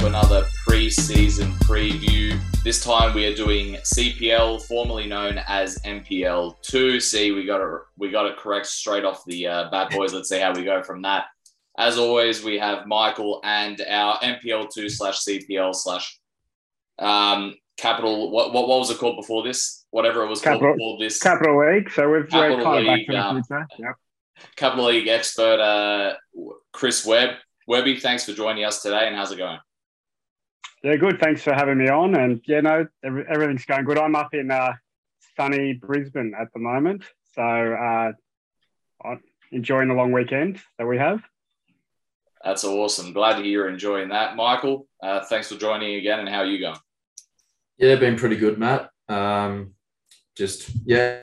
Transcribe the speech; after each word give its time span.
to 0.00 0.06
another 0.06 0.46
pre-season 0.66 1.52
preview. 1.64 2.40
This 2.64 2.82
time 2.82 3.14
we 3.14 3.26
are 3.26 3.34
doing 3.34 3.74
CPL, 3.74 4.62
formerly 4.62 5.06
known 5.06 5.38
as 5.46 5.78
NPL 5.84 6.54
two. 6.62 6.98
See, 7.00 7.32
we 7.32 7.44
got 7.44 7.60
it, 7.60 7.80
we 7.98 8.10
got 8.10 8.24
it 8.24 8.38
correct 8.38 8.66
straight 8.66 9.04
off 9.04 9.22
the 9.26 9.46
uh, 9.46 9.70
bad 9.70 9.90
boys. 9.90 10.14
Let's 10.14 10.30
see 10.30 10.40
how 10.40 10.54
we 10.54 10.64
go 10.64 10.82
from 10.82 11.02
that. 11.02 11.26
As 11.78 11.98
always, 11.98 12.42
we 12.42 12.58
have 12.58 12.86
Michael 12.86 13.42
and 13.44 13.78
our 13.82 14.18
NPL 14.20 14.70
two 14.72 14.88
slash 14.88 15.18
CPL 15.18 15.74
slash 15.74 16.18
um, 16.98 17.56
capital. 17.76 18.30
What, 18.30 18.54
what 18.54 18.68
what 18.68 18.78
was 18.78 18.90
it 18.90 18.96
called 18.96 19.16
before 19.16 19.42
this? 19.42 19.84
Whatever 19.90 20.22
it 20.22 20.28
was 20.28 20.40
Capital- 20.40 20.68
called 20.68 20.78
before 20.78 20.98
this. 20.98 21.18
Capital 21.18 21.58
League. 21.58 21.90
So 21.90 22.10
we've 22.10 22.26
Capital 22.26 22.64
kind 22.64 22.86
back 22.86 22.96
League, 22.96 23.06
the 23.06 23.16
um, 23.16 23.42
future. 23.42 23.66
Yep. 23.78 23.94
Capital 24.56 24.86
League 24.86 25.08
expert 25.08 25.60
uh, 25.60 26.14
Chris 26.72 27.04
Webb. 27.04 27.34
Webby, 27.66 27.98
thanks 27.98 28.24
for 28.24 28.32
joining 28.32 28.64
us 28.64 28.80
today. 28.80 29.06
And 29.06 29.14
how's 29.14 29.30
it 29.30 29.36
going? 29.36 29.58
Yeah, 30.82 30.96
good. 30.96 31.20
Thanks 31.20 31.42
for 31.42 31.52
having 31.52 31.76
me 31.76 31.88
on. 31.88 32.14
And 32.14 32.40
yeah, 32.46 32.60
no, 32.60 32.86
every, 33.04 33.24
everything's 33.28 33.66
going 33.66 33.84
good. 33.84 33.98
I'm 33.98 34.16
up 34.16 34.32
in 34.32 34.50
uh, 34.50 34.72
sunny 35.36 35.74
Brisbane 35.74 36.32
at 36.40 36.52
the 36.54 36.60
moment, 36.60 37.04
so 37.34 37.42
uh, 37.42 38.12
I'm 39.04 39.20
enjoying 39.52 39.88
the 39.88 39.94
long 39.94 40.12
weekend 40.12 40.58
that 40.78 40.86
we 40.86 40.96
have. 40.96 41.22
That's 42.42 42.64
awesome. 42.64 43.12
Glad 43.12 43.36
to 43.36 43.42
hear 43.42 43.50
you're 43.50 43.68
enjoying 43.68 44.08
that. 44.08 44.36
Michael, 44.36 44.86
uh, 45.02 45.20
thanks 45.24 45.48
for 45.48 45.56
joining 45.56 45.96
again. 45.96 46.20
And 46.20 46.28
how 46.28 46.38
are 46.38 46.46
you 46.46 46.58
going? 46.58 46.78
Yeah, 47.76 47.96
been 47.96 48.16
pretty 48.16 48.36
good, 48.36 48.58
Matt. 48.58 48.88
Um, 49.08 49.74
just 50.36 50.70
yeah, 50.86 51.20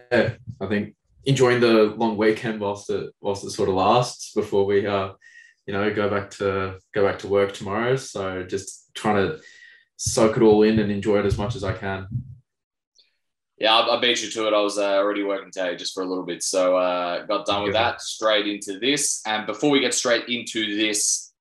I 0.61 0.66
think 0.67 0.95
enjoying 1.25 1.59
the 1.59 1.95
long 1.97 2.17
weekend 2.17 2.59
whilst 2.59 2.91
it 2.91 3.11
whilst 3.19 3.44
it 3.44 3.49
sort 3.49 3.69
of 3.69 3.75
lasts 3.75 4.33
before 4.33 4.66
we 4.66 4.85
uh, 4.85 5.13
you 5.67 5.73
know, 5.73 5.94
go 5.94 6.09
back 6.09 6.31
to 6.31 6.80
go 6.95 7.05
back 7.05 7.19
to 7.19 7.28
work 7.28 7.53
tomorrow. 7.53 7.95
So 7.97 8.44
just 8.44 8.91
trying 8.95 9.17
to 9.17 9.39
soak 9.97 10.38
it 10.38 10.44
all 10.44 10.64
in 10.64 10.80
and 10.80 10.91
enjoy 10.91 11.19
it 11.19 11.25
as 11.25 11.38
much 11.38 11.55
as 11.55 11.64
I 11.64 11.73
can. 11.73 12.08
Yeah, 13.59 13.75
I, 13.75 13.97
I 13.97 14.00
beat 14.00 14.23
you 14.23 14.30
to 14.30 14.47
it. 14.47 14.53
I 14.53 14.61
was 14.61 14.78
uh, 14.78 14.95
already 14.95 15.23
working 15.23 15.52
today 15.52 15.75
just 15.75 15.94
for 15.94 16.03
a 16.03 16.06
little 16.06 16.25
bit. 16.25 16.41
So 16.44 16.78
uh, 16.78 17.25
got 17.25 17.45
done 17.45 17.64
with 17.64 17.73
Good. 17.73 17.75
that. 17.75 18.02
Straight 18.02 18.47
into 18.47 18.80
this. 18.80 19.22
And 19.25 19.45
before 19.45 19.72
we 19.72 19.80
get 19.80 19.94
straight 19.94 20.30
into 20.30 20.78
this 20.78 21.33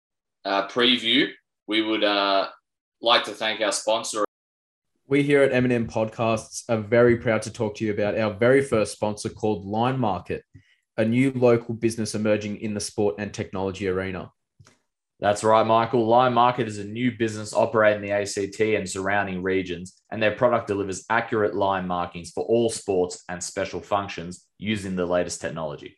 uh, 0.45 0.67
preview, 0.69 1.29
we 1.67 1.83
would 1.83 2.03
uh, 2.03 2.49
like 3.03 3.25
to 3.25 3.33
thank 3.33 3.61
our 3.61 3.73
sponsor, 3.73 4.25
We 5.07 5.23
here 5.23 5.43
at 5.43 5.53
M&M 5.53 5.89
Podcasts 5.89 6.65
are 6.69 6.81
very 6.81 7.17
proud 7.17 7.43
to 7.43 7.53
talk 7.53 7.77
to 7.77 7.85
you 7.85 7.93
about 7.93 8.19
our 8.19 8.33
very 8.33 8.63
first 8.63 8.93
sponsor 8.93 9.29
called 9.29 9.65
Line 9.67 9.99
Market, 9.99 10.43
a 10.97 11.05
new 11.05 11.33
local 11.35 11.75
business 11.75 12.15
emerging 12.15 12.59
in 12.59 12.75
the 12.75 12.81
sport 12.81 13.17
and 13.19 13.33
technology 13.33 13.89
arena. 13.89 14.31
That's 15.19 15.43
right, 15.43 15.67
Michael. 15.67 16.07
Line 16.07 16.35
Market 16.35 16.69
is 16.69 16.79
a 16.79 16.85
new 16.85 17.17
business 17.17 17.55
operating 17.55 18.03
in 18.05 18.09
the 18.09 18.15
ACT 18.15 18.61
and 18.61 18.89
surrounding 18.89 19.43
regions, 19.43 20.03
and 20.11 20.23
their 20.23 20.37
product 20.37 20.67
delivers 20.67 21.07
accurate 21.09 21.55
line 21.55 21.87
markings 21.87 22.33
for 22.33 22.45
all 22.45 22.69
sports 22.69 23.25
and 23.31 23.43
special 23.43 23.81
functions 23.81 24.47
using 24.59 24.95
the 24.95 25.07
latest 25.07 25.41
technology. 25.41 25.97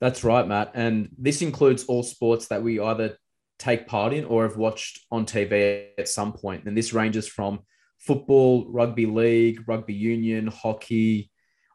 That's 0.00 0.24
right, 0.24 0.46
Matt. 0.46 0.72
And 0.74 1.08
this 1.16 1.40
includes 1.40 1.84
all 1.84 2.02
sports 2.02 2.48
that 2.48 2.62
we 2.62 2.80
either 2.80 3.16
take 3.58 3.86
part 3.86 4.12
in 4.12 4.24
or 4.24 4.42
have 4.42 4.56
watched 4.56 5.06
on 5.10 5.24
TV 5.26 5.88
at 5.98 6.08
some 6.08 6.32
point. 6.32 6.64
And 6.64 6.76
this 6.76 6.92
ranges 6.92 7.28
from 7.28 7.60
football, 7.98 8.70
rugby 8.70 9.06
league, 9.06 9.66
rugby 9.66 9.94
union, 9.94 10.46
hockey, 10.46 11.29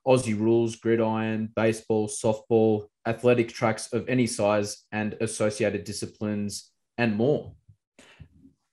Aussie 0.08 0.40
rules, 0.40 0.76
gridiron, 0.76 1.52
baseball, 1.56 2.08
softball, 2.08 2.86
athletic 3.06 3.50
tracks 3.50 3.92
of 3.94 4.08
any 4.08 4.28
size, 4.28 4.84
and 4.92 5.16
associated 5.22 5.84
disciplines, 5.84 6.72
and 6.98 7.16
more. 7.16 7.54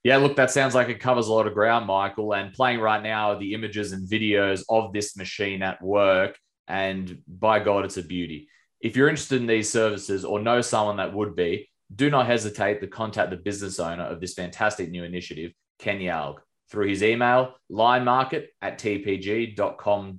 Yeah, 0.03 0.17
look, 0.17 0.35
that 0.35 0.51
sounds 0.51 0.75
like 0.75 0.89
it 0.89 0.99
covers 0.99 1.27
a 1.27 1.33
lot 1.33 1.47
of 1.47 1.53
ground, 1.53 1.87
Michael. 1.87 2.33
And 2.33 2.53
playing 2.53 2.81
right 2.81 3.01
now 3.01 3.31
are 3.31 3.39
the 3.39 3.53
images 3.53 3.93
and 3.93 4.07
videos 4.07 4.63
of 4.67 4.91
this 4.91 5.15
machine 5.15 5.63
at 5.63 5.81
work. 5.81 6.37
And 6.67 7.21
by 7.27 7.59
God, 7.59 7.85
it's 7.85 7.97
a 7.97 8.03
beauty. 8.03 8.49
If 8.81 8.97
you're 8.97 9.07
interested 9.07 9.39
in 9.39 9.47
these 9.47 9.69
services 9.69 10.25
or 10.25 10.41
know 10.41 10.59
someone 10.59 10.97
that 10.97 11.13
would 11.13 11.35
be, 11.35 11.69
do 11.95 12.09
not 12.09 12.25
hesitate 12.25 12.81
to 12.81 12.87
contact 12.87 13.29
the 13.29 13.37
business 13.37 13.79
owner 13.79 14.03
of 14.03 14.19
this 14.19 14.33
fantastic 14.33 14.89
new 14.91 15.05
initiative, 15.05 15.53
Ken 15.79 15.99
Yalg, 15.99 16.37
through 16.69 16.89
his 16.89 17.01
email, 17.01 17.53
linemarket 17.71 18.47
at 18.61 18.79
tpg.com.au 18.79 20.15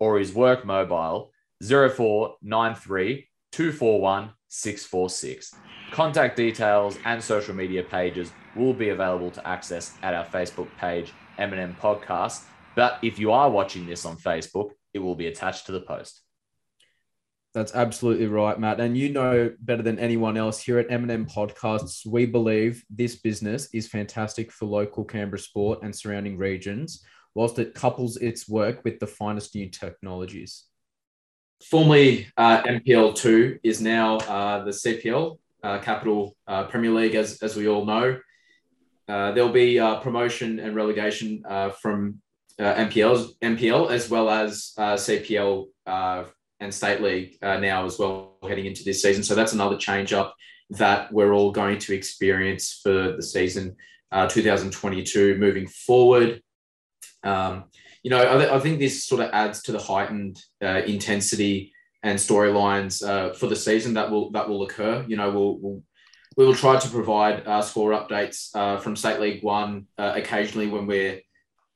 or 0.00 0.18
his 0.18 0.34
work 0.34 0.64
mobile, 0.64 1.30
0493 1.62 3.28
241 3.52 4.30
646. 4.48 5.54
Contact 5.92 6.36
details 6.36 6.98
and 7.04 7.22
social 7.22 7.54
media 7.54 7.82
pages 7.82 8.32
will 8.56 8.74
be 8.74 8.88
available 8.88 9.30
to 9.30 9.46
access 9.46 9.96
at 10.02 10.14
our 10.14 10.24
Facebook 10.24 10.68
page, 10.78 11.12
M&M 11.38 11.76
Podcast. 11.80 12.42
But 12.74 12.98
if 13.02 13.18
you 13.18 13.32
are 13.32 13.50
watching 13.50 13.86
this 13.86 14.04
on 14.04 14.16
Facebook, 14.16 14.70
it 14.94 14.98
will 14.98 15.14
be 15.14 15.26
attached 15.26 15.66
to 15.66 15.72
the 15.72 15.80
post. 15.80 16.22
That's 17.52 17.74
absolutely 17.74 18.28
right, 18.28 18.58
Matt. 18.58 18.80
And 18.80 18.96
you 18.96 19.08
know 19.08 19.52
better 19.60 19.82
than 19.82 19.98
anyone 19.98 20.36
else 20.36 20.62
here 20.62 20.78
at 20.78 20.90
M&M 20.90 21.26
Podcasts, 21.26 22.06
we 22.06 22.24
believe 22.24 22.84
this 22.88 23.16
business 23.16 23.68
is 23.74 23.88
fantastic 23.88 24.52
for 24.52 24.66
local 24.66 25.04
Canberra 25.04 25.40
sport 25.40 25.80
and 25.82 25.94
surrounding 25.94 26.38
regions, 26.38 27.04
whilst 27.34 27.58
it 27.58 27.74
couples 27.74 28.16
its 28.16 28.48
work 28.48 28.84
with 28.84 28.98
the 28.98 29.06
finest 29.06 29.54
new 29.54 29.68
technologies. 29.68 30.64
Formerly 31.62 32.28
uh, 32.36 32.62
NPL 32.62 33.14
two 33.14 33.58
is 33.62 33.80
now 33.80 34.16
uh, 34.18 34.64
the 34.64 34.70
CPL 34.70 35.38
uh, 35.62 35.78
Capital 35.80 36.36
uh, 36.46 36.64
Premier 36.64 36.90
League, 36.90 37.14
as 37.14 37.42
as 37.42 37.56
we 37.56 37.68
all 37.68 37.84
know. 37.84 38.18
Uh, 39.08 39.32
there'll 39.32 39.52
be 39.52 39.78
uh, 39.78 39.96
promotion 40.00 40.60
and 40.60 40.74
relegation 40.74 41.42
from 41.80 42.20
NPL's 42.58 43.36
NPL 43.42 43.90
as 43.90 44.08
well 44.08 44.30
as 44.30 44.72
CPL 44.78 45.66
and 46.60 46.74
State 46.74 47.00
League 47.00 47.36
now 47.42 47.84
as 47.84 47.98
well 47.98 48.36
heading 48.46 48.66
into 48.66 48.84
this 48.84 49.02
season. 49.02 49.22
So 49.22 49.34
that's 49.34 49.52
another 49.52 49.76
change 49.76 50.12
up 50.12 50.34
that 50.70 51.12
we're 51.12 51.32
all 51.34 51.50
going 51.50 51.78
to 51.78 51.94
experience 51.94 52.80
for 52.82 53.16
the 53.16 53.22
season 53.22 53.76
uh, 54.12 54.26
2022 54.28 55.36
moving 55.36 55.66
forward. 55.66 56.42
Um, 57.22 57.64
you 58.02 58.10
know, 58.10 58.18
I, 58.22 58.56
I 58.56 58.60
think 58.60 58.78
this 58.78 59.04
sort 59.04 59.20
of 59.20 59.30
adds 59.32 59.62
to 59.64 59.72
the 59.72 59.78
heightened 59.78 60.40
uh, 60.62 60.82
intensity 60.86 61.72
and 62.02 62.18
storylines 62.18 63.06
uh, 63.06 63.34
for 63.34 63.46
the 63.46 63.56
season 63.56 63.94
that 63.94 64.10
will 64.10 64.30
that 64.32 64.48
will 64.48 64.62
occur. 64.62 65.04
You 65.06 65.16
know, 65.16 65.30
we'll, 65.30 65.58
we'll 65.58 65.82
we 66.36 66.46
will 66.46 66.54
try 66.54 66.78
to 66.78 66.88
provide 66.88 67.46
uh, 67.46 67.60
score 67.60 67.90
updates 67.90 68.54
uh, 68.54 68.78
from 68.78 68.96
State 68.96 69.20
League 69.20 69.42
One 69.42 69.86
uh, 69.98 70.12
occasionally 70.16 70.68
when 70.68 70.86
we're 70.86 71.20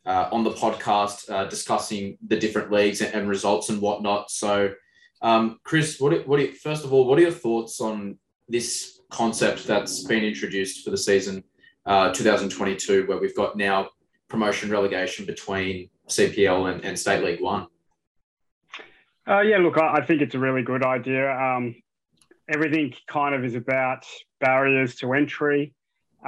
uh, 0.06 0.28
on 0.32 0.44
the 0.44 0.52
podcast 0.52 1.50
discussing 1.50 2.16
the 2.26 2.38
different 2.38 2.70
leagues 2.70 3.00
and, 3.00 3.12
and 3.14 3.28
results 3.28 3.68
and 3.68 3.80
whatnot. 3.80 4.30
So, 4.30 4.72
um, 5.22 5.58
Chris, 5.64 6.00
what, 6.00 6.12
are- 6.12 6.22
what 6.22 6.40
are, 6.40 6.52
first 6.52 6.84
of 6.84 6.92
all, 6.92 7.06
what 7.06 7.18
are 7.18 7.22
your 7.22 7.30
thoughts 7.30 7.80
on 7.80 8.18
this 8.48 9.00
concept 9.10 9.66
that's 9.66 10.04
been 10.04 10.24
introduced 10.24 10.84
for 10.84 10.90
the 10.90 10.98
season 10.98 11.42
uh, 11.86 12.12
2022, 12.12 13.06
where 13.06 13.18
we've 13.18 13.36
got 13.36 13.56
now 13.56 13.88
promotion 14.34 14.68
relegation 14.68 15.24
between 15.24 15.88
CPL 16.08 16.72
and, 16.72 16.84
and 16.84 16.98
State 16.98 17.22
League 17.22 17.40
One? 17.40 17.68
Uh, 19.28 19.42
yeah, 19.42 19.58
look, 19.58 19.78
I, 19.78 19.98
I 19.98 20.04
think 20.04 20.22
it's 20.22 20.34
a 20.34 20.40
really 20.40 20.62
good 20.62 20.84
idea. 20.84 21.30
Um, 21.30 21.76
everything 22.52 22.92
kind 23.06 23.32
of 23.32 23.44
is 23.44 23.54
about 23.54 24.04
barriers 24.40 24.96
to 24.96 25.12
entry 25.12 25.72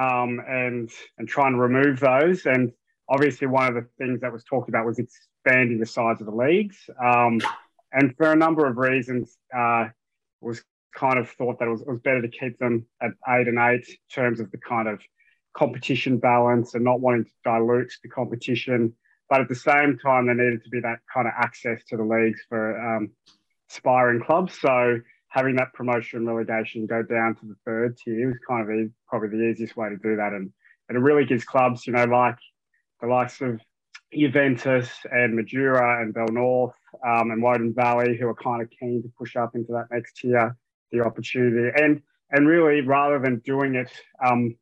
um, 0.00 0.40
and 0.46 0.88
and 1.18 1.28
trying 1.28 1.54
to 1.54 1.58
remove 1.58 1.98
those. 1.98 2.46
And 2.46 2.70
obviously, 3.08 3.48
one 3.48 3.66
of 3.66 3.74
the 3.74 3.88
things 3.98 4.20
that 4.20 4.32
was 4.32 4.44
talked 4.44 4.68
about 4.68 4.86
was 4.86 5.00
expanding 5.00 5.80
the 5.80 5.86
size 5.86 6.20
of 6.20 6.26
the 6.26 6.34
leagues. 6.34 6.78
Um, 7.04 7.40
and 7.92 8.16
for 8.16 8.30
a 8.30 8.36
number 8.36 8.66
of 8.66 8.76
reasons, 8.76 9.36
uh, 9.54 9.88
was 10.40 10.62
kind 10.94 11.18
of 11.18 11.28
thought 11.30 11.58
that 11.58 11.66
it 11.66 11.72
was, 11.72 11.80
it 11.80 11.88
was 11.88 12.00
better 12.00 12.22
to 12.22 12.28
keep 12.28 12.56
them 12.58 12.86
at 13.02 13.10
eight 13.28 13.48
and 13.48 13.58
eight 13.58 13.88
in 13.88 13.96
terms 14.14 14.38
of 14.38 14.50
the 14.52 14.58
kind 14.58 14.86
of 14.86 15.00
competition 15.56 16.18
balance 16.18 16.74
and 16.74 16.84
not 16.84 17.00
wanting 17.00 17.24
to 17.24 17.30
dilute 17.44 17.92
the 18.02 18.08
competition. 18.08 18.94
But 19.28 19.40
at 19.40 19.48
the 19.48 19.54
same 19.54 19.98
time, 19.98 20.26
there 20.26 20.34
needed 20.34 20.62
to 20.64 20.70
be 20.70 20.80
that 20.80 21.00
kind 21.12 21.26
of 21.26 21.32
access 21.36 21.82
to 21.88 21.96
the 21.96 22.04
leagues 22.04 22.40
for 22.48 22.78
um, 22.78 23.10
aspiring 23.70 24.22
clubs. 24.22 24.58
So 24.60 25.00
having 25.28 25.56
that 25.56 25.72
promotion 25.72 26.26
relegation 26.26 26.86
go 26.86 27.02
down 27.02 27.34
to 27.36 27.46
the 27.46 27.56
third 27.64 27.96
tier 27.96 28.28
was 28.28 28.38
kind 28.48 28.62
of 28.62 28.90
probably 29.08 29.36
the 29.36 29.48
easiest 29.50 29.76
way 29.76 29.88
to 29.88 29.96
do 29.96 30.16
that. 30.16 30.32
And, 30.32 30.52
and 30.88 30.96
it 30.96 31.00
really 31.00 31.24
gives 31.24 31.44
clubs, 31.44 31.86
you 31.86 31.92
know, 31.92 32.04
like 32.04 32.38
the 33.00 33.08
likes 33.08 33.40
of 33.40 33.60
Juventus 34.12 34.88
and 35.10 35.36
Majura 35.36 36.00
and 36.00 36.14
Belnorth 36.14 36.72
um, 37.04 37.30
and 37.32 37.42
Woden 37.42 37.74
Valley, 37.74 38.16
who 38.16 38.28
are 38.28 38.34
kind 38.34 38.62
of 38.62 38.70
keen 38.70 39.02
to 39.02 39.10
push 39.18 39.34
up 39.34 39.56
into 39.56 39.72
that 39.72 39.88
next 39.90 40.16
tier, 40.18 40.56
the 40.92 41.00
opportunity. 41.00 41.70
And 41.76 42.02
and 42.30 42.48
really, 42.48 42.80
rather 42.80 43.18
than 43.20 43.38
doing 43.40 43.76
it 43.76 43.90
um, 44.24 44.56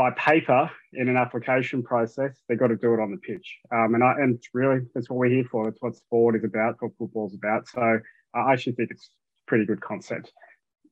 by 0.00 0.10
paper 0.12 0.70
in 0.94 1.10
an 1.10 1.18
application 1.18 1.82
process, 1.82 2.34
they've 2.48 2.58
got 2.58 2.68
to 2.68 2.76
do 2.76 2.94
it 2.94 3.00
on 3.00 3.10
the 3.10 3.18
pitch. 3.18 3.58
Um, 3.70 3.94
and 3.94 4.02
I, 4.02 4.12
and 4.12 4.42
really, 4.54 4.80
that's 4.94 5.10
what 5.10 5.18
we're 5.18 5.28
here 5.28 5.44
for. 5.52 5.66
That's 5.66 5.76
what 5.82 5.94
sport 5.94 6.36
is 6.36 6.44
about, 6.44 6.76
what 6.80 6.92
football's 6.98 7.34
about. 7.34 7.68
So 7.68 8.00
I 8.34 8.52
actually 8.54 8.76
think 8.76 8.92
it's 8.92 9.10
a 9.10 9.46
pretty 9.46 9.66
good 9.66 9.82
concept. 9.82 10.32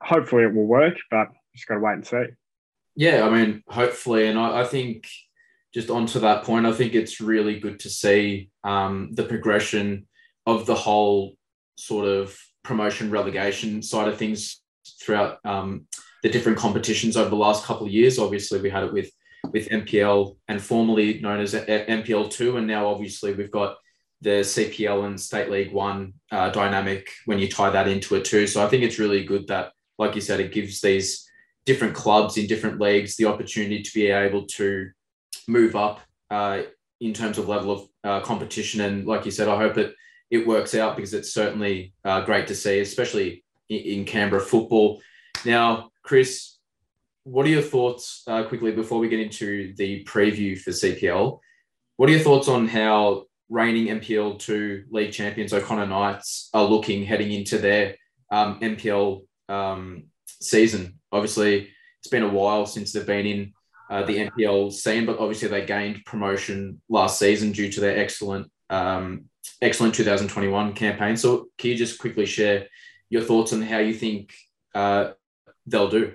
Hopefully, 0.02 0.42
it 0.42 0.54
will 0.54 0.66
work, 0.66 0.96
but 1.10 1.28
just 1.56 1.66
got 1.66 1.76
to 1.76 1.80
wait 1.80 1.94
and 1.94 2.06
see. 2.06 2.24
Yeah, 2.96 3.26
I 3.26 3.30
mean, 3.30 3.62
hopefully, 3.66 4.26
and 4.26 4.38
I, 4.38 4.60
I 4.60 4.64
think 4.64 5.08
just 5.72 5.88
onto 5.88 6.20
that 6.20 6.44
point, 6.44 6.66
I 6.66 6.72
think 6.72 6.94
it's 6.94 7.18
really 7.18 7.58
good 7.58 7.80
to 7.80 7.88
see 7.88 8.50
um, 8.62 9.12
the 9.12 9.24
progression 9.24 10.06
of 10.44 10.66
the 10.66 10.74
whole 10.74 11.34
sort 11.78 12.06
of 12.06 12.38
promotion 12.62 13.10
relegation 13.10 13.80
side 13.80 14.08
of 14.08 14.18
things 14.18 14.60
throughout 15.00 15.38
um, 15.46 15.86
the 16.22 16.28
different 16.28 16.58
competitions 16.58 17.16
over 17.16 17.30
the 17.30 17.36
last 17.36 17.64
couple 17.64 17.86
of 17.86 17.92
years. 17.92 18.18
Obviously, 18.18 18.60
we 18.60 18.70
had 18.70 18.84
it 18.84 18.92
with 18.92 19.10
with 19.52 19.68
NPL 19.68 20.36
and 20.48 20.60
formerly 20.60 21.20
known 21.20 21.40
as 21.40 21.54
NPL 21.54 22.30
two, 22.30 22.56
and 22.56 22.66
now 22.66 22.88
obviously 22.88 23.32
we've 23.32 23.50
got 23.50 23.76
the 24.20 24.40
CPL 24.40 25.06
and 25.06 25.20
State 25.20 25.50
League 25.50 25.72
One 25.72 26.14
uh, 26.32 26.50
dynamic 26.50 27.10
when 27.26 27.38
you 27.38 27.48
tie 27.48 27.70
that 27.70 27.88
into 27.88 28.16
it 28.16 28.24
too. 28.24 28.46
So 28.46 28.64
I 28.64 28.68
think 28.68 28.82
it's 28.82 28.98
really 28.98 29.24
good 29.24 29.46
that, 29.46 29.72
like 29.96 30.14
you 30.14 30.20
said, 30.20 30.40
it 30.40 30.52
gives 30.52 30.80
these 30.80 31.28
different 31.64 31.94
clubs 31.94 32.36
in 32.36 32.46
different 32.46 32.80
leagues 32.80 33.16
the 33.16 33.26
opportunity 33.26 33.82
to 33.82 33.90
be 33.94 34.08
able 34.08 34.46
to 34.46 34.90
move 35.46 35.76
up 35.76 36.00
uh, 36.30 36.62
in 37.00 37.12
terms 37.12 37.38
of 37.38 37.48
level 37.48 37.70
of 37.70 37.88
uh, 38.04 38.20
competition. 38.20 38.80
And 38.80 39.06
like 39.06 39.24
you 39.24 39.30
said, 39.30 39.48
I 39.48 39.56
hope 39.56 39.78
it 39.78 39.94
it 40.30 40.46
works 40.46 40.74
out 40.74 40.96
because 40.96 41.14
it's 41.14 41.32
certainly 41.32 41.94
uh, 42.04 42.20
great 42.22 42.46
to 42.48 42.54
see, 42.54 42.80
especially 42.80 43.44
in, 43.68 43.78
in, 43.78 44.04
Canberra 44.04 44.42
football. 44.42 45.00
Now, 45.44 45.90
Chris, 46.02 46.56
what 47.24 47.46
are 47.46 47.50
your 47.50 47.62
thoughts 47.62 48.22
uh, 48.26 48.44
quickly 48.44 48.72
before 48.72 48.98
we 48.98 49.08
get 49.08 49.20
into 49.20 49.74
the 49.76 50.04
preview 50.04 50.58
for 50.58 50.70
CPL? 50.70 51.38
What 51.96 52.08
are 52.08 52.12
your 52.12 52.22
thoughts 52.22 52.48
on 52.48 52.66
how 52.66 53.24
reigning 53.48 53.86
NPL 53.98 54.38
two 54.38 54.84
league 54.90 55.12
champions 55.12 55.52
O'Connor 55.52 55.86
Knights 55.86 56.48
are 56.54 56.64
looking 56.64 57.04
heading 57.04 57.32
into 57.32 57.58
their 57.58 57.96
um, 58.30 58.58
NPL 58.60 59.22
um, 59.48 60.04
season? 60.26 60.98
Obviously, 61.12 61.70
it's 62.00 62.08
been 62.08 62.22
a 62.22 62.28
while 62.28 62.66
since 62.66 62.92
they've 62.92 63.06
been 63.06 63.26
in 63.26 63.52
uh, 63.90 64.02
the 64.04 64.28
NPL 64.28 64.72
scene, 64.72 65.06
but 65.06 65.18
obviously 65.18 65.48
they 65.48 65.64
gained 65.64 66.04
promotion 66.04 66.80
last 66.88 67.18
season 67.18 67.52
due 67.52 67.70
to 67.72 67.80
their 67.80 67.98
excellent, 67.98 68.50
um, 68.70 69.24
excellent 69.62 69.94
2021 69.94 70.74
campaign. 70.74 71.16
So, 71.16 71.46
can 71.56 71.70
you 71.70 71.76
just 71.76 71.98
quickly 71.98 72.26
share 72.26 72.66
your 73.08 73.22
thoughts 73.22 73.52
on 73.52 73.62
how 73.62 73.78
you 73.78 73.94
think 73.94 74.34
uh, 74.74 75.12
they'll 75.70 75.88
do? 75.88 76.14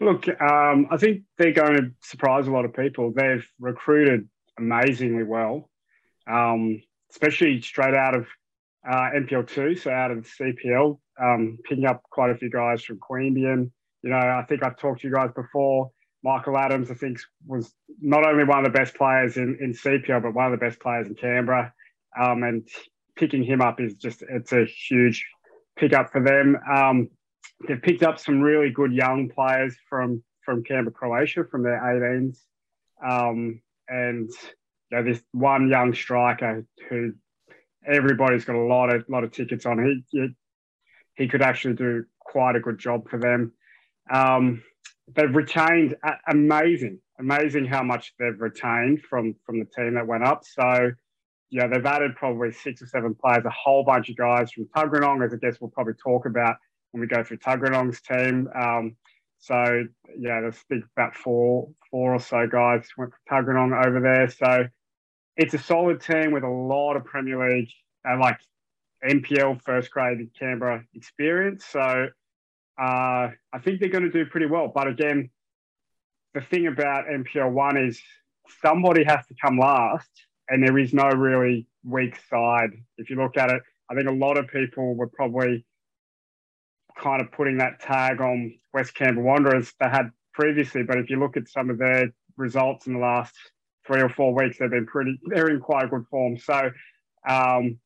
Look, 0.00 0.28
um, 0.28 0.88
I 0.90 0.96
think 0.98 1.22
they're 1.38 1.52
going 1.52 1.76
to 1.76 1.90
surprise 2.02 2.46
a 2.46 2.50
lot 2.50 2.64
of 2.64 2.74
people. 2.74 3.12
They've 3.14 3.46
recruited 3.58 4.28
amazingly 4.58 5.24
well, 5.24 5.70
um, 6.26 6.82
especially 7.10 7.60
straight 7.62 7.94
out 7.94 8.14
of 8.14 8.26
uh, 8.88 9.10
NPL 9.16 9.48
two, 9.48 9.74
so 9.74 9.90
out 9.90 10.10
of 10.10 10.24
the 10.38 10.54
CPL, 10.64 10.98
um, 11.20 11.58
picking 11.64 11.86
up 11.86 12.02
quite 12.10 12.30
a 12.30 12.36
few 12.36 12.50
guys 12.50 12.84
from 12.84 12.98
Queanbeyan. 12.98 13.70
You 14.02 14.10
know, 14.10 14.16
I 14.16 14.44
think 14.48 14.62
I've 14.62 14.78
talked 14.78 15.00
to 15.00 15.08
you 15.08 15.14
guys 15.14 15.30
before 15.34 15.90
Michael 16.22 16.58
Adams, 16.58 16.90
I 16.90 16.94
think, 16.94 17.18
was 17.46 17.72
not 18.00 18.26
only 18.26 18.44
one 18.44 18.58
of 18.58 18.64
the 18.64 18.78
best 18.78 18.96
players 18.96 19.36
in, 19.36 19.58
in 19.60 19.72
CPL, 19.72 20.22
but 20.22 20.34
one 20.34 20.52
of 20.52 20.58
the 20.58 20.64
best 20.64 20.80
players 20.80 21.06
in 21.06 21.14
Canberra. 21.14 21.72
Um, 22.20 22.42
and 22.42 22.68
picking 23.14 23.44
him 23.44 23.60
up 23.60 23.80
is 23.80 23.94
just, 23.94 24.22
it's 24.28 24.52
a 24.52 24.64
huge 24.64 25.24
pickup 25.76 26.10
for 26.10 26.22
them. 26.22 26.56
Um, 26.68 27.10
they've 27.66 27.80
picked 27.80 28.02
up 28.02 28.18
some 28.18 28.40
really 28.40 28.70
good 28.70 28.92
young 28.92 29.28
players 29.28 29.76
from, 29.88 30.22
from 30.44 30.62
Canberra, 30.62 30.92
Croatia, 30.92 31.44
from 31.44 31.62
their 31.62 31.80
18s. 31.80 32.38
Um, 33.04 33.60
and 33.88 34.30
you 34.90 34.96
know, 34.96 35.02
this 35.02 35.22
one 35.32 35.68
young 35.68 35.94
striker 35.94 36.64
who 36.88 37.12
everybody's 37.86 38.44
got 38.44 38.56
a 38.56 38.66
lot 38.66 38.92
of 38.92 39.04
lot 39.08 39.24
of 39.24 39.32
tickets 39.32 39.66
on. 39.66 40.02
He 40.10 40.28
he, 41.16 41.28
could 41.28 41.42
actually 41.42 41.74
do 41.74 42.04
quite 42.20 42.56
a 42.56 42.60
good 42.60 42.78
job 42.78 43.08
for 43.08 43.18
them. 43.18 43.52
Um, 44.12 44.62
they've 45.14 45.34
retained 45.34 45.96
amazing, 46.28 47.00
amazing 47.18 47.66
how 47.66 47.82
much 47.82 48.12
they've 48.18 48.40
retained 48.40 49.02
from 49.02 49.34
from 49.44 49.58
the 49.58 49.66
team 49.66 49.94
that 49.94 50.06
went 50.06 50.24
up. 50.24 50.44
So, 50.44 50.92
yeah, 51.50 51.66
they've 51.66 51.84
added 51.84 52.16
probably 52.16 52.52
six 52.52 52.82
or 52.82 52.86
seven 52.86 53.14
players, 53.14 53.44
a 53.44 53.50
whole 53.50 53.84
bunch 53.84 54.08
of 54.08 54.16
guys 54.16 54.52
from 54.52 54.66
Tuggeranong, 54.76 55.24
as 55.24 55.32
I 55.32 55.36
guess 55.36 55.60
we'll 55.60 55.70
probably 55.70 55.94
talk 55.94 56.26
about 56.26 56.56
when 56.96 57.02
we 57.02 57.06
go 57.06 57.22
through 57.22 57.36
Tuggeranong's 57.38 58.00
team. 58.00 58.48
Um, 58.54 58.96
so, 59.38 59.84
yeah, 60.18 60.40
there's 60.40 60.64
big 60.68 60.82
about 60.96 61.14
four, 61.14 61.68
four 61.90 62.14
or 62.14 62.20
so 62.20 62.46
guys 62.46 62.88
went 62.96 63.12
from 63.12 63.44
Tuggeranong 63.44 63.86
over 63.86 64.00
there. 64.00 64.30
So, 64.30 64.66
it's 65.36 65.52
a 65.52 65.58
solid 65.58 66.00
team 66.00 66.32
with 66.32 66.42
a 66.42 66.48
lot 66.48 66.96
of 66.96 67.04
Premier 67.04 67.50
League, 67.50 67.68
and 68.04 68.20
like 68.20 68.38
NPL 69.06 69.62
first 69.62 69.90
grade 69.90 70.30
Canberra 70.38 70.84
experience. 70.94 71.64
So 71.66 72.08
uh, 72.80 73.28
I 73.52 73.58
think 73.62 73.80
they're 73.80 73.90
going 73.90 74.04
to 74.04 74.10
do 74.10 74.26
pretty 74.26 74.46
well. 74.46 74.72
But 74.74 74.88
again, 74.88 75.30
the 76.34 76.40
thing 76.40 76.66
about 76.66 77.06
NPL 77.06 77.52
one 77.52 77.76
is 77.76 78.00
somebody 78.62 79.04
has 79.04 79.26
to 79.26 79.34
come 79.42 79.58
last, 79.58 80.10
and 80.48 80.66
there 80.66 80.78
is 80.78 80.92
no 80.92 81.08
really 81.10 81.66
weak 81.84 82.18
side. 82.30 82.70
If 82.98 83.10
you 83.10 83.16
look 83.16 83.36
at 83.36 83.50
it, 83.50 83.62
I 83.90 83.94
think 83.94 84.08
a 84.08 84.12
lot 84.12 84.38
of 84.38 84.48
people 84.48 84.94
were 84.94 85.08
probably 85.08 85.64
kind 87.00 87.20
of 87.20 87.30
putting 87.32 87.58
that 87.58 87.80
tag 87.80 88.20
on 88.20 88.54
West 88.72 88.94
Canberra 88.94 89.24
Wanderers 89.24 89.72
they 89.80 89.88
had 89.88 90.10
previously. 90.32 90.82
But 90.82 90.98
if 90.98 91.10
you 91.10 91.18
look 91.18 91.36
at 91.36 91.48
some 91.48 91.70
of 91.70 91.78
their 91.78 92.10
results 92.36 92.86
in 92.86 92.94
the 92.94 92.98
last 92.98 93.34
three 93.86 94.00
or 94.00 94.08
four 94.08 94.34
weeks, 94.34 94.58
they've 94.58 94.70
been 94.70 94.86
pretty, 94.86 95.18
they're 95.26 95.50
in 95.50 95.60
quite 95.60 95.90
good 95.90 96.06
form. 96.10 96.38
So, 96.38 96.70
um, 97.28 97.78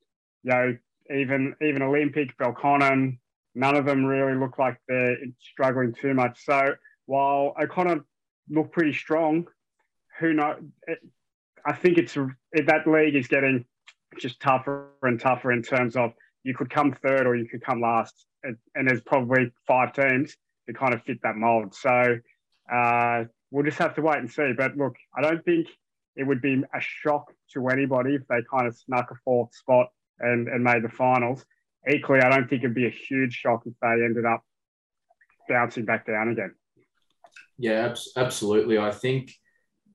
you 0.43 0.51
know, 0.51 0.77
even 1.15 1.55
even 1.61 1.83
Olympic, 1.83 2.37
Belconnen, 2.39 3.19
none 3.55 3.77
of 3.77 3.85
them 3.85 4.05
really 4.05 4.39
look 4.39 4.59
like 4.59 4.79
they're 4.89 5.17
struggling 5.39 5.93
too 5.93 6.15
much. 6.15 6.45
So 6.45 6.75
while 7.07 7.55
O'Connor 7.61 8.05
look 8.49 8.73
pretty 8.73 8.93
strong, 8.93 9.47
who 10.19 10.35
know? 10.35 10.57
I 11.67 11.73
think 11.73 11.99
it's 11.99 12.15
that 12.15 12.87
league 12.87 13.17
is 13.17 13.27
getting 13.27 13.65
just 14.19 14.41
tougher 14.41 14.89
and 15.03 15.21
tougher 15.21 15.53
in 15.53 15.63
terms 15.63 15.97
of 15.97 16.13
you 16.43 16.55
could 16.55 16.71
come 16.71 16.93
third 16.93 17.27
or 17.27 17.37
you 17.37 17.49
could 17.49 17.63
come 17.63 17.81
last, 17.81 18.27
and, 18.43 18.89
there's 18.89 19.01
probably 19.01 19.53
five 19.67 19.93
teams 19.93 20.37
that 20.67 20.77
kind 20.77 20.95
of 20.95 21.03
fit 21.03 21.19
that 21.23 21.37
mold. 21.37 21.75
So 21.75 22.17
uh, 22.73 23.25
we'll 23.51 23.65
just 23.65 23.79
have 23.79 23.95
to 23.97 24.03
wait 24.03 24.19
and 24.19 24.31
see. 24.31 24.53
But 24.57 24.77
look, 24.77 24.97
I 25.17 25.21
don't 25.21 25.45
think 25.45 25.67
it 26.17 26.25
would 26.25 26.43
be 26.43 26.55
a 26.75 26.81
shock 26.81 27.33
to 27.53 27.69
anybody 27.69 28.15
if 28.15 28.27
they 28.29 28.41
kind 28.51 28.67
of 28.67 28.77
snuck 28.77 29.11
a 29.11 29.15
fourth 29.25 29.55
spot 29.55 29.89
and, 30.19 30.49
and 30.49 30.63
made 30.63 30.83
the 30.83 30.89
finals 30.89 31.45
equally, 31.89 32.21
I 32.21 32.31
don't 32.31 32.49
think 32.49 32.63
it'd 32.63 32.75
be 32.75 32.87
a 32.87 32.91
huge 32.91 33.35
shock 33.35 33.63
if 33.67 33.75
they 33.81 34.05
ended 34.05 34.25
up 34.25 34.45
bouncing 35.49 35.85
back 35.85 36.07
down 36.07 36.29
again. 36.29 36.55
Yeah, 37.59 37.95
absolutely. 38.17 38.79
I 38.79 38.91
think 38.91 39.35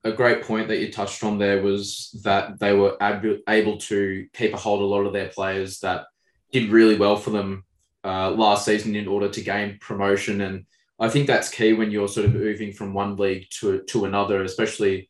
a 0.03 0.12
great 0.12 0.43
point 0.43 0.67
that 0.67 0.79
you 0.79 0.91
touched 0.91 1.24
on 1.24 1.38
there 1.38 1.62
was 1.63 2.19
that 2.24 2.60
they 2.60 2.74
were 2.74 2.96
able 3.01 3.77
to 3.77 4.27
keep 4.34 4.53
a 4.53 4.58
hold 4.58 4.81
of 4.81 4.86
a 4.86 4.89
lot 4.89 5.05
of 5.05 5.13
their 5.13 5.29
players 5.29 5.79
that 5.79 6.05
did 6.51 6.69
really 6.69 6.96
well 6.96 7.17
for 7.17 7.31
them 7.31 7.63
uh, 8.05 8.29
last 8.31 8.65
season 8.65 8.95
in 8.95 9.07
order 9.07 9.29
to 9.29 9.41
gain 9.41 9.79
promotion. 9.81 10.41
And 10.41 10.65
I 11.00 11.09
think 11.09 11.27
that's 11.27 11.50
key 11.50 11.74
when 11.74 11.91
you're 11.91 12.07
sort 12.07 12.27
of 12.27 12.33
moving 12.33 12.71
from 12.71 12.93
one 12.93 13.15
league 13.15 13.47
to, 13.59 13.81
to 13.89 14.05
another, 14.05 14.43
especially 14.43 15.09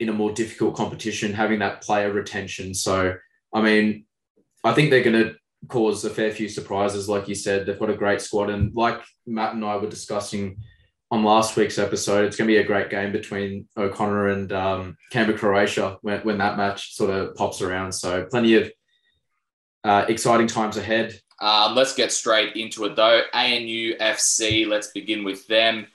in 0.00 0.08
a 0.08 0.12
more 0.12 0.32
difficult 0.32 0.74
competition, 0.74 1.32
having 1.32 1.60
that 1.60 1.82
player 1.82 2.10
retention. 2.10 2.74
So, 2.74 3.14
I 3.52 3.60
mean, 3.60 4.06
I 4.64 4.72
think 4.72 4.90
they're 4.90 5.04
going 5.04 5.22
to 5.22 5.34
cause 5.68 6.04
a 6.04 6.10
fair 6.10 6.32
few 6.32 6.48
surprises. 6.48 7.08
Like 7.08 7.28
you 7.28 7.34
said, 7.34 7.66
they've 7.66 7.78
got 7.78 7.90
a 7.90 7.96
great 7.96 8.20
squad. 8.20 8.50
And 8.50 8.74
like 8.74 9.00
Matt 9.26 9.54
and 9.54 9.64
I 9.64 9.76
were 9.76 9.88
discussing 9.88 10.56
on 11.10 11.22
last 11.22 11.56
week's 11.56 11.78
episode, 11.78 12.24
it's 12.24 12.36
going 12.36 12.48
to 12.48 12.54
be 12.54 12.58
a 12.58 12.66
great 12.66 12.90
game 12.90 13.12
between 13.12 13.68
O'Connor 13.76 14.28
and 14.28 14.52
um, 14.52 14.96
Canberra, 15.12 15.38
Croatia 15.38 15.98
when, 16.02 16.20
when 16.22 16.38
that 16.38 16.56
match 16.56 16.94
sort 16.94 17.10
of 17.10 17.34
pops 17.36 17.60
around. 17.62 17.92
So 17.92 18.24
plenty 18.24 18.54
of 18.54 18.72
uh, 19.84 20.06
exciting 20.08 20.46
times 20.46 20.76
ahead. 20.76 21.14
Um, 21.40 21.74
let's 21.74 21.94
get 21.94 22.12
straight 22.12 22.56
into 22.56 22.84
it 22.84 22.96
though. 22.96 23.22
ANU 23.32 23.96
FC, 23.98 24.66
let's 24.66 24.88
begin 24.88 25.24
with 25.24 25.46
them. 25.46 25.86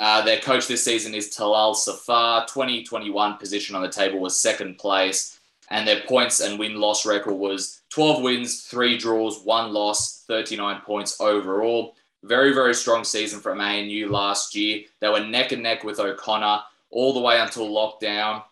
Uh, 0.00 0.22
their 0.22 0.38
coach 0.40 0.68
this 0.68 0.84
season 0.84 1.14
is 1.14 1.34
Talal 1.34 1.74
Safar. 1.74 2.46
2021 2.46 3.36
position 3.36 3.74
on 3.74 3.82
the 3.82 3.88
table 3.88 4.20
was 4.20 4.40
second 4.40 4.78
place, 4.78 5.40
and 5.70 5.86
their 5.86 6.02
points 6.02 6.40
and 6.40 6.58
win 6.58 6.76
loss 6.80 7.04
record 7.04 7.34
was 7.34 7.82
12 7.90 8.22
wins, 8.22 8.62
three 8.62 8.96
draws, 8.96 9.42
one 9.42 9.72
loss, 9.72 10.24
39 10.28 10.82
points 10.82 11.20
overall. 11.20 11.96
Very, 12.22 12.52
very 12.52 12.74
strong 12.74 13.04
season 13.04 13.40
from 13.40 13.60
ANU 13.60 14.08
last 14.08 14.54
year. 14.54 14.82
They 15.00 15.08
were 15.08 15.24
neck 15.24 15.52
and 15.52 15.62
neck 15.62 15.84
with 15.84 16.00
O'Connor 16.00 16.60
all 16.90 17.12
the 17.12 17.20
way 17.20 17.40
until 17.40 17.68
lockdown 17.68 18.42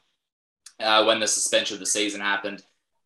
uh, 0.80 1.04
when 1.04 1.20
the 1.20 1.26
suspension 1.26 1.74
of 1.74 1.80
the 1.80 1.86
season 1.86 2.20
happened. 2.20 2.62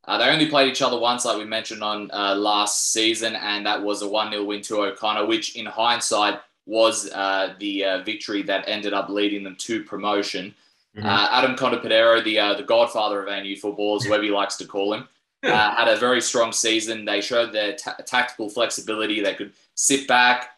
Uh, 0.07 0.19
they 0.19 0.29
only 0.29 0.47
played 0.47 0.71
each 0.71 0.83
other 0.83 0.99
once, 0.99 1.25
like 1.25 1.39
we 1.39 1.45
mentioned 1.45 1.83
on 1.83 2.11
uh, 2.13 2.35
last 2.35 2.93
season, 2.93 3.37
and 3.37 3.67
that 3.67 3.83
was 3.83 4.03
a 4.03 4.09
1 4.09 4.33
0 4.33 4.45
win 4.45 4.63
to 4.63 4.83
O'Connor, 4.83 5.27
which 5.27 5.57
in 5.57 5.67
hindsight 5.67 6.41
was 6.67 7.11
uh, 7.13 7.55
the 7.59 7.85
uh, 7.85 8.03
victory 8.03 8.43
that 8.43 8.65
ended 8.67 8.93
up 8.93 9.09
leading 9.09 9.45
them 9.45 9.57
to 9.57 9.85
promotion. 9.85 10.55
Mm-hmm. 10.97 11.07
Uh, 11.07 11.29
Adam 11.31 11.55
Condopadero, 11.55 12.25
the 12.25 12.57
the 12.57 12.67
godfather 12.67 13.23
of 13.23 13.29
ANU 13.29 13.57
football, 13.57 13.97
is 13.97 14.09
Webby 14.09 14.31
likes 14.31 14.57
to 14.57 14.67
call 14.67 14.95
him 14.95 15.07
uh, 15.45 15.75
had 15.75 15.89
a 15.89 15.97
very 15.97 16.21
strong 16.21 16.53
season. 16.53 17.05
They 17.05 17.21
showed 17.21 17.53
their 17.53 17.75
t- 17.75 17.91
tactical 18.05 18.51
flexibility. 18.51 19.21
They 19.21 19.35
could 19.35 19.53
sit 19.75 20.07
back, 20.07 20.51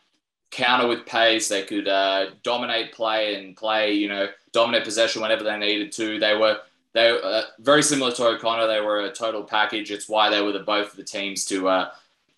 counter 0.51 0.89
with 0.89 1.07
pace. 1.07 1.49
They 1.49 1.63
could 1.63 1.87
uh, 1.87 2.31
dominate 2.43 2.93
play 2.93 3.37
and 3.37 3.57
play, 3.57 3.93
you 3.93 4.09
know, 4.09 4.29
dominate 4.53 4.85
possession 4.85 5.23
whenever 5.23 5.45
they 5.45 5.57
needed 5.57 5.93
to. 5.93 6.19
They 6.19 6.37
were 6.37 6.59
they 6.95 7.11
uh, 7.11 7.43
very 7.59 7.83
similar 7.83 8.13
to 8.13 8.27
O'Connor. 8.27 8.67
They 8.67 8.81
were 8.81 9.01
a 9.01 9.13
total 9.13 9.43
package. 9.43 9.91
It's 9.91 10.09
why 10.09 10.29
they 10.31 10.43
were 10.43 10.53
the 10.53 10.61
both 10.61 10.91
of 10.91 10.97
the 10.97 11.05
teams 11.05 11.45
to 11.47 11.69
uh, 11.69 11.91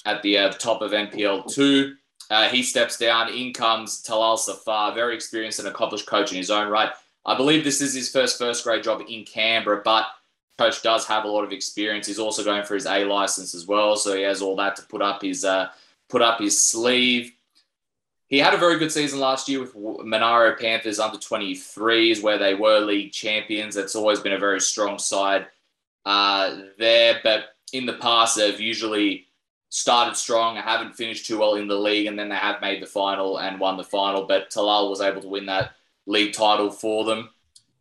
at 0.04 0.22
the 0.22 0.38
uh, 0.38 0.52
top 0.52 0.82
of 0.82 0.92
NPL 0.92 1.52
two. 1.52 1.94
Uh, 2.30 2.48
he 2.48 2.62
steps 2.62 2.96
down. 2.96 3.32
In 3.32 3.52
comes 3.52 4.02
Talal 4.02 4.38
Safar, 4.38 4.94
very 4.94 5.14
experienced 5.14 5.58
and 5.58 5.68
accomplished 5.68 6.06
coach 6.06 6.30
in 6.30 6.38
his 6.38 6.50
own 6.50 6.68
right. 6.68 6.90
I 7.26 7.36
believe 7.36 7.64
this 7.64 7.80
is 7.80 7.94
his 7.94 8.10
first 8.10 8.38
first 8.38 8.64
grade 8.64 8.82
job 8.82 9.02
in 9.08 9.24
Canberra, 9.24 9.82
but 9.84 10.06
coach 10.58 10.82
does 10.82 11.06
have 11.06 11.24
a 11.24 11.28
lot 11.28 11.44
of 11.44 11.52
experience. 11.52 12.06
He's 12.06 12.18
also 12.18 12.44
going 12.44 12.64
for 12.64 12.74
his 12.74 12.86
A 12.86 13.04
license 13.04 13.54
as 13.54 13.66
well, 13.66 13.96
so 13.96 14.14
he 14.16 14.22
has 14.22 14.40
all 14.40 14.56
that 14.56 14.76
to 14.76 14.82
put 14.82 15.02
up 15.02 15.22
his 15.22 15.44
uh, 15.44 15.68
put 16.08 16.22
up 16.22 16.40
his 16.40 16.60
sleeve. 16.60 17.32
He 18.28 18.38
had 18.38 18.54
a 18.54 18.58
very 18.58 18.78
good 18.78 18.90
season 18.90 19.20
last 19.20 19.48
year 19.48 19.60
with 19.60 19.76
Monaro 19.76 20.56
Panthers 20.56 20.98
under 20.98 21.18
23s, 21.18 22.22
where 22.22 22.38
they 22.38 22.54
were 22.54 22.80
league 22.80 23.12
champions. 23.12 23.76
It's 23.76 23.94
always 23.94 24.20
been 24.20 24.32
a 24.32 24.38
very 24.38 24.60
strong 24.60 24.98
side 24.98 25.46
uh, 26.04 26.56
there, 26.78 27.20
but 27.22 27.56
in 27.72 27.86
the 27.86 27.94
past 27.94 28.36
they've 28.36 28.60
usually 28.60 29.26
started 29.68 30.16
strong, 30.16 30.56
haven't 30.56 30.94
finished 30.94 31.26
too 31.26 31.38
well 31.38 31.56
in 31.56 31.66
the 31.66 31.78
league, 31.78 32.06
and 32.06 32.18
then 32.18 32.28
they 32.28 32.36
have 32.36 32.60
made 32.60 32.82
the 32.82 32.86
final 32.86 33.38
and 33.38 33.60
won 33.60 33.76
the 33.76 33.84
final. 33.84 34.24
But 34.26 34.50
Talal 34.50 34.88
was 34.88 35.00
able 35.00 35.20
to 35.20 35.28
win 35.28 35.46
that 35.46 35.72
league 36.06 36.32
title 36.32 36.70
for 36.70 37.04
them. 37.04 37.30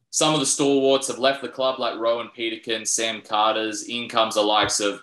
Some 0.09 0.33
of 0.33 0.39
the 0.39 0.45
stalwarts 0.45 1.07
have 1.07 1.19
left 1.19 1.41
the 1.41 1.49
club, 1.49 1.79
like 1.79 1.99
Rowan 1.99 2.29
Peterkin, 2.35 2.85
Sam 2.85 3.21
Carter's. 3.21 3.83
In 3.83 4.09
comes 4.09 4.35
the 4.35 4.41
likes 4.41 4.79
of 4.79 5.01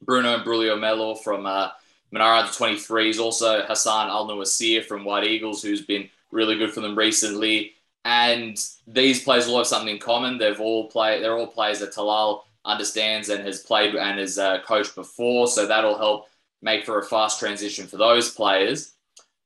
Bruno 0.00 0.36
and 0.36 0.44
Brulio 0.44 0.78
Melo 0.78 1.14
from 1.14 1.46
uh, 1.46 1.70
Monaro 2.12 2.38
under 2.40 2.52
23s. 2.52 3.18
Also 3.18 3.62
Hassan 3.62 4.08
Al 4.08 4.28
Nuasir 4.28 4.84
from 4.84 5.04
White 5.04 5.24
Eagles, 5.24 5.62
who's 5.62 5.82
been 5.82 6.08
really 6.30 6.56
good 6.56 6.72
for 6.72 6.80
them 6.80 6.96
recently. 6.96 7.72
And 8.04 8.58
these 8.86 9.22
players 9.22 9.48
all 9.48 9.58
have 9.58 9.66
something 9.66 9.94
in 9.94 10.00
common. 10.00 10.38
They've 10.38 10.60
all 10.60 10.88
played. 10.88 11.22
They're 11.22 11.36
all 11.36 11.46
players 11.46 11.80
that 11.80 11.92
Talal 11.92 12.42
understands 12.64 13.28
and 13.28 13.44
has 13.44 13.60
played 13.60 13.94
and 13.94 14.18
has 14.18 14.38
uh, 14.38 14.60
coached 14.62 14.94
before. 14.94 15.46
So 15.48 15.66
that'll 15.66 15.98
help 15.98 16.28
make 16.60 16.84
for 16.84 16.98
a 16.98 17.04
fast 17.04 17.40
transition 17.40 17.86
for 17.86 17.96
those 17.96 18.30
players. 18.30 18.94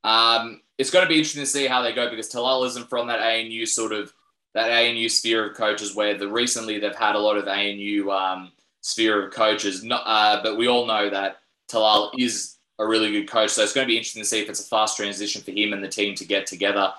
Um, 0.05 0.61
it's 0.79 0.91
going 0.91 1.05
to 1.05 1.09
be 1.09 1.17
interesting 1.17 1.43
to 1.43 1.47
see 1.47 1.67
how 1.67 1.83
they 1.83 1.93
go 1.93 2.11
because 2.11 2.31
Talal 2.31 2.67
isn't 2.67 2.89
from 2.89 3.09
that 3.09 3.21
ANU 3.21 3.67
sort 3.67 3.93
of 3.93 4.13
that 4.55 4.71
ANU 4.71 5.09
sphere 5.09 5.51
of 5.51 5.57
coaches 5.57 5.95
where 5.95 6.17
the 6.17 6.29
recently 6.29 6.79
they've 6.79 6.95
had 6.95 7.15
a 7.15 7.19
lot 7.19 7.37
of 7.37 7.47
ANU 7.47 8.11
um, 8.11 8.53
sphere 8.81 9.27
of 9.27 9.35
coaches. 9.35 9.85
Not, 9.85 10.03
uh, 10.07 10.43
but 10.43 10.57
we 10.57 10.69
all 10.69 10.87
know 10.87 11.11
that 11.11 11.41
Talal 11.69 12.11
is 12.19 12.56
a 12.79 12.87
really 12.87 13.11
good 13.11 13.29
coach. 13.29 13.51
So 13.51 13.63
it's 13.63 13.73
going 13.73 13.87
to 13.87 13.91
be 13.91 13.97
interesting 13.97 14.23
to 14.23 14.29
see 14.29 14.41
if 14.41 14.49
it's 14.49 14.61
a 14.61 14.69
fast 14.69 14.97
transition 14.97 15.43
for 15.43 15.51
him 15.51 15.73
and 15.73 15.83
the 15.83 15.89
team 15.89 16.15
to 16.17 16.27
get 16.27 16.47
together 16.47 16.93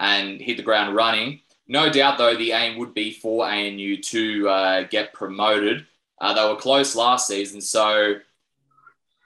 and 0.00 0.40
hit 0.40 0.56
the 0.56 0.62
ground 0.62 0.94
running. 0.94 1.40
No 1.66 1.90
doubt, 1.90 2.18
though, 2.18 2.36
the 2.36 2.52
aim 2.52 2.78
would 2.78 2.94
be 2.94 3.12
for 3.12 3.46
ANU 3.46 3.96
to 4.02 4.48
uh, 4.48 4.82
get 4.82 5.12
promoted. 5.12 5.86
Uh, 6.20 6.34
they 6.34 6.48
were 6.48 6.60
close 6.60 6.94
last 6.94 7.26
season, 7.26 7.60
so 7.60 8.14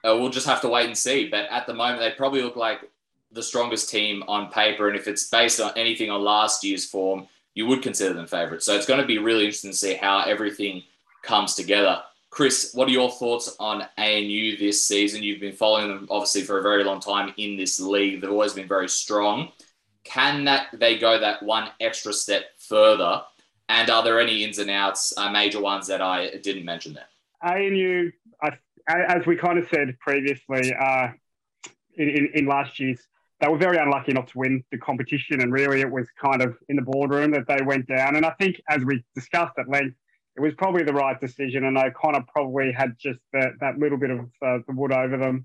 uh, 0.04 0.16
we'll 0.16 0.30
just 0.30 0.46
have 0.46 0.60
to 0.60 0.68
wait 0.68 0.86
and 0.86 0.96
see. 0.96 1.28
But 1.28 1.46
at 1.50 1.66
the 1.66 1.74
moment, 1.74 2.00
they 2.00 2.10
probably 2.12 2.42
look 2.42 2.56
like 2.56 2.88
the 3.32 3.42
strongest 3.42 3.90
team 3.90 4.22
on 4.28 4.50
paper. 4.50 4.88
And 4.88 4.96
if 4.96 5.08
it's 5.08 5.28
based 5.28 5.60
on 5.60 5.72
anything 5.76 6.10
on 6.10 6.22
last 6.22 6.64
year's 6.64 6.84
form, 6.84 7.26
you 7.54 7.66
would 7.66 7.82
consider 7.82 8.14
them 8.14 8.26
favourites. 8.26 8.64
So 8.64 8.74
it's 8.74 8.86
going 8.86 9.00
to 9.00 9.06
be 9.06 9.18
really 9.18 9.44
interesting 9.44 9.72
to 9.72 9.76
see 9.76 9.94
how 9.94 10.20
everything 10.20 10.84
comes 11.22 11.54
together. 11.54 12.02
Chris, 12.38 12.70
what 12.72 12.86
are 12.86 12.92
your 12.92 13.10
thoughts 13.10 13.56
on 13.58 13.82
ANU 13.98 14.56
this 14.58 14.84
season? 14.84 15.24
You've 15.24 15.40
been 15.40 15.56
following 15.56 15.88
them 15.88 16.06
obviously 16.08 16.42
for 16.42 16.60
a 16.60 16.62
very 16.62 16.84
long 16.84 17.00
time 17.00 17.34
in 17.36 17.56
this 17.56 17.80
league. 17.80 18.20
They've 18.20 18.30
always 18.30 18.52
been 18.52 18.68
very 18.68 18.88
strong. 18.88 19.48
Can 20.04 20.44
that 20.44 20.68
they 20.72 20.98
go 20.98 21.18
that 21.18 21.42
one 21.42 21.70
extra 21.80 22.12
step 22.12 22.44
further? 22.56 23.22
And 23.68 23.90
are 23.90 24.04
there 24.04 24.20
any 24.20 24.44
ins 24.44 24.60
and 24.60 24.70
outs, 24.70 25.12
uh, 25.16 25.32
major 25.32 25.60
ones 25.60 25.88
that 25.88 26.00
I 26.00 26.36
didn't 26.36 26.64
mention 26.64 26.94
there? 26.94 27.08
ANU, 27.42 28.12
I, 28.40 28.50
as 28.86 29.26
we 29.26 29.34
kind 29.34 29.58
of 29.58 29.66
said 29.68 29.98
previously, 29.98 30.72
uh, 30.72 31.08
in, 31.96 32.08
in, 32.08 32.30
in 32.34 32.46
last 32.46 32.78
year's, 32.78 33.00
they 33.40 33.48
were 33.48 33.58
very 33.58 33.78
unlucky 33.78 34.12
not 34.12 34.28
to 34.28 34.38
win 34.38 34.62
the 34.70 34.78
competition, 34.78 35.40
and 35.40 35.52
really 35.52 35.80
it 35.80 35.90
was 35.90 36.06
kind 36.12 36.42
of 36.42 36.56
in 36.68 36.76
the 36.76 36.82
boardroom 36.82 37.32
that 37.32 37.48
they 37.48 37.64
went 37.64 37.88
down. 37.88 38.14
And 38.14 38.24
I 38.24 38.30
think, 38.38 38.62
as 38.68 38.84
we 38.84 39.02
discussed 39.16 39.54
at 39.58 39.68
length, 39.68 39.96
it 40.38 40.42
was 40.42 40.54
probably 40.54 40.84
the 40.84 40.92
right 40.92 41.20
decision. 41.20 41.64
And 41.64 41.76
O'Connor 41.76 42.24
probably 42.32 42.70
had 42.70 42.96
just 42.96 43.18
that, 43.32 43.54
that 43.60 43.78
little 43.78 43.98
bit 43.98 44.10
of 44.10 44.20
uh, 44.20 44.58
the 44.68 44.72
wood 44.74 44.92
over 44.92 45.16
them, 45.16 45.44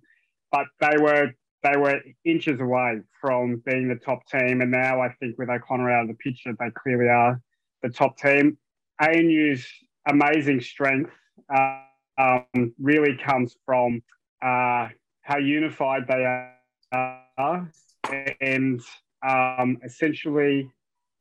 but 0.52 0.68
they 0.80 0.98
were 0.98 1.32
they 1.64 1.78
were 1.78 2.00
inches 2.26 2.60
away 2.60 3.00
from 3.20 3.64
being 3.66 3.88
the 3.88 3.96
top 3.96 4.20
team. 4.28 4.62
And 4.62 4.70
now 4.70 5.02
I 5.02 5.10
think 5.20 5.38
with 5.40 5.50
O'Connor 5.50 5.90
out 5.90 6.04
of 6.04 6.08
the 6.10 6.14
picture, 6.16 6.54
they 6.60 6.70
clearly 6.76 7.10
are 7.10 7.42
the 7.82 7.90
top 7.90 8.18
team. 8.18 8.58
ANU's 9.02 9.66
amazing 10.08 10.62
strength 10.62 11.12
uh, 11.54 11.80
um, 12.18 12.74
really 12.80 13.18
comes 13.18 13.56
from 13.66 14.04
uh, 14.42 14.90
how 15.22 15.38
unified 15.38 16.04
they 16.08 16.50
are 16.94 17.70
and 18.42 18.82
um, 19.28 19.78
essentially 19.86 20.70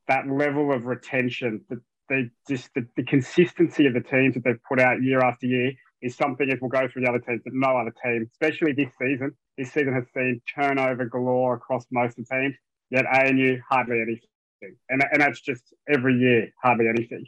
that 0.09 0.29
level 0.29 0.73
of 0.73 0.87
retention, 0.87 1.65
that 1.71 1.79
they 2.13 2.31
just 2.49 2.69
the, 2.75 2.87
the, 2.97 3.05
consistency 3.05 3.87
of 3.87 3.95
the 3.95 4.01
teams 4.01 4.35
that 4.35 4.45
they've 4.45 4.63
put 4.69 4.79
out 4.79 5.03
year 5.03 5.21
after 5.21 5.47
year 5.47 5.73
is 6.03 6.15
something 6.15 6.51
as 6.51 6.61
we'll 6.61 6.69
go 6.69 6.87
through 6.89 7.03
the 7.03 7.09
other 7.09 7.21
teams 7.21 7.43
that 7.45 7.55
no 7.55 7.77
other 7.77 7.95
team, 8.05 8.29
especially 8.33 8.73
this 8.73 8.93
season, 9.01 9.33
this 9.57 9.73
season 9.73 9.95
has 9.95 10.05
seen 10.15 10.41
turnover 10.55 11.07
galore 11.07 11.55
across 11.55 11.87
most 11.91 12.19
of 12.19 12.27
the 12.27 12.35
teams, 12.35 12.55
yet 12.91 13.07
ANU 13.07 13.59
hardly 13.69 14.01
anything. 14.01 14.77
And, 14.91 15.03
and 15.11 15.21
that's 15.21 15.41
just 15.41 15.63
every 15.89 16.17
year, 16.17 16.53
hardly 16.63 16.89
anything. 16.89 17.25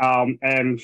Um, 0.00 0.38
and 0.42 0.80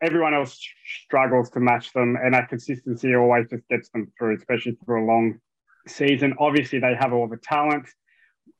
everyone 0.00 0.34
else 0.34 0.58
struggles 1.04 1.50
to 1.50 1.60
match 1.60 1.92
them, 1.92 2.16
and 2.22 2.34
that 2.34 2.48
consistency 2.48 3.14
always 3.14 3.48
just 3.50 3.66
gets 3.68 3.88
them 3.90 4.12
through, 4.18 4.36
especially 4.36 4.78
through 4.84 5.04
a 5.04 5.06
long 5.06 5.40
season. 5.86 6.34
Obviously, 6.38 6.78
they 6.78 6.94
have 6.94 7.12
all 7.12 7.28
the 7.28 7.38
talent. 7.38 7.88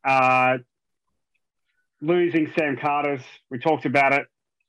Uh, 0.04 0.58
losing 2.00 2.50
Sam 2.56 2.76
Carter's, 2.76 3.22
we 3.50 3.58
talked 3.58 3.84
about 3.84 4.12
it. 4.12 4.26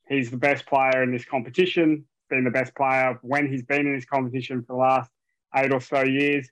He's 0.07 0.31
the 0.31 0.37
best 0.37 0.65
player 0.65 1.03
in 1.03 1.11
this 1.11 1.25
competition, 1.25 2.05
been 2.29 2.43
the 2.43 2.51
best 2.51 2.75
player 2.75 3.19
when 3.21 3.51
he's 3.51 3.63
been 3.63 3.87
in 3.87 3.95
this 3.95 4.05
competition 4.05 4.61
for 4.61 4.73
the 4.73 4.79
last 4.79 5.11
eight 5.55 5.71
or 5.73 5.81
so 5.81 6.03
years 6.03 6.49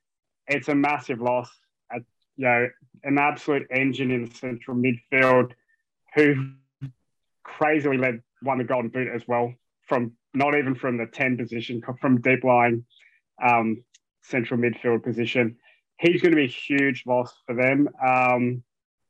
it's 0.47 0.69
a 0.69 0.75
massive 0.75 1.21
loss. 1.21 1.49
At, 1.91 2.01
you 2.35 2.45
know, 2.45 2.67
an 3.03 3.17
absolute 3.17 3.67
engine 3.71 4.11
in 4.11 4.25
the 4.25 4.35
central 4.35 4.75
midfield 4.75 5.51
who 6.15 6.53
crazily 7.43 7.97
led 7.97 8.21
won 8.41 8.57
the 8.57 8.63
Golden 8.63 8.89
Boot 8.89 9.07
as 9.13 9.27
well 9.27 9.53
from 9.87 10.13
not 10.33 10.55
even 10.55 10.75
from 10.75 10.97
the 10.97 11.05
10 11.05 11.37
position, 11.37 11.81
from 11.99 12.21
deep 12.21 12.43
lying 12.43 12.85
um, 13.43 13.83
central 14.21 14.59
midfield 14.59 15.03
position. 15.03 15.55
He's 15.99 16.21
going 16.21 16.31
to 16.31 16.35
be 16.35 16.45
a 16.45 16.47
huge 16.47 17.03
loss 17.07 17.33
for 17.45 17.55
them. 17.55 17.89
Um, 18.05 18.63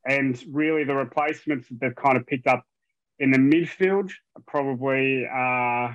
and 0.08 0.42
really, 0.50 0.84
the 0.84 0.94
replacements 0.94 1.68
that 1.68 1.80
they've 1.80 1.94
kind 1.94 2.16
of 2.16 2.26
picked 2.26 2.46
up 2.46 2.64
in 3.18 3.30
the 3.30 3.38
midfield 3.38 4.10
are 4.34 4.42
probably 4.46 5.26
uh, 5.26 5.92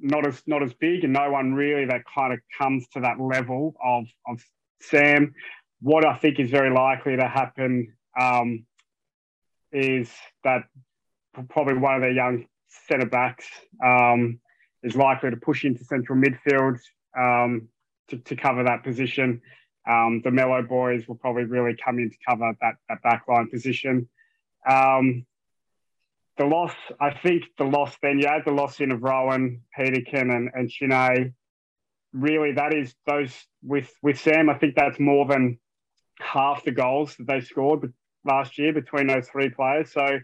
not 0.00 0.26
as 0.26 0.42
not 0.46 0.62
as 0.62 0.72
big, 0.72 1.04
and 1.04 1.12
no 1.12 1.30
one 1.30 1.52
really 1.52 1.84
that 1.84 2.02
kind 2.12 2.32
of 2.32 2.40
comes 2.56 2.88
to 2.94 3.00
that 3.00 3.20
level 3.20 3.76
of 3.84 4.06
of 4.26 4.42
Sam. 4.80 5.34
What 5.82 6.06
I 6.06 6.16
think 6.16 6.40
is 6.40 6.50
very 6.50 6.70
likely 6.70 7.16
to 7.16 7.28
happen 7.28 7.92
um, 8.18 8.64
is 9.70 10.10
that 10.42 10.62
probably 11.50 11.74
one 11.74 11.96
of 11.96 12.00
their 12.00 12.12
young 12.12 12.46
centre 12.88 13.06
backs 13.06 13.46
um, 13.84 14.40
is 14.82 14.96
likely 14.96 15.30
to 15.30 15.36
push 15.36 15.66
into 15.66 15.84
central 15.84 16.18
midfield 16.18 16.78
um, 17.16 17.68
to, 18.08 18.16
to 18.16 18.36
cover 18.36 18.64
that 18.64 18.84
position. 18.84 19.42
Um, 19.88 20.20
the 20.22 20.30
Melo 20.30 20.62
boys 20.62 21.08
will 21.08 21.16
probably 21.16 21.44
really 21.44 21.76
come 21.82 21.98
in 21.98 22.10
to 22.10 22.16
cover 22.28 22.52
that, 22.60 22.74
that 22.88 23.02
backline 23.02 23.50
position. 23.50 24.08
Um, 24.68 25.24
the 26.36 26.44
loss, 26.44 26.74
I 27.00 27.10
think 27.10 27.44
the 27.56 27.64
loss 27.64 27.96
then, 28.02 28.18
you 28.18 28.26
add 28.26 28.42
the 28.44 28.52
loss 28.52 28.80
in 28.80 28.92
of 28.92 29.02
Rowan, 29.02 29.62
Peterkin, 29.74 30.30
and, 30.30 30.50
and 30.54 30.70
Shine. 30.70 31.34
Really, 32.12 32.52
that 32.52 32.74
is 32.74 32.94
those 33.06 33.34
with 33.62 33.92
with 34.02 34.18
Sam. 34.18 34.48
I 34.48 34.54
think 34.54 34.74
that's 34.74 34.98
more 34.98 35.26
than 35.26 35.58
half 36.20 36.64
the 36.64 36.70
goals 36.70 37.16
that 37.16 37.26
they 37.26 37.40
scored 37.40 37.92
last 38.24 38.58
year 38.58 38.72
between 38.72 39.08
those 39.08 39.28
three 39.28 39.50
players. 39.50 39.92
So 39.92 40.20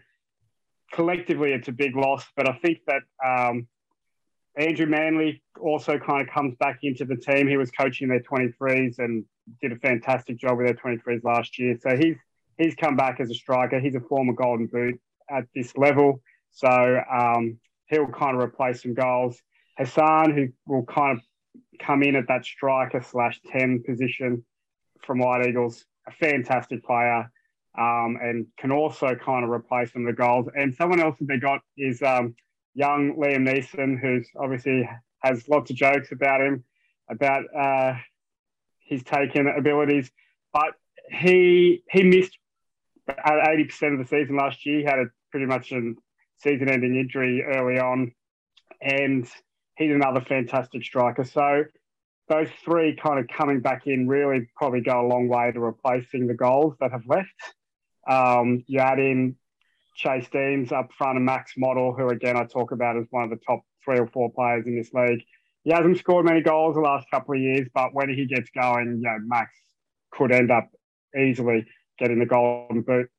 collectively, 0.93 1.51
it's 1.51 1.67
a 1.67 1.73
big 1.73 1.95
loss. 1.95 2.25
But 2.35 2.49
I 2.49 2.53
think 2.53 2.79
that 2.87 3.03
um, 3.23 3.67
Andrew 4.57 4.87
Manley 4.87 5.43
also 5.59 5.99
kind 5.99 6.27
of 6.27 6.33
comes 6.33 6.55
back 6.55 6.79
into 6.83 7.05
the 7.05 7.17
team. 7.17 7.47
He 7.47 7.57
was 7.57 7.71
coaching 7.71 8.07
their 8.07 8.21
23s 8.21 8.99
and 8.99 9.25
did 9.61 9.71
a 9.71 9.77
fantastic 9.77 10.37
job 10.37 10.57
with 10.57 10.67
their 10.67 10.75
23s 10.75 11.23
last 11.23 11.57
year. 11.59 11.77
So 11.81 11.95
he's 11.95 12.17
he's 12.57 12.75
come 12.75 12.95
back 12.95 13.19
as 13.19 13.29
a 13.29 13.35
striker. 13.35 13.79
He's 13.79 13.95
a 13.95 13.99
former 13.99 14.33
Golden 14.33 14.67
Boot 14.67 14.99
at 15.29 15.45
this 15.53 15.75
level. 15.77 16.21
So 16.51 16.67
um, 17.11 17.59
he'll 17.87 18.07
kind 18.07 18.35
of 18.35 18.43
replace 18.43 18.83
some 18.83 18.93
goals. 18.93 19.41
Hassan, 19.77 20.33
who 20.33 20.47
will 20.65 20.85
kind 20.85 21.17
of 21.17 21.23
come 21.79 22.03
in 22.03 22.15
at 22.15 22.27
that 22.27 22.45
striker 22.45 23.01
slash 23.01 23.41
10 23.51 23.83
position 23.85 24.43
from 25.05 25.19
White 25.19 25.45
Eagles, 25.47 25.85
a 26.07 26.11
fantastic 26.11 26.83
player, 26.83 27.29
um, 27.77 28.17
and 28.21 28.47
can 28.57 28.71
also 28.71 29.15
kind 29.15 29.43
of 29.43 29.51
replace 29.51 29.91
some 29.91 30.07
of 30.07 30.15
the 30.15 30.21
goals. 30.21 30.47
And 30.55 30.73
someone 30.73 31.01
else 31.01 31.17
that 31.19 31.27
they 31.27 31.37
got 31.37 31.61
is 31.77 32.01
um, 32.01 32.35
young 32.73 33.15
Liam 33.15 33.47
Neeson, 33.47 33.99
who's 33.99 34.29
obviously 34.39 34.89
has 35.19 35.47
lots 35.49 35.69
of 35.69 35.75
jokes 35.75 36.11
about 36.11 36.41
him, 36.41 36.63
about 37.09 37.43
uh, 37.55 37.95
his 38.85 39.03
taken 39.03 39.47
abilities, 39.47 40.09
but 40.53 40.73
he 41.11 41.83
he 41.91 42.03
missed 42.03 42.37
at 43.07 43.49
eighty 43.49 43.65
percent 43.65 43.93
of 43.93 43.99
the 43.99 44.05
season 44.05 44.37
last 44.37 44.65
year. 44.65 44.79
He 44.79 44.85
had 44.85 44.99
a 44.99 45.05
pretty 45.31 45.45
much 45.45 45.71
a 45.71 45.93
season-ending 46.37 46.95
injury 46.95 47.43
early 47.43 47.79
on, 47.79 48.13
and 48.81 49.27
he's 49.77 49.93
another 49.93 50.21
fantastic 50.21 50.83
striker. 50.83 51.23
So 51.23 51.65
those 52.27 52.47
three 52.63 52.95
kind 52.95 53.19
of 53.19 53.27
coming 53.27 53.59
back 53.59 53.85
in 53.85 54.07
really 54.07 54.47
probably 54.55 54.81
go 54.81 55.05
a 55.05 55.07
long 55.07 55.27
way 55.27 55.51
to 55.51 55.59
replacing 55.59 56.27
the 56.27 56.33
goals 56.33 56.75
that 56.79 56.91
have 56.91 57.03
left. 57.07 57.29
Um, 58.09 58.63
you 58.67 58.79
add 58.79 58.99
in 58.99 59.35
Chase 59.95 60.27
Deans 60.31 60.71
up 60.71 60.91
front 60.97 61.17
and 61.17 61.25
Max 61.25 61.53
Model, 61.57 61.93
who 61.93 62.09
again 62.09 62.37
I 62.37 62.45
talk 62.45 62.71
about 62.71 62.97
as 62.97 63.05
one 63.11 63.23
of 63.23 63.29
the 63.29 63.39
top 63.45 63.61
three 63.83 63.99
or 63.99 64.07
four 64.07 64.31
players 64.31 64.65
in 64.65 64.75
this 64.75 64.93
league. 64.93 65.23
He 65.65 65.71
hasn't 65.71 65.97
scored 65.97 66.25
many 66.25 66.41
goals 66.41 66.75
the 66.75 66.81
last 66.81 67.09
couple 67.09 67.33
of 67.33 67.41
years, 67.41 67.67
but 67.73 67.93
when 67.93 68.07
he 68.07 68.27
gets 68.27 68.49
going, 68.51 68.99
you 69.01 69.09
know, 69.09 69.17
Max 69.25 69.51
could 70.11 70.31
end 70.31 70.51
up 70.51 70.69
easily 71.19 71.65
getting 71.97 72.19
the 72.19 72.25
golden 72.27 72.81
boot. 72.83 73.09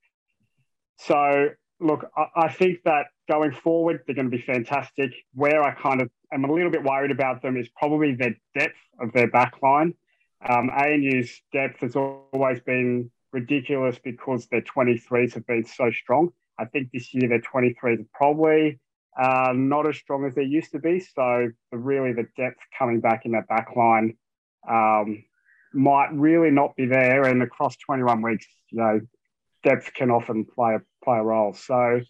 So 0.99 1.49
look, 1.81 2.07
I, 2.17 2.27
I 2.37 2.49
think 2.53 2.85
that 2.85 3.07
going 3.29 3.53
forward, 3.53 4.03
they're 4.07 4.15
going 4.15 4.31
to 4.31 4.37
be 4.37 4.43
fantastic. 4.43 5.11
Where 5.35 5.63
I 5.63 5.73
kind 5.73 6.01
of 6.01 6.09
am 6.33 6.45
a 6.45 6.53
little 6.53 6.71
bit 6.71 6.85
worried 6.85 7.11
about 7.11 7.43
them 7.43 7.57
is 7.57 7.69
probably 7.77 8.15
the 8.15 8.37
depth 8.57 8.77
of 9.01 9.13
their 9.13 9.29
back 9.29 9.55
line. 9.61 9.95
Um, 10.49 10.71
ANU's 10.71 11.43
depth 11.53 11.81
has 11.81 11.97
always 11.97 12.61
been 12.61 13.11
ridiculous 13.33 13.99
because 14.03 14.47
their 14.47 14.63
23s 14.63 15.35
have 15.35 15.47
been 15.47 15.65
so 15.65 15.91
strong. 15.91 16.31
I 16.59 16.67
think 16.67 16.91
this 16.93 17.13
year 17.13 17.29
their 17.29 17.41
23s 17.41 18.01
are 18.01 18.07
probably 18.15 18.79
uh, 19.21 19.53
not 19.55 19.89
as 19.89 19.97
strong 19.97 20.27
as 20.27 20.35
they 20.35 20.43
used 20.43 20.73
to 20.73 20.79
be. 20.79 21.01
So 21.01 21.49
really 21.73 22.13
the 22.13 22.27
depth 22.37 22.61
coming 22.79 23.01
back 23.01 23.25
in 23.25 23.33
that 23.33 23.49
back 23.49 23.69
line 23.77 24.17
um, 24.69 25.25
might 25.73 26.13
really 26.13 26.51
not 26.51 26.77
be 26.77 26.87
there. 26.87 27.25
And 27.25 27.43
across 27.43 27.77
21 27.77 28.23
weeks, 28.23 28.47
you 28.71 28.79
know, 28.79 29.01
depth 29.65 29.95
can 29.95 30.11
often 30.11 30.45
play 30.45 30.75
a, 30.75 31.05
play 31.05 31.19
a 31.19 31.23
role. 31.23 31.55
So 31.55 32.01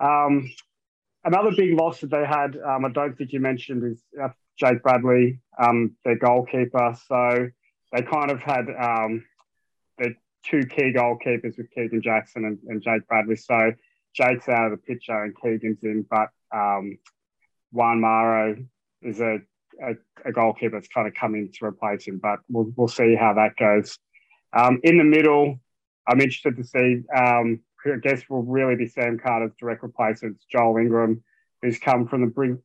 um, 0.00 0.50
another 1.24 1.52
big 1.56 1.78
loss 1.78 2.00
that 2.00 2.10
they 2.10 2.24
had, 2.24 2.56
um, 2.56 2.84
I 2.84 2.90
don't 2.90 3.16
think 3.16 3.32
you 3.32 3.40
mentioned, 3.40 3.84
is 3.84 4.02
uh, 4.20 4.28
Jake 4.58 4.82
Bradley, 4.82 5.40
um, 5.58 5.96
their 6.04 6.18
goalkeeper. 6.18 6.96
So 7.06 7.48
they 7.92 8.02
kind 8.02 8.30
of 8.30 8.40
had 8.40 8.66
um, 8.78 9.24
their 9.98 10.16
two 10.44 10.62
key 10.66 10.92
goalkeepers 10.92 11.56
with 11.56 11.70
Keegan 11.70 12.02
Jackson 12.02 12.44
and, 12.44 12.58
and, 12.66 12.82
Jake 12.82 13.06
Bradley. 13.06 13.36
So 13.36 13.72
Jake's 14.14 14.48
out 14.48 14.66
of 14.66 14.70
the 14.72 14.76
picture 14.78 15.22
and 15.22 15.34
Keegan's 15.40 15.82
in, 15.82 16.04
but 16.08 16.30
um, 16.54 16.98
Juan 17.72 18.00
Maro 18.00 18.56
is 19.02 19.20
a, 19.20 19.38
a, 19.82 19.94
a, 20.24 20.32
goalkeeper 20.32 20.76
that's 20.76 20.88
kind 20.88 21.06
of 21.06 21.14
coming 21.14 21.50
to 21.54 21.66
replace 21.66 22.06
him, 22.06 22.18
but 22.22 22.40
we'll, 22.48 22.72
we'll 22.76 22.88
see 22.88 23.14
how 23.14 23.34
that 23.34 23.56
goes. 23.56 23.98
Um, 24.56 24.80
in 24.82 24.98
the 24.98 25.04
middle, 25.04 25.60
I'm 26.06 26.20
interested 26.20 26.56
to 26.56 26.64
see 26.64 27.02
um, 27.14 27.60
I 27.86 27.96
guess 28.02 28.22
will 28.28 28.42
really 28.42 28.76
be 28.76 28.88
Sam 28.88 29.18
Carter's 29.18 29.52
direct 29.58 29.82
replacement, 29.82 30.38
Joel 30.50 30.78
Ingram, 30.78 31.22
who's 31.62 31.78
come 31.78 32.08
from 32.08 32.22
the 32.22 32.58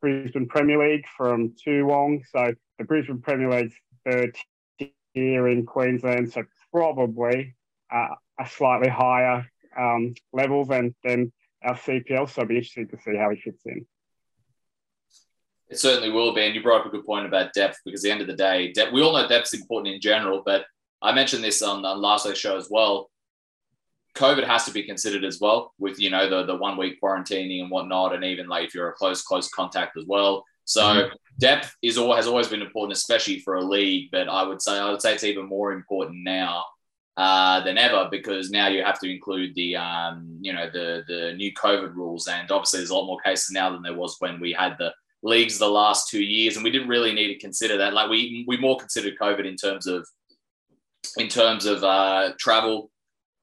Brisbane 0.00 0.48
Premier 0.48 0.78
League 0.78 1.04
from 1.16 1.54
Toowong. 1.66 2.22
So 2.30 2.54
the 2.78 2.84
Brisbane 2.84 3.20
Premier 3.20 3.50
League's 3.50 3.74
third 4.04 4.36
tier 5.14 5.48
in 5.48 5.64
Queensland, 5.64 6.32
so 6.32 6.44
probably 6.72 7.54
uh, 7.92 8.08
a 8.38 8.48
slightly 8.48 8.88
higher 8.88 9.46
um, 9.78 10.14
level 10.32 10.64
than, 10.64 10.94
than 11.04 11.32
our 11.66 11.74
CPL. 11.74 12.30
So 12.30 12.42
I'll 12.42 12.48
be 12.48 12.56
interested 12.56 12.90
to 12.90 12.98
see 12.98 13.16
how 13.16 13.30
he 13.30 13.40
fits 13.40 13.62
in. 13.66 13.86
It 15.68 15.78
certainly 15.78 16.10
will 16.10 16.32
be. 16.32 16.42
And 16.42 16.54
you 16.54 16.62
brought 16.62 16.82
up 16.82 16.86
a 16.86 16.90
good 16.90 17.04
point 17.04 17.26
about 17.26 17.52
depth 17.52 17.78
because 17.84 18.04
at 18.04 18.08
the 18.08 18.12
end 18.12 18.20
of 18.20 18.28
the 18.28 18.36
day, 18.36 18.72
depth, 18.72 18.92
we 18.92 19.02
all 19.02 19.12
know 19.12 19.26
depth's 19.26 19.52
important 19.52 19.94
in 19.94 20.00
general, 20.00 20.42
but 20.46 20.64
I 21.02 21.12
mentioned 21.12 21.42
this 21.42 21.60
on, 21.60 21.84
on 21.84 22.00
last 22.00 22.24
week's 22.24 22.38
show 22.38 22.56
as 22.56 22.68
well. 22.70 23.10
COVID 24.14 24.46
has 24.46 24.64
to 24.64 24.70
be 24.70 24.84
considered 24.84 25.24
as 25.24 25.40
well 25.40 25.74
with 25.78 26.00
you 26.00 26.08
know 26.08 26.30
the 26.30 26.46
the 26.46 26.56
one 26.56 26.78
week 26.78 26.98
quarantining 27.02 27.60
and 27.60 27.70
whatnot, 27.70 28.14
and 28.14 28.24
even 28.24 28.48
like 28.48 28.64
if 28.64 28.74
you're 28.74 28.88
a 28.88 28.94
close 28.94 29.22
close 29.22 29.50
contact 29.50 29.96
as 29.98 30.04
well. 30.06 30.42
So 30.64 30.82
mm-hmm. 30.82 31.14
depth 31.38 31.76
is 31.82 31.98
all 31.98 32.14
has 32.14 32.26
always 32.26 32.48
been 32.48 32.62
important, 32.62 32.96
especially 32.96 33.40
for 33.40 33.56
a 33.56 33.60
league. 33.60 34.08
But 34.10 34.28
I 34.28 34.42
would 34.42 34.62
say 34.62 34.78
I 34.78 34.90
would 34.90 35.02
say 35.02 35.12
it's 35.12 35.24
even 35.24 35.46
more 35.46 35.72
important 35.72 36.24
now 36.24 36.64
uh, 37.16 37.60
than 37.60 37.78
ever 37.78 38.08
because 38.10 38.50
now 38.50 38.68
you 38.68 38.84
have 38.84 39.00
to 39.00 39.10
include 39.10 39.54
the 39.54 39.74
um, 39.76 40.38
you 40.40 40.52
know 40.52 40.68
the 40.70 41.02
the 41.08 41.32
new 41.34 41.52
COVID 41.54 41.94
rules, 41.94 42.28
and 42.28 42.50
obviously 42.50 42.80
there's 42.80 42.90
a 42.90 42.94
lot 42.94 43.06
more 43.06 43.20
cases 43.20 43.50
now 43.50 43.70
than 43.70 43.82
there 43.82 43.94
was 43.94 44.16
when 44.18 44.38
we 44.40 44.52
had 44.52 44.76
the 44.78 44.92
leagues 45.22 45.58
the 45.58 45.68
last 45.68 46.08
two 46.08 46.22
years, 46.22 46.56
and 46.56 46.64
we 46.64 46.70
didn't 46.70 46.88
really 46.88 47.12
need 47.12 47.28
to 47.28 47.38
consider 47.38 47.78
that. 47.78 47.94
Like 47.94 48.10
we 48.10 48.44
we 48.46 48.56
more 48.58 48.76
considered 48.76 49.14
COVID 49.20 49.46
in 49.46 49.56
terms 49.56 49.86
of 49.86 50.06
in 51.16 51.28
terms 51.28 51.64
of 51.66 51.82
uh, 51.84 52.32
travel 52.38 52.90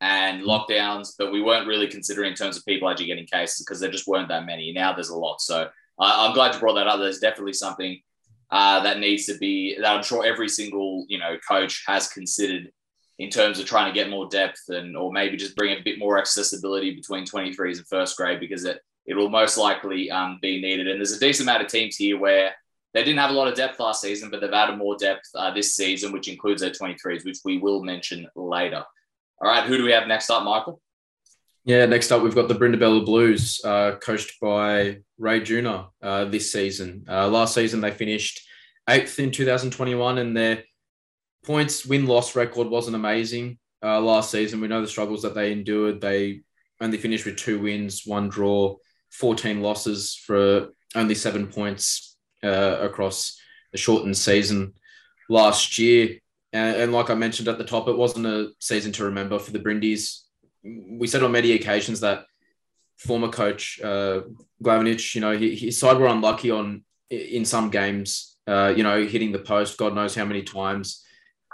and 0.02 0.44
lockdowns, 0.44 1.14
but 1.18 1.32
we 1.32 1.42
weren't 1.42 1.68
really 1.68 1.88
considering 1.88 2.32
in 2.32 2.36
terms 2.36 2.58
of 2.58 2.66
people 2.66 2.90
actually 2.90 3.08
getting 3.08 3.26
cases 3.26 3.66
because 3.66 3.80
there 3.80 3.90
just 3.90 4.08
weren't 4.08 4.28
that 4.28 4.46
many. 4.46 4.72
Now 4.72 4.94
there's 4.94 5.10
a 5.10 5.18
lot. 5.18 5.42
So 5.42 5.70
I, 5.98 6.28
am 6.28 6.34
glad 6.34 6.54
you 6.54 6.60
brought 6.60 6.76
that 6.76 6.88
up. 6.88 7.00
There's 7.00 7.20
definitely 7.20 7.54
something 7.54 8.00
uh, 8.52 8.84
that 8.84 9.00
needs 9.00 9.26
to 9.26 9.38
be 9.38 9.78
that 9.80 9.96
I'm 9.96 10.04
sure 10.04 10.26
every 10.26 10.50
single 10.50 11.06
you 11.08 11.18
know 11.18 11.38
coach 11.48 11.84
has 11.88 12.10
considered 12.10 12.72
in 13.24 13.30
terms 13.30 13.60
of 13.60 13.66
trying 13.66 13.92
to 13.92 13.98
get 13.98 14.10
more 14.10 14.28
depth 14.28 14.70
and 14.70 14.98
or 14.98 15.12
maybe 15.12 15.38
just 15.38 15.56
bring 15.56 15.78
a 15.78 15.84
bit 15.84 15.98
more 15.98 16.18
accessibility 16.18 16.94
between 16.94 17.26
23s 17.26 17.78
and 17.78 17.88
first 17.88 18.18
grade 18.18 18.40
because 18.40 18.66
it 18.66 18.82
it 19.06 19.16
will 19.16 19.30
most 19.30 19.58
likely 19.58 20.10
um, 20.12 20.40
be 20.42 20.62
needed. 20.62 20.88
And 20.88 21.00
there's 21.00 21.12
a 21.12 21.20
decent 21.20 21.48
amount 21.48 21.64
of 21.64 21.68
teams 21.70 21.98
here 21.98 22.18
where 22.18 22.54
they 22.94 23.04
didn't 23.04 23.20
have 23.20 23.32
a 23.32 23.34
lot 23.34 23.48
of 23.48 23.56
depth 23.56 23.80
last 23.80 24.02
season, 24.02 24.30
but 24.30 24.40
they've 24.40 24.54
added 24.54 24.78
more 24.78 24.96
depth 24.98 25.30
uh, 25.36 25.52
this 25.52 25.76
season, 25.76 26.14
which 26.14 26.30
includes 26.30 26.62
their 26.62 26.72
23s, 26.72 27.26
which 27.26 27.40
we 27.44 27.58
will 27.58 27.84
mention 27.84 28.28
later. 28.36 28.84
All 29.42 29.50
right, 29.50 29.66
who 29.66 29.78
do 29.78 29.84
we 29.84 29.92
have 29.92 30.08
next 30.08 30.30
up, 30.30 30.44
Michael? 30.44 30.80
Yeah, 31.66 31.86
next 31.86 32.12
up 32.12 32.22
we've 32.22 32.36
got 32.36 32.48
the 32.48 32.56
Brindabella 32.56 33.06
Blues, 33.06 33.60
uh, 33.66 33.96
coached 34.02 34.40
by 34.40 35.00
Ray 35.18 35.42
Junior 35.42 35.86
uh, 36.02 36.26
this 36.26 36.52
season. 36.52 37.06
Uh, 37.10 37.28
last 37.28 37.56
season 37.56 37.82
they 37.82 37.92
finished 37.92 38.46
eighth 38.90 39.20
in 39.20 39.32
2021, 39.32 40.18
and 40.18 40.36
their 40.36 40.64
points 41.44 41.86
win 41.86 42.06
loss 42.06 42.36
record 42.36 42.68
wasn't 42.68 42.96
amazing 42.96 43.58
uh, 43.84 44.00
last 44.00 44.32
season. 44.32 44.62
We 44.62 44.68
know 44.68 44.82
the 44.82 44.88
struggles 44.88 45.22
that 45.24 45.36
they 45.36 45.52
endured. 45.52 46.02
They 46.02 46.42
only 46.82 46.98
finished 46.98 47.26
with 47.26 47.38
two 47.38 47.60
wins, 47.60 48.04
one 48.06 48.30
draw, 48.30 48.76
14 49.12 49.62
losses 49.62 50.16
for 50.16 50.70
only 50.96 51.16
seven 51.16 51.48
points 51.48 52.18
uh, 52.44 52.78
across 52.82 53.40
the 53.72 53.78
shortened 53.78 54.18
season 54.18 54.74
last 55.30 55.78
year. 55.78 56.20
And, 56.52 56.76
and, 56.76 56.94
like 56.94 57.10
I 57.10 57.16
mentioned 57.16 57.48
at 57.48 57.58
the 57.58 57.64
top, 57.64 57.88
it 57.88 57.98
wasn't 57.98 58.28
a 58.28 58.52
season 58.60 58.92
to 58.94 59.06
remember 59.06 59.40
for 59.40 59.52
the 59.52 59.60
Brindies. 59.60 60.22
We 60.64 61.08
said 61.08 61.24
on 61.24 61.32
many 61.32 61.54
occasions 61.54 62.00
that 62.02 62.26
former 62.98 63.30
coach 63.30 63.82
uh, 63.84 64.22
Glavenich, 64.64 65.16
you 65.16 65.22
know, 65.22 65.36
his 65.36 65.80
side 65.80 65.98
were 65.98 66.08
unlucky 66.08 66.52
on 66.52 66.84
in 67.10 67.46
some 67.46 67.70
games, 67.70 68.38
uh, 68.48 68.74
you 68.76 68.84
know, 68.84 69.06
hitting 69.06 69.32
the 69.32 69.40
post, 69.40 69.78
God 69.78 69.96
knows 69.96 70.16
how 70.16 70.26
many 70.26 70.44
times, 70.44 71.04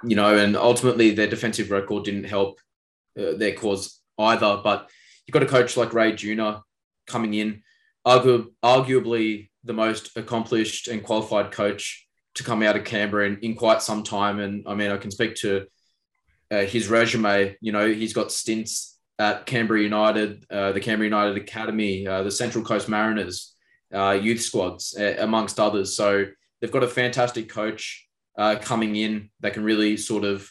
you 0.03 0.15
know, 0.15 0.37
and 0.37 0.55
ultimately 0.55 1.11
their 1.11 1.27
defensive 1.27 1.71
record 1.71 2.05
didn't 2.05 2.25
help 2.25 2.59
uh, 3.19 3.33
their 3.33 3.53
cause 3.53 4.01
either. 4.17 4.61
But 4.63 4.89
you've 5.25 5.33
got 5.33 5.43
a 5.43 5.47
coach 5.47 5.77
like 5.77 5.93
Ray 5.93 6.13
Junior 6.13 6.61
coming 7.07 7.33
in, 7.33 7.61
argu- 8.05 8.47
arguably 8.63 9.49
the 9.63 9.73
most 9.73 10.15
accomplished 10.15 10.87
and 10.87 11.03
qualified 11.03 11.51
coach 11.51 12.07
to 12.35 12.43
come 12.43 12.63
out 12.63 12.77
of 12.77 12.85
Canberra 12.85 13.27
in, 13.27 13.39
in 13.39 13.55
quite 13.55 13.81
some 13.81 14.03
time. 14.03 14.39
And 14.39 14.63
I 14.67 14.75
mean, 14.75 14.91
I 14.91 14.97
can 14.97 15.11
speak 15.11 15.35
to 15.35 15.65
uh, 16.51 16.61
his 16.61 16.87
resume. 16.87 17.57
You 17.61 17.71
know, 17.71 17.87
he's 17.91 18.13
got 18.13 18.31
stints 18.31 18.97
at 19.17 19.45
Canberra 19.45 19.81
United, 19.81 20.45
uh, 20.49 20.71
the 20.71 20.79
Canberra 20.79 21.07
United 21.07 21.37
Academy, 21.37 22.07
uh, 22.07 22.23
the 22.23 22.31
Central 22.31 22.63
Coast 22.63 22.87
Mariners, 22.87 23.53
uh, 23.93 24.11
youth 24.11 24.41
squads, 24.41 24.95
amongst 24.95 25.59
others. 25.59 25.95
So 25.95 26.25
they've 26.61 26.71
got 26.71 26.83
a 26.83 26.87
fantastic 26.87 27.49
coach 27.49 28.07
uh, 28.39 28.55
coming 28.55 28.95
in 28.95 29.29
that 29.41 29.53
can 29.53 29.63
really 29.63 29.97
sort 29.97 30.23
of 30.23 30.49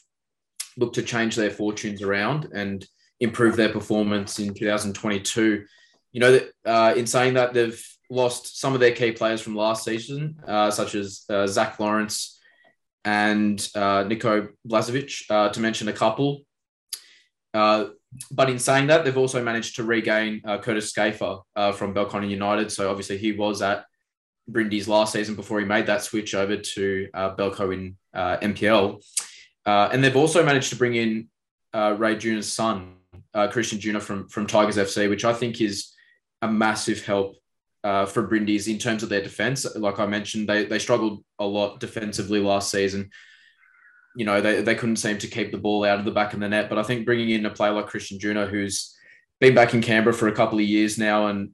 look 0.76 0.92
to 0.92 1.02
change 1.02 1.34
their 1.34 1.50
fortunes 1.50 2.02
around 2.02 2.46
and 2.52 2.86
improve 3.18 3.56
their 3.56 3.70
performance 3.70 4.38
in 4.38 4.52
2022. 4.52 5.64
You 6.12 6.20
know, 6.20 6.40
uh, 6.66 6.92
in 6.96 7.06
saying 7.06 7.34
that, 7.34 7.54
they've 7.54 7.82
lost 8.10 8.60
some 8.60 8.74
of 8.74 8.80
their 8.80 8.92
key 8.92 9.12
players 9.12 9.40
from 9.40 9.56
last 9.56 9.84
season, 9.84 10.38
uh, 10.46 10.70
such 10.70 10.94
as 10.94 11.24
uh, 11.30 11.46
Zach 11.46 11.80
Lawrence 11.80 12.38
and 13.06 13.66
uh, 13.74 14.04
Nico 14.06 14.48
Blazovic, 14.68 15.22
uh, 15.30 15.48
to 15.48 15.60
mention 15.60 15.88
a 15.88 15.92
couple. 15.94 16.42
But 17.54 18.50
in 18.50 18.58
saying 18.58 18.88
that, 18.88 19.04
they've 19.04 19.16
also 19.16 19.42
managed 19.42 19.76
to 19.76 19.84
regain 19.84 20.42
Curtis 20.62 20.92
Schaefer 20.92 21.38
from 21.74 21.94
Belconnen 21.94 22.30
United. 22.30 22.70
So 22.70 22.90
obviously 22.90 23.18
he 23.18 23.32
was 23.32 23.60
at 23.62 23.84
Brindies 24.50 24.88
last 24.88 25.12
season 25.12 25.34
before 25.34 25.60
he 25.60 25.66
made 25.66 25.86
that 25.86 26.02
switch 26.02 26.34
over 26.34 26.56
to 26.56 27.08
Belco 27.14 27.72
in 27.72 27.96
NPL, 28.14 29.02
Uh, 29.66 29.90
and 29.92 30.02
they've 30.02 30.16
also 30.16 30.44
managed 30.44 30.70
to 30.70 30.76
bring 30.76 30.94
in 30.94 31.28
uh, 31.74 31.94
Ray 31.98 32.16
Junior's 32.16 32.50
son, 32.50 32.96
uh, 33.34 33.48
Christian 33.48 33.78
Junior 33.78 34.00
from 34.00 34.28
from 34.28 34.46
Tigers 34.46 34.76
FC, 34.76 35.08
which 35.08 35.24
I 35.24 35.32
think 35.32 35.60
is 35.60 35.92
a 36.42 36.48
massive 36.48 37.04
help 37.04 37.36
uh, 37.84 38.06
for 38.06 38.26
Brindis 38.26 38.68
in 38.68 38.78
terms 38.78 39.02
of 39.02 39.08
their 39.08 39.22
defense. 39.22 39.66
Like 39.76 39.98
I 39.98 40.06
mentioned, 40.06 40.48
they 40.48 40.64
they 40.64 40.78
struggled 40.78 41.24
a 41.38 41.46
lot 41.46 41.80
defensively 41.80 42.40
last 42.40 42.70
season. 42.70 43.10
You 44.16 44.24
know, 44.24 44.40
they, 44.40 44.62
they 44.62 44.74
couldn't 44.74 44.96
seem 44.96 45.18
to 45.18 45.28
keep 45.28 45.52
the 45.52 45.58
ball 45.58 45.84
out 45.84 45.98
of 45.98 46.04
the 46.04 46.10
back 46.10 46.32
of 46.32 46.40
the 46.40 46.48
net. 46.48 46.68
But 46.68 46.78
I 46.78 46.82
think 46.82 47.06
bringing 47.06 47.30
in 47.30 47.46
a 47.46 47.50
player 47.50 47.72
like 47.72 47.86
Christian 47.86 48.18
Junior, 48.18 48.46
who's 48.46 48.96
been 49.38 49.54
back 49.54 49.74
in 49.74 49.82
Canberra 49.82 50.14
for 50.14 50.28
a 50.28 50.34
couple 50.34 50.58
of 50.58 50.64
years 50.64 50.98
now, 50.98 51.26
and 51.28 51.50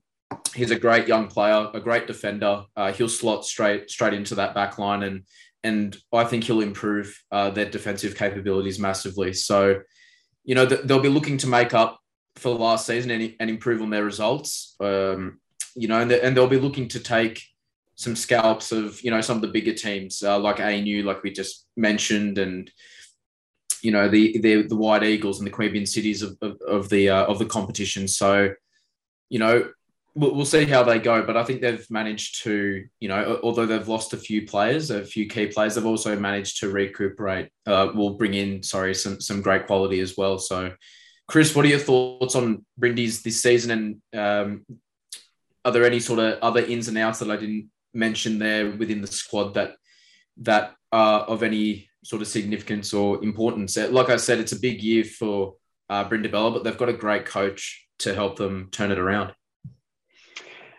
he's 0.54 0.70
a 0.70 0.78
great 0.78 1.08
young 1.08 1.28
player, 1.28 1.68
a 1.72 1.80
great 1.80 2.06
defender. 2.06 2.64
Uh, 2.76 2.92
he'll 2.92 3.08
slot 3.08 3.44
straight 3.44 3.90
straight 3.90 4.14
into 4.14 4.34
that 4.36 4.54
back 4.54 4.78
line, 4.78 5.02
and 5.02 5.24
and 5.62 5.96
I 6.12 6.24
think 6.24 6.44
he'll 6.44 6.60
improve 6.60 7.22
uh, 7.32 7.50
their 7.50 7.68
defensive 7.68 8.16
capabilities 8.16 8.78
massively. 8.78 9.32
So, 9.32 9.80
you 10.44 10.54
know, 10.54 10.66
th- 10.66 10.82
they'll 10.84 11.00
be 11.00 11.08
looking 11.08 11.38
to 11.38 11.46
make 11.46 11.72
up 11.72 11.98
for 12.36 12.50
the 12.50 12.62
last 12.62 12.86
season 12.86 13.10
and, 13.10 13.34
and 13.40 13.48
improve 13.48 13.80
on 13.80 13.90
their 13.90 14.04
results. 14.04 14.76
Um, 14.78 15.40
you 15.74 15.88
know, 15.88 16.00
and, 16.00 16.12
and 16.12 16.36
they'll 16.36 16.46
be 16.46 16.58
looking 16.58 16.88
to 16.88 17.00
take 17.00 17.42
some 17.96 18.16
scalps 18.16 18.72
of 18.72 19.00
you 19.02 19.10
know 19.10 19.20
some 19.20 19.36
of 19.36 19.42
the 19.42 19.48
bigger 19.48 19.72
teams 19.72 20.22
uh, 20.22 20.38
like 20.38 20.60
ANU, 20.60 21.02
like 21.02 21.22
we 21.22 21.30
just 21.30 21.66
mentioned, 21.76 22.38
and 22.38 22.70
you 23.82 23.90
know 23.90 24.08
the 24.08 24.38
the, 24.38 24.62
the 24.62 24.76
White 24.76 25.02
Eagles 25.02 25.38
and 25.38 25.46
the 25.46 25.52
Queanbeyan 25.52 25.88
Cities 25.88 26.22
of, 26.22 26.36
of, 26.42 26.60
of 26.68 26.88
the 26.88 27.08
uh, 27.08 27.24
of 27.24 27.38
the 27.38 27.46
competition. 27.46 28.06
So, 28.08 28.50
you 29.28 29.38
know, 29.38 29.70
we'll, 30.14 30.34
we'll 30.34 30.44
see 30.44 30.64
how 30.64 30.82
they 30.82 30.98
go. 30.98 31.22
But 31.22 31.36
I 31.36 31.44
think 31.44 31.60
they've 31.60 31.86
managed 31.90 32.42
to, 32.44 32.84
you 33.00 33.08
know, 33.08 33.40
although 33.42 33.66
they've 33.66 33.88
lost 33.88 34.12
a 34.12 34.18
few 34.18 34.46
players, 34.46 34.90
a 34.90 35.04
few 35.04 35.28
key 35.28 35.46
players, 35.46 35.74
they've 35.74 35.86
also 35.86 36.18
managed 36.18 36.60
to 36.60 36.70
recuperate. 36.70 37.50
Uh, 37.66 37.90
will 37.94 38.14
bring 38.14 38.34
in, 38.34 38.62
sorry, 38.62 38.94
some 38.94 39.20
some 39.20 39.42
great 39.42 39.66
quality 39.66 40.00
as 40.00 40.16
well. 40.16 40.38
So, 40.38 40.72
Chris, 41.26 41.54
what 41.54 41.64
are 41.64 41.68
your 41.68 41.78
thoughts 41.78 42.34
on 42.34 42.64
Brindis 42.78 43.22
this 43.22 43.42
season, 43.42 44.00
and 44.12 44.18
um, 44.18 44.66
are 45.64 45.72
there 45.72 45.84
any 45.84 46.00
sort 46.00 46.20
of 46.20 46.38
other 46.40 46.60
ins 46.60 46.88
and 46.88 46.98
outs 46.98 47.18
that 47.20 47.30
I 47.30 47.36
didn't 47.36 47.70
mention 47.92 48.38
there 48.38 48.70
within 48.70 49.00
the 49.00 49.06
squad 49.06 49.54
that 49.54 49.76
that 50.38 50.74
are 50.92 51.20
of 51.20 51.42
any 51.42 51.88
sort 52.04 52.22
of 52.22 52.28
significance 52.28 52.92
or 52.92 53.22
importance? 53.22 53.76
Like 53.76 54.10
I 54.10 54.16
said, 54.16 54.38
it's 54.38 54.52
a 54.52 54.60
big 54.60 54.82
year 54.82 55.04
for 55.04 55.54
uh, 55.88 56.08
Brindabella, 56.08 56.52
but 56.52 56.64
they've 56.64 56.76
got 56.76 56.88
a 56.88 56.94
great 56.94 57.24
coach 57.24 57.86
to 58.00 58.14
help 58.14 58.36
them 58.36 58.68
turn 58.72 58.90
it 58.90 58.98
around. 58.98 59.32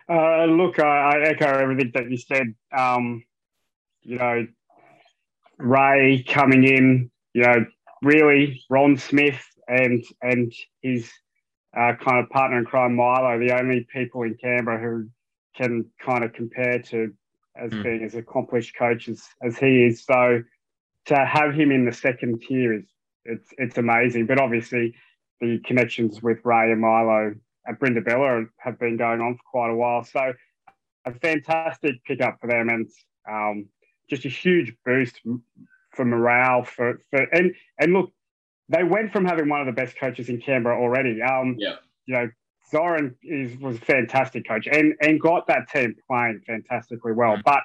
Uh, 0.08 0.44
look, 0.44 0.78
I, 0.78 1.16
I, 1.16 1.20
echo 1.28 1.46
everything 1.46 1.90
that 1.94 2.10
you 2.10 2.16
said. 2.16 2.54
Um, 2.76 3.24
you 4.02 4.18
know, 4.18 4.46
Ray 5.58 6.24
coming 6.28 6.64
in, 6.64 7.10
you 7.34 7.42
know, 7.42 7.66
really 8.02 8.62
Ron 8.70 8.96
Smith 8.96 9.42
and 9.66 10.04
and 10.22 10.52
his 10.80 11.10
uh, 11.76 11.92
kind 12.02 12.18
of 12.22 12.30
partner 12.30 12.58
in 12.58 12.64
crime, 12.64 12.94
Milo, 12.94 13.38
the 13.38 13.58
only 13.58 13.86
people 13.92 14.22
in 14.22 14.36
Canberra 14.36 14.80
who 14.80 15.08
can 15.56 15.84
kind 16.00 16.24
of 16.24 16.32
compare 16.32 16.78
to 16.78 17.12
as 17.56 17.70
mm. 17.70 17.82
being 17.82 18.04
as 18.04 18.14
accomplished 18.14 18.76
coach 18.76 19.08
as, 19.08 19.22
as 19.42 19.58
he 19.58 19.86
is. 19.86 20.04
So 20.04 20.42
to 21.06 21.24
have 21.24 21.54
him 21.54 21.70
in 21.70 21.84
the 21.84 21.92
second 21.92 22.42
tier 22.42 22.74
is 22.74 22.84
it's 23.24 23.48
it's 23.58 23.78
amazing. 23.78 24.26
But 24.26 24.40
obviously, 24.40 24.94
the 25.40 25.58
connections 25.64 26.22
with 26.22 26.38
Ray 26.44 26.70
and 26.70 26.80
Milo 26.80 27.34
at 27.68 27.78
Brindabella 27.78 28.46
have 28.58 28.78
been 28.78 28.96
going 28.96 29.20
on 29.20 29.36
for 29.36 29.42
quite 29.50 29.70
a 29.70 29.74
while. 29.74 30.04
So 30.04 30.32
a 31.04 31.12
fantastic 31.12 32.04
pickup 32.04 32.38
for 32.40 32.48
them 32.48 32.68
and 32.68 32.90
um, 33.28 33.68
just 34.10 34.24
a 34.24 34.28
huge 34.28 34.74
boost 34.84 35.20
for 35.92 36.04
morale 36.04 36.64
for, 36.64 37.00
for 37.10 37.22
and 37.32 37.54
and 37.78 37.92
look, 37.92 38.12
they 38.68 38.84
went 38.84 39.12
from 39.12 39.24
having 39.24 39.48
one 39.48 39.60
of 39.60 39.66
the 39.66 39.72
best 39.72 39.96
coaches 39.98 40.28
in 40.28 40.40
Canberra 40.40 40.80
already. 40.80 41.20
Um, 41.22 41.56
yeah. 41.58 41.76
You 42.06 42.14
know, 42.14 42.30
Zoran 42.70 43.16
is 43.22 43.58
was 43.58 43.76
a 43.76 43.80
fantastic 43.80 44.46
coach 44.46 44.66
and 44.70 44.94
and 45.00 45.20
got 45.20 45.46
that 45.48 45.68
team 45.70 45.94
playing 46.08 46.42
fantastically 46.46 47.12
well. 47.12 47.40
But 47.44 47.62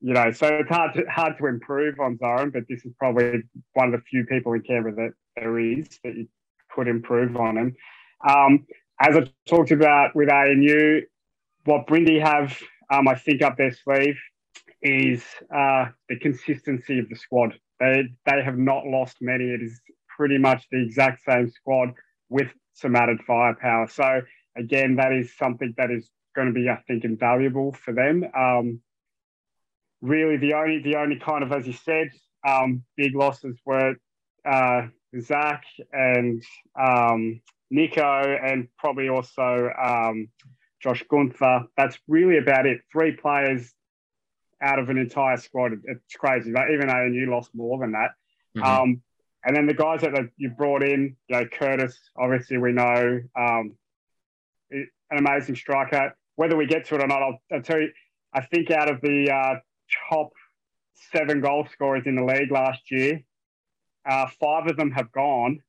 you 0.00 0.12
know, 0.12 0.30
so 0.32 0.46
it's 0.48 0.68
hard 0.68 0.94
to 0.94 1.04
hard 1.08 1.38
to 1.38 1.46
improve 1.46 2.00
on 2.00 2.18
Zoran, 2.18 2.50
but 2.50 2.64
this 2.68 2.84
is 2.84 2.92
probably 2.98 3.42
one 3.74 3.92
of 3.92 3.92
the 3.92 4.04
few 4.08 4.24
people 4.26 4.52
in 4.52 4.62
Canberra 4.62 4.94
that 4.94 5.12
there 5.36 5.58
is 5.58 5.88
that 6.04 6.14
you 6.16 6.28
could 6.70 6.88
improve 6.88 7.36
on 7.36 7.56
him. 7.56 7.76
Um, 8.28 8.66
as 9.00 9.16
I 9.16 9.30
talked 9.46 9.70
about 9.70 10.14
with 10.14 10.30
ANU, 10.30 11.02
what 11.64 11.86
Brindy 11.86 12.20
have, 12.20 12.56
um, 12.90 13.08
I 13.08 13.14
think, 13.14 13.42
up 13.42 13.56
their 13.56 13.72
sleeve 13.72 14.18
is 14.82 15.24
uh, 15.54 15.86
the 16.08 16.18
consistency 16.18 16.98
of 16.98 17.08
the 17.08 17.16
squad. 17.16 17.58
They 17.80 18.04
they 18.26 18.42
have 18.42 18.58
not 18.58 18.86
lost 18.86 19.16
many. 19.20 19.44
It 19.44 19.62
is 19.62 19.80
pretty 20.16 20.38
much 20.38 20.66
the 20.70 20.82
exact 20.82 21.24
same 21.24 21.50
squad 21.50 21.94
with 22.28 22.48
some 22.74 22.94
added 22.94 23.20
firepower. 23.26 23.88
So 23.88 24.20
again, 24.56 24.96
that 24.96 25.12
is 25.12 25.36
something 25.36 25.74
that 25.76 25.90
is 25.90 26.08
going 26.36 26.48
to 26.48 26.54
be, 26.54 26.68
I 26.68 26.76
think, 26.86 27.04
invaluable 27.04 27.72
for 27.72 27.92
them. 27.92 28.24
Um, 28.36 28.80
really, 30.00 30.36
the 30.36 30.54
only 30.54 30.80
the 30.82 30.96
only 30.96 31.18
kind 31.18 31.42
of, 31.42 31.52
as 31.52 31.66
you 31.66 31.72
said, 31.72 32.10
um, 32.46 32.84
big 32.96 33.14
losses 33.14 33.58
were 33.64 33.94
uh, 34.44 34.82
Zach 35.20 35.64
and 35.92 36.42
um, 36.78 37.40
Nico, 37.74 38.38
and 38.42 38.68
probably 38.78 39.08
also 39.08 39.68
um, 39.82 40.28
Josh 40.80 41.02
Gunther. 41.10 41.64
That's 41.76 41.98
really 42.06 42.38
about 42.38 42.66
it. 42.66 42.82
Three 42.92 43.12
players 43.16 43.72
out 44.62 44.78
of 44.78 44.90
an 44.90 44.98
entire 44.98 45.36
squad. 45.36 45.72
It's 45.84 46.14
crazy. 46.14 46.52
Like 46.52 46.70
even 46.72 46.88
ANU 46.88 47.30
lost 47.30 47.50
more 47.52 47.78
than 47.80 47.92
that. 47.92 48.12
Mm-hmm. 48.56 48.64
Um, 48.64 49.02
and 49.44 49.56
then 49.56 49.66
the 49.66 49.74
guys 49.74 50.00
that 50.02 50.14
you 50.36 50.50
brought 50.50 50.82
in, 50.82 51.16
you 51.28 51.36
know, 51.36 51.44
Curtis, 51.46 51.98
obviously 52.16 52.58
we 52.58 52.72
know, 52.72 53.20
um, 53.36 53.74
an 54.70 55.18
amazing 55.18 55.56
striker. 55.56 56.16
Whether 56.36 56.56
we 56.56 56.66
get 56.66 56.86
to 56.86 56.94
it 56.94 57.02
or 57.02 57.06
not, 57.06 57.22
I'll, 57.22 57.42
I'll 57.52 57.62
tell 57.62 57.80
you, 57.80 57.90
I 58.32 58.40
think 58.42 58.70
out 58.70 58.90
of 58.90 59.00
the 59.00 59.30
uh, 59.30 59.54
top 60.08 60.30
seven 61.12 61.40
goal 61.40 61.66
scorers 61.72 62.04
in 62.06 62.14
the 62.14 62.24
league 62.24 62.50
last 62.50 62.90
year, 62.90 63.20
uh, 64.08 64.26
five 64.40 64.66
of 64.68 64.76
them 64.76 64.92
have 64.92 65.12
gone. 65.12 65.60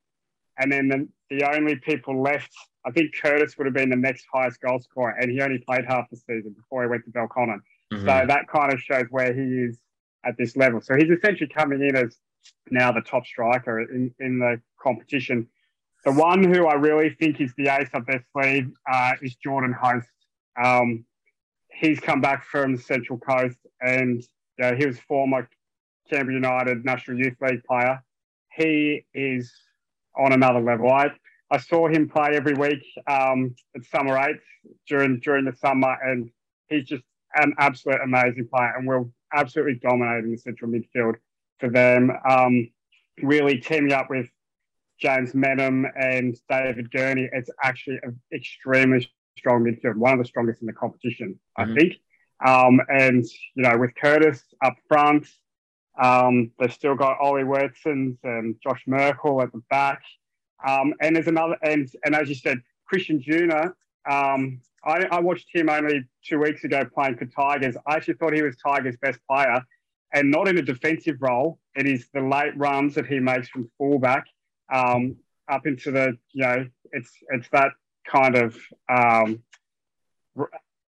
And 0.57 0.71
then 0.71 0.87
the, 0.87 1.07
the 1.29 1.43
only 1.43 1.75
people 1.75 2.21
left, 2.21 2.51
I 2.85 2.91
think 2.91 3.15
Curtis 3.21 3.57
would 3.57 3.65
have 3.65 3.73
been 3.73 3.89
the 3.89 3.95
next 3.95 4.25
highest 4.31 4.61
goal 4.61 4.79
scorer, 4.79 5.15
and 5.19 5.31
he 5.31 5.41
only 5.41 5.57
played 5.57 5.85
half 5.85 6.09
the 6.09 6.17
season 6.17 6.53
before 6.55 6.83
he 6.83 6.89
went 6.89 7.03
to 7.05 7.11
Belconnen. 7.11 7.59
Mm-hmm. 7.93 8.05
So 8.05 8.25
that 8.27 8.47
kind 8.47 8.71
of 8.71 8.79
shows 8.79 9.05
where 9.09 9.33
he 9.33 9.41
is 9.41 9.79
at 10.25 10.37
this 10.37 10.55
level. 10.55 10.81
So 10.81 10.95
he's 10.95 11.09
essentially 11.09 11.49
coming 11.49 11.81
in 11.81 11.95
as 11.95 12.17
now 12.69 12.91
the 12.91 13.01
top 13.01 13.25
striker 13.25 13.81
in, 13.81 14.13
in 14.19 14.39
the 14.39 14.61
competition. 14.81 15.47
The 16.03 16.11
one 16.11 16.43
who 16.43 16.67
I 16.67 16.75
really 16.75 17.15
think 17.19 17.41
is 17.41 17.53
the 17.57 17.69
ace 17.69 17.89
up 17.93 18.05
their 18.05 18.23
sleeve 18.31 18.71
uh, 18.91 19.13
is 19.21 19.35
Jordan 19.35 19.73
Host. 19.73 20.07
Um, 20.61 21.05
he's 21.71 21.99
come 21.99 22.21
back 22.21 22.43
from 22.43 22.75
the 22.75 22.81
Central 22.81 23.19
Coast 23.19 23.57
and 23.81 24.21
you 24.57 24.65
know, 24.65 24.75
he 24.75 24.85
was 24.85 24.99
former 24.99 25.49
Canberra 26.09 26.35
United 26.35 26.85
National 26.85 27.17
Youth 27.17 27.35
League 27.41 27.63
player. 27.63 28.03
He 28.55 29.05
is 29.13 29.51
on 30.17 30.33
another 30.33 30.61
level. 30.61 30.91
I, 30.91 31.09
I 31.51 31.57
saw 31.57 31.87
him 31.87 32.09
play 32.09 32.31
every 32.33 32.53
week 32.53 32.83
um, 33.07 33.55
at 33.75 33.85
Summer 33.85 34.17
Eight 34.17 34.37
during 34.87 35.19
during 35.19 35.45
the 35.45 35.55
summer, 35.55 35.95
and 36.03 36.29
he's 36.67 36.85
just 36.85 37.03
an 37.35 37.53
absolute 37.59 37.99
amazing 38.03 38.47
player 38.47 38.73
and 38.77 38.87
will 38.87 39.11
absolutely 39.33 39.75
dominate 39.75 40.23
in 40.23 40.31
the 40.31 40.37
central 40.37 40.71
midfield 40.71 41.15
for 41.59 41.69
them. 41.69 42.11
Um, 42.29 42.69
really 43.21 43.57
teaming 43.57 43.93
up 43.93 44.09
with 44.09 44.27
James 44.99 45.33
Menham 45.33 45.85
and 45.95 46.35
David 46.49 46.89
Gurney, 46.91 47.29
it's 47.31 47.49
actually 47.61 47.99
an 48.03 48.19
extremely 48.33 49.09
strong 49.37 49.63
midfield, 49.63 49.95
one 49.95 50.13
of 50.13 50.19
the 50.19 50.25
strongest 50.25 50.61
in 50.61 50.67
the 50.67 50.73
competition, 50.73 51.39
mm-hmm. 51.59 51.71
I 51.71 51.75
think. 51.75 51.93
Um, 52.45 52.81
and, 52.89 53.23
you 53.55 53.63
know, 53.63 53.77
with 53.77 53.95
Curtis 53.95 54.43
up 54.63 54.75
front, 54.87 55.27
um, 56.01 56.51
they've 56.59 56.73
still 56.73 56.95
got 56.95 57.19
Ollie 57.19 57.43
Wertsons 57.43 58.17
and 58.23 58.55
Josh 58.61 58.83
Merkel 58.87 59.41
at 59.41 59.51
the 59.51 59.61
back. 59.69 60.01
Um, 60.65 60.93
and 61.01 61.15
there's 61.15 61.27
another, 61.27 61.57
and, 61.61 61.89
and 62.03 62.15
as 62.15 62.29
you 62.29 62.35
said, 62.35 62.59
Christian 62.85 63.21
Junior, 63.21 63.75
um, 64.09 64.61
I, 64.83 65.05
I, 65.11 65.19
watched 65.19 65.47
him 65.51 65.69
only 65.69 66.05
two 66.23 66.39
weeks 66.39 66.63
ago 66.63 66.83
playing 66.93 67.17
for 67.17 67.25
Tigers. 67.25 67.75
I 67.87 67.95
actually 67.95 68.15
thought 68.15 68.33
he 68.33 68.41
was 68.41 68.55
Tigers' 68.57 68.95
best 69.01 69.19
player 69.29 69.61
and 70.13 70.31
not 70.31 70.47
in 70.47 70.57
a 70.57 70.61
defensive 70.61 71.17
role. 71.19 71.59
It 71.75 71.87
is 71.87 72.07
the 72.13 72.21
late 72.21 72.55
runs 72.55 72.95
that 72.95 73.05
he 73.05 73.19
makes 73.19 73.49
from 73.49 73.69
fullback 73.77 74.25
um, 74.71 75.17
up 75.47 75.65
into 75.65 75.91
the, 75.91 76.17
you 76.31 76.43
know, 76.43 76.67
it's 76.91 77.11
it's 77.29 77.49
that 77.49 77.71
kind 78.09 78.35
of 78.35 78.57
um, 78.89 79.41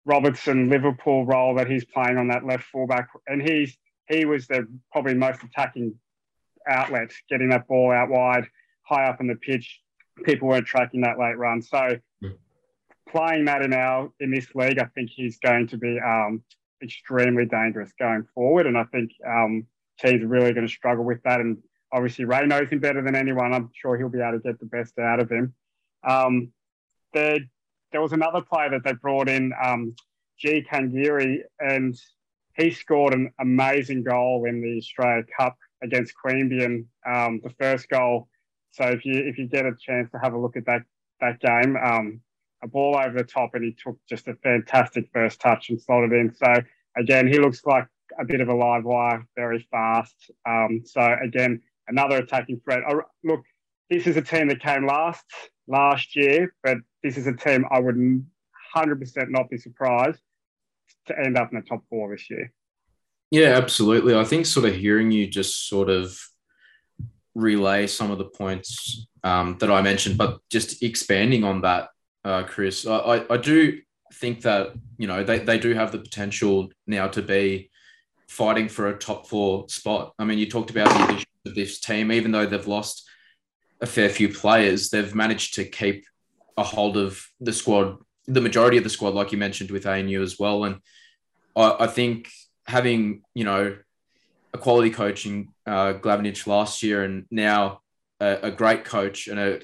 Robertson 0.05 0.69
Liverpool 0.69 1.27
role 1.27 1.55
that 1.57 1.69
he's 1.69 1.85
playing 1.85 2.19
on 2.19 2.29
that 2.29 2.45
left 2.45 2.65
fullback, 2.65 3.09
and 3.27 3.43
he's 3.43 3.77
he 4.09 4.25
was 4.25 4.47
the 4.47 4.67
probably 4.93 5.15
most 5.15 5.43
attacking 5.43 5.95
outlet, 6.69 7.11
getting 7.29 7.49
that 7.51 7.67
ball 7.69 7.93
out 7.93 8.09
wide, 8.09 8.47
high 8.83 9.07
up 9.07 9.21
in 9.21 9.27
the 9.27 9.37
pitch. 9.37 9.81
People 10.25 10.49
weren't 10.49 10.67
tracking 10.67 11.03
that 11.03 11.19
late 11.19 11.37
run, 11.37 11.61
so 11.61 11.99
playing 13.09 13.45
that 13.45 13.63
in 13.63 13.73
our 13.73 14.11
in 14.21 14.31
this 14.31 14.55
league, 14.55 14.79
I 14.79 14.87
think 14.95 15.11
he's 15.11 15.39
going 15.39 15.69
to 15.69 15.79
be 15.79 15.99
um, 16.01 16.43
extremely 16.83 17.47
dangerous 17.47 17.93
going 17.99 18.27
forward. 18.35 18.67
And 18.67 18.77
I 18.77 18.85
think 18.85 19.11
um, 19.27 19.67
teams 19.99 20.23
are 20.23 20.29
really 20.29 20.53
going 20.53 20.67
to 20.67 20.73
struggle 20.73 21.05
with 21.05 21.23
that. 21.25 21.41
And 21.41 21.59
obviously 21.93 22.25
Ray 22.25 22.47
knows 22.47 22.69
him 22.69 22.81
better 22.81 23.03
than 23.03 23.15
anyone. 23.15 23.53
I'm 23.53 23.71
sure 23.75 23.97
he'll 23.97 24.09
be 24.09 24.21
able 24.21 24.39
to 24.39 24.39
get 24.41 24.59
the 24.59 24.67
best 24.67 24.99
out 24.99 25.21
of 25.21 25.31
him. 25.31 25.55
Um, 26.07 26.53
there, 27.13 27.39
there 27.93 28.03
was 28.03 28.13
another 28.13 28.43
player 28.43 28.71
that 28.71 28.85
they 28.85 28.93
brought 28.93 29.29
in, 29.29 29.53
um, 29.63 29.95
G. 30.39 30.65
Kangiri, 30.71 31.39
and 31.59 31.97
he 32.57 32.71
scored 32.71 33.15
an 33.15 33.33
amazing 33.39 34.03
goal 34.03 34.47
in 34.49 34.61
the 34.61 34.79
Australia 34.79 35.25
Cup 35.39 35.57
against 35.83 36.15
Queanbeyan, 36.25 36.87
um, 37.07 37.41
the 37.45 37.51
first 37.61 37.89
goal. 37.89 38.29
So 38.73 38.85
if 38.85 39.05
you 39.05 39.15
if 39.15 39.39
you 39.39 39.47
get 39.47 39.67
a 39.67 39.73
chance 39.79 40.11
to 40.13 40.19
have 40.19 40.35
a 40.35 40.39
look 40.39 40.57
at 40.57 40.67
that 40.67 40.83
that 41.21 41.41
game, 41.41 41.77
um, 41.77 42.21
a 42.63 42.69
ball 42.69 42.97
over 42.97 43.19
the 43.19 43.25
top, 43.25 43.55
and 43.55 43.65
he 43.65 43.73
took 43.73 43.99
just 44.09 44.29
a 44.29 44.35
fantastic 44.37 45.09
first 45.13 45.41
touch 45.41 45.71
and 45.71 45.81
slotted 45.81 46.13
in. 46.13 46.35
So 46.35 46.53
again, 46.97 47.27
he 47.27 47.39
looks 47.39 47.65
like 47.65 47.87
a 48.19 48.25
bit 48.25 48.41
of 48.41 48.49
a 48.49 48.55
live 48.55 48.85
wire, 48.85 49.27
very 49.37 49.67
fast. 49.71 50.31
Um, 50.47 50.83
so 50.85 51.17
again, 51.23 51.61
another 51.89 52.19
attacking 52.19 52.61
threat. 52.65 52.81
I, 52.87 52.95
look, 53.25 53.43
this 53.91 54.07
is 54.07 54.17
a 54.17 54.23
team 54.23 54.49
that 54.49 54.61
came 54.61 54.87
last 54.87 55.25
last 55.69 56.17
year, 56.17 56.55
but 56.63 56.79
this 57.03 57.17
is 57.19 57.27
a 57.27 57.35
team 57.35 57.65
I 57.71 57.81
would 57.81 57.97
100% 57.97 59.29
not 59.29 59.51
be 59.51 59.59
surprised 59.59 60.21
to 61.07 61.19
end 61.19 61.37
up 61.37 61.53
in 61.53 61.59
the 61.59 61.67
top 61.67 61.83
four 61.89 62.15
this 62.15 62.29
year. 62.31 62.53
Yeah, 63.31 63.57
absolutely. 63.57 64.15
I 64.15 64.25
think 64.25 64.47
sort 64.47 64.67
of 64.67 64.75
hearing 64.75 65.11
you 65.11 65.27
just 65.27 65.69
sort 65.69 65.91
of 65.91 66.19
relay 67.35 67.87
some 67.87 68.11
of 68.11 68.19
the 68.19 68.25
points 68.25 69.07
um, 69.25 69.57
that 69.59 69.71
I 69.71 69.83
mentioned, 69.83 70.17
but 70.17 70.39
just 70.51 70.83
expanding 70.83 71.45
on 71.45 71.63
that, 71.63 71.89
uh, 72.25 72.45
Chris, 72.45 72.87
I, 72.87 73.25
I 73.29 73.37
do 73.37 73.81
think 74.15 74.43
that, 74.43 74.73
you 74.97 75.07
know, 75.07 75.25
they, 75.25 75.41
they 75.41 75.59
do 75.59 75.75
have 75.75 75.93
the 75.93 75.99
potential 75.99 76.71
now 76.87 77.09
to 77.09 77.23
be 77.23 77.71
fighting 78.29 78.69
for 78.69 78.89
a 78.89 78.99
top 78.99 79.27
four 79.27 79.69
spot. 79.69 80.15
I 80.19 80.25
mean, 80.25 80.39
you 80.39 80.49
talked 80.49 80.71
about 80.71 80.89
the 80.89 81.05
addition 81.05 81.29
of 81.47 81.55
this 81.55 81.81
team, 81.81 82.11
even 82.13 82.33
though 82.33 82.47
they've 82.47 82.67
lost 82.67 83.09
a 83.81 83.87
fair 83.87 84.09
few 84.09 84.29
players, 84.29 84.91
they've 84.91 85.15
managed 85.15 85.55
to 85.55 85.65
keep 85.65 86.05
a 86.57 86.63
hold 86.65 86.97
of 86.97 87.25
the 87.41 87.53
squad, 87.53 87.99
the 88.27 88.41
majority 88.41 88.77
of 88.77 88.85
the 88.85 88.91
squad, 88.91 89.15
like 89.15 89.33
you 89.33 89.39
mentioned 89.39 89.71
with 89.71 89.87
ANU 89.87 90.23
as 90.23 90.39
well. 90.39 90.65
And 90.65 90.81
I, 91.55 91.77
I 91.81 91.87
think 91.87 92.29
having, 92.67 93.23
you 93.35 93.45
know, 93.45 93.77
a 94.53 94.59
quality 94.59 94.91
coach 94.91 95.27
in 95.27 95.49
uh, 95.67 95.95
Glavenich 95.95 96.47
last 96.47 96.83
year 96.83 97.05
and 97.05 97.27
now 97.31 97.81
a, 98.21 98.39
a, 98.45 98.51
great 98.51 98.85
coach 98.85 99.29
and 99.29 99.39
a 99.39 99.61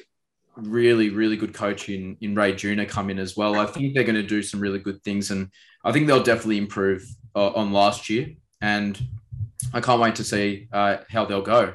really, 0.57 1.09
really 1.09 1.37
good 1.37 1.55
coach 1.55 1.89
in, 1.89 2.17
in 2.21 2.35
Ray 2.35 2.55
Junior 2.55 2.85
come 2.85 3.09
in 3.11 3.19
as 3.19 3.37
well. 3.37 3.59
I 3.59 3.67
think 3.67 3.95
they're 3.95 4.05
going 4.05 4.17
to 4.17 4.23
do 4.23 4.43
some 4.43 4.61
really 4.61 4.79
good 4.79 5.03
things 5.03 5.31
and 5.31 5.49
I 5.85 5.93
think 5.93 6.07
they'll 6.07 6.23
definitely 6.23 6.59
improve 6.59 7.05
uh, 7.35 7.51
on 7.51 7.73
last 7.73 8.11
year. 8.11 8.29
And 8.61 9.01
I 9.73 9.81
can't 9.81 10.01
wait 10.01 10.17
to 10.17 10.25
see 10.25 10.69
uh, 10.73 10.99
how 11.09 11.25
they'll 11.25 11.43
go. 11.43 11.75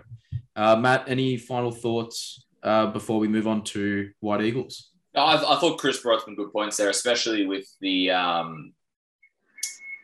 Uh, 0.56 0.76
Matt, 0.76 1.10
any 1.10 1.38
final 1.38 1.72
thoughts 1.72 2.46
uh, 2.64 2.88
before 2.88 3.20
we 3.20 3.28
move 3.28 3.48
on 3.48 3.64
to 3.64 4.12
White 4.20 4.42
Eagles? 4.42 4.92
I, 5.22 5.56
I, 5.56 5.60
thought 5.60 5.80
Chris 5.80 6.00
brought 6.00 6.24
some 6.24 6.36
good 6.36 6.52
points 6.52 6.78
there, 6.78 6.90
especially 6.90 7.46
with 7.46 7.66
the 7.82 8.12
um, 8.12 8.74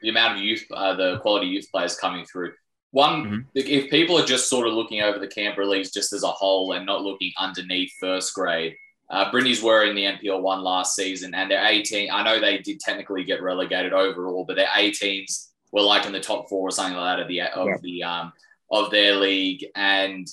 the 0.01 0.09
amount 0.09 0.37
of 0.37 0.43
youth, 0.43 0.65
uh, 0.71 0.95
the 0.95 1.19
quality 1.19 1.47
youth 1.47 1.67
players 1.71 1.95
coming 1.95 2.25
through. 2.25 2.53
One, 2.91 3.23
mm-hmm. 3.23 3.39
if 3.55 3.89
people 3.89 4.19
are 4.19 4.25
just 4.25 4.49
sort 4.49 4.67
of 4.67 4.73
looking 4.73 5.01
over 5.01 5.17
the 5.17 5.27
Canberra 5.27 5.67
leagues 5.67 5.91
just 5.91 6.13
as 6.13 6.23
a 6.23 6.27
whole 6.27 6.73
and 6.73 6.85
not 6.85 7.01
looking 7.01 7.31
underneath 7.39 7.91
first 7.99 8.35
grade, 8.35 8.75
uh, 9.09 9.31
Brindis 9.31 9.63
were 9.63 9.85
in 9.85 9.95
the 9.95 10.03
NPL 10.03 10.41
one 10.41 10.61
last 10.61 10.95
season, 10.95 11.33
and 11.33 11.49
their 11.49 11.65
18. 11.65 12.11
I 12.11 12.23
know 12.23 12.39
they 12.39 12.59
did 12.59 12.79
technically 12.79 13.23
get 13.23 13.41
relegated 13.41 13.93
overall, 13.93 14.45
but 14.45 14.55
their 14.55 14.67
18s 14.67 15.49
were 15.71 15.81
like 15.81 16.05
in 16.05 16.11
the 16.11 16.19
top 16.19 16.49
four 16.49 16.67
or 16.67 16.71
something 16.71 16.95
like 16.95 17.17
that 17.17 17.21
of 17.23 17.27
the 17.27 17.41
of 17.41 17.67
yeah. 17.67 17.77
the 17.81 18.03
um, 18.03 18.33
of 18.71 18.91
their 18.91 19.15
league, 19.15 19.65
and 19.75 20.27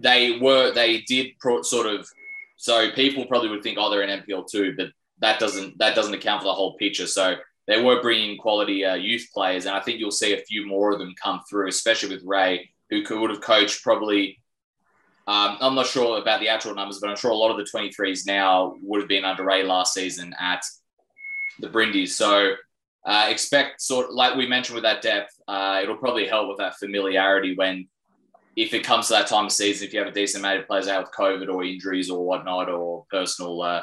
they 0.00 0.38
were 0.38 0.72
they 0.72 1.00
did 1.02 1.38
pro- 1.40 1.62
sort 1.62 1.86
of. 1.86 2.08
So 2.56 2.90
people 2.92 3.26
probably 3.26 3.50
would 3.50 3.62
think, 3.62 3.78
oh, 3.78 3.90
they're 3.90 4.02
in 4.02 4.22
NPL 4.22 4.48
two, 4.50 4.74
but 4.76 4.88
that 5.20 5.38
doesn't 5.38 5.78
that 5.78 5.94
doesn't 5.94 6.14
account 6.14 6.42
for 6.42 6.46
the 6.46 6.54
whole 6.54 6.76
picture. 6.76 7.06
So 7.06 7.36
they 7.66 7.82
were 7.82 8.02
bringing 8.02 8.38
quality 8.38 8.84
uh, 8.84 8.94
youth 8.94 9.26
players, 9.32 9.66
and 9.66 9.74
I 9.74 9.80
think 9.80 9.98
you'll 9.98 10.10
see 10.10 10.34
a 10.34 10.44
few 10.44 10.66
more 10.66 10.92
of 10.92 10.98
them 10.98 11.14
come 11.20 11.40
through, 11.48 11.68
especially 11.68 12.14
with 12.14 12.24
Ray, 12.24 12.70
who 12.90 13.02
could 13.02 13.20
would 13.20 13.30
have 13.30 13.40
coached 13.40 13.82
probably. 13.82 14.40
Um, 15.28 15.58
I'm 15.60 15.74
not 15.74 15.86
sure 15.86 16.20
about 16.20 16.38
the 16.38 16.48
actual 16.48 16.72
numbers, 16.76 17.00
but 17.00 17.10
I'm 17.10 17.16
sure 17.16 17.32
a 17.32 17.34
lot 17.34 17.50
of 17.50 17.56
the 17.56 17.64
23s 17.64 18.28
now 18.28 18.76
would 18.80 19.00
have 19.00 19.08
been 19.08 19.24
under 19.24 19.44
Ray 19.44 19.64
last 19.64 19.92
season 19.92 20.32
at 20.38 20.62
the 21.58 21.68
Brindis. 21.68 22.16
So 22.16 22.54
uh, 23.04 23.26
expect 23.28 23.80
sort 23.80 24.06
of, 24.06 24.14
like 24.14 24.36
we 24.36 24.46
mentioned 24.46 24.74
with 24.74 24.84
that 24.84 25.02
depth, 25.02 25.32
uh, 25.48 25.80
it'll 25.82 25.96
probably 25.96 26.28
help 26.28 26.48
with 26.48 26.58
that 26.58 26.76
familiarity 26.76 27.56
when, 27.56 27.88
if 28.56 28.72
it 28.72 28.84
comes 28.84 29.08
to 29.08 29.12
that 29.12 29.26
time 29.26 29.46
of 29.46 29.52
season, 29.52 29.86
if 29.86 29.92
you 29.92 29.98
have 29.98 30.08
a 30.08 30.12
decent 30.12 30.42
amount 30.42 30.60
of 30.60 30.66
players 30.66 30.88
out 30.88 31.04
with 31.04 31.12
COVID 31.12 31.52
or 31.52 31.62
injuries 31.62 32.10
or 32.10 32.24
whatnot 32.24 32.70
or 32.70 33.04
personal 33.10 33.60
uh, 33.60 33.82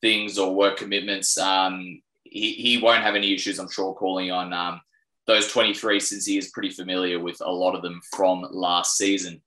things 0.00 0.38
or 0.38 0.54
work 0.54 0.78
commitments, 0.78 1.36
um, 1.38 2.00
he, 2.24 2.52
he 2.52 2.78
won't 2.78 3.02
have 3.02 3.14
any 3.14 3.34
issues, 3.34 3.58
I'm 3.58 3.70
sure, 3.70 3.94
calling 3.94 4.30
on 4.30 4.52
um, 4.54 4.80
those 5.26 5.52
23 5.52 6.00
since 6.00 6.24
he 6.24 6.38
is 6.38 6.50
pretty 6.50 6.70
familiar 6.70 7.20
with 7.20 7.40
a 7.42 7.50
lot 7.50 7.74
of 7.74 7.82
them 7.82 8.00
from 8.12 8.46
last 8.50 8.96
season. 8.96 9.42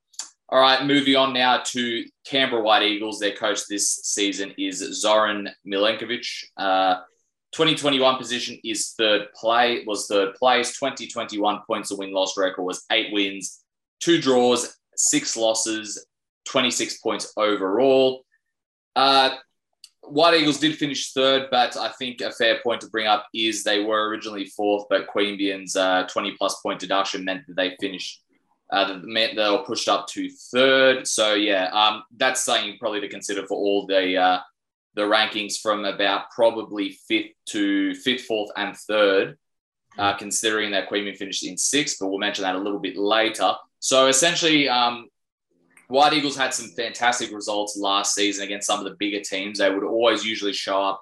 All 0.49 0.61
right, 0.61 0.85
moving 0.85 1.15
on 1.15 1.33
now 1.33 1.61
to 1.65 2.05
Canberra 2.25 2.61
White 2.61 2.83
Eagles. 2.83 3.19
Their 3.19 3.35
coach 3.35 3.67
this 3.67 3.95
season 4.03 4.53
is 4.57 4.79
Zoran 5.01 5.49
Milenkovic. 5.67 6.25
Uh, 6.55 7.01
2021 7.51 8.17
position 8.17 8.57
is 8.63 8.93
third 8.97 9.27
play, 9.33 9.83
was 9.85 10.07
third 10.07 10.35
place. 10.35 10.77
2021 10.79 11.61
points 11.67 11.91
of 11.91 11.97
win 11.97 12.13
loss 12.13 12.37
record 12.37 12.63
was 12.63 12.85
eight 12.91 13.11
wins, 13.11 13.63
two 13.99 14.21
draws, 14.21 14.77
six 14.95 15.37
losses, 15.37 16.05
26 16.45 16.99
points 16.99 17.33
overall. 17.37 18.23
Uh, 18.95 19.31
White 20.03 20.39
Eagles 20.39 20.59
did 20.59 20.77
finish 20.77 21.11
third, 21.11 21.47
but 21.51 21.75
I 21.75 21.89
think 21.99 22.21
a 22.21 22.31
fair 22.31 22.59
point 22.63 22.81
to 22.81 22.89
bring 22.89 23.07
up 23.07 23.27
is 23.33 23.63
they 23.63 23.83
were 23.83 24.07
originally 24.07 24.45
fourth, 24.45 24.85
but 24.89 25.07
Queanbeyan's 25.07 25.75
uh, 25.75 26.07
20 26.09 26.35
plus 26.37 26.59
point 26.61 26.79
deduction 26.79 27.25
meant 27.25 27.45
that 27.47 27.55
they 27.55 27.75
finished, 27.79 28.23
uh, 28.71 28.99
meant 29.03 29.35
they 29.35 29.49
were 29.49 29.63
pushed 29.65 29.89
up 29.89 30.07
to 30.07 30.29
third. 30.29 31.07
So, 31.07 31.33
yeah, 31.33 31.69
um, 31.73 32.03
that's 32.15 32.45
something 32.45 32.77
probably 32.79 33.01
to 33.01 33.09
consider 33.09 33.45
for 33.45 33.57
all 33.57 33.85
the 33.85 34.17
uh, 34.17 34.39
the 34.95 35.03
rankings 35.03 35.59
from 35.61 35.85
about 35.85 36.31
probably 36.31 36.97
fifth 37.07 37.33
to 37.47 37.93
fifth, 37.95 38.25
fourth, 38.25 38.49
and 38.55 38.75
third, 38.75 39.37
uh, 39.99 40.15
considering 40.17 40.71
that 40.71 40.89
Queanbeyan 40.89 41.17
finished 41.17 41.45
in 41.45 41.57
sixth, 41.57 41.97
but 41.99 42.07
we'll 42.07 42.17
mention 42.17 42.43
that 42.43 42.55
a 42.55 42.59
little 42.59 42.79
bit 42.79 42.97
later. 42.97 43.53
So, 43.79 44.07
essentially, 44.07 44.67
um, 44.67 45.07
White 45.87 46.13
Eagles 46.13 46.35
had 46.35 46.53
some 46.53 46.69
fantastic 46.69 47.31
results 47.31 47.77
last 47.77 48.13
season 48.13 48.43
against 48.43 48.67
some 48.67 48.79
of 48.79 48.85
the 48.85 48.95
bigger 48.99 49.21
teams. 49.21 49.59
They 49.59 49.73
would 49.73 49.83
always 49.83 50.25
usually 50.25 50.53
show 50.53 50.81
up 50.81 51.01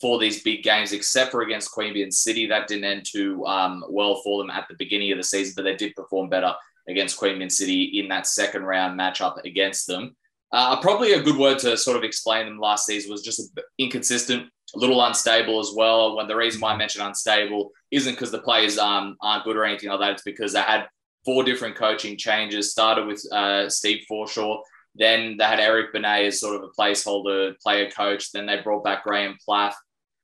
for 0.00 0.18
these 0.18 0.42
big 0.42 0.62
games, 0.62 0.92
except 0.92 1.30
for 1.30 1.42
against 1.42 1.72
Queanbeyan 1.72 2.12
City. 2.12 2.46
That 2.46 2.66
didn't 2.66 2.84
end 2.84 3.06
too 3.10 3.44
um, 3.46 3.84
well 3.88 4.20
for 4.24 4.42
them 4.42 4.50
at 4.50 4.66
the 4.68 4.74
beginning 4.78 5.12
of 5.12 5.18
the 5.18 5.24
season, 5.24 5.52
but 5.56 5.62
they 5.62 5.76
did 5.76 5.94
perform 5.94 6.28
better 6.28 6.54
against 6.88 7.20
Queanbeyan 7.20 7.52
City 7.52 8.00
in 8.00 8.08
that 8.08 8.26
second 8.26 8.64
round 8.64 8.98
matchup 8.98 9.42
against 9.44 9.86
them. 9.86 10.16
Uh, 10.50 10.80
probably 10.80 11.12
a 11.12 11.22
good 11.22 11.36
word 11.36 11.58
to 11.60 11.76
sort 11.76 11.96
of 11.96 12.04
explain 12.04 12.46
them 12.46 12.58
last 12.58 12.84
season 12.84 13.10
was 13.10 13.22
just 13.22 13.58
inconsistent, 13.78 14.48
a 14.74 14.78
little 14.78 15.02
unstable 15.02 15.60
as 15.60 15.72
well. 15.74 16.16
When 16.16 16.26
the 16.26 16.36
reason 16.36 16.60
why 16.60 16.72
I 16.72 16.76
mentioned 16.76 17.06
unstable 17.06 17.70
isn't 17.90 18.12
because 18.12 18.30
the 18.30 18.42
players 18.42 18.78
um, 18.78 19.16
aren't 19.22 19.44
good 19.44 19.56
or 19.56 19.64
anything 19.64 19.88
like 19.88 20.00
that. 20.00 20.12
It's 20.12 20.22
because 20.22 20.52
they 20.52 20.60
had 20.60 20.88
four 21.24 21.44
different 21.44 21.76
coaching 21.76 22.16
changes. 22.16 22.70
Started 22.70 23.06
with 23.06 23.24
uh, 23.32 23.68
Steve 23.68 24.04
Forshaw. 24.10 24.60
Then 24.94 25.36
they 25.38 25.44
had 25.44 25.60
Eric 25.60 25.92
Benet 25.92 26.26
as 26.26 26.40
sort 26.40 26.56
of 26.56 26.62
a 26.64 26.80
placeholder 26.80 27.58
player 27.60 27.90
coach. 27.90 28.32
Then 28.32 28.46
they 28.46 28.60
brought 28.60 28.84
back 28.84 29.04
Graham 29.04 29.38
Plath. 29.44 29.76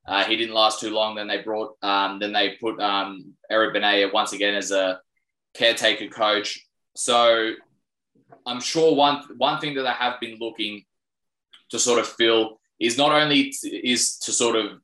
Uh, 0.07 0.25
he 0.25 0.37
didn't 0.37 0.55
last 0.55 0.81
too 0.81 0.91
long. 0.91 1.15
Then 1.15 1.27
they 1.27 1.43
brought, 1.43 1.77
um, 1.83 2.19
then 2.19 2.33
they 2.33 2.57
put 2.61 2.81
um, 2.81 3.35
Eric 3.51 3.75
Benet 3.75 4.13
once 4.13 4.33
again 4.33 4.55
as 4.55 4.71
a 4.71 5.01
caretaker 5.55 6.09
coach. 6.09 6.67
So 6.97 7.53
I'm 8.47 8.61
sure 8.61 8.95
one 8.95 9.23
one 9.37 9.61
thing 9.61 9.75
that 9.75 9.83
they 9.83 9.91
have 9.91 10.21
been 10.21 10.39
looking 10.39 10.85
to 11.71 11.79
sort 11.79 11.99
of 11.99 12.07
fill 12.07 12.61
is 12.81 12.97
not 12.97 13.13
only 13.13 13.55
is 13.65 14.19
to 14.19 14.33
sort 14.33 14.57
of 14.57 14.81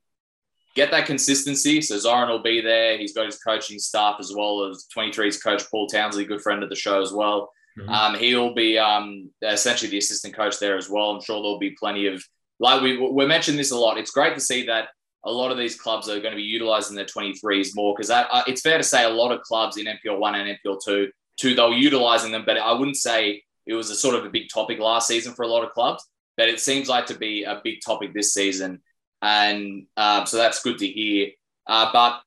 get 0.75 0.91
that 0.91 1.05
consistency. 1.05 1.81
So 1.81 1.97
Zoran 1.97 2.29
will 2.29 2.43
be 2.43 2.61
there. 2.61 2.97
He's 2.97 3.13
got 3.13 3.25
his 3.25 3.37
coaching 3.37 3.79
staff 3.79 4.17
as 4.19 4.33
well 4.35 4.65
as 4.65 4.85
23's 4.95 5.41
coach 5.41 5.63
Paul 5.71 5.87
Townsley, 5.87 6.25
good 6.25 6.41
friend 6.41 6.61
of 6.63 6.69
the 6.69 6.75
show 6.75 7.01
as 7.01 7.11
well. 7.11 7.51
Mm-hmm. 7.79 7.89
Um, 7.89 8.15
he'll 8.15 8.53
be 8.53 8.77
um, 8.77 9.31
essentially 9.41 9.89
the 9.89 9.97
assistant 9.97 10.35
coach 10.35 10.59
there 10.59 10.77
as 10.77 10.89
well. 10.89 11.11
I'm 11.11 11.21
sure 11.21 11.41
there'll 11.41 11.59
be 11.59 11.75
plenty 11.79 12.07
of 12.07 12.23
like 12.59 12.81
we 12.81 12.97
we 12.97 13.25
mentioned 13.25 13.59
this 13.59 13.71
a 13.71 13.77
lot. 13.77 13.97
It's 13.97 14.11
great 14.11 14.33
to 14.35 14.39
see 14.39 14.65
that 14.67 14.89
a 15.25 15.31
lot 15.31 15.51
of 15.51 15.57
these 15.57 15.79
clubs 15.79 16.07
are 16.07 16.19
going 16.19 16.31
to 16.31 16.37
be 16.37 16.43
utilizing 16.43 16.95
their 16.95 17.05
23s 17.05 17.69
more 17.75 17.93
because 17.93 18.09
uh, 18.09 18.43
it's 18.47 18.61
fair 18.61 18.77
to 18.77 18.83
say 18.83 19.03
a 19.03 19.09
lot 19.09 19.31
of 19.31 19.41
clubs 19.41 19.77
in 19.77 19.87
NPL 19.87 20.19
one 20.19 20.35
and 20.35 20.57
NPL 20.65 20.79
two 20.85 21.09
two 21.37 21.53
they're 21.53 21.71
utilizing 21.71 22.31
them, 22.31 22.43
but 22.45 22.57
I 22.57 22.71
wouldn't 22.71 22.97
say 22.97 23.43
it 23.65 23.73
was 23.73 23.89
a 23.89 23.95
sort 23.95 24.15
of 24.15 24.25
a 24.25 24.29
big 24.29 24.47
topic 24.53 24.79
last 24.79 25.07
season 25.07 25.33
for 25.33 25.43
a 25.43 25.47
lot 25.47 25.63
of 25.63 25.71
clubs. 25.71 26.07
But 26.37 26.49
it 26.49 26.59
seems 26.59 26.89
like 26.89 27.05
to 27.07 27.17
be 27.17 27.43
a 27.43 27.61
big 27.63 27.79
topic 27.85 28.13
this 28.13 28.33
season 28.33 28.81
and 29.25 29.87
um, 29.97 30.25
so 30.27 30.37
that's 30.37 30.61
good 30.61 30.77
to 30.77 30.87
hear. 30.87 31.29
Uh, 31.67 31.89
but 31.91 32.21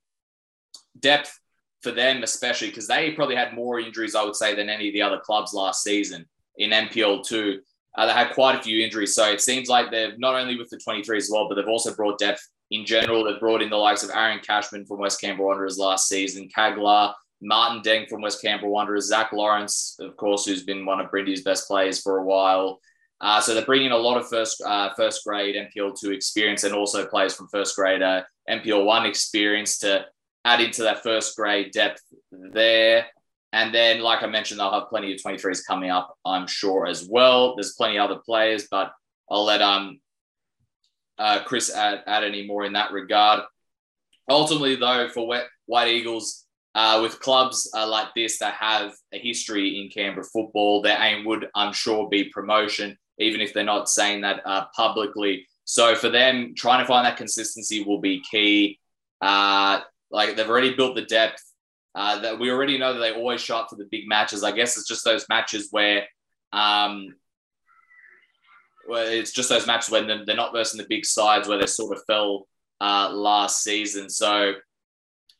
depth 0.99 1.39
for 1.81 1.93
them, 1.93 2.25
especially 2.25 2.69
because 2.69 2.89
they 2.89 3.13
probably 3.13 3.37
had 3.37 3.55
more 3.55 3.79
injuries, 3.79 4.17
I 4.17 4.25
would 4.25 4.35
say, 4.35 4.57
than 4.57 4.69
any 4.69 4.89
of 4.89 4.95
the 4.95 5.03
other 5.03 5.21
clubs 5.21 5.55
last 5.55 5.85
season. 5.85 6.27
in 6.57 6.71
NPL 6.71 7.25
two. 7.25 7.61
Uh, 7.97 8.07
they 8.07 8.13
had 8.13 8.35
quite 8.35 8.59
a 8.59 8.63
few 8.63 8.85
injuries, 8.85 9.15
so 9.15 9.31
it 9.31 9.41
seems 9.41 9.69
like 9.69 9.91
they've 9.91 10.19
not 10.19 10.35
only 10.35 10.57
with 10.57 10.71
the 10.71 10.77
23 10.77 11.17
as 11.17 11.31
well, 11.33 11.49
but 11.49 11.55
they've 11.55 11.69
also 11.69 11.95
brought 11.95 12.19
depth 12.19 12.47
in 12.73 12.85
general. 12.85 13.25
They've 13.25 13.41
brought 13.41 13.63
in 13.63 13.71
the 13.71 13.77
likes 13.77 14.03
of 14.03 14.11
Aaron 14.11 14.41
Cashman 14.41 14.85
from 14.85 14.99
West 14.99 15.21
Canberra 15.21 15.47
Wanderers 15.47 15.79
last 15.79 16.09
season, 16.09 16.49
Kaglar, 16.49 17.15
Martin 17.41 17.81
Deng 17.81 18.09
from 18.09 18.23
West 18.23 18.43
Canberra 18.43 18.71
Wanderers, 18.71 19.07
Zach 19.07 19.33
Lawrence, 19.33 19.97
of 20.01 20.17
course, 20.17 20.45
who's 20.45 20.65
been 20.65 20.85
one 20.85 21.01
of 21.01 21.11
Brindy's 21.11 21.43
best 21.43 21.69
players 21.69 22.01
for 22.01 22.19
a 22.19 22.25
while. 22.25 22.81
Uh, 23.21 23.41
so 23.41 23.53
they're 23.53 23.65
bringing 23.65 23.91
a 23.91 23.97
lot 23.97 24.17
of 24.17 24.29
first 24.29 24.63
uh, 24.65 24.91
first 24.95 25.25
grade 25.25 25.57
NPL 25.57 25.99
two 25.99 26.13
experience 26.13 26.65
and 26.65 26.75
also 26.75 27.07
players 27.07 27.35
from 27.35 27.49
first 27.49 27.75
grade 27.75 28.03
uh, 28.03 28.23
NPL 28.49 28.85
one 28.85 29.07
experience 29.07 29.79
to 29.79 30.05
add 30.45 30.61
into 30.61 30.83
that 30.83 31.03
first 31.03 31.37
grade 31.37 31.73
depth 31.73 32.03
there. 32.31 33.07
And 33.53 33.75
then, 33.75 34.01
like 34.01 34.23
I 34.23 34.27
mentioned, 34.27 34.61
they'll 34.61 34.73
have 34.73 34.91
plenty 34.91 35.13
of 35.13 35.21
23s 35.21 35.61
coming 35.67 35.91
up, 35.91 36.17
I'm 36.25 36.47
sure, 36.47 36.87
as 36.87 37.09
well. 37.09 37.57
There's 37.57 37.75
plenty 37.75 37.99
of 37.99 38.11
other 38.11 38.21
players, 38.25 38.69
but 38.71 38.93
I'll 39.31 39.45
let 39.45 39.63
um 39.63 40.01
uh, 41.19 41.43
Chris 41.45 41.75
add, 41.75 42.05
add 42.07 42.25
any 42.25 42.47
more 42.47 42.65
in 42.65 42.75
that 42.75 42.93
regard. 42.93 43.43
Ultimately, 44.31 44.77
though, 44.77 45.09
for 45.09 45.27
White 45.67 45.89
Eagles, 45.89 46.47
uh, 46.75 47.01
with 47.03 47.19
clubs 47.19 47.71
uh, 47.75 47.89
like 47.89 48.15
this 48.15 48.39
that 48.39 48.55
have 48.55 48.95
a 49.13 49.19
history 49.19 49.81
in 49.81 49.91
Canberra 49.91 50.25
football, 50.25 50.81
their 50.81 51.01
aim 51.01 51.25
would, 51.25 51.49
I'm 51.55 51.73
sure, 51.73 52.09
be 52.09 52.25
promotion, 52.25 52.97
even 53.19 53.41
if 53.41 53.53
they're 53.53 53.65
not 53.65 53.89
saying 53.89 54.23
that 54.23 54.43
uh, 54.47 54.67
publicly. 54.75 55.47
So 55.65 55.95
for 55.95 56.09
them, 56.09 56.55
trying 56.57 56.81
to 56.81 56.87
find 56.87 57.05
that 57.05 57.17
consistency 57.17 57.85
will 57.85 58.01
be 58.01 58.23
key. 58.31 58.79
Uh, 59.21 59.81
like 60.11 60.37
they've 60.37 60.49
already 60.49 60.75
built 60.75 60.95
the 60.95 61.03
depth. 61.03 61.45
Uh, 61.95 62.21
that 62.21 62.39
we 62.39 62.51
already 62.51 62.79
know 62.79 62.93
that 62.93 63.01
they 63.01 63.13
always 63.13 63.41
shot 63.41 63.69
for 63.69 63.77
the 63.77 63.89
big 63.91 64.07
matches. 64.07 64.45
I 64.45 64.53
guess 64.53 64.77
it's 64.77 64.87
just 64.87 65.05
those 65.05 65.27
matches 65.29 65.69
where 65.71 66.05
um, 66.53 67.15
well, 68.89 69.07
it's 69.07 69.33
just 69.33 69.51
those 69.51 69.67
matches 69.67 69.91
when 69.91 70.07
they're 70.07 70.37
not 70.37 70.53
versing 70.53 70.79
the 70.79 70.87
big 70.89 71.05
sides 71.05 71.47
where 71.47 71.59
they 71.59 71.67
sort 71.67 71.97
of 71.97 72.03
fell 72.07 72.47
uh, 72.81 73.11
last 73.13 73.63
season. 73.63 74.09
So 74.09 74.55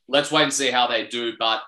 let's 0.07 0.31
wait 0.31 0.43
and 0.43 0.53
see 0.53 0.69
how 0.69 0.87
they 0.87 1.07
do. 1.07 1.33
But 1.39 1.61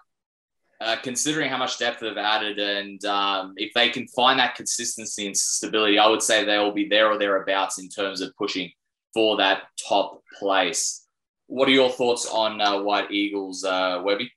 uh, 0.81 0.95
considering 1.03 1.47
how 1.47 1.57
much 1.57 1.77
depth 1.77 1.99
they've 1.99 2.17
added, 2.17 2.57
and 2.57 3.05
um, 3.05 3.53
if 3.57 3.71
they 3.73 3.89
can 3.89 4.07
find 4.07 4.39
that 4.39 4.55
consistency 4.55 5.27
and 5.27 5.37
stability, 5.37 5.99
I 5.99 6.07
would 6.07 6.23
say 6.23 6.43
they'll 6.43 6.71
be 6.73 6.87
there 6.87 7.11
or 7.11 7.19
thereabouts 7.19 7.77
in 7.79 7.87
terms 7.87 8.19
of 8.19 8.35
pushing 8.35 8.71
for 9.13 9.37
that 9.37 9.63
top 9.87 10.23
place. 10.39 11.05
What 11.45 11.67
are 11.67 11.73
your 11.73 11.89
thoughts 11.89 12.25
on 12.25 12.59
uh, 12.59 12.81
White 12.81 13.11
Eagles, 13.11 13.63
uh, 13.63 14.01
Webby? 14.03 14.31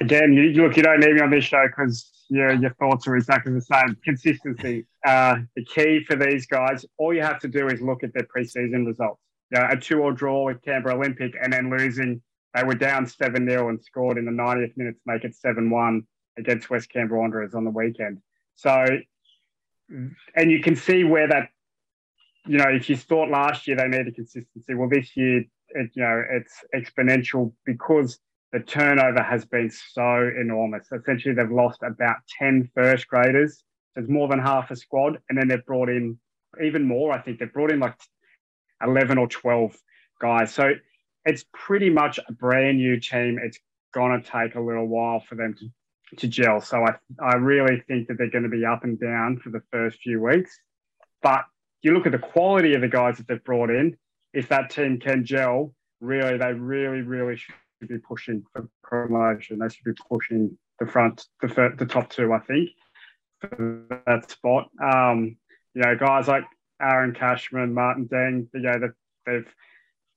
Again, 0.00 0.32
you, 0.32 0.62
look, 0.62 0.76
you 0.76 0.82
don't 0.82 1.00
need 1.00 1.14
me 1.14 1.20
on 1.20 1.30
this 1.30 1.44
show 1.44 1.64
because 1.66 2.10
your, 2.28 2.52
your 2.54 2.74
thoughts 2.74 3.06
are 3.06 3.16
exactly 3.16 3.52
the 3.52 3.60
same. 3.60 3.96
Consistency. 4.04 4.84
Uh, 5.06 5.36
the 5.54 5.64
key 5.64 6.02
for 6.04 6.16
these 6.16 6.46
guys, 6.46 6.84
all 6.98 7.14
you 7.14 7.22
have 7.22 7.38
to 7.40 7.48
do 7.48 7.68
is 7.68 7.80
look 7.80 8.02
at 8.02 8.12
their 8.14 8.24
preseason 8.24 8.86
results. 8.86 9.20
A 9.54 9.76
two 9.76 10.00
or 10.00 10.12
draw 10.12 10.46
with 10.46 10.60
Canberra 10.62 10.96
Olympic 10.96 11.34
and 11.40 11.52
then 11.52 11.70
losing. 11.70 12.20
They 12.56 12.64
were 12.64 12.74
down 12.74 13.06
7 13.06 13.48
0 13.48 13.68
and 13.68 13.82
scored 13.82 14.16
in 14.16 14.24
the 14.24 14.30
90th 14.30 14.76
minute 14.76 14.94
to 14.94 15.02
make 15.04 15.24
it 15.24 15.34
7 15.34 15.68
1 15.68 16.02
against 16.38 16.70
West 16.70 16.88
Canberra 16.90 17.20
Wanderers 17.20 17.54
on 17.54 17.64
the 17.64 17.70
weekend. 17.70 18.18
So, 18.54 18.86
and 19.88 20.50
you 20.50 20.60
can 20.60 20.74
see 20.74 21.04
where 21.04 21.28
that, 21.28 21.50
you 22.46 22.56
know, 22.56 22.68
if 22.68 22.88
you 22.88 22.96
thought 22.96 23.28
last 23.28 23.66
year 23.66 23.76
they 23.76 23.88
needed 23.88 24.14
consistency, 24.14 24.74
well, 24.74 24.88
this 24.88 25.16
year, 25.16 25.44
it, 25.70 25.90
you 25.94 26.02
know, 26.02 26.22
it's 26.30 26.64
exponential 26.74 27.52
because 27.66 28.18
the 28.52 28.60
turnover 28.60 29.22
has 29.22 29.44
been 29.44 29.70
so 29.70 30.30
enormous. 30.40 30.86
Essentially, 30.90 31.34
they've 31.34 31.50
lost 31.50 31.82
about 31.82 32.16
10 32.38 32.70
first 32.74 33.06
graders. 33.06 33.64
So 33.94 34.00
it's 34.00 34.10
more 34.10 34.28
than 34.28 34.38
half 34.38 34.70
a 34.70 34.76
squad. 34.76 35.18
And 35.28 35.36
then 35.36 35.48
they've 35.48 35.66
brought 35.66 35.90
in 35.90 36.18
even 36.64 36.84
more. 36.84 37.12
I 37.12 37.20
think 37.20 37.38
they've 37.38 37.52
brought 37.52 37.70
in 37.70 37.80
like 37.80 37.96
11 38.82 39.18
or 39.18 39.26
12 39.26 39.76
guys. 40.20 40.54
So 40.54 40.72
it's 41.26 41.44
pretty 41.52 41.90
much 41.90 42.18
a 42.26 42.32
brand 42.32 42.78
new 42.78 42.98
team. 42.98 43.38
It's 43.42 43.58
going 43.92 44.22
to 44.22 44.30
take 44.30 44.54
a 44.54 44.60
little 44.60 44.86
while 44.86 45.20
for 45.20 45.34
them 45.34 45.54
to, 45.58 46.16
to 46.18 46.28
gel. 46.28 46.60
So 46.60 46.84
I, 46.84 46.94
I 47.22 47.34
really 47.34 47.82
think 47.88 48.08
that 48.08 48.16
they're 48.16 48.30
going 48.30 48.44
to 48.44 48.48
be 48.48 48.64
up 48.64 48.84
and 48.84 48.98
down 48.98 49.38
for 49.38 49.50
the 49.50 49.62
first 49.72 49.98
few 50.00 50.22
weeks. 50.22 50.58
But 51.22 51.44
you 51.82 51.92
look 51.92 52.06
at 52.06 52.12
the 52.12 52.18
quality 52.18 52.74
of 52.74 52.80
the 52.80 52.88
guys 52.88 53.18
that 53.18 53.28
they've 53.28 53.42
brought 53.44 53.70
in, 53.70 53.96
if 54.32 54.48
that 54.48 54.70
team 54.70 55.00
can 55.00 55.24
gel, 55.24 55.74
really, 56.00 56.38
they 56.38 56.52
really, 56.52 57.02
really 57.02 57.36
should 57.36 57.54
be 57.88 57.98
pushing 57.98 58.44
for 58.52 58.68
promotion. 58.82 59.58
They 59.58 59.68
should 59.68 59.84
be 59.84 60.02
pushing 60.08 60.56
the 60.78 60.86
front, 60.86 61.26
the, 61.40 61.74
the 61.76 61.86
top 61.86 62.08
two, 62.10 62.32
I 62.32 62.38
think, 62.40 62.70
for 63.40 64.02
that 64.06 64.30
spot. 64.30 64.70
Um, 64.82 65.36
you 65.74 65.82
know, 65.82 65.96
guys 65.96 66.28
like 66.28 66.44
Aaron 66.80 67.14
Cashman, 67.14 67.74
Martin 67.74 68.08
Deng, 68.08 68.48
you 68.54 68.60
know, 68.60 68.92
they've, 69.26 69.54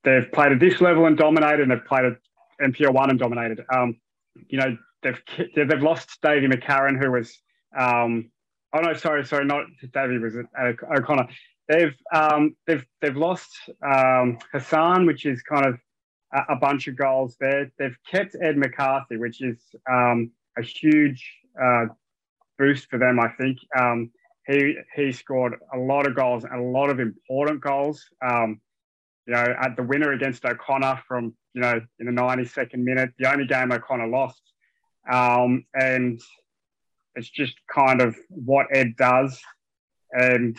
they've, 0.04 0.32
played 0.32 0.52
at 0.52 0.60
this 0.60 0.82
level 0.82 1.06
and 1.06 1.18
dominated, 1.18 1.62
and 1.62 1.72
they've 1.72 1.86
played 1.86 2.06
at 2.06 2.18
NPL 2.62 2.94
one 2.94 3.10
and 3.10 3.20
dominated. 3.20 3.64
Um, 3.74 4.00
you 4.48 4.60
know, 4.60 4.78
they've 5.04 5.22
they've 5.56 5.82
lost 5.82 6.20
Davy 6.22 6.48
McCarron, 6.48 7.02
who 7.02 7.12
was, 7.12 7.38
um, 7.78 8.32
oh 8.74 8.80
no, 8.80 8.94
sorry, 8.94 9.26
sorry, 9.26 9.46
not 9.46 9.66
Davy 9.94 10.18
was 10.18 10.36
O'Connor. 10.36 11.28
They've 11.68 11.96
um, 12.14 12.56
they've 12.68 12.86
they've 13.02 13.16
lost 13.16 13.50
um, 13.86 14.40
Hassan, 14.52 15.06
which 15.06 15.26
is 15.26 15.42
kind 15.44 15.66
of 15.66 15.80
a, 16.50 16.56
bunch 16.56 16.88
of 16.88 16.96
goals 16.96 17.36
there. 17.40 17.72
They've 17.78 17.98
kept 18.10 18.36
Ed 18.42 18.58
McCarthy, 18.58 19.18
which 19.18 19.42
is 19.42 19.58
um, 19.92 20.32
a 20.58 20.62
huge 20.62 21.24
uh, 21.62 21.86
boost 22.58 22.90
for 22.90 23.00
them, 23.00 23.20
I 23.20 23.30
think. 23.30 23.58
Um, 23.80 24.12
he 24.48 24.76
he 24.96 25.12
scored 25.12 25.56
a 25.74 25.78
lot 25.78 26.08
of 26.08 26.16
goals, 26.16 26.44
and 26.44 26.60
a 26.60 26.64
lot 26.64 26.90
of 26.90 27.00
important 27.00 27.62
goals. 27.62 28.04
Um, 28.28 28.60
you 29.30 29.36
know, 29.36 29.56
at 29.62 29.76
the 29.76 29.84
winner 29.84 30.12
against 30.12 30.44
O'Connor 30.44 31.04
from 31.08 31.36
you 31.54 31.62
know 31.62 31.80
in 32.00 32.08
the 32.08 32.12
92nd 32.12 32.80
minute, 32.80 33.12
the 33.20 33.32
only 33.32 33.46
game 33.46 33.72
O'Connor 33.72 34.08
lost, 34.08 34.42
um, 35.08 35.65
and 35.76 36.20
it's 37.13 37.30
just 37.30 37.54
kind 37.72 38.02
of 38.02 38.15
what 38.30 38.65
Ed 38.74 38.96
does, 38.98 39.39
and 40.12 40.58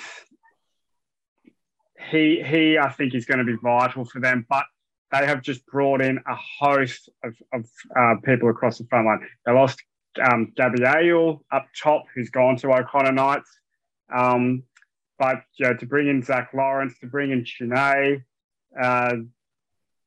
he 2.13 2.41
he 2.47 2.79
I 2.79 2.91
think 2.91 3.13
is 3.17 3.27
going 3.27 3.39
to 3.39 3.45
be 3.45 3.57
vital 3.61 4.05
for 4.05 4.21
them. 4.21 4.47
But 4.49 4.67
they 5.11 5.27
have 5.27 5.43
just 5.43 5.67
brought 5.67 6.01
in 6.01 6.19
a 6.19 6.37
host 6.61 7.09
of, 7.25 7.35
of 7.53 7.67
uh, 7.99 8.15
people 8.25 8.51
across 8.51 8.79
the 8.79 8.85
front 8.85 9.07
line. 9.07 9.27
They 9.45 9.53
lost 9.53 9.83
um, 10.31 10.53
Gabby 10.57 10.85
Ale 10.85 11.43
up 11.51 11.67
top, 11.77 12.05
who's 12.15 12.31
gone 12.31 12.57
to 12.59 12.73
O'Connor 12.73 13.11
Knights. 13.11 13.51
Um, 14.15 14.63
but 15.19 15.43
you 15.57 15.67
know, 15.67 15.75
to 15.75 15.87
bring 15.87 16.07
in 16.07 16.23
Zach 16.23 16.51
Lawrence, 16.55 16.97
to 17.01 17.09
bring 17.09 17.33
in 17.33 17.45
Chine, 17.45 18.25
uh, 18.79 19.17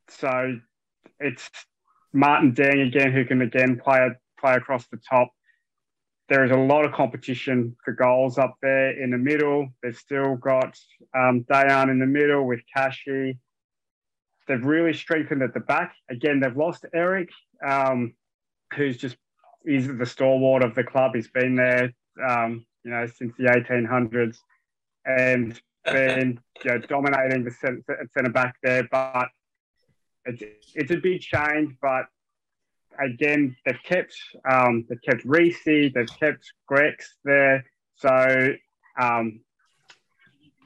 so 0.09 0.59
it's 1.19 1.49
Martin 2.13 2.53
Deng 2.53 2.87
again, 2.87 3.11
who 3.11 3.25
can 3.25 3.41
again 3.41 3.79
play 3.83 4.09
play 4.39 4.53
across 4.53 4.87
the 4.87 4.99
top. 5.09 5.29
There 6.29 6.43
is 6.43 6.51
a 6.51 6.57
lot 6.57 6.85
of 6.85 6.93
competition 6.93 7.75
for 7.83 7.93
goals 7.93 8.37
up 8.37 8.55
there 8.61 9.01
in 9.01 9.11
the 9.11 9.17
middle. 9.17 9.69
They've 9.81 9.95
still 9.95 10.35
got 10.35 10.77
um, 11.15 11.45
Dayan 11.49 11.89
in 11.89 11.99
the 11.99 12.05
middle 12.05 12.45
with 12.45 12.61
Kashi. 12.75 13.37
They've 14.47 14.63
really 14.63 14.93
strengthened 14.93 15.41
at 15.41 15.53
the 15.53 15.59
back. 15.59 15.95
Again, 16.09 16.39
they've 16.39 16.55
lost 16.55 16.85
Eric, 16.93 17.29
um, 17.65 18.13
who's 18.73 18.97
just 18.97 19.17
is 19.65 19.87
the 19.87 20.05
stalwart 20.05 20.63
of 20.63 20.75
the 20.75 20.83
club. 20.83 21.11
He's 21.15 21.29
been 21.29 21.55
there, 21.55 21.93
um, 22.27 22.65
you 22.83 22.91
know, 22.91 23.05
since 23.07 23.33
the 23.37 23.45
1800s, 23.45 24.37
and 25.05 25.59
been 25.85 26.39
dominating 26.87 27.43
the 27.43 27.51
centre 27.51 28.29
back 28.31 28.55
there. 28.63 28.87
But 28.91 29.29
it's, 30.25 30.43
it's 30.75 30.91
a 30.91 30.97
big 30.97 31.21
change. 31.21 31.75
But 31.81 32.05
again, 32.99 33.55
they've 33.65 33.83
kept 33.83 34.15
um, 34.49 34.85
they've 34.89 35.01
kept 35.01 35.23
Reese, 35.25 35.63
they've 35.65 36.07
kept 36.19 36.51
Grex 36.67 37.15
there. 37.23 37.65
So 37.95 38.53
um, 38.99 39.41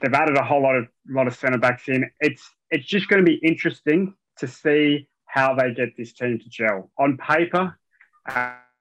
they've 0.02 0.14
added 0.14 0.38
a 0.38 0.44
whole 0.44 0.62
lot 0.62 0.76
of 0.76 0.88
lot 1.10 1.28
of 1.28 1.36
centre 1.36 1.58
backs 1.58 1.88
in. 1.88 2.10
It's 2.20 2.44
it's 2.70 2.86
just 2.86 3.08
going 3.08 3.24
to 3.24 3.30
be 3.30 3.38
interesting 3.38 4.14
to 4.40 4.48
see 4.48 5.08
how 5.26 5.56
they 5.56 5.74
get 5.74 5.90
this 5.98 6.14
team 6.14 6.40
to 6.40 6.50
gel. 6.50 6.92
On 6.98 7.18
paper, 7.18 7.78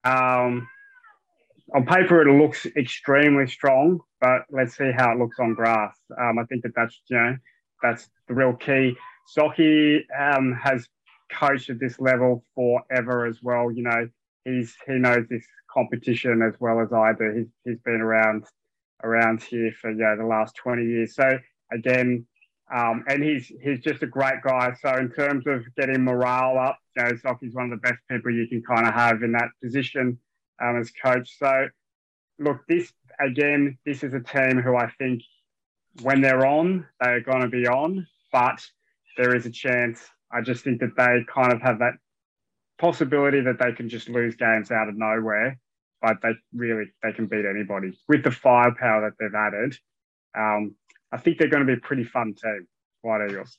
um, 0.04 0.68
on 1.74 1.84
paper 1.84 2.26
it 2.26 2.32
looks 2.32 2.66
extremely 2.76 3.46
strong, 3.46 4.00
but 4.20 4.42
let's 4.50 4.76
see 4.76 4.92
how 4.96 5.12
it 5.12 5.18
looks 5.18 5.38
on 5.38 5.54
grass. 5.54 5.96
Um, 6.20 6.38
I 6.38 6.44
think 6.44 6.62
that 6.62 6.72
that's 6.74 7.00
you 7.08 7.16
know 7.16 7.36
that's 7.82 8.08
the 8.28 8.34
real 8.34 8.54
key. 8.54 8.96
Socky 9.36 10.00
um, 10.18 10.52
has 10.62 10.88
coached 11.30 11.70
at 11.70 11.80
this 11.80 11.98
level 11.98 12.44
forever 12.54 13.26
as 13.26 13.42
well. 13.42 13.70
You 13.70 13.82
know 13.82 14.08
he's 14.44 14.76
he 14.86 14.94
knows 14.94 15.26
this 15.28 15.44
competition 15.72 16.40
as 16.42 16.54
well 16.60 16.80
as 16.80 16.92
I 16.92 17.12
do. 17.12 17.32
He's 17.36 17.48
he's 17.64 17.80
been 17.84 18.00
around 18.00 18.44
around 19.02 19.42
here 19.42 19.72
for 19.80 19.90
you 19.90 19.98
know, 19.98 20.16
the 20.16 20.24
last 20.24 20.54
twenty 20.54 20.84
years. 20.84 21.16
So 21.16 21.38
again, 21.72 22.26
um, 22.72 23.04
and 23.08 23.22
he's 23.22 23.50
he's 23.60 23.80
just 23.80 24.04
a 24.04 24.06
great 24.06 24.40
guy. 24.42 24.72
So 24.80 24.94
in 24.96 25.10
terms 25.10 25.46
of 25.48 25.64
getting 25.76 26.04
morale 26.04 26.58
up, 26.58 26.78
you 26.96 27.02
know, 27.02 27.36
he's 27.40 27.54
one 27.54 27.72
of 27.72 27.82
the 27.82 27.88
best 27.88 27.98
people 28.08 28.30
you 28.30 28.46
can 28.46 28.62
kind 28.62 28.86
of 28.86 28.94
have 28.94 29.22
in 29.24 29.32
that 29.32 29.48
position 29.62 30.18
um, 30.62 30.80
as 30.80 30.90
coach. 30.90 31.38
So 31.38 31.68
look, 32.38 32.60
this 32.68 32.92
again, 33.20 33.78
this 33.84 34.02
is 34.02 34.14
a 34.14 34.20
team 34.20 34.60
who 34.60 34.76
I 34.76 34.90
think 34.98 35.22
when 36.02 36.20
they're 36.20 36.46
on, 36.46 36.86
they're 37.00 37.20
going 37.20 37.42
to 37.42 37.48
be 37.48 37.66
on, 37.66 38.06
but 38.32 38.60
there 39.16 39.34
is 39.34 39.46
a 39.46 39.50
chance. 39.50 40.02
I 40.30 40.40
just 40.42 40.64
think 40.64 40.80
that 40.80 40.96
they 40.96 41.24
kind 41.32 41.52
of 41.52 41.62
have 41.62 41.78
that 41.78 41.94
possibility 42.78 43.40
that 43.40 43.58
they 43.58 43.72
can 43.72 43.88
just 43.88 44.08
lose 44.08 44.36
games 44.36 44.70
out 44.70 44.88
of 44.88 44.96
nowhere, 44.96 45.58
but 46.02 46.16
they 46.22 46.32
really 46.52 46.84
they 47.02 47.12
can 47.12 47.26
beat 47.26 47.46
anybody 47.46 47.98
with 48.08 48.22
the 48.22 48.30
firepower 48.30 49.02
that 49.02 49.16
they've 49.18 49.34
added. 49.34 49.76
Um, 50.36 50.74
I 51.12 51.18
think 51.18 51.38
they're 51.38 51.48
going 51.48 51.66
to 51.66 51.72
be 51.72 51.78
a 51.78 51.86
pretty 51.86 52.04
fun 52.04 52.34
team, 52.34 52.66
White 53.02 53.30
Eagles. 53.30 53.56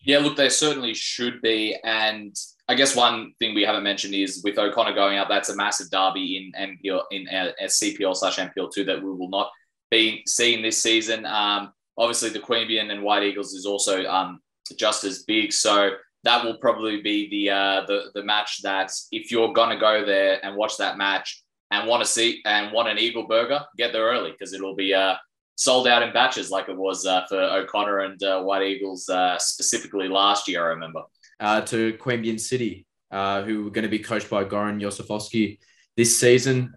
Yeah, 0.00 0.18
look, 0.18 0.36
they 0.36 0.48
certainly 0.48 0.94
should 0.94 1.42
be. 1.42 1.76
And 1.82 2.36
I 2.66 2.74
guess 2.74 2.96
one 2.96 3.34
thing 3.38 3.54
we 3.54 3.62
haven't 3.62 3.82
mentioned 3.82 4.14
is 4.14 4.40
with 4.42 4.58
O'Connor 4.58 4.94
going 4.94 5.18
out, 5.18 5.28
that's 5.28 5.50
a 5.50 5.56
massive 5.56 5.90
derby 5.90 6.52
in 6.56 6.78
NPL 6.84 7.02
in 7.10 7.28
uh, 7.28 7.52
CPL 7.62 8.16
slash 8.16 8.38
NPL 8.38 8.72
two 8.72 8.84
that 8.84 9.02
we 9.02 9.10
will 9.10 9.28
not 9.28 9.50
be 9.90 10.22
seeing 10.26 10.62
this 10.62 10.82
season. 10.82 11.26
Um, 11.26 11.72
obviously, 11.98 12.30
the 12.30 12.40
Queanbeyan 12.40 12.90
and 12.90 13.02
White 13.02 13.22
Eagles 13.22 13.52
is 13.52 13.66
also 13.66 14.06
um, 14.06 14.40
just 14.78 15.04
as 15.04 15.24
big, 15.24 15.52
so 15.52 15.90
that 16.22 16.42
will 16.42 16.56
probably 16.56 17.02
be 17.02 17.28
the 17.28 17.50
uh, 17.50 17.86
the 17.86 18.10
the 18.14 18.24
match 18.24 18.62
that 18.62 18.90
if 19.12 19.30
you're 19.30 19.52
gonna 19.52 19.78
go 19.78 20.04
there 20.04 20.44
and 20.44 20.56
watch 20.56 20.78
that 20.78 20.96
match 20.96 21.42
and 21.70 21.86
want 21.86 22.02
to 22.02 22.08
see 22.08 22.40
and 22.46 22.72
want 22.72 22.88
an 22.88 22.98
Eagle 22.98 23.26
burger, 23.26 23.60
get 23.76 23.92
there 23.92 24.04
early 24.04 24.32
because 24.32 24.54
it'll 24.54 24.74
be 24.74 24.94
uh, 24.94 25.16
sold 25.56 25.86
out 25.86 26.02
in 26.02 26.14
batches 26.14 26.50
like 26.50 26.70
it 26.70 26.76
was 26.76 27.04
uh, 27.04 27.26
for 27.28 27.38
O'Connor 27.38 28.00
and 28.00 28.22
uh, 28.22 28.42
White 28.42 28.62
Eagles 28.62 29.08
uh, 29.10 29.36
specifically 29.38 30.08
last 30.08 30.48
year. 30.48 30.64
I 30.64 30.68
remember. 30.68 31.02
Uh, 31.40 31.60
to 31.62 31.94
Queanbeyan 31.94 32.38
City, 32.38 32.86
uh, 33.10 33.42
who 33.42 33.64
were 33.64 33.70
going 33.70 33.82
to 33.82 33.88
be 33.88 33.98
coached 33.98 34.30
by 34.30 34.44
Goran 34.44 34.80
Josifovski 34.80 35.58
this 35.96 36.18
season. 36.18 36.74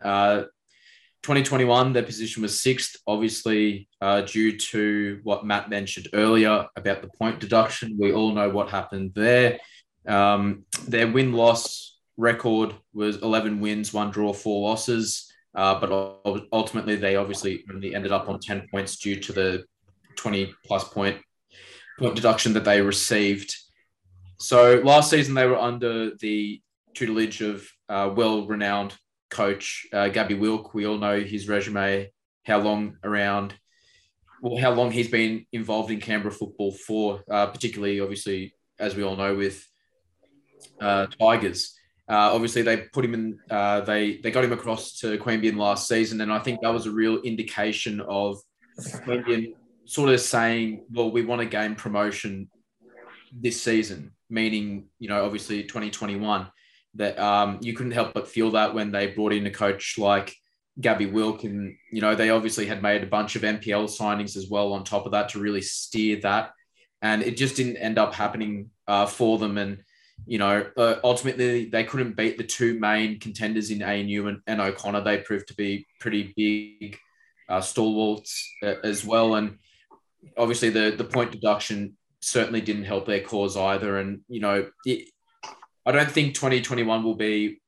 2021, 1.23 1.93
their 1.93 2.03
position 2.03 2.41
was 2.41 2.61
sixth, 2.61 2.95
obviously 3.05 3.89
uh, 4.01 4.21
due 4.21 4.57
to 4.57 5.19
what 5.23 5.45
Matt 5.45 5.69
mentioned 5.69 6.07
earlier 6.13 6.67
about 6.75 7.01
the 7.01 7.09
point 7.09 7.39
deduction. 7.39 7.97
We 7.99 8.13
all 8.13 8.31
know 8.31 8.49
what 8.49 8.69
happened 8.69 9.11
there. 9.13 9.59
Um, 10.07 10.63
their 10.87 11.11
win 11.11 11.33
loss 11.33 11.97
record 12.15 12.73
was 12.93 13.17
11 13.17 13.59
wins, 13.59 13.93
one 13.93 14.11
draw, 14.11 14.31
four 14.31 14.69
losses. 14.69 15.31
Uh, 15.53 15.79
but 15.79 15.91
ultimately, 16.53 16.95
they 16.95 17.15
obviously 17.15 17.65
only 17.73 17.95
ended 17.95 18.11
up 18.11 18.29
on 18.29 18.39
10 18.39 18.67
points 18.71 18.95
due 18.97 19.19
to 19.19 19.33
the 19.33 19.65
20 20.15 20.53
plus 20.65 20.87
point 20.87 21.17
point 21.99 22.15
deduction 22.15 22.53
that 22.53 22.63
they 22.63 22.81
received. 22.81 23.55
So 24.39 24.81
last 24.83 25.09
season, 25.09 25.33
they 25.33 25.47
were 25.47 25.57
under 25.57 26.15
the 26.15 26.61
tutelage 26.93 27.41
of 27.41 27.67
uh, 27.89 28.11
well 28.15 28.45
renowned 28.45 28.95
coach, 29.29 29.87
uh, 29.93 30.09
Gabby 30.09 30.35
Wilk. 30.35 30.73
We 30.73 30.85
all 30.85 30.97
know 30.97 31.19
his 31.19 31.47
resume, 31.47 32.11
how 32.45 32.59
long 32.59 32.97
around, 33.03 33.55
well, 34.41 34.57
how 34.57 34.71
long 34.71 34.91
he's 34.91 35.09
been 35.09 35.45
involved 35.51 35.91
in 35.91 35.99
Canberra 35.99 36.31
football 36.31 36.71
for, 36.71 37.23
uh, 37.29 37.47
particularly, 37.47 37.99
obviously, 37.99 38.53
as 38.79 38.95
we 38.95 39.03
all 39.03 39.15
know, 39.15 39.35
with 39.35 39.65
uh, 40.79 41.07
Tigers. 41.19 41.73
Uh, 42.09 42.31
obviously, 42.33 42.61
they 42.61 42.77
put 42.77 43.03
him 43.03 43.13
in. 43.13 43.39
Uh, 43.49 43.81
they 43.81 44.17
they 44.17 44.31
got 44.31 44.45
him 44.45 44.53
across 44.53 44.99
to 44.99 45.17
Queanbeyan 45.17 45.57
last 45.57 45.87
season, 45.87 46.21
and 46.21 46.31
I 46.31 46.39
think 46.39 46.61
that 46.61 46.73
was 46.73 46.85
a 46.85 46.91
real 46.91 47.17
indication 47.21 47.99
of 47.99 48.39
Queanbeyan 48.79 49.55
sort 49.85 50.11
of 50.11 50.21
saying, 50.21 50.85
"Well, 50.89 51.11
we 51.11 51.25
want 51.25 51.41
to 51.41 51.47
gain 51.47 51.75
promotion 51.75 52.49
this 53.33 53.61
season," 53.61 54.13
meaning 54.29 54.87
you 54.99 55.09
know, 55.09 55.25
obviously, 55.25 55.63
2021 55.63 56.47
that 56.95 57.17
um, 57.19 57.59
you 57.61 57.73
couldn't 57.73 57.91
help 57.91 58.13
but 58.13 58.27
feel 58.27 58.51
that 58.51 58.73
when 58.73 58.91
they 58.91 59.07
brought 59.07 59.33
in 59.33 59.45
a 59.45 59.51
coach 59.51 59.97
like 59.97 60.35
Gabby 60.79 61.05
Wilk, 61.05 61.43
and 61.43 61.75
you 61.91 62.01
know 62.01 62.15
they 62.15 62.29
obviously 62.29 62.65
had 62.65 62.81
made 62.81 63.03
a 63.03 63.07
bunch 63.07 63.35
of 63.35 63.41
NPL 63.41 63.85
signings 63.85 64.35
as 64.35 64.47
well 64.49 64.73
on 64.73 64.83
top 64.83 65.05
of 65.05 65.11
that 65.13 65.29
to 65.29 65.39
really 65.39 65.61
steer 65.61 66.19
that, 66.21 66.51
and 67.01 67.23
it 67.23 67.37
just 67.37 67.55
didn't 67.55 67.77
end 67.77 67.97
up 67.97 68.13
happening 68.13 68.69
uh, 68.87 69.05
for 69.05 69.37
them. 69.37 69.57
And 69.57 69.83
you 70.25 70.37
know, 70.37 70.67
uh, 70.77 70.95
ultimately 71.03 71.65
they 71.65 71.83
couldn't 71.83 72.15
beat 72.15 72.37
the 72.37 72.43
two 72.43 72.79
main 72.79 73.19
contenders 73.19 73.71
in 73.71 73.81
ANU 73.81 74.27
and, 74.27 74.41
and 74.45 74.61
O'Connor. 74.61 75.01
They 75.01 75.19
proved 75.19 75.47
to 75.47 75.55
be 75.55 75.87
pretty 75.99 76.33
big 76.35 76.97
uh, 77.49 77.61
stalwarts 77.61 78.51
uh, 78.63 78.75
as 78.83 79.05
well, 79.05 79.35
and 79.35 79.57
obviously 80.37 80.69
the 80.69 80.93
the 80.95 81.03
point 81.03 81.31
deduction 81.31 81.97
certainly 82.21 82.61
didn't 82.61 82.85
help 82.85 83.05
their 83.05 83.21
cause 83.21 83.57
either. 83.57 83.97
And 83.97 84.21
you 84.27 84.39
know, 84.39 84.67
it, 84.85 85.09
I 85.85 85.91
don't 85.91 86.11
think 86.11 86.33
2021 86.35 87.03
will 87.03 87.15
be 87.15 87.61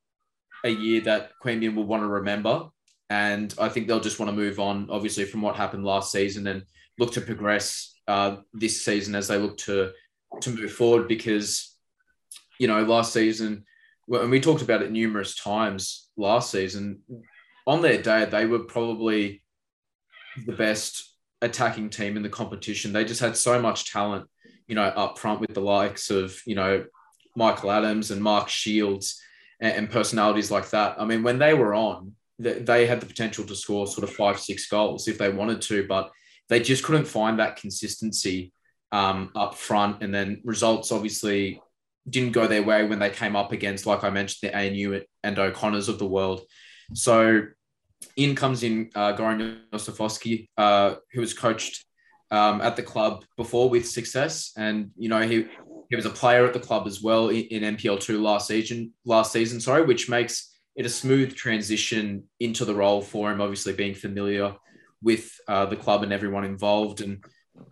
a 0.63 0.69
year 0.69 1.01
that 1.01 1.31
Queanbeyan 1.43 1.75
will 1.75 1.85
want 1.85 2.03
to 2.03 2.07
remember. 2.07 2.69
And 3.09 3.53
I 3.59 3.69
think 3.69 3.87
they'll 3.87 3.99
just 3.99 4.19
want 4.19 4.29
to 4.29 4.35
move 4.35 4.59
on, 4.59 4.87
obviously, 4.91 5.25
from 5.25 5.41
what 5.41 5.55
happened 5.55 5.83
last 5.83 6.11
season 6.11 6.45
and 6.47 6.63
look 6.99 7.13
to 7.13 7.21
progress 7.21 7.95
uh, 8.07 8.37
this 8.53 8.83
season 8.83 9.15
as 9.15 9.27
they 9.27 9.37
look 9.37 9.57
to 9.57 9.91
to 10.41 10.49
move 10.51 10.71
forward. 10.71 11.07
Because, 11.07 11.75
you 12.59 12.67
know, 12.67 12.83
last 12.83 13.13
season, 13.13 13.65
and 14.07 14.29
we 14.29 14.39
talked 14.39 14.61
about 14.61 14.81
it 14.81 14.91
numerous 14.91 15.35
times 15.35 16.09
last 16.17 16.51
season, 16.51 17.01
on 17.65 17.81
their 17.81 18.01
day, 18.01 18.25
they 18.25 18.45
were 18.45 18.59
probably 18.59 19.43
the 20.45 20.53
best 20.53 21.15
attacking 21.41 21.89
team 21.89 22.17
in 22.17 22.23
the 22.23 22.29
competition. 22.29 22.93
They 22.93 23.05
just 23.05 23.21
had 23.21 23.37
so 23.37 23.61
much 23.61 23.91
talent, 23.91 24.27
you 24.69 24.75
know, 24.75 24.83
up 24.83 25.17
front 25.17 25.41
with 25.41 25.53
the 25.53 25.59
likes 25.61 26.11
of, 26.11 26.39
you 26.45 26.55
know, 26.55 26.85
Michael 27.35 27.71
Adams 27.71 28.11
and 28.11 28.21
Mark 28.21 28.47
Shields 28.47 29.21
and, 29.59 29.73
and 29.73 29.89
personalities 29.89 30.51
like 30.51 30.69
that. 30.69 30.95
I 30.99 31.05
mean, 31.05 31.23
when 31.23 31.39
they 31.39 31.53
were 31.53 31.73
on, 31.73 32.13
they, 32.37 32.59
they 32.59 32.85
had 32.85 33.01
the 33.01 33.07
potential 33.07 33.43
to 33.45 33.55
score 33.55 33.87
sort 33.87 34.07
of 34.07 34.15
five, 34.15 34.39
six 34.39 34.67
goals 34.67 35.07
if 35.07 35.17
they 35.17 35.29
wanted 35.29 35.61
to, 35.63 35.87
but 35.87 36.11
they 36.47 36.59
just 36.59 36.83
couldn't 36.83 37.05
find 37.05 37.39
that 37.39 37.57
consistency 37.57 38.53
um, 38.91 39.31
up 39.35 39.55
front. 39.55 40.03
And 40.03 40.13
then 40.13 40.41
results 40.45 40.91
obviously 40.91 41.61
didn't 42.07 42.31
go 42.31 42.47
their 42.47 42.63
way 42.63 42.85
when 42.85 42.99
they 42.99 43.09
came 43.09 43.35
up 43.35 43.51
against, 43.51 43.85
like 43.85 44.03
I 44.03 44.11
mentioned, 44.11 44.51
the 44.51 44.57
ANU 44.57 45.01
and 45.23 45.39
O'Connors 45.39 45.89
of 45.89 45.99
the 45.99 46.07
world. 46.07 46.41
So 46.93 47.41
in 48.15 48.35
comes 48.35 48.63
in 48.63 48.91
uh, 48.95 49.13
Goran 49.13 49.61
Josifovski, 49.71 50.47
uh, 50.57 50.95
who 51.11 51.21
was 51.21 51.33
coached 51.33 51.85
um, 52.31 52.61
at 52.61 52.75
the 52.75 52.83
club 52.83 53.23
before 53.37 53.69
with 53.69 53.87
success. 53.87 54.51
And, 54.57 54.91
you 54.97 55.09
know, 55.09 55.21
he 55.21 55.47
he 55.89 55.95
was 55.95 56.05
a 56.05 56.11
player 56.11 56.45
at 56.45 56.53
the 56.53 56.59
club 56.59 56.85
as 56.85 57.01
well 57.01 57.29
in, 57.29 57.45
in 57.45 57.75
NPL 57.75 57.99
two 57.99 58.21
last 58.21 58.47
season. 58.47 58.93
Last 59.05 59.31
season, 59.31 59.59
sorry, 59.59 59.83
which 59.83 60.07
makes 60.07 60.55
it 60.75 60.85
a 60.85 60.89
smooth 60.89 61.35
transition 61.35 62.23
into 62.39 62.63
the 62.63 62.75
role 62.75 63.01
for 63.01 63.31
him. 63.31 63.41
Obviously, 63.41 63.73
being 63.73 63.95
familiar 63.95 64.55
with 65.01 65.31
uh, 65.47 65.65
the 65.65 65.75
club 65.75 66.03
and 66.03 66.13
everyone 66.13 66.45
involved, 66.45 67.01
and 67.01 67.23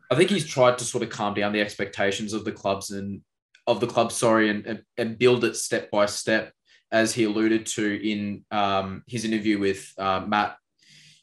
I 0.10 0.16
think 0.16 0.30
he's 0.30 0.48
tried 0.48 0.80
to 0.80 0.86
sort 0.86 1.04
of 1.04 1.10
calm 1.10 1.36
down 1.36 1.54
the 1.54 1.62
expectations 1.62 2.34
of 2.34 2.44
the 2.44 2.52
clubs 2.52 2.92
and 2.92 3.22
of 3.68 3.80
the 3.80 3.88
club, 3.88 4.12
sorry, 4.12 4.50
and, 4.50 4.66
and, 4.66 4.82
and 4.98 5.20
build 5.20 5.44
it 5.44 5.56
step 5.56 5.92
by 5.92 6.06
step, 6.06 6.52
as 6.92 7.14
he 7.14 7.26
alluded 7.26 7.66
to 7.66 8.10
in 8.10 8.46
um, 8.50 9.04
his 9.08 9.26
interview 9.26 9.60
with 9.60 9.94
uh, 9.98 10.24
Matt, 10.26 10.58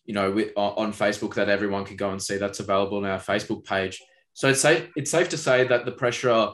you 0.05 0.15
know, 0.15 0.31
with, 0.31 0.53
on 0.57 0.93
Facebook 0.93 1.35
that 1.35 1.49
everyone 1.49 1.85
can 1.85 1.97
go 1.97 2.11
and 2.11 2.23
see. 2.23 2.37
That's 2.37 2.61
available 2.61 2.99
on 2.99 3.05
our 3.05 3.19
Facebook 3.19 3.65
page. 3.65 4.03
So 4.33 4.49
it's 4.49 4.61
safe, 4.61 4.89
it's 4.97 5.11
safe 5.11 5.29
to 5.31 5.39
say 5.39 5.67
that 5.67 5.85
the 5.85 5.93
pressure 5.93 6.53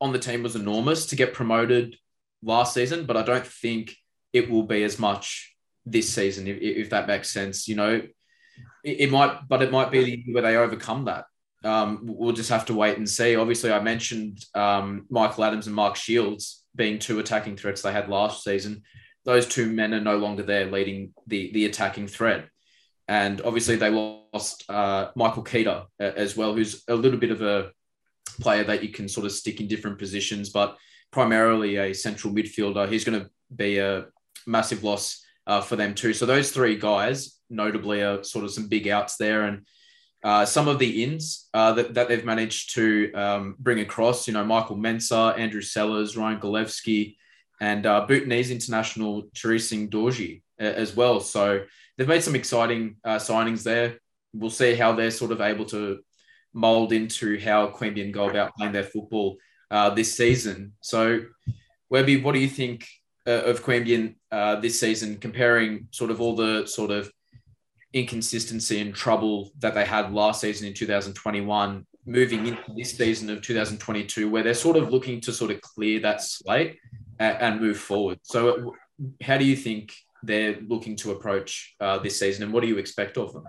on 0.00 0.12
the 0.12 0.18
team 0.18 0.42
was 0.42 0.56
enormous 0.56 1.06
to 1.06 1.16
get 1.16 1.34
promoted 1.34 1.96
last 2.42 2.74
season, 2.74 3.04
but 3.04 3.16
I 3.16 3.22
don't 3.22 3.46
think 3.46 3.94
it 4.32 4.50
will 4.50 4.62
be 4.62 4.82
as 4.84 4.98
much 4.98 5.54
this 5.84 6.12
season, 6.12 6.46
if, 6.46 6.58
if 6.60 6.90
that 6.90 7.06
makes 7.06 7.30
sense. 7.30 7.68
You 7.68 7.76
know, 7.76 8.02
it, 8.84 9.00
it, 9.00 9.10
might, 9.10 9.48
but 9.48 9.62
it 9.62 9.70
might 9.70 9.90
be 9.90 10.24
where 10.32 10.42
they 10.42 10.56
overcome 10.56 11.06
that. 11.06 11.24
Um, 11.64 12.00
we'll 12.04 12.32
just 12.32 12.50
have 12.50 12.66
to 12.66 12.74
wait 12.74 12.98
and 12.98 13.08
see. 13.08 13.36
Obviously, 13.36 13.72
I 13.72 13.80
mentioned 13.80 14.44
um, 14.54 15.06
Michael 15.10 15.44
Adams 15.44 15.66
and 15.66 15.74
Mark 15.74 15.96
Shields 15.96 16.64
being 16.76 16.98
two 16.98 17.18
attacking 17.18 17.56
threats 17.56 17.82
they 17.82 17.92
had 17.92 18.08
last 18.08 18.44
season. 18.44 18.82
Those 19.24 19.46
two 19.46 19.70
men 19.70 19.92
are 19.92 20.00
no 20.00 20.16
longer 20.16 20.44
there 20.44 20.70
leading 20.70 21.12
the, 21.26 21.50
the 21.52 21.66
attacking 21.66 22.06
threat. 22.06 22.48
And 23.08 23.40
obviously, 23.40 23.76
they 23.76 23.90
lost 23.90 24.64
uh, 24.68 25.10
Michael 25.16 25.42
Keita 25.42 25.86
as 25.98 26.36
well, 26.36 26.54
who's 26.54 26.84
a 26.88 26.94
little 26.94 27.18
bit 27.18 27.30
of 27.30 27.40
a 27.40 27.70
player 28.40 28.64
that 28.64 28.82
you 28.82 28.90
can 28.90 29.08
sort 29.08 29.26
of 29.26 29.32
stick 29.32 29.60
in 29.60 29.66
different 29.66 29.98
positions, 29.98 30.50
but 30.50 30.76
primarily 31.10 31.76
a 31.76 31.94
central 31.94 32.32
midfielder. 32.32 32.88
He's 32.88 33.04
going 33.04 33.20
to 33.20 33.30
be 33.54 33.78
a 33.78 34.06
massive 34.46 34.84
loss 34.84 35.24
uh, 35.46 35.62
for 35.62 35.76
them 35.76 35.94
too. 35.94 36.12
So 36.12 36.26
those 36.26 36.52
three 36.52 36.76
guys, 36.76 37.40
notably, 37.48 38.02
are 38.02 38.22
sort 38.22 38.44
of 38.44 38.52
some 38.52 38.68
big 38.68 38.88
outs 38.88 39.16
there, 39.16 39.44
and 39.44 39.66
uh, 40.22 40.44
some 40.44 40.68
of 40.68 40.78
the 40.78 41.02
ins 41.02 41.48
uh, 41.54 41.72
that, 41.72 41.94
that 41.94 42.08
they've 42.08 42.24
managed 42.24 42.74
to 42.74 43.12
um, 43.14 43.56
bring 43.58 43.80
across. 43.80 44.26
You 44.26 44.34
know, 44.34 44.44
Michael 44.44 44.76
Mensah, 44.76 45.38
Andrew 45.38 45.62
Sellers, 45.62 46.16
Ryan 46.16 46.40
Golevsky, 46.40 47.16
and 47.60 47.86
uh, 47.86 48.04
Bhutanese 48.06 48.50
international 48.50 49.30
Charising 49.34 49.88
Dorji 49.88 50.42
as 50.58 50.94
well. 50.94 51.20
So 51.20 51.64
they've 51.98 52.08
made 52.08 52.22
some 52.22 52.36
exciting 52.36 52.96
uh, 53.04 53.16
signings 53.16 53.64
there. 53.64 53.98
We'll 54.32 54.50
see 54.50 54.74
how 54.74 54.92
they're 54.92 55.10
sort 55.10 55.32
of 55.32 55.40
able 55.40 55.64
to 55.66 55.98
mold 56.54 56.92
into 56.92 57.38
how 57.40 57.68
Queanbeyan 57.68 58.12
go 58.12 58.30
about 58.30 58.54
playing 58.56 58.72
their 58.72 58.84
football 58.84 59.36
uh, 59.70 59.90
this 59.90 60.16
season. 60.16 60.72
So, 60.80 61.20
Webby, 61.90 62.22
what 62.22 62.32
do 62.32 62.38
you 62.38 62.48
think 62.48 62.86
uh, 63.26 63.42
of 63.42 63.62
Queanbeyan 63.62 64.14
uh, 64.30 64.56
this 64.56 64.80
season, 64.80 65.18
comparing 65.18 65.88
sort 65.90 66.10
of 66.10 66.20
all 66.20 66.36
the 66.36 66.66
sort 66.66 66.90
of 66.90 67.10
inconsistency 67.92 68.80
and 68.80 68.94
trouble 68.94 69.50
that 69.58 69.74
they 69.74 69.84
had 69.84 70.12
last 70.12 70.40
season 70.40 70.68
in 70.68 70.74
2021, 70.74 71.86
moving 72.06 72.46
into 72.46 72.62
this 72.76 72.96
season 72.96 73.28
of 73.28 73.42
2022, 73.42 74.30
where 74.30 74.42
they're 74.42 74.54
sort 74.54 74.76
of 74.76 74.92
looking 74.92 75.20
to 75.22 75.32
sort 75.32 75.50
of 75.50 75.60
clear 75.60 76.00
that 76.00 76.22
slate 76.22 76.78
and, 77.18 77.36
and 77.38 77.60
move 77.60 77.78
forward. 77.78 78.18
So, 78.22 78.74
how 79.22 79.38
do 79.38 79.44
you 79.44 79.56
think 79.56 79.92
they're 80.22 80.58
looking 80.66 80.96
to 80.96 81.12
approach 81.12 81.74
uh, 81.80 81.98
this 81.98 82.18
season, 82.18 82.44
and 82.44 82.52
what 82.52 82.62
do 82.62 82.68
you 82.68 82.78
expect 82.78 83.16
of 83.18 83.32
them? 83.32 83.44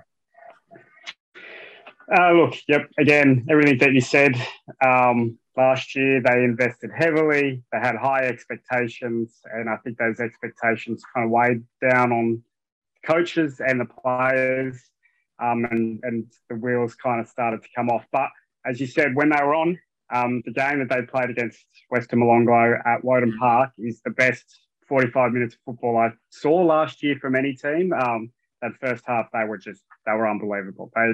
Uh, 2.12 2.32
look, 2.32 2.56
yep. 2.68 2.90
Again, 2.98 3.46
everything 3.50 3.78
that 3.80 3.94
you 3.94 4.02
said. 4.02 4.34
Um, 4.84 5.38
last 5.56 5.96
year, 5.96 6.22
they 6.22 6.44
invested 6.44 6.90
heavily. 6.96 7.62
They 7.72 7.80
had 7.80 7.96
high 7.96 8.24
expectations, 8.24 9.40
and 9.54 9.70
I 9.70 9.78
think 9.78 9.98
those 9.98 10.20
expectations 10.20 11.04
kind 11.14 11.26
of 11.26 11.32
weighed 11.32 11.64
down 11.88 12.12
on 12.12 12.44
coaches 13.06 13.62
and 13.66 13.80
the 13.80 13.86
players, 13.86 14.82
um, 15.40 15.66
and 15.66 16.00
and 16.04 16.26
the 16.50 16.56
wheels 16.56 16.96
kind 16.96 17.20
of 17.22 17.28
started 17.28 17.62
to 17.62 17.70
come 17.76 17.90
off. 17.90 18.06
But 18.12 18.30
as 18.66 18.80
you 18.80 18.88
said, 18.88 19.16
when 19.16 19.30
they 19.30 19.44
were 19.44 19.56
on, 19.56 19.78
um, 20.12 20.42
the 20.46 20.52
game 20.52 20.80
that 20.80 20.90
they 20.90 21.06
played 21.06 21.30
against 21.30 21.64
Western 21.90 22.20
Molonglo 22.20 22.80
at 22.86 23.04
Woden 23.04 23.38
Park 23.38 23.72
is 23.78 24.02
the 24.02 24.12
best 24.12 24.46
45 24.90 25.32
minutes 25.32 25.56
of 25.56 25.62
football 25.66 25.98
I 25.98 26.10
saw 26.30 26.56
last 26.56 27.02
year 27.04 27.18
from 27.22 27.36
any 27.36 27.54
team. 27.54 27.94
Um, 27.94 28.32
that 28.62 28.72
first 28.82 29.06
half, 29.08 29.28
they 29.32 29.46
were 29.46 29.58
just 29.58 29.84
they 30.06 30.12
were 30.12 30.28
unbelievable. 30.28 30.92
They 30.96 31.14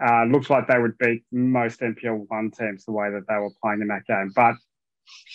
uh, 0.00 0.24
looks 0.24 0.48
like 0.48 0.68
they 0.68 0.78
would 0.78 0.96
beat 0.98 1.24
most 1.32 1.80
NPL 1.80 2.26
one 2.28 2.50
teams 2.50 2.84
the 2.84 2.92
way 2.92 3.10
that 3.10 3.26
they 3.28 3.36
were 3.36 3.50
playing 3.60 3.80
in 3.80 3.88
that 3.88 4.06
game, 4.06 4.30
but 4.34 4.54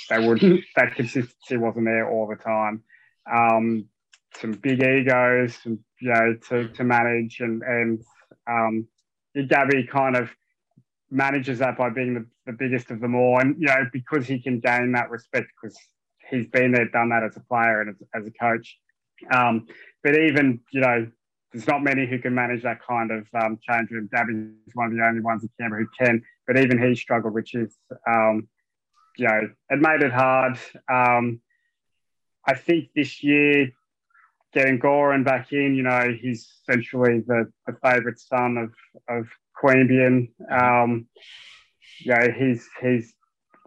they 0.10 0.26
wouldn't. 0.26 0.64
That 0.76 0.96
consistency 0.96 1.58
wasn't 1.58 1.86
there 1.86 2.10
all 2.10 2.28
the 2.28 2.36
time. 2.36 2.84
Um, 3.30 3.90
some 4.40 4.52
big 4.54 4.82
egos, 4.82 5.58
and, 5.66 5.80
you 6.00 6.14
know, 6.14 6.38
to, 6.50 6.70
to 6.70 6.84
manage, 6.84 7.40
and 7.40 7.62
and 7.64 8.02
um, 8.48 8.88
Gabby 9.36 9.86
kind 9.86 10.16
of 10.16 10.30
manages 11.10 11.60
that 11.60 11.78
by 11.78 11.90
being 11.90 12.14
the, 12.14 12.26
the 12.46 12.54
biggest 12.54 12.92
of 12.92 13.00
them 13.00 13.16
all, 13.16 13.40
and 13.40 13.56
you 13.60 13.68
know 13.68 13.86
because 13.92 14.28
he 14.28 14.42
can 14.42 14.60
gain 14.60 14.92
that 14.94 15.10
respect 15.10 15.48
because 15.62 15.78
he's 16.30 16.48
been 16.48 16.72
there, 16.72 16.86
done 16.90 17.10
that 17.10 17.24
as 17.24 17.38
a 17.38 17.42
player 17.42 17.82
and 17.82 17.90
as, 17.90 17.96
as 18.14 18.28
a 18.28 18.32
coach. 18.32 18.78
Um, 19.32 19.68
but 20.04 20.16
even 20.16 20.60
you 20.72 20.82
know 20.82 21.08
there's 21.52 21.68
not 21.68 21.84
many 21.84 22.06
who 22.06 22.20
can 22.20 22.36
manage 22.36 22.64
that 22.64 22.80
kind 22.86 23.12
of 23.12 23.28
um, 23.34 23.58
change 23.68 23.90
room. 23.90 24.10
Gabby 24.12 24.34
is 24.34 24.76
one 24.76 24.88
of 24.88 24.94
the 24.94 25.04
only 25.04 25.22
ones 25.22 25.44
in 25.44 25.50
Canberra 25.60 25.84
who 25.84 26.06
can, 26.06 26.22
but 26.46 26.58
even 26.58 26.82
he 26.82 26.94
struggled, 26.96 27.34
which 27.34 27.56
is, 27.56 27.76
um, 28.08 28.48
you 29.18 29.28
know, 29.28 29.50
it 29.70 29.80
made 29.80 30.02
it 30.02 30.12
hard. 30.12 30.60
Um, 30.92 31.42
I 32.46 32.54
think 32.54 32.90
this 32.96 33.24
year, 33.24 33.72
getting 34.54 34.80
Goran 34.80 35.24
back 35.24 35.52
in, 35.52 35.76
you 35.76 35.84
know, 35.84 36.16
he's 36.22 36.48
essentially 36.62 37.20
the, 37.26 37.52
the 37.66 37.76
favourite 37.84 38.20
son 38.20 38.58
of, 38.58 38.74
of 39.10 39.28
Queanbeyan. 39.62 40.30
Um, 40.52 41.08
you 42.00 42.14
know, 42.14 42.28
he's, 42.38 42.68
he's 42.82 43.14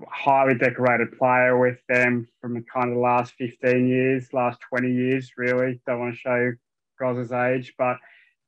highly 0.08 0.54
decorated 0.54 1.16
player 1.18 1.58
with 1.58 1.78
them 1.88 2.28
from 2.40 2.54
the 2.54 2.62
kind 2.62 2.88
of 2.88 2.94
the 2.94 3.00
last 3.00 3.34
15 3.34 3.88
years, 3.88 4.32
last 4.32 4.60
20 4.68 4.92
years, 4.92 5.32
really. 5.36 5.80
Don't 5.86 6.00
want 6.00 6.14
to 6.14 6.18
show 6.18 6.52
Goz's 7.00 7.32
age, 7.32 7.74
but 7.78 7.96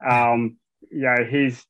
um, 0.09 0.57
you 0.91 1.03
know 1.03 1.25
he's 1.29 1.65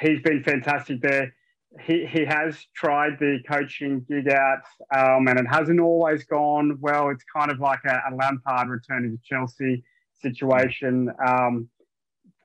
he's 0.00 0.20
been 0.22 0.42
fantastic 0.42 1.00
there. 1.00 1.34
He 1.80 2.06
he 2.06 2.24
has 2.24 2.66
tried 2.74 3.18
the 3.20 3.38
coaching 3.48 4.04
gig 4.08 4.28
out, 4.28 4.62
um, 4.94 5.28
and 5.28 5.38
it 5.38 5.46
hasn't 5.46 5.80
always 5.80 6.24
gone 6.24 6.78
well. 6.80 7.10
It's 7.10 7.24
kind 7.24 7.50
of 7.50 7.60
like 7.60 7.80
a, 7.84 8.00
a 8.10 8.14
Lampard 8.14 8.68
returning 8.68 9.16
to 9.16 9.22
Chelsea 9.22 9.84
situation. 10.20 11.12
Um, 11.24 11.68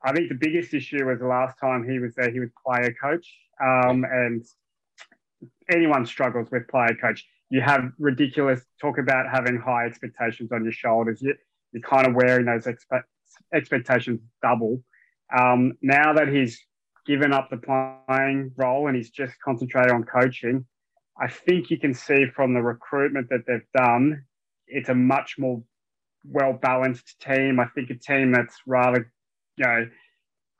I 0.04 0.14
think 0.14 0.30
the 0.30 0.36
biggest 0.36 0.74
issue 0.74 1.06
was 1.06 1.20
the 1.20 1.28
last 1.28 1.58
time 1.60 1.90
he 1.90 1.98
was 1.98 2.14
there, 2.16 2.30
he 2.30 2.40
was 2.40 2.50
player 2.64 2.96
coach, 3.02 3.28
um, 3.60 4.06
and 4.06 4.46
anyone 5.72 6.06
struggles 6.06 6.50
with 6.52 6.68
player 6.68 6.96
coach. 7.00 7.26
You 7.50 7.62
have 7.62 7.92
ridiculous 8.00 8.62
talk 8.82 8.98
about 8.98 9.26
having 9.32 9.58
high 9.58 9.86
expectations 9.86 10.52
on 10.52 10.64
your 10.64 10.74
shoulders. 10.74 11.22
You, 11.22 11.36
you're 11.72 11.84
kind 11.84 12.08
of 12.08 12.16
wearing 12.16 12.46
those 12.46 12.66
expe- 12.66 13.04
expectations 13.54 14.22
double. 14.42 14.84
Um, 15.38 15.74
now 15.82 16.14
that 16.14 16.28
he's 16.28 16.60
given 17.06 17.34
up 17.34 17.50
the 17.50 17.58
playing 17.58 18.52
role 18.56 18.88
and 18.88 18.96
he's 18.96 19.10
just 19.10 19.34
concentrated 19.44 19.92
on 19.92 20.04
coaching, 20.04 20.66
I 21.20 21.30
think 21.30 21.70
you 21.70 21.80
can 21.80 21.94
see 21.94 22.26
from 22.36 22.54
the 22.54 22.62
recruitment 22.62 23.30
that 23.30 23.44
they've 23.48 23.62
done, 23.76 24.24
it's 24.68 24.90
a 24.90 24.96
much 24.96 25.36
more 25.38 25.64
well 26.26 26.54
balanced 26.54 27.20
team. 27.22 27.60
I 27.60 27.66
think 27.68 27.90
a 27.90 27.96
team 27.96 28.32
that's 28.32 28.56
rather, 28.66 29.12
you 29.58 29.66
know, 29.66 29.88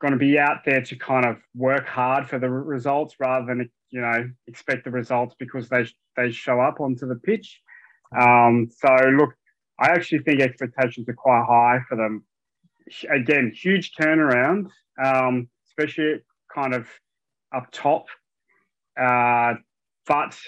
going 0.00 0.12
to 0.12 0.18
be 0.18 0.38
out 0.38 0.64
there 0.64 0.82
to 0.82 0.96
kind 0.96 1.26
of 1.26 1.36
work 1.54 1.86
hard 1.86 2.28
for 2.28 2.38
the 2.38 2.48
results 2.48 3.16
rather 3.18 3.46
than 3.46 3.70
you 3.90 4.00
know 4.00 4.30
expect 4.46 4.84
the 4.84 4.90
results 4.90 5.34
because 5.38 5.68
they 5.68 5.86
they 6.16 6.30
show 6.30 6.60
up 6.60 6.80
onto 6.80 7.06
the 7.06 7.16
pitch. 7.16 7.60
Um, 8.18 8.68
so 8.70 8.94
look, 9.12 9.34
I 9.78 9.88
actually 9.88 10.20
think 10.20 10.40
expectations 10.40 11.08
are 11.08 11.14
quite 11.14 11.44
high 11.46 11.80
for 11.88 11.96
them 11.96 12.24
again, 13.10 13.52
huge 13.54 13.92
turnaround, 13.94 14.68
um, 15.02 15.48
especially 15.68 16.20
kind 16.54 16.74
of 16.74 16.88
up 17.54 17.68
top. 17.72 18.06
Uh, 19.00 19.54
but 20.06 20.38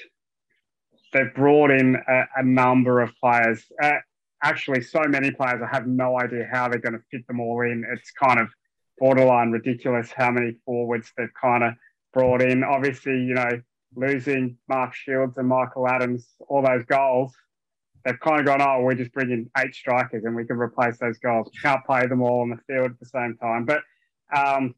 they've 1.13 1.35
brought 1.35 1.71
in 1.71 1.97
a, 1.97 2.23
a 2.37 2.43
number 2.43 3.01
of 3.01 3.13
players. 3.23 3.65
Uh, 3.83 3.99
actually, 4.43 4.83
so 4.83 5.03
many 5.09 5.31
players, 5.31 5.61
I 5.63 5.75
have 5.75 5.87
no 5.87 6.19
idea 6.19 6.49
how 6.51 6.69
they're 6.69 6.81
going 6.81 6.95
to 6.95 7.05
fit 7.11 7.27
them 7.27 7.41
all 7.41 7.61
in. 7.63 7.85
It's 7.93 8.11
kind 8.13 8.41
of 8.41 8.49
borderline 8.99 9.51
ridiculous 9.51 10.11
how 10.13 10.31
many 10.31 10.57
forwards 10.65 11.13
they've 11.17 11.29
kind 11.41 11.65
of 11.65 11.75
brought 12.13 12.43
in. 12.43 12.65
Obviously, 12.65 13.13
you 13.13 13.35
know, 13.35 13.61
losing 13.95 14.57
Mark 14.69 14.95
Shields 14.95 15.39
and 15.39 15.49
Michael 15.49 15.89
Adams, 15.89 16.27
all 16.49 16.63
those 16.63 16.85
goals 16.85 17.35
they've 18.05 18.21
kind 18.21 18.41
of 18.41 18.47
gone, 18.47 18.63
oh, 18.63 18.83
we're 18.83 18.95
just 18.95 19.13
bringing 19.13 19.51
eight 19.59 19.75
strikers 19.75 20.25
and 20.25 20.35
we 20.35 20.47
can 20.47 20.59
replace 20.59 20.99
those 20.99 21.19
goals. 21.19 21.51
Can't 21.63 21.85
play 21.85 22.07
them 22.07 22.23
all 22.23 22.41
on 22.41 22.51
the 22.51 22.57
field 22.67 22.93
at 22.93 22.99
the 22.99 23.07
same 23.07 23.37
time. 23.41 23.65
But 23.65 23.83
um, 24.35 24.75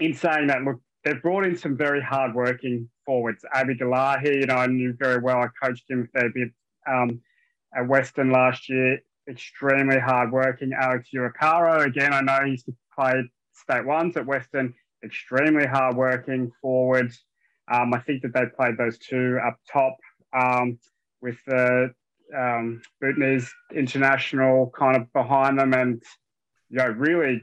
in 0.00 0.14
saying 0.14 0.48
that, 0.48 0.62
look, 0.62 0.80
they've 1.04 1.20
brought 1.20 1.44
in 1.44 1.56
some 1.56 1.76
very 1.76 2.00
hardworking 2.00 2.88
forwards. 3.04 3.44
Abby 3.52 3.74
Delahi, 3.74 4.40
you 4.40 4.46
know, 4.46 4.54
I 4.54 4.66
knew 4.66 4.94
very 4.98 5.20
well. 5.20 5.38
I 5.38 5.48
coached 5.62 5.90
him 5.90 6.08
a 6.14 6.18
fair 6.18 6.30
bit 6.30 6.50
um, 6.88 7.20
at 7.76 7.88
Western 7.88 8.30
last 8.30 8.68
year. 8.68 9.00
Extremely 9.28 9.98
hardworking. 9.98 10.72
Alex 10.72 11.08
Uricaro, 11.14 11.84
again, 11.84 12.12
I 12.12 12.20
know 12.20 12.38
he's 12.46 12.64
played 12.94 13.24
state 13.52 13.84
ones 13.84 14.16
at 14.16 14.26
Western. 14.26 14.74
Extremely 15.04 15.66
hardworking 15.66 16.50
forward. 16.60 17.12
Um, 17.72 17.92
I 17.94 18.00
think 18.00 18.22
that 18.22 18.32
they 18.34 18.46
played 18.56 18.76
those 18.78 18.98
two 18.98 19.38
up 19.46 19.58
top 19.70 19.96
um, 20.32 20.78
with 21.20 21.36
the 21.46 21.92
um, 22.36 22.82
Bhutanese 23.00 23.52
international 23.74 24.72
kind 24.76 24.96
of 24.96 25.12
behind 25.12 25.58
them, 25.58 25.72
and 25.74 26.02
you 26.70 26.78
know, 26.78 26.88
really, 26.88 27.42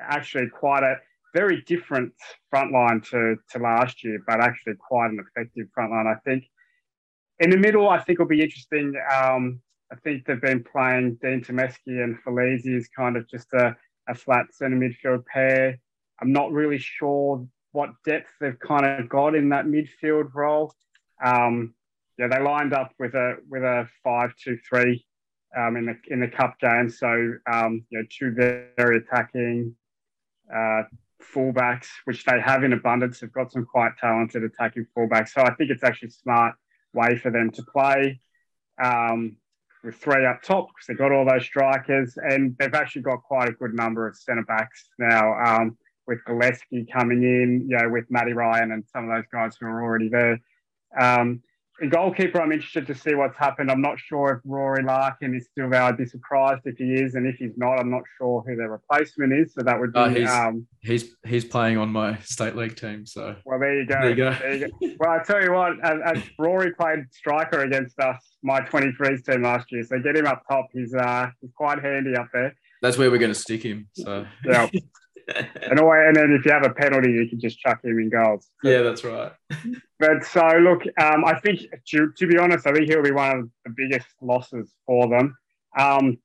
actually, 0.00 0.48
quite 0.48 0.82
a 0.82 0.96
very 1.34 1.62
different 1.66 2.12
front 2.50 2.72
line 2.72 3.00
to, 3.10 3.36
to 3.50 3.58
last 3.58 4.02
year, 4.02 4.18
but 4.26 4.40
actually 4.40 4.74
quite 4.88 5.10
an 5.10 5.18
effective 5.20 5.66
front 5.74 5.90
line, 5.90 6.06
I 6.06 6.18
think. 6.24 6.44
In 7.40 7.50
the 7.50 7.58
middle, 7.58 7.88
I 7.88 7.98
think 7.98 8.18
will 8.18 8.26
be 8.26 8.42
interesting. 8.42 8.94
Um, 9.14 9.60
I 9.92 9.96
think 9.96 10.24
they've 10.24 10.40
been 10.40 10.64
playing 10.64 11.18
Dean 11.20 11.42
Tomeski 11.42 12.02
and 12.02 12.16
Felizi 12.24 12.74
is 12.74 12.88
kind 12.88 13.16
of 13.16 13.28
just 13.28 13.52
a, 13.52 13.76
a 14.08 14.14
flat 14.14 14.46
centre 14.52 14.76
midfield 14.76 15.26
pair. 15.26 15.78
I'm 16.20 16.32
not 16.32 16.52
really 16.52 16.78
sure 16.78 17.46
what 17.72 17.90
depth 18.04 18.30
they've 18.40 18.58
kind 18.58 18.86
of 18.86 19.08
got 19.08 19.34
in 19.34 19.50
that 19.50 19.66
midfield 19.66 20.34
role. 20.34 20.72
Um, 21.24 21.74
yeah, 22.18 22.28
they 22.28 22.40
lined 22.40 22.72
up 22.72 22.92
with 22.98 23.14
a 23.14 23.36
with 23.48 23.62
a 23.62 23.86
five 24.02 24.34
two 24.42 24.58
three 24.68 25.04
um, 25.56 25.76
in 25.76 25.86
the 25.86 25.96
in 26.08 26.20
the 26.20 26.28
cup 26.28 26.58
game. 26.58 26.88
So 26.88 27.34
um, 27.52 27.84
you 27.90 27.98
know, 27.98 28.06
two 28.10 28.32
very 28.76 28.98
attacking 28.98 29.74
uh, 30.54 30.82
fullbacks, 31.22 31.88
which 32.04 32.24
they 32.24 32.40
have 32.40 32.64
in 32.64 32.72
abundance. 32.72 33.20
They've 33.20 33.32
got 33.32 33.52
some 33.52 33.66
quite 33.66 33.96
talented 33.98 34.42
attacking 34.44 34.86
fullbacks. 34.96 35.30
So 35.30 35.42
I 35.42 35.54
think 35.54 35.70
it's 35.70 35.84
actually 35.84 36.08
a 36.08 36.12
smart 36.12 36.54
way 36.94 37.18
for 37.18 37.30
them 37.30 37.50
to 37.50 37.62
play 37.62 38.20
um, 38.82 39.36
with 39.84 39.96
three 39.96 40.24
up 40.26 40.42
top 40.42 40.68
because 40.68 40.86
they've 40.86 40.98
got 40.98 41.12
all 41.12 41.26
those 41.26 41.44
strikers, 41.44 42.16
and 42.16 42.56
they've 42.58 42.74
actually 42.74 43.02
got 43.02 43.22
quite 43.22 43.48
a 43.48 43.52
good 43.52 43.74
number 43.74 44.06
of 44.06 44.16
centre 44.16 44.44
backs 44.44 44.88
now. 44.98 45.34
Um, 45.34 45.76
with 46.06 46.18
Gillespie 46.26 46.86
coming 46.92 47.22
in, 47.22 47.66
you 47.68 47.76
know, 47.76 47.88
with 47.88 48.04
Matty 48.10 48.32
Ryan 48.32 48.72
and 48.72 48.84
some 48.92 49.08
of 49.08 49.16
those 49.16 49.26
guys 49.32 49.56
who 49.58 49.66
are 49.66 49.82
already 49.82 50.08
there. 50.08 50.40
Um, 50.98 51.42
a 51.82 51.86
goalkeeper, 51.88 52.40
I'm 52.40 52.52
interested 52.52 52.86
to 52.86 52.94
see 52.94 53.14
what's 53.14 53.36
happened. 53.36 53.70
I'm 53.70 53.82
not 53.82 53.98
sure 53.98 54.32
if 54.32 54.50
Rory 54.50 54.82
Larkin 54.82 55.34
is 55.34 55.46
still 55.50 55.68
there. 55.68 55.82
I'd 55.82 55.98
be 55.98 56.06
surprised 56.06 56.62
if 56.64 56.78
he 56.78 56.94
is, 56.94 57.14
and 57.16 57.26
if 57.26 57.36
he's 57.36 57.52
not, 57.58 57.78
I'm 57.78 57.90
not 57.90 58.02
sure 58.16 58.42
who 58.46 58.56
their 58.56 58.70
replacement 58.70 59.34
is. 59.34 59.52
So 59.52 59.62
that 59.62 59.78
would 59.78 59.92
be. 59.92 59.98
Uh, 59.98 60.08
he's, 60.08 60.30
um, 60.30 60.66
he's 60.80 61.14
he's 61.26 61.44
playing 61.44 61.76
on 61.76 61.92
my 61.92 62.16
state 62.20 62.56
league 62.56 62.76
team, 62.76 63.04
so 63.04 63.36
well, 63.44 63.58
there 63.58 63.78
you 63.78 63.86
go. 63.86 64.00
There 64.00 64.08
you 64.08 64.16
go. 64.16 64.32
There 64.32 64.54
you 64.54 64.68
go. 64.68 64.94
Well, 64.98 65.10
I 65.10 65.22
tell 65.22 65.42
you 65.42 65.52
what, 65.52 65.72
as, 65.84 65.98
as 66.16 66.22
Rory 66.38 66.72
played 66.74 67.00
striker 67.12 67.60
against 67.60 67.98
us, 68.00 68.24
my 68.42 68.60
23s 68.60 69.26
team 69.26 69.42
last 69.42 69.70
year, 69.70 69.82
so 69.84 69.98
get 69.98 70.16
him 70.16 70.26
up 70.26 70.44
top. 70.48 70.68
He's 70.72 70.94
uh 70.94 71.28
he's 71.42 71.52
quite 71.54 71.82
handy 71.82 72.16
up 72.16 72.28
there. 72.32 72.56
that's 72.80 72.96
where 72.96 73.10
we're 73.10 73.18
going 73.18 73.32
to 73.32 73.38
stick 73.38 73.62
him. 73.62 73.88
So 73.92 74.26
Yeah. 74.46 74.70
and, 75.34 75.80
all, 75.80 75.92
and 75.92 76.16
then 76.16 76.32
if 76.32 76.44
you 76.44 76.52
have 76.52 76.64
a 76.64 76.70
penalty, 76.70 77.10
you 77.10 77.28
can 77.28 77.40
just 77.40 77.58
chuck 77.58 77.84
him 77.84 77.98
in 77.98 78.10
goals. 78.10 78.50
yeah, 78.62 78.82
that's 78.82 79.04
right. 79.04 79.32
But 79.98 80.26
so 80.26 80.46
look, 80.58 80.82
um, 81.00 81.24
I 81.24 81.40
think 81.40 81.60
to, 81.88 82.12
to 82.18 82.26
be 82.26 82.36
honest, 82.36 82.66
I 82.66 82.72
think 82.72 82.86
he'll 82.86 83.02
be 83.02 83.12
one 83.12 83.38
of 83.38 83.50
the 83.64 83.74
biggest 83.74 84.06
losses 84.20 84.74
for 84.84 85.08
them. 85.08 85.34
Um, 85.78 86.18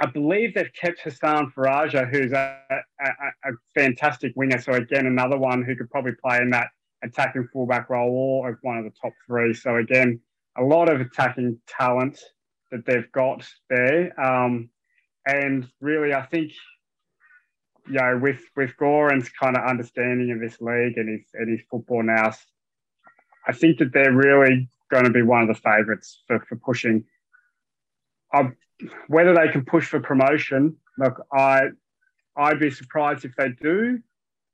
I 0.00 0.06
believe 0.06 0.54
they've 0.54 0.72
kept 0.72 1.00
Hassan 1.02 1.52
Faraja, 1.56 2.10
who's 2.10 2.32
a, 2.32 2.58
a, 2.70 3.08
a 3.44 3.52
fantastic 3.76 4.32
winger. 4.34 4.60
So 4.60 4.72
again, 4.72 5.06
another 5.06 5.38
one 5.38 5.62
who 5.62 5.76
could 5.76 5.88
probably 5.88 6.14
play 6.20 6.38
in 6.38 6.50
that 6.50 6.70
attacking 7.04 7.48
fullback 7.52 7.88
role 7.88 8.10
or 8.10 8.50
as 8.50 8.56
one 8.62 8.78
of 8.78 8.84
the 8.84 8.92
top 9.00 9.12
three. 9.26 9.54
So 9.54 9.76
again, 9.76 10.20
a 10.58 10.62
lot 10.62 10.88
of 10.88 11.00
attacking 11.00 11.60
talent 11.68 12.18
that 12.72 12.84
they've 12.86 13.10
got 13.12 13.46
there. 13.70 14.18
Um, 14.20 14.70
and 15.26 15.68
really, 15.80 16.14
I 16.14 16.22
think 16.26 16.52
you 17.86 17.94
know, 17.94 18.18
with 18.20 18.40
with 18.56 18.76
Goran's 18.76 19.28
kind 19.28 19.56
of 19.56 19.64
understanding 19.64 20.30
of 20.30 20.40
this 20.40 20.60
league 20.60 20.98
and 20.98 21.08
his 21.08 21.26
and 21.34 21.50
his 21.50 21.60
football 21.70 22.02
now, 22.02 22.32
I 23.46 23.52
think 23.52 23.78
that 23.78 23.92
they're 23.92 24.12
really 24.12 24.68
going 24.90 25.04
to 25.04 25.10
be 25.10 25.22
one 25.22 25.42
of 25.42 25.48
the 25.48 25.54
favourites 25.54 26.22
for, 26.26 26.40
for 26.48 26.56
pushing. 26.56 27.04
Um, 28.34 28.56
whether 29.08 29.34
they 29.34 29.48
can 29.48 29.64
push 29.64 29.86
for 29.86 30.00
promotion, 30.00 30.76
look, 30.98 31.26
I 31.32 31.68
I'd 32.36 32.60
be 32.60 32.70
surprised 32.70 33.24
if 33.24 33.34
they 33.36 33.50
do, 33.50 34.00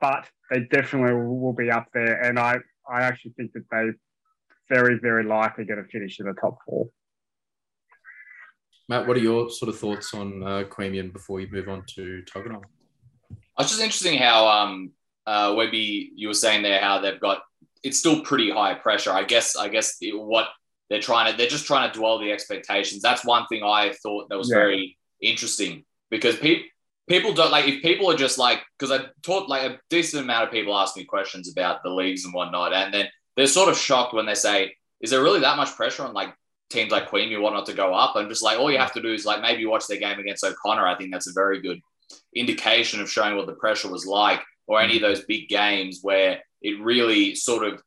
but 0.01 0.29
they 0.51 0.61
definitely 0.61 1.14
will, 1.14 1.53
be 1.53 1.70
up 1.70 1.89
there, 1.93 2.20
and 2.22 2.39
I 2.39 2.59
I 2.91 3.03
actually 3.03 3.33
think 3.33 3.53
that 3.53 3.64
they 3.70 3.91
very 4.74 4.99
very 4.99 5.24
likely 5.24 5.64
going 5.64 5.83
to 5.83 5.89
finish 5.89 6.18
in 6.18 6.26
the 6.26 6.35
top 6.35 6.59
four. 6.66 6.89
Matt, 8.89 9.07
what 9.07 9.18
are 9.18 9.20
your 9.20 9.51
sort 9.51 9.68
of 9.68 9.79
thoughts 9.79 10.14
on 10.14 10.43
uh, 10.43 10.64
Queanbeyan 10.64 11.12
before 11.12 11.41
you 11.41 11.49
move 11.51 11.68
on 11.68 11.85
to 11.95 12.22
Tuggeranong? 12.22 12.64
It's 13.59 13.71
just 13.71 13.83
interesting 13.83 14.19
how 14.19 14.47
um 14.47 14.93
uh 15.27 15.55
Webby 15.57 16.13
you 16.15 16.29
were 16.29 16.35
saying 16.35 16.63
there 16.63 16.81
how 16.81 17.01
they've 17.01 17.21
got 17.21 17.43
it's 17.83 17.99
still 17.99 18.21
pretty 18.23 18.51
high 18.51 18.75
pressure. 18.75 19.13
I 19.13 19.25
guess 19.25 19.57
I 19.57 19.69
guess 19.69 19.97
what 20.13 20.49
they're 20.91 21.01
trying 21.01 21.31
to 21.31 21.37
they're 21.37 21.49
just 21.49 21.67
trying 21.67 21.91
to 21.91 21.99
dwell 21.99 22.19
the 22.19 22.33
expectations. 22.33 23.03
That's 23.03 23.25
one 23.25 23.47
thing 23.47 23.63
I 23.63 23.93
thought 24.03 24.29
that 24.29 24.39
was 24.39 24.51
Yeah. 24.51 24.57
very 24.57 24.97
interesting 25.21 25.85
because 26.11 26.37
people 26.37 26.65
people 27.09 27.33
don't 27.33 27.51
like 27.51 27.67
if 27.67 27.83
people 27.83 28.11
are 28.11 28.17
just 28.17 28.39
like 28.39 28.63
because 28.79 28.93
I 28.93 29.07
taught 29.23 29.49
like 29.49 29.71
a 29.71 29.79
decent 29.91 30.23
amount 30.25 30.45
of 30.45 30.51
people 30.51 30.77
ask 30.77 30.97
me 30.97 31.05
questions 31.05 31.51
about 31.51 31.83
the 31.83 31.91
leagues 31.91 32.25
and 32.25 32.35
whatnot, 32.35 32.73
and 32.73 32.93
then 32.93 33.09
they're 33.37 33.47
sort 33.47 33.69
of 33.69 33.79
shocked 33.79 34.15
when 34.15 34.27
they 34.27 34.35
say, 34.35 34.75
"Is 35.01 35.11
there 35.11 35.23
really 35.23 35.41
that 35.41 35.57
much 35.57 35.75
pressure 35.75 36.05
on 36.05 36.13
like 36.13 36.35
teams 36.71 36.91
like 36.93 37.09
Queanbeyan 37.09 37.53
not 37.53 37.67
to 37.67 37.73
go 37.73 37.95
up?" 37.95 38.15
I'm 38.17 38.29
just 38.29 38.43
like, 38.43 38.59
all 38.59 38.71
you 38.71 38.79
have 38.79 38.93
to 38.95 39.03
do 39.03 39.13
is 39.13 39.25
like 39.25 39.41
maybe 39.41 39.65
watch 39.67 39.87
their 39.87 39.99
game 39.99 40.19
against 40.19 40.45
O'Connor. 40.45 40.87
I 40.87 40.97
think 40.97 41.13
that's 41.13 41.29
a 41.29 41.33
very 41.33 41.61
good 41.61 41.81
indication 42.35 43.01
of 43.01 43.11
showing 43.11 43.37
what 43.37 43.47
the 43.47 43.55
pressure 43.55 43.91
was 43.91 44.07
like, 44.07 44.41
or 44.67 44.81
any 44.81 44.97
of 44.97 45.03
those 45.03 45.25
big 45.25 45.49
games 45.49 46.01
where 46.03 46.41
it 46.63 46.81
really 46.81 47.35
sort 47.35 47.65
of 47.65 47.83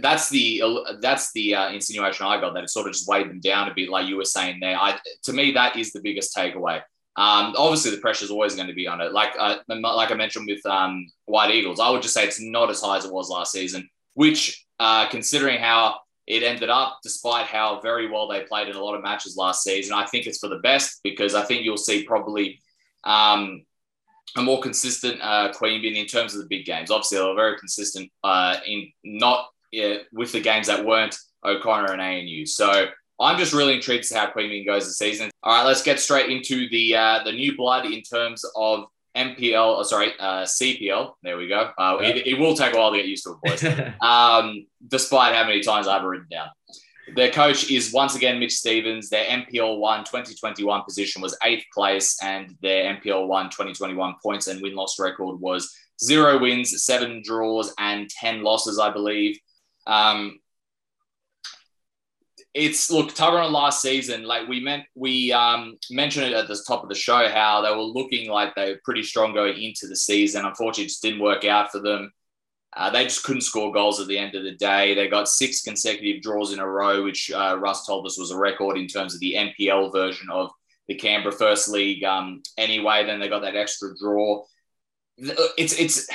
that's 0.00 0.28
the 0.30 0.62
that's 1.00 1.32
the 1.32 1.54
uh, 1.54 1.70
insinuation 1.70 2.26
I 2.26 2.40
got 2.40 2.54
that 2.54 2.64
it 2.64 2.70
sort 2.70 2.86
of 2.86 2.92
just 2.92 3.08
weighed 3.08 3.30
them 3.30 3.40
down 3.40 3.68
a 3.68 3.74
bit, 3.74 3.88
like 3.88 4.08
you 4.08 4.16
were 4.16 4.24
saying 4.24 4.58
there. 4.60 4.76
I 4.76 4.98
to 5.24 5.32
me 5.32 5.52
that 5.52 5.76
is 5.76 5.92
the 5.92 6.00
biggest 6.00 6.36
takeaway. 6.36 6.82
Um, 7.16 7.54
obviously, 7.56 7.90
the 7.90 7.98
pressure 7.98 8.24
is 8.24 8.30
always 8.30 8.54
going 8.54 8.68
to 8.68 8.74
be 8.74 8.86
on 8.86 9.00
it. 9.00 9.12
Like 9.12 9.32
uh, 9.38 9.56
like 9.68 10.10
I 10.10 10.14
mentioned 10.14 10.48
with 10.48 10.64
um, 10.66 11.06
White 11.26 11.52
Eagles, 11.52 11.80
I 11.80 11.90
would 11.90 12.02
just 12.02 12.14
say 12.14 12.24
it's 12.24 12.40
not 12.40 12.70
as 12.70 12.80
high 12.80 12.96
as 12.96 13.04
it 13.04 13.12
was 13.12 13.28
last 13.28 13.52
season. 13.52 13.88
Which, 14.14 14.66
uh, 14.80 15.08
considering 15.08 15.60
how 15.60 16.00
it 16.26 16.42
ended 16.42 16.68
up, 16.68 16.98
despite 17.02 17.46
how 17.46 17.80
very 17.80 18.10
well 18.10 18.28
they 18.28 18.40
played 18.42 18.68
in 18.68 18.76
a 18.76 18.84
lot 18.84 18.94
of 18.94 19.02
matches 19.02 19.36
last 19.36 19.62
season, 19.62 19.94
I 19.96 20.06
think 20.06 20.26
it's 20.26 20.38
for 20.38 20.48
the 20.48 20.58
best 20.58 21.00
because 21.02 21.34
I 21.34 21.42
think 21.42 21.64
you'll 21.64 21.76
see 21.76 22.04
probably 22.04 22.60
um, 23.08 23.64
a 24.36 24.42
more 24.42 24.60
consistent 24.60 25.20
uh, 25.22 25.52
Queanbeyan 25.52 25.96
in 25.96 26.06
terms 26.06 26.34
of 26.34 26.40
the 26.40 26.46
big 26.46 26.64
games. 26.64 26.90
Obviously, 26.90 27.18
they 27.18 27.24
were 27.24 27.34
very 27.34 27.58
consistent 27.58 28.10
uh, 28.22 28.56
in 28.66 28.92
not 29.02 29.48
yeah, 29.72 29.96
with 30.12 30.32
the 30.32 30.40
games 30.40 30.66
that 30.68 30.84
weren't 30.84 31.16
O'Connor 31.44 31.92
and 31.92 32.00
ANU. 32.00 32.46
So 32.46 32.86
I'm 33.20 33.38
just 33.38 33.52
really 33.52 33.74
intrigued 33.74 34.04
to 34.04 34.08
see 34.08 34.14
how 34.14 34.30
Queanbeyan 34.30 34.66
goes 34.66 34.86
this 34.86 34.98
season. 34.98 35.30
All 35.42 35.52
right, 35.52 35.66
let's 35.66 35.82
get 35.82 35.98
straight 35.98 36.30
into 36.30 36.68
the 36.68 36.94
uh, 36.94 37.24
the 37.24 37.32
new 37.32 37.56
blood 37.56 37.86
in 37.86 38.02
terms 38.02 38.44
of 38.54 38.84
NPL. 39.16 39.78
Oh, 39.78 39.82
sorry, 39.82 40.12
uh, 40.20 40.42
CPL. 40.42 41.14
There 41.22 41.36
we 41.36 41.48
go. 41.48 41.70
Uh, 41.78 41.98
it, 42.00 42.26
it 42.26 42.38
will 42.38 42.54
take 42.54 42.74
a 42.74 42.78
while 42.78 42.92
to 42.92 42.98
get 42.98 43.06
used 43.06 43.24
to 43.24 43.38
it, 43.42 43.60
boys. 43.60 43.94
um, 44.00 44.66
despite 44.86 45.34
how 45.34 45.44
many 45.44 45.62
times 45.62 45.88
I've 45.88 46.04
written 46.04 46.28
down. 46.30 46.48
Their 47.14 47.30
coach 47.30 47.70
is 47.70 47.92
once 47.92 48.14
again 48.14 48.38
Mitch 48.38 48.54
Stevens. 48.54 49.08
Their 49.08 49.24
NPL 49.24 49.78
1 49.78 50.00
2021 50.00 50.82
position 50.84 51.22
was 51.22 51.36
eighth 51.42 51.64
place, 51.72 52.18
and 52.22 52.56
their 52.62 52.94
NPL 52.94 53.26
1 53.26 53.46
2021 53.46 54.14
points 54.22 54.46
and 54.46 54.60
win 54.62 54.74
loss 54.74 54.98
record 54.98 55.40
was 55.40 55.74
zero 56.02 56.38
wins, 56.38 56.84
seven 56.84 57.22
draws, 57.24 57.74
and 57.78 58.08
10 58.08 58.42
losses, 58.42 58.78
I 58.78 58.90
believe. 58.90 59.38
Um, 59.86 60.38
it's 62.54 62.90
look 62.90 63.14
Tuggeranong 63.14 63.52
last 63.52 63.82
season, 63.82 64.24
like 64.24 64.48
we 64.48 64.60
meant 64.60 64.84
we 64.94 65.32
um, 65.32 65.78
mentioned 65.90 66.26
it 66.26 66.32
at 66.32 66.48
the 66.48 66.58
top 66.66 66.82
of 66.82 66.88
the 66.88 66.94
show 66.94 67.28
how 67.28 67.60
they 67.60 67.70
were 67.70 67.82
looking 67.82 68.28
like 68.30 68.54
they 68.54 68.72
were 68.72 68.80
pretty 68.84 69.02
strong 69.02 69.34
going 69.34 69.62
into 69.62 69.86
the 69.86 69.96
season. 69.96 70.44
Unfortunately, 70.44 70.84
it 70.84 70.88
just 70.88 71.02
didn't 71.02 71.20
work 71.20 71.44
out 71.44 71.70
for 71.70 71.80
them. 71.80 72.10
Uh, 72.78 72.88
they 72.90 73.02
just 73.02 73.24
couldn't 73.24 73.40
score 73.40 73.72
goals 73.72 74.00
at 74.00 74.06
the 74.06 74.16
end 74.16 74.36
of 74.36 74.44
the 74.44 74.54
day. 74.54 74.94
They 74.94 75.08
got 75.08 75.28
six 75.28 75.62
consecutive 75.62 76.22
draws 76.22 76.52
in 76.52 76.60
a 76.60 76.66
row, 76.66 77.02
which 77.02 77.28
uh, 77.32 77.58
Russ 77.58 77.84
told 77.84 78.06
us 78.06 78.16
was 78.16 78.30
a 78.30 78.38
record 78.38 78.78
in 78.78 78.86
terms 78.86 79.14
of 79.14 79.20
the 79.20 79.34
NPL 79.34 79.90
version 79.92 80.28
of 80.30 80.52
the 80.86 80.94
Canberra 80.94 81.32
First 81.32 81.68
League. 81.68 82.04
Um, 82.04 82.40
anyway, 82.56 83.04
then 83.04 83.18
they 83.18 83.28
got 83.28 83.42
that 83.42 83.56
extra 83.56 83.90
draw. 84.00 84.44
It's 85.16 85.76
it's 85.76 86.08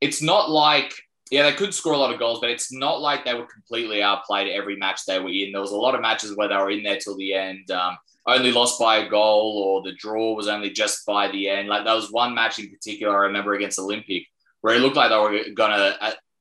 it's 0.00 0.20
not 0.20 0.50
like 0.50 0.92
yeah 1.30 1.44
they 1.48 1.56
could 1.56 1.72
score 1.72 1.92
a 1.92 1.98
lot 1.98 2.12
of 2.12 2.18
goals, 2.18 2.40
but 2.40 2.50
it's 2.50 2.72
not 2.72 3.00
like 3.00 3.24
they 3.24 3.34
were 3.34 3.46
completely 3.46 4.02
outplayed 4.02 4.48
every 4.48 4.74
match 4.74 5.02
they 5.06 5.20
were 5.20 5.28
in. 5.28 5.52
There 5.52 5.60
was 5.60 5.70
a 5.70 5.76
lot 5.76 5.94
of 5.94 6.00
matches 6.00 6.36
where 6.36 6.48
they 6.48 6.56
were 6.56 6.72
in 6.72 6.82
there 6.82 6.98
till 6.98 7.16
the 7.16 7.34
end. 7.34 7.70
Um, 7.70 7.96
only 8.26 8.50
lost 8.50 8.80
by 8.80 8.96
a 8.96 9.08
goal, 9.08 9.62
or 9.64 9.82
the 9.82 9.96
draw 9.96 10.34
was 10.34 10.48
only 10.48 10.70
just 10.70 11.06
by 11.06 11.30
the 11.30 11.48
end. 11.48 11.68
Like 11.68 11.84
there 11.84 11.94
was 11.94 12.10
one 12.10 12.34
match 12.34 12.58
in 12.58 12.68
particular 12.68 13.16
I 13.16 13.26
remember 13.28 13.54
against 13.54 13.78
Olympic 13.78 14.26
where 14.60 14.74
it 14.74 14.80
looked 14.80 14.96
like 14.96 15.10
they 15.10 15.16
were 15.16 15.54
gonna 15.54 15.96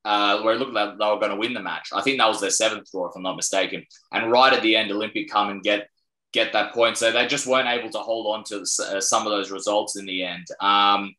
uh, 0.06 0.42
where 0.42 0.56
it 0.56 0.60
looked 0.60 0.74
like 0.74 0.98
they 0.98 1.06
were 1.06 1.20
gonna 1.20 1.36
win 1.36 1.54
the 1.54 1.62
match. 1.62 1.90
I 1.94 2.02
think 2.02 2.18
that 2.18 2.28
was 2.28 2.42
their 2.42 2.50
seventh 2.50 2.92
draw, 2.92 3.08
if 3.08 3.16
I'm 3.16 3.24
not 3.24 3.36
mistaken. 3.36 3.86
And 4.12 4.32
right 4.32 4.54
at 4.54 4.62
the 4.62 4.76
end, 4.76 4.92
Olympic 4.92 5.30
come 5.30 5.50
and 5.50 5.62
get 5.62 5.90
get 6.34 6.54
that 6.54 6.74
point. 6.74 6.98
So 6.98 7.12
they 7.12 7.28
just 7.28 7.48
weren't 7.48 7.68
able 7.68 7.90
to 7.92 8.00
hold 8.00 8.36
on 8.36 8.44
to 8.46 8.62
uh, 8.62 9.02
some 9.02 9.26
of 9.26 9.32
those 9.32 9.52
results 9.52 9.98
in 9.98 10.06
the 10.06 10.24
end. 10.24 10.46
Um, 10.60 11.16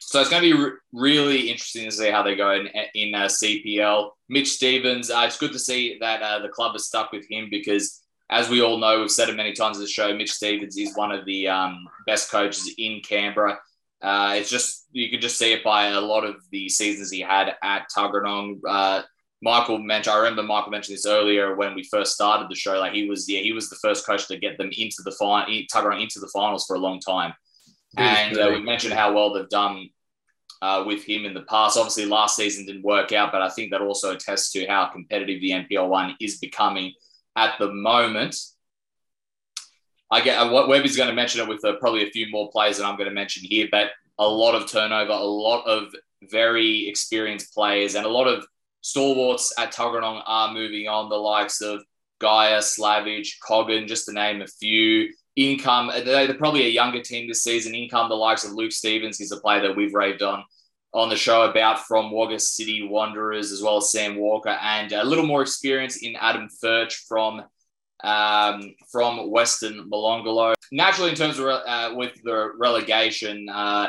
so 0.00 0.20
it's 0.20 0.30
going 0.30 0.42
to 0.42 0.56
be 0.56 0.62
re- 0.62 0.72
really 0.92 1.50
interesting 1.50 1.84
to 1.84 1.92
see 1.92 2.10
how 2.10 2.22
they 2.22 2.34
go 2.34 2.52
in, 2.52 2.68
in 2.94 3.14
uh, 3.14 3.26
CPL. 3.26 4.10
Mitch 4.30 4.48
Stevens, 4.48 5.10
uh, 5.10 5.24
it's 5.26 5.36
good 5.36 5.52
to 5.52 5.58
see 5.58 5.98
that 6.00 6.22
uh, 6.22 6.38
the 6.38 6.48
club 6.48 6.72
has 6.72 6.86
stuck 6.86 7.12
with 7.12 7.30
him 7.30 7.48
because, 7.50 8.00
as 8.30 8.48
we 8.48 8.62
all 8.62 8.78
know, 8.78 9.00
we've 9.00 9.10
said 9.10 9.28
it 9.28 9.36
many 9.36 9.52
times 9.52 9.76
on 9.76 9.82
the 9.82 9.88
show, 9.88 10.14
Mitch 10.14 10.32
Stevens 10.32 10.78
is 10.78 10.96
one 10.96 11.12
of 11.12 11.26
the 11.26 11.48
um, 11.48 11.86
best 12.06 12.30
coaches 12.30 12.72
in 12.78 13.00
Canberra. 13.06 13.58
Uh, 14.00 14.34
it's 14.36 14.50
just 14.50 14.86
you 14.92 15.10
can 15.10 15.20
just 15.20 15.38
see 15.38 15.52
it 15.52 15.64
by 15.64 15.88
a 15.88 16.00
lot 16.00 16.24
of 16.24 16.36
the 16.50 16.68
seasons 16.68 17.10
he 17.10 17.20
had 17.20 17.54
at 17.62 17.86
Tuggeranong. 17.96 18.60
Uh, 18.66 19.02
Michael 19.42 19.78
mentioned. 19.78 20.14
I 20.14 20.18
remember 20.18 20.42
Michael 20.42 20.70
mentioned 20.70 20.96
this 20.96 21.06
earlier 21.06 21.56
when 21.56 21.74
we 21.74 21.84
first 21.84 22.14
started 22.14 22.48
the 22.48 22.54
show. 22.54 22.78
Like 22.78 22.92
he 22.92 23.08
was, 23.08 23.28
yeah, 23.28 23.40
he 23.40 23.52
was 23.52 23.70
the 23.70 23.76
first 23.76 24.06
coach 24.06 24.26
to 24.28 24.38
get 24.38 24.58
them 24.58 24.70
into 24.76 25.02
the 25.04 25.12
final, 25.12 25.46
Tuggeranong 25.72 26.02
into 26.02 26.20
the 26.20 26.30
finals 26.32 26.66
for 26.66 26.76
a 26.76 26.80
long 26.80 27.00
time. 27.00 27.32
And 27.96 28.38
uh, 28.38 28.50
we 28.52 28.60
mentioned 28.60 28.94
how 28.94 29.12
well 29.14 29.32
they've 29.32 29.48
done 29.48 29.88
uh, 30.62 30.84
with 30.86 31.04
him 31.04 31.24
in 31.24 31.34
the 31.34 31.42
past. 31.42 31.76
Obviously, 31.76 32.06
last 32.06 32.36
season 32.36 32.66
didn't 32.66 32.82
work 32.82 33.12
out, 33.12 33.32
but 33.32 33.42
I 33.42 33.48
think 33.48 33.70
that 33.70 33.80
also 33.80 34.12
attests 34.12 34.52
to 34.52 34.66
how 34.66 34.86
competitive 34.86 35.40
the 35.40 35.50
NPL 35.50 35.88
one 35.88 36.16
is 36.20 36.38
becoming 36.38 36.92
at 37.36 37.54
the 37.58 37.72
moment. 37.72 38.36
I 40.10 40.20
get 40.20 40.38
uh, 40.38 40.50
what 40.50 40.68
Webby's 40.68 40.96
going 40.96 41.08
to 41.08 41.14
mention 41.14 41.40
it 41.40 41.48
with 41.48 41.64
uh, 41.64 41.74
probably 41.80 42.06
a 42.06 42.10
few 42.10 42.30
more 42.30 42.50
players 42.50 42.78
that 42.78 42.86
I'm 42.86 42.96
going 42.96 43.08
to 43.08 43.14
mention 43.14 43.44
here, 43.44 43.68
but 43.70 43.90
a 44.18 44.26
lot 44.26 44.54
of 44.54 44.70
turnover, 44.70 45.12
a 45.12 45.16
lot 45.16 45.66
of 45.66 45.94
very 46.22 46.88
experienced 46.88 47.54
players, 47.54 47.94
and 47.94 48.06
a 48.06 48.10
lot 48.10 48.26
of 48.26 48.46
stalwarts 48.80 49.52
at 49.58 49.72
Tuggeranong 49.72 50.22
are 50.26 50.52
moving 50.52 50.88
on. 50.88 51.08
The 51.08 51.16
likes 51.16 51.60
of 51.60 51.82
Gaia, 52.20 52.58
Slavage, 52.58 53.34
Coggan, 53.46 53.86
just 53.86 54.06
to 54.06 54.12
name 54.12 54.42
a 54.42 54.46
few. 54.46 55.12
Income, 55.36 55.92
they're 56.04 56.34
probably 56.34 56.66
a 56.66 56.70
younger 56.70 57.00
team 57.00 57.28
this 57.28 57.44
season. 57.44 57.74
Income, 57.74 58.08
the 58.08 58.16
likes 58.16 58.44
of 58.44 58.52
Luke 58.52 58.72
Stevens, 58.72 59.18
he's 59.18 59.30
a 59.30 59.40
player 59.40 59.60
that 59.62 59.76
we've 59.76 59.94
raved 59.94 60.22
on 60.22 60.42
on 60.94 61.10
the 61.10 61.16
show 61.16 61.42
about 61.42 61.80
from 61.80 62.10
Wagga 62.10 62.40
City 62.40 62.82
Wanderers, 62.82 63.52
as 63.52 63.62
well 63.62 63.76
as 63.76 63.92
Sam 63.92 64.16
Walker, 64.16 64.48
and 64.62 64.90
a 64.90 65.04
little 65.04 65.26
more 65.26 65.42
experience 65.42 65.98
in 65.98 66.16
Adam 66.16 66.48
Furch 66.62 66.94
from 67.06 67.42
um, 68.04 68.74
from 68.90 69.30
Western 69.30 69.90
Molonglo. 69.90 70.54
Naturally, 70.70 71.10
in 71.10 71.16
terms 71.16 71.38
of 71.38 71.46
uh, 71.46 71.92
with 71.94 72.12
the 72.22 72.52
relegation, 72.56 73.48
uh, 73.48 73.88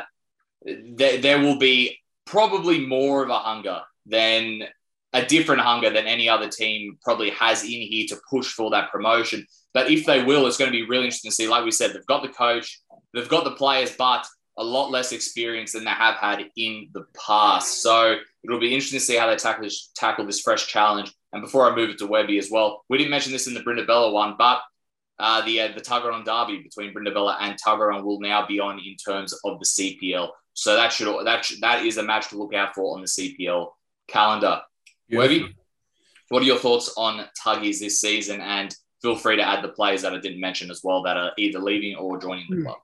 there, 0.64 1.18
there 1.18 1.38
will 1.40 1.58
be 1.58 1.98
probably 2.26 2.86
more 2.86 3.22
of 3.22 3.30
a 3.30 3.38
hunger 3.38 3.80
than 4.06 4.62
a 5.12 5.24
different 5.24 5.60
hunger 5.60 5.90
than 5.90 6.06
any 6.06 6.28
other 6.28 6.48
team 6.48 6.96
probably 7.02 7.30
has 7.30 7.64
in 7.64 7.70
here 7.70 8.06
to 8.08 8.20
push 8.30 8.52
for 8.52 8.70
that 8.70 8.90
promotion. 8.92 9.44
But 9.74 9.90
if 9.90 10.06
they 10.06 10.22
will, 10.22 10.46
it's 10.46 10.56
going 10.56 10.70
to 10.70 10.76
be 10.76 10.86
really 10.86 11.04
interesting 11.04 11.30
to 11.30 11.34
see. 11.34 11.48
Like 11.48 11.64
we 11.64 11.70
said, 11.70 11.92
they've 11.92 12.06
got 12.06 12.22
the 12.22 12.28
coach, 12.28 12.80
they've 13.12 13.28
got 13.28 13.44
the 13.44 13.52
players, 13.52 13.94
but 13.96 14.26
a 14.58 14.64
lot 14.64 14.90
less 14.90 15.12
experience 15.12 15.72
than 15.72 15.84
they 15.84 15.90
have 15.90 16.16
had 16.16 16.44
in 16.56 16.88
the 16.92 17.04
past. 17.26 17.82
So 17.82 18.16
it'll 18.44 18.60
be 18.60 18.74
interesting 18.74 19.00
to 19.00 19.04
see 19.04 19.16
how 19.16 19.28
they 19.28 19.36
tackle 19.36 19.64
this, 19.64 19.90
tackle 19.96 20.26
this 20.26 20.40
fresh 20.40 20.66
challenge. 20.66 21.12
And 21.32 21.42
before 21.42 21.70
I 21.70 21.74
move 21.74 21.90
it 21.90 21.98
to 21.98 22.06
Webby 22.06 22.38
as 22.38 22.50
well, 22.50 22.84
we 22.88 22.98
didn't 22.98 23.10
mention 23.10 23.32
this 23.32 23.46
in 23.46 23.54
the 23.54 23.60
Brindabella 23.60 24.12
one, 24.12 24.34
but 24.36 24.60
uh, 25.18 25.44
the 25.44 25.60
uh, 25.60 25.68
the 25.74 25.80
Tuggeranong 25.80 26.24
derby 26.24 26.62
between 26.62 26.94
Brindabella 26.94 27.36
and 27.40 27.58
Tuggeranong 27.60 28.02
will 28.02 28.20
now 28.20 28.46
be 28.46 28.58
on 28.58 28.78
in 28.78 28.96
terms 28.96 29.32
of 29.44 29.58
the 29.58 29.66
CPL. 29.66 30.30
So 30.54 30.74
that 30.74 30.92
should 30.92 31.26
that 31.26 31.44
should, 31.44 31.60
that 31.60 31.84
is 31.84 31.98
a 31.98 32.02
match 32.02 32.28
to 32.30 32.38
look 32.38 32.54
out 32.54 32.74
for 32.74 32.96
on 32.96 33.02
the 33.02 33.06
CPL 33.06 33.68
calendar. 34.08 34.62
Webby, 35.12 35.54
what 36.28 36.42
are 36.42 36.46
your 36.46 36.58
thoughts 36.58 36.94
on 36.96 37.26
Tuggies 37.44 37.80
this 37.80 38.00
season? 38.00 38.40
And 38.40 38.74
feel 39.02 39.16
free 39.16 39.36
to 39.36 39.46
add 39.46 39.62
the 39.62 39.68
players 39.68 40.02
that 40.02 40.12
I 40.12 40.20
didn't 40.20 40.40
mention 40.40 40.70
as 40.70 40.80
well 40.82 41.02
that 41.02 41.16
are 41.16 41.32
either 41.36 41.58
leaving 41.58 41.96
or 41.96 42.18
joining 42.18 42.46
the 42.48 42.56
hmm. 42.56 42.62
club. 42.62 42.78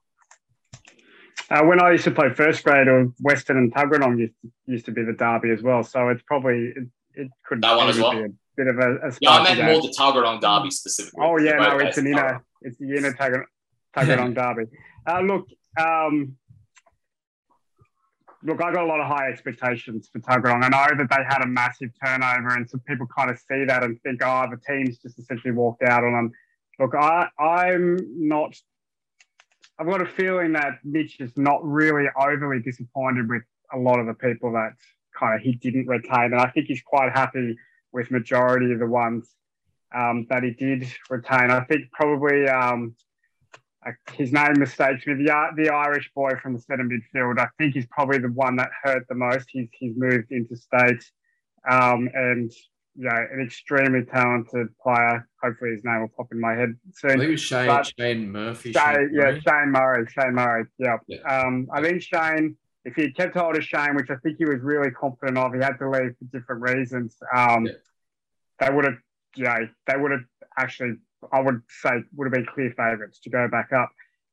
Uh, 1.49 1.63
when 1.63 1.81
I 1.81 1.93
used 1.93 2.05
to 2.05 2.11
play 2.11 2.29
first 2.31 2.65
grade, 2.65 2.89
or 2.89 3.13
Western 3.21 3.59
and 3.59 3.73
Tuggeranong 3.73 4.19
used, 4.19 4.35
used 4.67 4.85
to 4.87 4.91
be 4.91 5.05
the 5.05 5.13
derby 5.13 5.51
as 5.51 5.63
well. 5.63 5.85
So 5.85 6.09
it's 6.09 6.23
probably 6.23 6.75
it, 7.17 7.23
it 7.23 7.31
could 7.45 7.63
that 7.63 7.77
one 7.77 7.89
as 7.89 7.99
well. 7.99 8.13
be 8.13 8.21
a 8.21 8.29
bit 8.57 8.69
of 8.69 8.79
a, 8.79 9.09
a 9.09 9.13
yeah. 9.21 9.31
I 9.31 9.43
meant 9.43 9.65
more 9.65 9.83
the 9.83 9.95
Tuggeranong 9.99 10.41
derby 10.41 10.71
specifically. 10.71 11.21
Oh 11.23 11.39
yeah, 11.39 11.53
no, 11.53 11.79
it's 11.79 11.99
an 11.99 12.07
inner, 12.07 12.45
it's 12.63 12.79
the 12.79 12.97
inner 12.97 13.13
Tuggeranong 13.13 14.35
derby. 14.35 14.71
Uh, 15.07 15.21
look, 15.21 15.47
um, 15.79 16.37
look, 18.43 18.63
I 18.63 18.73
got 18.73 18.83
a 18.83 18.87
lot 18.87 19.01
of 19.01 19.07
high 19.07 19.29
expectations 19.31 20.09
for 20.13 20.21
Tuggeranong. 20.21 20.65
I 20.65 20.69
know 20.69 20.97
that 20.97 21.09
they 21.11 21.25
had 21.29 21.43
a 21.43 21.47
massive 21.47 21.91
turnover, 22.05 22.55
and 22.55 22.69
some 22.69 22.81
people 22.81 23.07
kind 23.07 23.31
of 23.31 23.39
see 23.39 23.65
that 23.67 23.83
and 23.83 24.01
think, 24.03 24.21
oh, 24.25 24.47
the 24.51 24.59
team's 24.67 24.99
just 24.99 25.19
essentially 25.19 25.53
walked 25.53 25.83
out 25.83 26.05
on 26.05 26.13
them. 26.13 26.33
Look, 26.79 26.95
I, 26.95 27.29
I'm 27.39 27.99
not. 28.29 28.55
I've 29.79 29.87
got 29.87 30.01
a 30.01 30.07
feeling 30.07 30.53
that 30.55 30.79
Mitch 30.85 31.21
is 31.21 31.33
not 31.37 31.63
really 31.63 32.07
overly 32.19 32.61
disappointed 32.61 33.29
with 33.29 33.43
a 33.75 33.79
lot 33.79 33.99
of 33.99 34.07
the 34.07 34.15
people 34.15 34.53
that 34.53 34.73
kind 35.19 35.35
of 35.35 35.41
he 35.43 35.53
didn't 35.53 35.87
retain, 35.87 36.33
and 36.33 36.41
I 36.41 36.51
think 36.51 36.67
he's 36.67 36.83
quite 36.83 37.13
happy 37.13 37.57
with 37.93 38.11
majority 38.11 38.73
of 38.73 38.79
the 38.79 38.87
ones 38.87 39.29
um, 39.95 40.27
that 40.31 40.43
he 40.43 40.51
did 40.51 40.87
retain. 41.11 41.51
I 41.51 41.65
think 41.65 41.91
probably 41.93 42.49
um, 42.49 42.95
his 44.13 44.33
name 44.33 44.55
mistakes 44.59 45.07
me. 45.07 45.15
The, 45.15 45.49
the 45.57 45.71
Irish 45.71 46.11
boy 46.15 46.33
from 46.43 46.55
the 46.55 46.61
centre 46.61 46.85
midfield, 46.85 47.39
I 47.39 47.49
think 47.59 47.75
he's 47.75 47.87
probably 47.87 48.19
the 48.19 48.29
one 48.29 48.57
that 48.57 48.71
hurt 48.83 49.07
the 49.09 49.15
most. 49.15 49.47
He's, 49.51 49.69
he's 49.73 49.95
moved 49.97 50.31
into 50.31 50.57
state 50.57 51.03
um, 51.71 52.09
and 52.15 52.53
you 52.99 53.05
know, 53.05 53.27
an 53.33 53.43
extremely 53.45 54.05
talented 54.05 54.69
player. 54.79 55.29
Hopefully 55.43 55.73
his 55.73 55.85
name 55.85 56.01
will 56.01 56.09
pop 56.17 56.29
in 56.33 56.41
my 56.41 56.55
head 56.55 56.75
soon. 56.95 57.11
I 57.11 57.15
think 57.15 57.25
it 57.25 57.31
was 57.31 57.41
Shane, 57.41 57.83
Shane 57.99 58.33
Murphy. 58.33 58.73
Shane, 58.73 59.11
yeah, 59.13 59.33
Shane 59.33 59.71
Murray. 59.71 60.07
Shane 60.11 60.35
Murray. 60.35 60.65
Yeah. 60.79 60.97
yeah. 61.07 61.19
Um, 61.21 61.69
I 61.73 61.83
think 61.83 62.01
Shane, 62.03 62.57
if 62.87 62.95
he 62.95 63.13
kept 63.13 63.37
hold 63.37 63.57
of 63.57 63.65
Shane, 63.65 63.97
which 63.97 64.11
I 64.11 64.17
think 64.23 64.39
he 64.39 64.45
was 64.45 64.61
really 64.63 64.91
confident 64.91 65.37
of, 65.37 65.53
he 65.53 65.61
had 65.61 65.79
to 65.79 65.91
leave 65.91 66.15
for 66.19 66.39
different 66.39 66.63
reasons. 66.63 67.17
Um, 67.35 67.67
yeah. 67.67 67.73
They 68.61 68.71
would 68.75 68.85
have, 68.85 68.99
you 69.35 69.45
know, 69.45 69.69
they 69.87 69.97
would 69.97 70.13
have 70.13 70.25
actually 70.59 70.95
I 71.33 71.41
would 71.41 71.63
say 71.69 71.91
would 72.15 72.27
have 72.27 72.33
been 72.33 72.47
clear 72.47 72.73
favourites 72.77 73.21
to 73.21 73.31
go 73.31 73.49
back 73.49 73.71
up. 73.73 73.91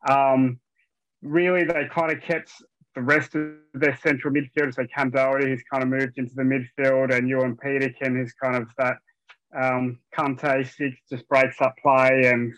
Um, 0.08 0.60
really, 1.22 1.64
they 1.64 1.88
kind 1.91 2.12
of 2.12 2.22
kept 2.22 2.51
the 2.95 3.01
rest 3.01 3.36
of 3.36 3.54
their 3.74 3.97
central 3.97 4.34
midfielders. 4.34 4.76
So 4.76 4.86
Cam 4.93 5.10
Doherty, 5.10 5.49
who's 5.49 5.64
kind 5.72 5.84
of 5.84 5.89
moved 5.89 6.18
into 6.18 6.36
the 6.36 6.43
midfield, 6.43 7.16
and 7.16 7.28
Ewan 7.28 7.58
Peterkin, 7.58 8.16
who's 8.16 8.34
kind 8.34 8.56
of 8.56 8.68
that 8.78 8.97
um, 9.60 9.99
Kante 10.16 10.68
six, 10.68 10.97
just 11.10 11.28
breaks 11.28 11.60
up 11.62 11.76
play. 11.82 12.24
And 12.26 12.54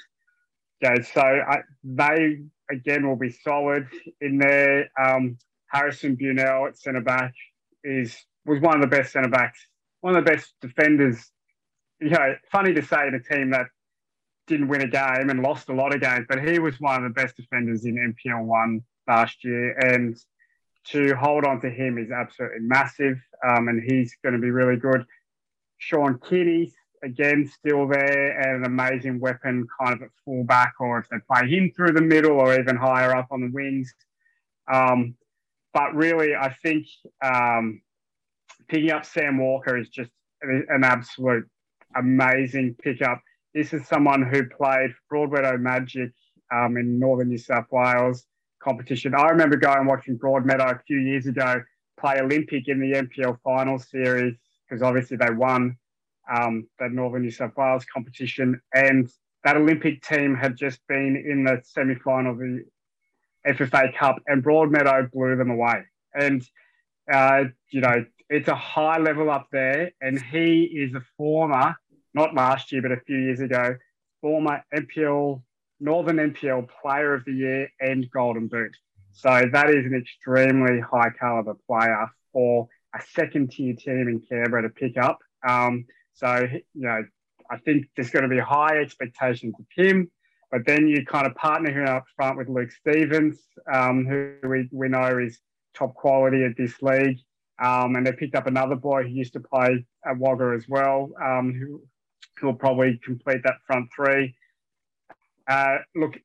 yeah, 0.81 0.95
so 1.01 1.21
I, 1.21 1.59
they 1.83 2.41
again 2.71 3.07
will 3.07 3.15
be 3.15 3.31
solid 3.31 3.87
in 4.21 4.37
there. 4.37 4.89
Um, 5.01 5.37
Harrison 5.67 6.15
Bunell 6.15 6.67
at 6.67 6.77
centre 6.77 7.01
back 7.01 7.33
is 7.83 8.15
was 8.45 8.59
one 8.61 8.75
of 8.75 8.81
the 8.81 8.95
best 8.95 9.11
centre 9.11 9.29
backs, 9.29 9.67
one 10.01 10.15
of 10.15 10.23
the 10.23 10.31
best 10.31 10.53
defenders. 10.61 11.31
You 11.99 12.09
know, 12.09 12.35
funny 12.51 12.73
to 12.73 12.81
say 12.81 13.07
in 13.07 13.15
a 13.15 13.21
team 13.21 13.51
that 13.51 13.67
didn't 14.47 14.67
win 14.67 14.81
a 14.81 14.87
game 14.87 15.29
and 15.29 15.41
lost 15.41 15.69
a 15.69 15.73
lot 15.73 15.93
of 15.93 16.01
games, 16.01 16.25
but 16.29 16.43
he 16.43 16.59
was 16.59 16.79
one 16.79 17.03
of 17.03 17.03
the 17.03 17.21
best 17.21 17.35
defenders 17.35 17.85
in 17.85 17.95
NPL 17.95 18.43
one 18.43 18.81
last 19.07 19.43
year. 19.43 19.77
And 19.79 20.15
to 20.89 21.15
hold 21.15 21.45
on 21.45 21.61
to 21.61 21.69
him 21.69 21.97
is 21.97 22.11
absolutely 22.11 22.59
massive. 22.61 23.17
Um, 23.47 23.67
and 23.67 23.81
he's 23.81 24.15
going 24.23 24.33
to 24.33 24.39
be 24.39 24.51
really 24.51 24.77
good. 24.77 25.05
Sean 25.77 26.19
Kinney, 26.19 26.73
again, 27.03 27.49
still 27.51 27.87
there 27.87 28.39
and 28.39 28.57
an 28.57 28.65
amazing 28.65 29.19
weapon 29.19 29.67
kind 29.79 29.93
of 29.93 30.03
at 30.03 30.09
fullback, 30.23 30.73
or 30.79 30.99
if 30.99 31.09
they 31.09 31.17
play 31.31 31.49
him 31.49 31.71
through 31.75 31.93
the 31.93 32.01
middle 32.01 32.39
or 32.39 32.57
even 32.59 32.75
higher 32.75 33.15
up 33.15 33.27
on 33.31 33.41
the 33.41 33.51
wings. 33.51 33.93
Um, 34.71 35.15
but 35.75 35.93
really, 35.93 36.33
I 36.33 36.55
think 36.63 36.87
um, 37.21 37.81
picking 38.69 38.91
up 38.91 39.05
Sam 39.05 39.37
Walker 39.37 39.77
is 39.77 39.89
just 39.89 40.09
an 40.41 40.85
absolute 40.85 41.45
amazing 41.97 42.77
pickup. 42.81 43.21
This 43.53 43.73
is 43.73 43.85
someone 43.85 44.21
who 44.21 44.47
played 44.47 44.91
Broadmeadow 45.11 45.59
Magic 45.59 46.11
um, 46.49 46.77
in 46.77 46.97
Northern 46.97 47.27
New 47.27 47.37
South 47.37 47.65
Wales 47.71 48.25
competition. 48.63 49.13
I 49.13 49.27
remember 49.27 49.57
going 49.57 49.79
and 49.79 49.87
watching 49.87 50.17
Broadmeadow 50.17 50.79
a 50.79 50.83
few 50.87 50.97
years 50.97 51.25
ago 51.25 51.61
play 51.99 52.19
Olympic 52.21 52.69
in 52.69 52.79
the 52.79 52.97
NPL 52.97 53.37
final 53.43 53.77
series 53.77 54.35
because 54.67 54.81
obviously 54.81 55.17
they 55.17 55.31
won 55.31 55.75
um, 56.33 56.67
the 56.79 56.87
Northern 56.87 57.23
New 57.23 57.31
South 57.31 57.51
Wales 57.57 57.85
competition. 57.93 58.61
And 58.73 59.09
that 59.43 59.57
Olympic 59.57 60.01
team 60.03 60.35
had 60.35 60.55
just 60.55 60.79
been 60.87 61.17
in 61.17 61.43
the 61.43 61.61
semi 61.65 61.95
final 61.95 62.31
of 62.31 62.39
the 62.39 62.63
FFA 63.47 63.95
Cup, 63.97 64.17
and 64.27 64.43
Broadmeadow 64.43 65.11
blew 65.11 65.35
them 65.35 65.51
away. 65.51 65.83
And, 66.13 66.47
uh, 67.11 67.45
you 67.71 67.81
know, 67.81 68.05
it's 68.29 68.47
a 68.47 68.55
high 68.55 68.97
level 68.97 69.29
up 69.29 69.47
there. 69.51 69.91
And 70.01 70.21
he 70.21 70.63
is 70.63 70.93
a 70.95 71.01
former 71.17 71.75
not 72.13 72.33
last 72.33 72.71
year, 72.71 72.81
but 72.81 72.91
a 72.91 72.99
few 73.05 73.17
years 73.17 73.41
ago, 73.41 73.75
former 74.21 74.63
NPL, 74.73 75.43
Northern 75.79 76.17
NPL 76.17 76.67
Player 76.81 77.13
of 77.13 77.25
the 77.25 77.33
Year 77.33 77.69
and 77.79 78.09
Golden 78.09 78.47
Boot. 78.47 78.75
So 79.11 79.43
that 79.51 79.69
is 79.69 79.85
an 79.85 79.93
extremely 79.93 80.79
high 80.79 81.09
caliber 81.19 81.55
player 81.67 82.07
for 82.31 82.67
a 82.95 83.01
second 83.13 83.51
tier 83.51 83.75
team 83.75 84.07
in 84.07 84.21
Canberra 84.27 84.63
to 84.63 84.69
pick 84.69 84.97
up. 84.97 85.19
Um, 85.47 85.85
so, 86.13 86.47
you 86.73 86.87
know, 86.87 87.03
I 87.51 87.57
think 87.57 87.87
there's 87.95 88.09
going 88.09 88.23
to 88.23 88.29
be 88.29 88.39
high 88.39 88.79
expectations 88.79 89.53
of 89.59 89.65
him. 89.75 90.09
But 90.51 90.65
then 90.65 90.87
you 90.87 91.05
kind 91.05 91.27
of 91.27 91.35
partner 91.35 91.71
him 91.71 91.87
up 91.87 92.05
front 92.15 92.37
with 92.37 92.49
Luke 92.49 92.71
Stevens, 92.71 93.39
um, 93.73 94.05
who 94.05 94.35
we, 94.47 94.69
we 94.71 94.87
know 94.87 95.17
is 95.17 95.39
top 95.73 95.93
quality 95.95 96.43
at 96.43 96.55
this 96.57 96.81
league. 96.81 97.19
Um, 97.61 97.95
and 97.95 98.05
they 98.05 98.11
picked 98.11 98.35
up 98.35 98.47
another 98.47 98.75
boy 98.75 99.03
who 99.03 99.09
used 99.09 99.33
to 99.33 99.39
play 99.39 99.85
at 100.05 100.17
Wagga 100.17 100.53
as 100.55 100.67
well, 100.67 101.11
um, 101.23 101.53
who, 101.53 101.81
will 102.45 102.53
probably 102.53 102.99
complete 103.03 103.41
that 103.43 103.55
front 103.65 103.87
three. 103.95 104.35
Uh, 105.47 105.77
look, 105.95 106.17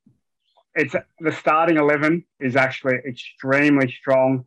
it's 0.75 0.95
the 1.21 1.33
starting 1.33 1.77
eleven 1.77 2.25
is 2.41 2.57
actually 2.57 2.97
extremely 3.07 3.91
strong. 3.91 4.45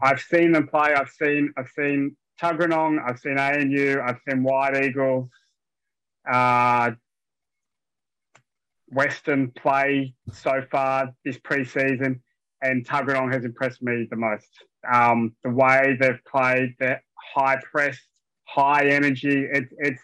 I've 0.00 0.20
seen 0.20 0.52
them 0.52 0.68
play. 0.68 0.94
I've 0.94 1.10
seen 1.10 1.52
I've 1.58 1.68
seen 1.68 2.16
Tuggeranong. 2.40 2.98
I've 3.06 3.18
seen 3.18 3.38
ANU. 3.38 4.00
I've 4.00 4.20
seen 4.26 4.42
White 4.42 4.82
Eagles. 4.82 5.28
Uh, 6.30 6.92
Western 8.92 9.50
play 9.52 10.14
so 10.30 10.62
far 10.70 11.12
this 11.24 11.38
preseason, 11.38 12.20
and 12.62 12.86
Tuggeranong 12.86 13.32
has 13.32 13.44
impressed 13.44 13.82
me 13.82 14.06
the 14.10 14.16
most. 14.16 14.48
Um, 14.90 15.34
the 15.44 15.50
way 15.50 15.96
they've 15.98 16.20
played, 16.30 16.74
their 16.78 17.02
high 17.34 17.58
press, 17.70 17.98
high 18.44 18.88
energy. 18.88 19.46
It, 19.50 19.64
it's 19.78 20.02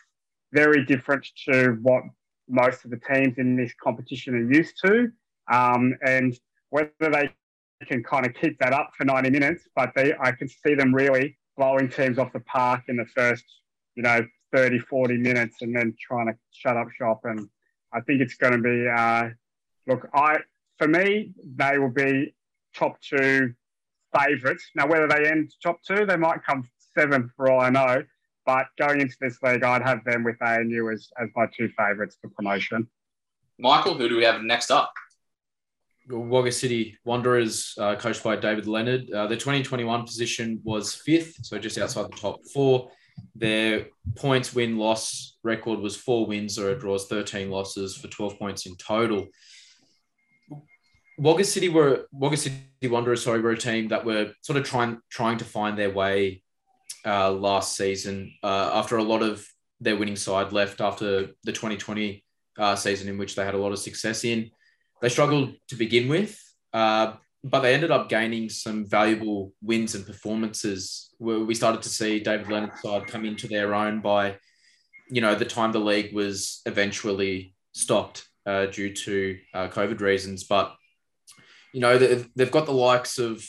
very 0.52 0.84
different 0.84 1.26
to 1.48 1.78
what 1.82 2.02
most 2.48 2.84
of 2.84 2.90
the 2.90 3.00
teams 3.12 3.38
in 3.38 3.56
this 3.56 3.72
competition 3.82 4.34
are 4.34 4.52
used 4.52 4.74
to. 4.84 5.08
Um, 5.52 5.94
and 6.06 6.38
whether 6.70 6.90
they 7.00 7.30
can 7.86 8.02
kind 8.02 8.26
of 8.26 8.34
keep 8.34 8.58
that 8.58 8.72
up 8.72 8.90
for 8.96 9.04
90 9.04 9.30
minutes, 9.30 9.68
but 9.76 9.92
they, 9.94 10.14
I 10.20 10.32
can 10.32 10.48
see 10.48 10.74
them 10.74 10.94
really 10.94 11.38
blowing 11.56 11.88
teams 11.88 12.18
off 12.18 12.32
the 12.32 12.40
park 12.40 12.82
in 12.88 12.96
the 12.96 13.06
first, 13.14 13.44
you 13.94 14.02
know, 14.02 14.26
30, 14.54 14.78
40 14.78 15.16
minutes 15.18 15.56
and 15.60 15.76
then 15.76 15.94
trying 16.00 16.26
to 16.26 16.34
shut 16.52 16.76
up 16.76 16.88
shop. 16.90 17.20
And 17.24 17.48
I 17.92 18.00
think 18.00 18.20
it's 18.20 18.34
going 18.34 18.54
to 18.54 18.58
be, 18.58 18.88
uh, 18.88 19.30
look, 19.86 20.08
I, 20.14 20.38
for 20.78 20.88
me, 20.88 21.32
they 21.56 21.78
will 21.78 21.90
be 21.90 22.34
top 22.74 23.00
two, 23.00 23.54
favourites. 24.16 24.70
Now, 24.74 24.86
whether 24.86 25.08
they 25.08 25.28
end 25.28 25.52
top 25.62 25.82
two, 25.82 26.06
they 26.06 26.16
might 26.16 26.44
come 26.44 26.68
seventh 26.94 27.32
for 27.36 27.50
all 27.50 27.60
I 27.60 27.70
know. 27.70 28.04
But 28.46 28.66
going 28.78 29.00
into 29.00 29.16
this 29.20 29.38
league, 29.42 29.62
I'd 29.62 29.82
have 29.82 30.04
them 30.04 30.24
with 30.24 30.40
ANU 30.40 30.90
as, 30.90 31.08
as 31.20 31.28
my 31.36 31.46
two 31.54 31.68
favourites 31.76 32.16
for 32.20 32.30
promotion. 32.30 32.88
Michael, 33.58 33.94
who 33.94 34.08
do 34.08 34.16
we 34.16 34.24
have 34.24 34.42
next 34.42 34.70
up? 34.70 34.92
Wagga 36.08 36.50
City 36.50 36.96
Wanderers, 37.04 37.74
uh, 37.78 37.96
coached 37.96 38.22
by 38.22 38.36
David 38.36 38.66
Leonard. 38.66 39.10
Uh, 39.10 39.26
the 39.26 39.36
2021 39.36 40.04
position 40.06 40.60
was 40.64 40.94
fifth, 40.94 41.44
so 41.44 41.58
just 41.58 41.76
outside 41.76 42.06
the 42.06 42.16
top 42.16 42.40
four. 42.54 42.90
Their 43.34 43.86
points 44.16 44.54
win 44.54 44.78
loss 44.78 45.36
record 45.42 45.78
was 45.78 45.96
four 45.96 46.26
wins 46.26 46.58
or 46.58 46.74
draws, 46.74 47.06
13 47.06 47.50
losses 47.50 47.96
for 47.96 48.08
12 48.08 48.38
points 48.38 48.66
in 48.66 48.76
total. 48.76 49.28
Wagga 51.18 51.44
City 51.44 51.68
were 51.68 52.06
Wagga 52.12 52.36
City 52.36 52.62
Wanderers, 52.84 53.24
sorry, 53.24 53.40
were 53.40 53.50
a 53.50 53.58
team 53.58 53.88
that 53.88 54.04
were 54.04 54.32
sort 54.42 54.56
of 54.56 54.64
trying 54.64 54.98
trying 55.10 55.38
to 55.38 55.44
find 55.44 55.76
their 55.76 55.90
way 55.90 56.42
uh, 57.04 57.32
last 57.32 57.76
season 57.76 58.32
uh, 58.42 58.70
after 58.74 58.96
a 58.96 59.02
lot 59.02 59.22
of 59.22 59.46
their 59.80 59.96
winning 59.96 60.16
side 60.16 60.52
left 60.52 60.80
after 60.80 61.28
the 61.44 61.52
2020 61.52 62.24
uh, 62.58 62.76
season 62.76 63.08
in 63.08 63.18
which 63.18 63.34
they 63.34 63.44
had 63.44 63.54
a 63.54 63.58
lot 63.58 63.72
of 63.72 63.78
success 63.78 64.24
in. 64.24 64.50
They 65.00 65.08
struggled 65.08 65.54
to 65.68 65.76
begin 65.76 66.08
with, 66.08 66.40
uh, 66.72 67.14
but 67.44 67.60
they 67.60 67.74
ended 67.74 67.90
up 67.90 68.08
gaining 68.08 68.48
some 68.48 68.86
valuable 68.86 69.52
wins 69.62 69.94
and 69.94 70.06
performances. 70.06 71.14
Where 71.18 71.40
we 71.40 71.54
started 71.54 71.82
to 71.82 71.88
see 71.88 72.20
David 72.20 72.48
Leonard's 72.48 72.80
side 72.80 73.06
come 73.06 73.24
into 73.24 73.48
their 73.48 73.74
own 73.74 74.00
by, 74.00 74.36
you 75.10 75.20
know, 75.20 75.34
the 75.34 75.44
time 75.44 75.72
the 75.72 75.78
league 75.78 76.14
was 76.14 76.62
eventually 76.66 77.54
stopped 77.72 78.26
uh, 78.46 78.66
due 78.66 78.94
to 78.94 79.38
uh, 79.54 79.68
COVID 79.68 80.00
reasons. 80.00 80.44
But 80.44 80.74
you 81.72 81.80
know, 81.80 81.98
they've, 81.98 82.50
got 82.50 82.66
the 82.66 82.72
likes 82.72 83.18
of 83.18 83.44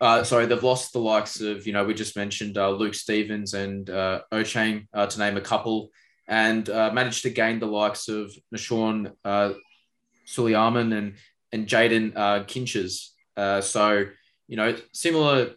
uh, 0.00 0.24
sorry, 0.24 0.46
they've 0.46 0.62
lost 0.62 0.92
the 0.92 0.98
likes 0.98 1.40
of, 1.40 1.66
you 1.66 1.72
know, 1.72 1.84
we 1.84 1.94
just 1.94 2.16
mentioned 2.16 2.58
uh, 2.58 2.70
Luke 2.70 2.94
Stevens 2.94 3.54
and 3.54 3.88
uh, 3.88 4.20
uh, 4.30 4.42
to 4.42 5.18
name 5.18 5.36
a 5.36 5.40
couple, 5.40 5.90
and 6.26 6.68
uh, 6.68 6.90
managed 6.92 7.22
to 7.22 7.30
gain 7.30 7.58
the 7.58 7.66
likes 7.66 8.08
of 8.08 8.32
Nashorn 8.54 9.12
uh, 9.24 9.52
Suliaman 10.26 10.96
and, 10.96 11.14
and 11.54 11.68
Jaden 11.68 12.12
uh, 12.16 12.44
Kinches. 12.44 13.10
Uh, 13.36 13.60
so, 13.60 14.06
you 14.48 14.56
know, 14.56 14.76
similar 14.92 15.52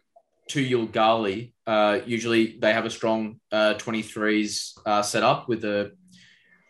to 0.49 0.63
Yoogali, 0.63 1.51
uh, 1.65 1.99
usually 2.05 2.57
they 2.61 2.71
have 2.71 2.85
a 2.85 2.89
strong 2.89 3.39
uh, 3.51 3.73
23s 3.77 4.77
uh, 4.85 5.01
set 5.01 5.23
up 5.23 5.49
with 5.49 5.65
a 5.65 5.91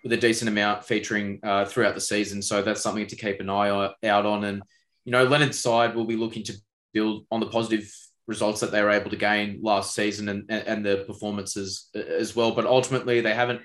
with 0.04 0.14
a 0.14 0.18
decent 0.18 0.48
amount 0.48 0.86
featuring 0.86 1.40
uh, 1.44 1.66
throughout 1.66 1.94
the 1.94 2.02
season. 2.02 2.42
So 2.42 2.62
that's 2.62 2.82
something 2.82 3.08
to 3.08 3.16
keep 3.16 3.42
an 3.42 3.50
eye 3.50 3.94
out 4.04 4.26
on. 4.26 4.46
And, 4.46 4.64
you 5.04 5.12
know, 5.12 5.26
Leonard's 5.26 5.60
side 5.60 5.96
will 5.96 6.06
be 6.06 6.16
looking 6.16 6.44
to 6.44 6.54
build 6.94 7.26
on 7.30 7.42
the 7.42 7.48
positive 7.48 7.92
results 8.26 8.62
that 8.62 8.72
they 8.72 8.82
were 8.82 8.92
able 8.92 9.10
to 9.10 9.18
gain 9.18 9.60
last 9.62 9.94
season 9.94 10.30
and, 10.30 10.50
and, 10.50 10.86
the 10.86 11.04
performances 11.08 11.90
as 11.94 12.36
well. 12.36 12.52
But 12.52 12.66
ultimately, 12.66 13.20
they 13.20 13.34
haven't 13.34 13.62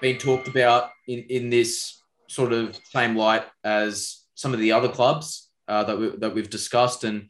been 0.00 0.18
talked 0.18 0.48
about 0.48 0.90
in, 1.06 1.20
in 1.28 1.50
this 1.50 2.02
sort 2.28 2.52
of 2.52 2.76
same 2.90 3.14
light 3.14 3.44
as 3.62 4.25
some 4.36 4.54
of 4.54 4.60
the 4.60 4.70
other 4.70 4.88
clubs 4.88 5.50
uh, 5.66 5.82
that, 5.84 5.98
we, 5.98 6.10
that 6.18 6.34
we've 6.34 6.48
discussed. 6.48 7.02
And 7.02 7.28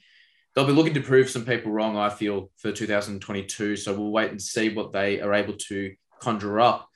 they'll 0.54 0.66
be 0.66 0.72
looking 0.72 0.94
to 0.94 1.00
prove 1.00 1.30
some 1.30 1.46
people 1.46 1.72
wrong, 1.72 1.96
I 1.96 2.10
feel, 2.10 2.50
for 2.58 2.70
2022. 2.70 3.76
So 3.76 3.94
we'll 3.94 4.10
wait 4.10 4.30
and 4.30 4.42
see 4.42 4.68
what 4.68 4.92
they 4.92 5.20
are 5.20 5.32
able 5.32 5.54
to 5.54 5.94
conjure 6.20 6.60
up. 6.60 6.88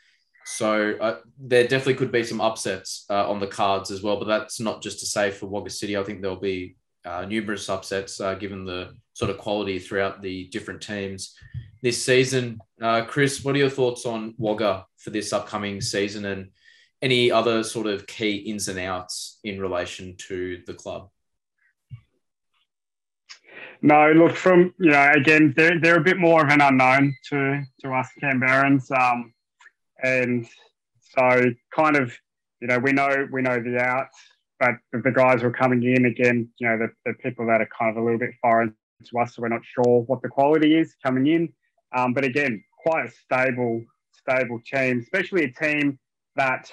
So 0.44 0.96
uh, 1.00 1.18
there 1.38 1.64
definitely 1.64 1.94
could 1.94 2.12
be 2.12 2.24
some 2.24 2.40
upsets 2.40 3.06
uh, 3.08 3.30
on 3.30 3.40
the 3.40 3.46
cards 3.46 3.90
as 3.90 4.02
well, 4.02 4.18
but 4.18 4.26
that's 4.26 4.61
not 4.61 4.82
just 4.82 5.00
to 5.00 5.06
say 5.06 5.30
for 5.30 5.46
Wagga 5.46 5.70
City. 5.70 5.96
I 5.96 6.02
think 6.02 6.20
there'll 6.20 6.40
be 6.40 6.76
uh, 7.04 7.24
numerous 7.24 7.68
upsets 7.68 8.20
uh, 8.20 8.34
given 8.34 8.64
the 8.64 8.94
sort 9.12 9.30
of 9.30 9.38
quality 9.38 9.78
throughout 9.78 10.22
the 10.22 10.48
different 10.48 10.82
teams 10.82 11.36
this 11.82 12.04
season. 12.04 12.58
Uh, 12.80 13.04
Chris, 13.04 13.44
what 13.44 13.54
are 13.54 13.58
your 13.58 13.70
thoughts 13.70 14.06
on 14.06 14.34
Wagga 14.38 14.86
for 14.98 15.11
this 15.11 15.32
upcoming 15.32 15.80
season 15.80 16.24
and 16.24 16.48
any 17.03 17.30
other 17.30 17.62
sort 17.64 17.86
of 17.86 18.07
key 18.07 18.36
ins 18.36 18.68
and 18.68 18.78
outs 18.78 19.38
in 19.44 19.61
relation 19.61 20.16
to 20.28 20.62
the 20.66 20.74
club? 20.74 21.11
No, 23.82 24.12
look 24.12 24.36
from 24.36 24.74
you 24.78 24.90
know 24.90 25.11
again 25.14 25.55
they're 25.57 25.80
they're 25.80 25.96
a 25.96 26.05
bit 26.05 26.18
more 26.18 26.44
of 26.44 26.51
an 26.51 26.61
unknown 26.61 27.14
to 27.30 27.62
to 27.80 27.92
us 27.92 28.09
Canberrans, 28.22 28.90
um, 28.90 29.32
and 30.03 30.46
so 31.01 31.51
kind 31.74 31.96
of 31.96 32.12
you 32.61 32.68
know 32.68 32.78
we 32.78 32.92
know 32.92 33.26
we 33.32 33.40
know 33.40 33.59
the 33.59 33.78
outs, 33.78 34.18
but 34.61 34.74
the 34.92 35.11
guys 35.11 35.40
who 35.40 35.48
are 35.48 35.53
coming 35.53 35.82
in 35.82 36.05
again, 36.05 36.51
you 36.59 36.68
know, 36.68 36.78
the, 36.78 36.88
the 37.07 37.14
people 37.14 37.46
that 37.46 37.62
are 37.62 37.68
kind 37.76 37.90
of 37.90 37.96
a 37.96 38.05
little 38.05 38.18
bit 38.18 38.34
foreign 38.42 38.74
to 39.07 39.18
us, 39.18 39.34
so 39.34 39.42
we're 39.42 39.48
not 39.48 39.64
sure 39.64 40.03
what 40.03 40.20
the 40.20 40.28
quality 40.28 40.76
is 40.76 40.94
coming 41.03 41.26
in. 41.26 41.53
Um, 41.96 42.12
but 42.12 42.24
again, 42.24 42.62
quite 42.82 43.07
a 43.07 43.11
stable, 43.11 43.82
stable 44.12 44.61
team, 44.70 45.01
especially 45.01 45.44
a 45.44 45.53
team 45.53 45.98
that 46.36 46.70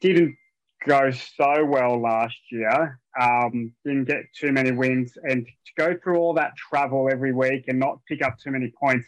didn't 0.00 0.36
go 0.86 1.10
so 1.10 1.64
well 1.64 2.00
last 2.00 2.38
year. 2.50 3.00
Um, 3.20 3.72
didn't 3.84 4.04
get 4.04 4.24
too 4.32 4.52
many 4.52 4.70
wins, 4.70 5.18
and 5.22 5.44
to 5.44 5.72
go 5.76 5.96
through 6.02 6.18
all 6.18 6.34
that 6.34 6.56
travel 6.56 7.08
every 7.10 7.32
week 7.32 7.64
and 7.66 7.78
not 7.78 7.98
pick 8.06 8.22
up 8.22 8.38
too 8.38 8.52
many 8.52 8.72
points, 8.80 9.06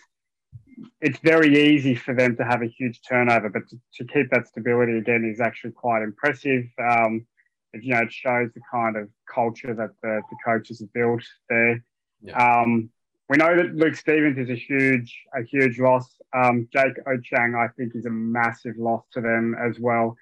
it's 1.01 1.19
very 1.21 1.71
easy 1.71 1.95
for 1.95 2.15
them 2.15 2.37
to 2.37 2.45
have 2.45 2.63
a 2.63 2.67
huge 2.67 3.01
turnover. 3.09 3.49
But 3.49 3.69
to, 3.69 3.77
to 3.97 4.13
keep 4.13 4.31
that 4.31 4.49
stability 4.49 4.99
again 4.99 5.31
is 5.33 5.41
actually 5.41 5.73
quite 5.73 6.03
impressive. 6.03 6.65
Um, 6.79 7.27
it, 7.73 7.85
you 7.85 7.95
know, 7.95 8.01
it 8.01 8.13
shows 8.13 8.51
the 8.55 8.63
kind 8.73 8.97
of 8.97 9.09
culture 9.33 9.75
that 9.75 9.91
the, 10.03 10.23
the 10.29 10.37
coaches 10.45 10.81
have 10.81 10.93
built 10.93 11.23
there. 11.49 11.85
Yeah. 12.23 12.61
Um, 12.63 12.91
we 13.29 13.37
know 13.37 13.57
that 13.57 13.77
Luke 13.77 13.95
Stevens 13.95 14.39
is 14.39 14.51
a 14.51 14.57
huge, 14.57 15.17
a 15.35 15.45
huge 15.45 15.79
loss. 15.79 16.09
Um, 16.35 16.67
Jake 16.73 16.97
Ochang, 17.07 17.57
I 17.57 17.69
think, 17.77 17.95
is 17.95 18.07
a 18.07 18.11
massive 18.11 18.77
loss 18.77 19.05
to 19.13 19.21
them 19.21 19.55
as 19.55 19.79
well. 19.79 20.17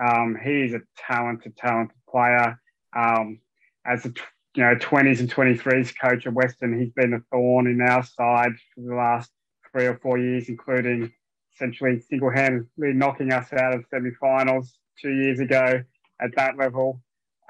Um, 0.00 0.36
he's 0.42 0.74
a 0.74 0.80
talented, 0.96 1.56
talented 1.56 1.96
player. 2.08 2.60
Um, 2.96 3.40
as 3.86 4.04
a 4.06 4.12
you 4.54 4.62
know 4.62 4.74
20s 4.76 5.20
and 5.20 5.32
23s 5.32 5.94
coach 6.00 6.26
at 6.26 6.32
Western, 6.32 6.78
he's 6.78 6.92
been 6.92 7.14
a 7.14 7.20
thorn 7.30 7.66
in 7.66 7.80
our 7.80 8.04
side 8.04 8.52
for 8.74 8.80
the 8.80 8.94
last 8.94 9.30
three 9.72 9.86
or 9.86 9.98
four 9.98 10.18
years, 10.18 10.48
including 10.48 11.12
essentially 11.54 12.00
single-handedly 12.00 12.92
knocking 12.92 13.32
us 13.32 13.52
out 13.52 13.74
of 13.74 13.84
semi-finals 13.90 14.78
two 15.00 15.12
years 15.12 15.40
ago 15.40 15.82
at 16.20 16.34
that 16.36 16.56
level. 16.56 17.00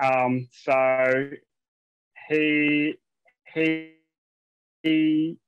Um, 0.03 0.49
so 0.51 1.30
he 2.28 2.95
he 3.53 3.92
he 4.82 5.38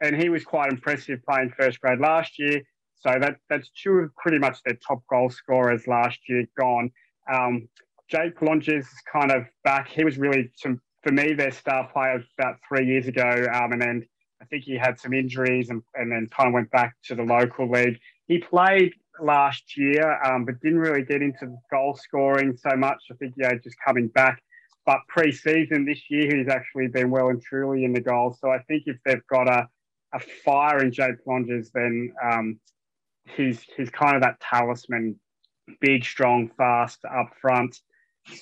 and 0.00 0.16
he 0.16 0.28
was 0.28 0.44
quite 0.44 0.70
impressive 0.70 1.20
playing 1.28 1.52
first 1.58 1.80
grade 1.80 1.98
last 1.98 2.38
year. 2.38 2.62
So 3.00 3.16
that 3.20 3.36
that's 3.48 3.70
two 3.70 3.92
of 3.92 4.14
pretty 4.16 4.38
much 4.38 4.62
their 4.64 4.78
top 4.86 5.02
goal 5.08 5.30
scorers 5.30 5.86
last 5.86 6.18
year 6.28 6.44
gone. 6.58 6.90
Um, 7.32 7.68
Jake 8.08 8.40
Longes 8.40 8.84
is 8.86 9.02
kind 9.12 9.30
of 9.30 9.44
back. 9.64 9.88
He 9.88 10.04
was 10.04 10.18
really 10.18 10.50
some 10.56 10.80
for 11.02 11.12
me 11.12 11.34
their 11.34 11.52
star 11.52 11.88
player 11.92 12.22
about 12.38 12.56
three 12.68 12.86
years 12.86 13.06
ago, 13.06 13.46
um, 13.54 13.72
and 13.72 13.80
then 13.80 14.06
I 14.40 14.44
think 14.46 14.64
he 14.64 14.76
had 14.76 14.98
some 14.98 15.12
injuries 15.12 15.70
and, 15.70 15.82
and 15.94 16.10
then 16.10 16.28
kind 16.36 16.48
of 16.48 16.54
went 16.54 16.70
back 16.70 16.94
to 17.04 17.14
the 17.14 17.22
local 17.22 17.70
league. 17.70 17.98
He 18.26 18.38
played 18.38 18.92
last 19.20 19.76
year, 19.76 20.20
um, 20.24 20.44
but 20.44 20.60
didn't 20.60 20.78
really 20.78 21.02
get 21.02 21.22
into 21.22 21.56
goal 21.70 21.94
scoring 21.94 22.56
so 22.56 22.76
much. 22.76 22.98
I 23.10 23.14
think 23.14 23.34
yeah, 23.36 23.54
just 23.62 23.76
coming 23.84 24.08
back. 24.08 24.42
But 24.86 25.00
pre-season 25.08 25.84
this 25.84 26.00
year, 26.08 26.34
he's 26.34 26.48
actually 26.48 26.88
been 26.88 27.10
well 27.10 27.28
and 27.28 27.42
truly 27.42 27.84
in 27.84 27.92
the 27.92 28.00
goals. 28.00 28.38
So 28.40 28.50
I 28.50 28.60
think 28.62 28.84
if 28.86 28.96
they've 29.04 29.26
got 29.28 29.46
a, 29.46 29.68
a 30.14 30.20
fire 30.44 30.82
in 30.82 30.92
Jake 30.92 31.16
Longes, 31.26 31.70
then 31.74 32.12
um, 32.24 32.58
he's 33.36 33.62
he's 33.76 33.90
kind 33.90 34.16
of 34.16 34.22
that 34.22 34.40
talisman, 34.40 35.18
big, 35.80 36.04
strong, 36.04 36.50
fast 36.56 37.04
up 37.04 37.30
front. 37.40 37.78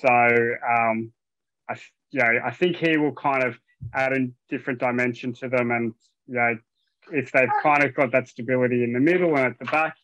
So 0.01 0.07
um, 0.07 1.11
I 1.69 1.75
you 2.11 2.21
know, 2.21 2.39
I 2.45 2.51
think 2.51 2.77
he 2.77 2.97
will 2.97 3.13
kind 3.13 3.43
of 3.43 3.57
add 3.93 4.13
a 4.13 4.27
different 4.49 4.79
dimension 4.79 5.33
to 5.33 5.49
them, 5.49 5.71
and 5.71 5.93
you 6.27 6.35
know, 6.35 6.57
if 7.11 7.31
they've 7.31 7.49
kind 7.61 7.83
of 7.83 7.95
got 7.95 8.11
that 8.11 8.27
stability 8.27 8.83
in 8.83 8.93
the 8.93 8.99
middle 8.99 9.35
and 9.35 9.45
at 9.45 9.59
the 9.59 9.65
back, 9.65 9.95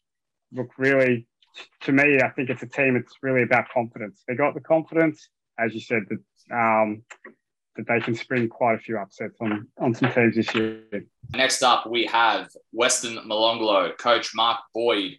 look 0.52 0.70
really 0.78 1.28
to 1.82 1.92
me, 1.92 2.20
I 2.22 2.30
think 2.30 2.50
it's 2.50 2.64
a 2.64 2.68
team. 2.68 2.96
It's 2.96 3.14
really 3.22 3.44
about 3.44 3.70
confidence. 3.70 4.24
They 4.28 4.36
got 4.36 4.54
the 4.54 4.62
confidence, 4.62 5.30
as 5.60 5.74
you 5.74 5.82
said, 5.82 6.04
that 6.10 6.56
um, 6.56 7.04
that 7.76 7.88
they 7.88 8.00
can 8.00 8.16
spring 8.16 8.48
quite 8.48 8.76
a 8.76 8.80
few 8.80 8.98
upsets 8.98 9.38
on 9.42 9.68
on 9.80 9.94
some 9.94 10.12
teams 10.12 10.36
this 10.36 10.54
year. 10.54 10.84
Next 11.32 11.64
up, 11.64 11.90
we 11.90 12.06
have 12.06 12.50
Western 12.72 13.18
Molonglo 13.18 13.98
coach 13.98 14.32
Mark 14.36 14.60
Boyd. 14.74 15.18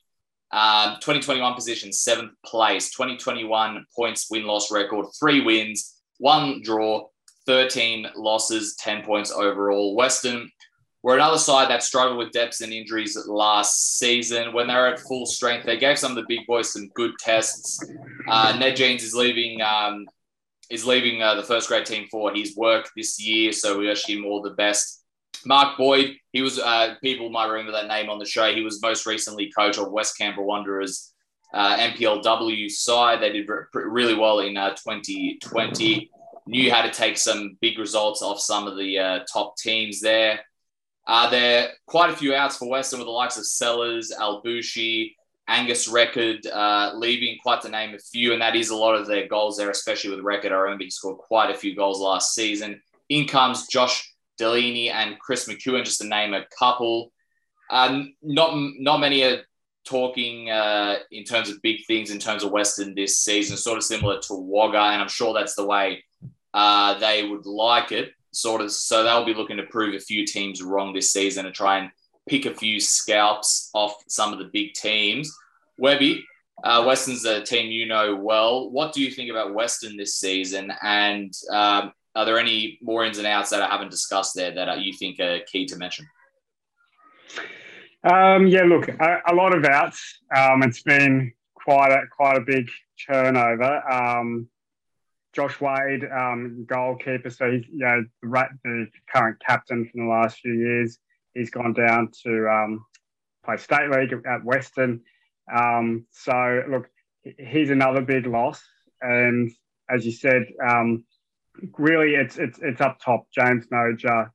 Um, 0.52 0.98
2021 1.00 1.54
position, 1.54 1.92
seventh 1.92 2.32
place. 2.46 2.90
2021 2.90 3.84
points 3.96 4.30
win 4.30 4.44
loss 4.44 4.70
record, 4.70 5.06
three 5.18 5.40
wins, 5.40 6.00
one 6.18 6.62
draw, 6.62 7.08
13 7.46 8.06
losses, 8.14 8.76
10 8.76 9.02
points 9.02 9.32
overall. 9.32 9.96
Western 9.96 10.48
were 11.02 11.16
another 11.16 11.38
side 11.38 11.68
that 11.68 11.82
struggled 11.82 12.16
with 12.16 12.32
depths 12.32 12.60
and 12.60 12.72
injuries 12.72 13.18
last 13.26 13.98
season. 13.98 14.54
When 14.54 14.68
they 14.68 14.74
were 14.74 14.86
at 14.86 15.00
full 15.00 15.26
strength, 15.26 15.66
they 15.66 15.76
gave 15.76 15.98
some 15.98 16.12
of 16.12 16.16
the 16.16 16.24
big 16.26 16.46
boys 16.46 16.72
some 16.72 16.88
good 16.94 17.12
tests. 17.18 17.84
Uh, 18.26 18.56
Ned 18.58 18.76
Jeans 18.76 19.02
is 19.02 19.14
leaving 19.14 19.60
um, 19.60 20.06
is 20.70 20.86
leaving 20.86 21.22
uh, 21.22 21.34
the 21.34 21.42
first 21.42 21.68
grade 21.68 21.86
team 21.86 22.06
for 22.10 22.32
his 22.32 22.56
work 22.56 22.90
this 22.96 23.20
year. 23.20 23.52
So 23.52 23.78
we 23.78 23.86
wish 23.86 24.08
him 24.08 24.24
all 24.24 24.42
the 24.42 24.50
best. 24.50 25.04
Mark 25.46 25.76
Boyd, 25.76 26.16
he 26.32 26.42
was, 26.42 26.58
uh, 26.58 26.94
people 27.02 27.28
might 27.28 27.48
remember 27.48 27.72
that 27.72 27.88
name 27.88 28.08
on 28.08 28.18
the 28.18 28.24
show. 28.24 28.52
He 28.54 28.62
was 28.62 28.80
most 28.80 29.06
recently 29.06 29.52
coach 29.56 29.78
of 29.78 29.90
West 29.90 30.16
Canberra 30.16 30.46
Wanderers 30.46 31.12
uh, 31.52 31.76
NPLW 31.76 32.70
side. 32.70 33.20
They 33.20 33.32
did 33.32 33.48
re- 33.48 33.64
really 33.72 34.14
well 34.14 34.40
in 34.40 34.56
uh, 34.56 34.70
2020. 34.70 36.10
Knew 36.46 36.72
how 36.72 36.82
to 36.82 36.90
take 36.90 37.16
some 37.16 37.56
big 37.60 37.78
results 37.78 38.22
off 38.22 38.40
some 38.40 38.66
of 38.66 38.76
the 38.76 38.98
uh, 38.98 39.18
top 39.32 39.56
teams 39.56 40.00
there. 40.00 40.40
Uh, 41.06 41.28
there 41.30 41.64
are 41.64 41.68
quite 41.86 42.10
a 42.10 42.16
few 42.16 42.34
outs 42.34 42.56
for 42.56 42.68
Western 42.68 42.98
with 42.98 43.06
the 43.06 43.12
likes 43.12 43.36
of 43.36 43.46
Sellers, 43.46 44.12
Albushi, 44.18 45.14
Angus 45.46 45.88
Record, 45.88 46.46
uh, 46.46 46.92
leaving 46.94 47.38
quite 47.42 47.60
to 47.62 47.68
name 47.68 47.94
a 47.94 47.98
few, 47.98 48.32
and 48.32 48.40
that 48.40 48.56
is 48.56 48.70
a 48.70 48.76
lot 48.76 48.94
of 48.94 49.06
their 49.06 49.28
goals 49.28 49.56
there, 49.56 49.70
especially 49.70 50.10
with 50.10 50.24
Record. 50.24 50.52
I 50.52 50.56
remember 50.56 50.84
he 50.84 50.90
scored 50.90 51.18
quite 51.18 51.50
a 51.50 51.58
few 51.58 51.76
goals 51.76 52.00
last 52.00 52.34
season. 52.34 52.80
In 53.08 53.26
comes 53.26 53.66
Josh 53.66 54.14
Delaney 54.38 54.90
and 54.90 55.18
Chris 55.18 55.46
McEwen, 55.46 55.84
just 55.84 56.00
to 56.00 56.06
name 56.06 56.32
a 56.32 56.46
couple. 56.58 57.12
Um, 57.70 58.14
not 58.22 58.54
not 58.78 59.00
many 59.00 59.22
are 59.22 59.42
talking 59.84 60.50
uh, 60.50 60.96
in 61.10 61.24
terms 61.24 61.50
of 61.50 61.60
big 61.62 61.84
things 61.86 62.10
in 62.10 62.18
terms 62.18 62.42
of 62.42 62.50
Western 62.50 62.94
this 62.94 63.18
season, 63.18 63.56
sort 63.56 63.76
of 63.76 63.84
similar 63.84 64.18
to 64.20 64.34
Wagga, 64.34 64.78
and 64.78 65.02
I'm 65.02 65.08
sure 65.08 65.34
that's 65.34 65.54
the 65.54 65.66
way 65.66 66.02
uh, 66.54 66.98
they 66.98 67.26
would 67.26 67.46
like 67.46 67.92
it. 67.92 68.12
Sort 68.32 68.62
of, 68.62 68.72
so 68.72 69.04
they'll 69.04 69.24
be 69.24 69.34
looking 69.34 69.58
to 69.58 69.64
prove 69.64 69.94
a 69.94 70.00
few 70.00 70.26
teams 70.26 70.60
wrong 70.60 70.92
this 70.92 71.12
season 71.12 71.46
and 71.46 71.54
try 71.54 71.78
and 71.78 71.90
pick 72.28 72.46
a 72.46 72.54
few 72.54 72.80
scalps 72.80 73.70
off 73.74 73.96
some 74.08 74.32
of 74.32 74.38
the 74.38 74.50
big 74.52 74.74
teams. 74.74 75.34
Webby, 75.78 76.24
uh, 76.62 76.84
Western's 76.86 77.24
a 77.24 77.42
team 77.42 77.70
you 77.70 77.86
know 77.86 78.14
well. 78.14 78.70
What 78.70 78.92
do 78.92 79.02
you 79.02 79.10
think 79.10 79.30
about 79.30 79.54
Western 79.54 79.96
this 79.96 80.16
season? 80.16 80.72
And 80.82 81.32
um, 81.50 81.92
are 82.14 82.24
there 82.24 82.38
any 82.38 82.78
more 82.80 83.04
ins 83.04 83.18
and 83.18 83.26
outs 83.26 83.50
that 83.50 83.62
I 83.62 83.68
haven't 83.68 83.90
discussed 83.90 84.34
there 84.34 84.54
that 84.54 84.80
you 84.80 84.92
think 84.92 85.18
are 85.20 85.40
key 85.50 85.66
to 85.66 85.76
mention? 85.76 86.06
Um, 88.04 88.46
yeah, 88.46 88.64
look, 88.64 88.88
a, 88.88 89.22
a, 89.28 89.34
lot 89.34 89.56
of 89.56 89.64
outs. 89.64 90.18
Um, 90.36 90.62
it's 90.62 90.82
been 90.82 91.32
quite 91.54 91.90
a 91.90 92.02
quite 92.14 92.36
a 92.36 92.42
big 92.42 92.68
turnover. 93.06 93.82
Um, 93.90 94.48
Josh 95.32 95.60
Wade, 95.60 96.04
um, 96.04 96.64
goalkeeper, 96.68 97.30
so 97.30 97.50
he's 97.50 97.64
you 97.66 97.78
know 97.78 98.04
the, 98.22 98.86
current 99.12 99.38
captain 99.44 99.88
from 99.88 100.02
the 100.02 100.10
last 100.10 100.38
few 100.38 100.52
years. 100.52 100.98
He's 101.34 101.50
gone 101.50 101.72
down 101.72 102.10
to 102.22 102.48
um, 102.48 102.84
play 103.44 103.56
state 103.56 103.90
league 103.90 104.12
at 104.26 104.44
Western. 104.44 105.00
Um, 105.54 106.06
so 106.10 106.62
look, 106.70 106.88
he's 107.38 107.70
another 107.70 108.00
big 108.00 108.26
loss, 108.26 108.62
and 109.00 109.50
as 109.90 110.06
you 110.06 110.12
said, 110.12 110.44
really 111.78 112.14
it's 112.14 112.38
it's 112.38 112.58
it's 112.62 112.80
up 112.80 112.98
top. 113.00 113.26
James 113.34 113.66
Noja, 113.68 114.30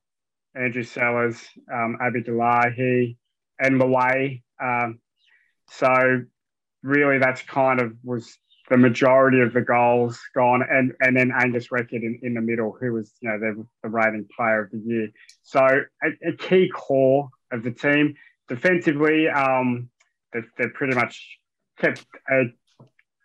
Andrew 0.54 0.82
Sellers, 0.82 1.40
um, 1.72 1.98
Abby 2.00 2.22
Delahi, 2.22 3.16
and 3.58 3.78
Laway. 3.80 4.42
Um, 4.62 5.00
so 5.70 6.22
really, 6.82 7.18
that's 7.18 7.42
kind 7.42 7.80
of 7.80 7.92
was 8.02 8.38
the 8.70 8.76
majority 8.76 9.40
of 9.40 9.52
the 9.52 9.60
goals 9.60 10.18
gone, 10.34 10.62
and 10.70 10.92
and 11.00 11.16
then 11.16 11.32
Angus 11.36 11.70
Record 11.72 12.02
in, 12.02 12.20
in 12.22 12.34
the 12.34 12.40
middle, 12.40 12.76
who 12.80 12.92
was 12.92 13.12
you 13.20 13.28
know 13.28 13.38
the, 13.38 13.66
the 13.82 13.88
rating 13.88 14.26
player 14.34 14.62
of 14.62 14.70
the 14.70 14.78
year. 14.78 15.08
So 15.42 15.60
a, 15.60 16.28
a 16.28 16.36
key 16.38 16.70
core 16.72 17.28
of 17.52 17.64
the 17.64 17.72
team 17.72 18.14
defensively, 18.48 19.28
um, 19.28 19.90
they, 20.32 20.40
they're 20.56 20.70
pretty 20.70 20.94
much 20.94 21.38
kept 21.78 22.06
a, 22.30 22.44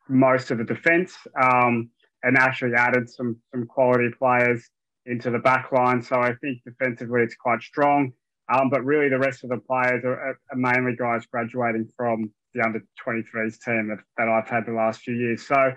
most 0.10 0.50
of 0.50 0.58
the 0.58 0.64
defence 0.64 1.14
um, 1.40 1.90
and 2.24 2.38
actually 2.38 2.74
added 2.74 3.08
some 3.08 3.38
some 3.52 3.68
quality 3.68 4.10
players 4.18 4.68
into 5.06 5.30
the 5.30 5.40
back 5.40 5.72
line. 5.72 6.02
So 6.02 6.16
I 6.16 6.34
think 6.42 6.64
defensively 6.66 7.22
it's 7.22 7.36
quite 7.36 7.62
strong. 7.62 8.14
Um, 8.52 8.70
but 8.70 8.84
really, 8.84 9.10
the 9.10 9.20
rest 9.20 9.44
of 9.44 9.52
the 9.52 9.58
players 9.58 10.04
are, 10.06 10.20
are, 10.20 10.38
mainly 10.56 10.96
guys 10.96 11.26
graduating 11.26 11.90
from 11.98 12.32
the 12.56 12.64
under 12.64 12.84
23s 13.06 13.60
team 13.60 13.90
that, 13.90 14.00
that 14.18 14.30
I've 14.30 14.50
had 14.50 14.66
the 14.66 14.72
last 14.72 15.02
few 15.02 15.14
years. 15.14 15.46
So, 15.46 15.74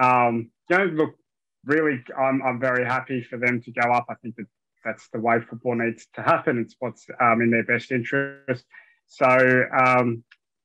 um, 0.00 0.50
you 0.68 0.78
know, 0.78 0.84
look, 0.84 1.14
really, 1.64 2.02
I'm, 2.18 2.42
I'm 2.42 2.58
very 2.58 2.84
happy 2.84 3.22
for 3.22 3.38
them 3.38 3.60
to 3.62 3.72
go 3.72 3.92
up. 3.92 4.06
I 4.08 4.14
think 4.14 4.36
that 4.36 4.46
that's 4.84 5.08
the 5.12 5.20
way 5.20 5.38
football 5.40 5.76
needs 5.76 6.08
to 6.14 6.22
happen. 6.22 6.58
It's 6.58 6.74
what's 6.78 7.06
um, 7.20 7.40
in 7.42 7.50
their 7.50 7.64
best 7.64 7.92
interest. 7.92 8.64
So, 9.06 9.64
um, 9.86 10.24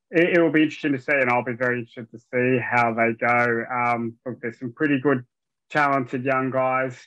it, 0.09 0.37
it, 0.37 0.41
will 0.41 0.51
be 0.51 0.63
interesting 0.63 0.93
to 0.93 0.99
see, 0.99 1.11
and 1.11 1.29
I'll 1.29 1.43
be 1.43 1.53
very 1.53 1.79
interested 1.79 2.09
to 2.11 2.19
see 2.19 2.59
how 2.63 2.93
they 2.93 3.13
go. 3.19 3.63
Um, 3.69 4.15
look, 4.25 4.39
there's 4.41 4.59
some 4.59 4.71
pretty 4.71 4.99
good, 5.01 5.25
talented 5.69 6.23
young 6.23 6.49
guys, 6.49 6.97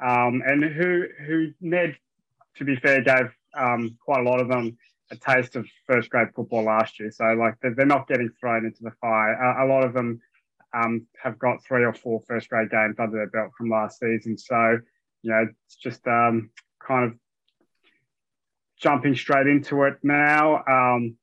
um, 0.00 0.42
and 0.46 0.62
who 0.62 1.04
who 1.26 1.48
Ned, 1.60 1.96
to 2.56 2.64
be 2.64 2.76
fair, 2.76 3.02
gave 3.02 3.34
um, 3.58 3.98
quite 4.04 4.20
a 4.20 4.30
lot 4.30 4.40
of 4.40 4.48
them 4.48 4.78
a 5.10 5.16
taste 5.16 5.56
of 5.56 5.66
first 5.86 6.10
grade 6.10 6.28
football 6.34 6.64
last 6.64 6.98
year. 6.98 7.10
So 7.10 7.24
like 7.34 7.54
they're, 7.60 7.74
they're 7.74 7.86
not 7.86 8.08
getting 8.08 8.30
thrown 8.40 8.64
into 8.64 8.82
the 8.82 8.92
fire. 9.00 9.34
A, 9.34 9.64
a 9.64 9.66
lot 9.66 9.84
of 9.84 9.92
them 9.92 10.20
um, 10.72 11.06
have 11.22 11.38
got 11.38 11.64
three 11.64 11.84
or 11.84 11.92
four 11.92 12.22
first 12.26 12.48
grade 12.48 12.70
games 12.70 12.96
under 12.98 13.16
their 13.16 13.28
belt 13.28 13.52
from 13.56 13.70
last 13.70 13.98
season. 13.98 14.36
So 14.38 14.78
you 15.22 15.30
know 15.30 15.46
it's 15.66 15.76
just 15.76 16.06
um, 16.06 16.50
kind 16.84 17.04
of 17.04 17.18
jumping 18.78 19.14
straight 19.14 19.46
into 19.46 19.84
it 19.84 19.98
now. 20.02 20.64
Um, 20.66 21.16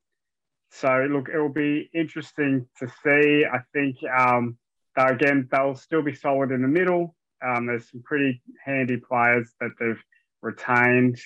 so 0.71 1.07
look, 1.09 1.27
it 1.29 1.39
will 1.39 1.49
be 1.49 1.89
interesting 1.93 2.67
to 2.79 2.87
see. 3.03 3.45
I 3.45 3.59
think 3.73 3.97
um, 4.17 4.57
again 4.95 5.49
they'll 5.51 5.75
still 5.75 6.01
be 6.01 6.15
solid 6.15 6.51
in 6.51 6.61
the 6.61 6.67
middle. 6.67 7.15
Um, 7.43 7.65
there's 7.65 7.89
some 7.89 8.03
pretty 8.03 8.41
handy 8.63 8.97
players 8.97 9.51
that 9.59 9.71
they've 9.79 10.01
retained 10.41 11.19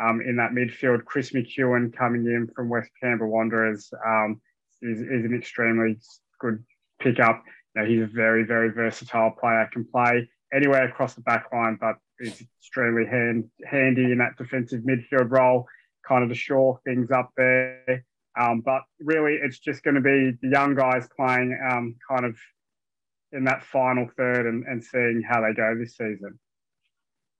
um, 0.00 0.20
in 0.20 0.36
that 0.36 0.52
midfield. 0.52 1.04
Chris 1.04 1.30
McEwen 1.30 1.94
coming 1.94 2.26
in 2.26 2.48
from 2.54 2.68
West 2.68 2.90
Canberra 3.00 3.28
Wanderers 3.28 3.92
um, 4.06 4.40
is, 4.80 5.00
is, 5.00 5.24
an 5.24 5.34
extremely 5.36 5.98
good 6.40 6.62
pickup. 7.00 7.42
You 7.74 7.82
know, 7.82 7.88
he's 7.88 8.02
a 8.02 8.06
very, 8.06 8.44
very 8.44 8.70
versatile 8.70 9.30
player, 9.38 9.68
can 9.72 9.84
play 9.84 10.28
anywhere 10.52 10.84
across 10.84 11.14
the 11.14 11.22
back 11.22 11.46
line, 11.52 11.78
but 11.80 11.96
is 12.18 12.42
extremely 12.60 13.06
hand, 13.06 13.50
handy 13.64 14.04
in 14.04 14.18
that 14.18 14.36
defensive 14.36 14.82
midfield 14.82 15.30
role, 15.30 15.66
kind 16.06 16.22
of 16.22 16.30
to 16.30 16.34
shore 16.34 16.80
things 16.84 17.10
up 17.10 17.30
there. 17.36 18.04
Um, 18.38 18.62
but 18.64 18.82
really, 19.00 19.38
it's 19.42 19.58
just 19.58 19.82
going 19.82 19.96
to 19.96 20.00
be 20.00 20.32
the 20.40 20.48
young 20.48 20.74
guys 20.74 21.08
playing 21.16 21.58
um, 21.70 21.96
kind 22.08 22.24
of 22.24 22.36
in 23.32 23.44
that 23.44 23.62
final 23.64 24.08
third 24.16 24.46
and, 24.46 24.64
and 24.66 24.82
seeing 24.82 25.22
how 25.26 25.40
they 25.42 25.54
go 25.54 25.74
this 25.78 25.96
season. 25.96 26.38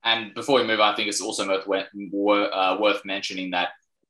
And 0.03 0.33
before 0.33 0.59
we 0.59 0.67
move 0.67 0.79
on, 0.79 0.93
I 0.93 0.95
think 0.95 1.07
it's 1.07 1.21
also 1.21 1.47
worth, 1.65 1.87
uh, 1.93 2.77
worth 2.79 3.05
mentioning 3.05 3.51
that 3.51 3.69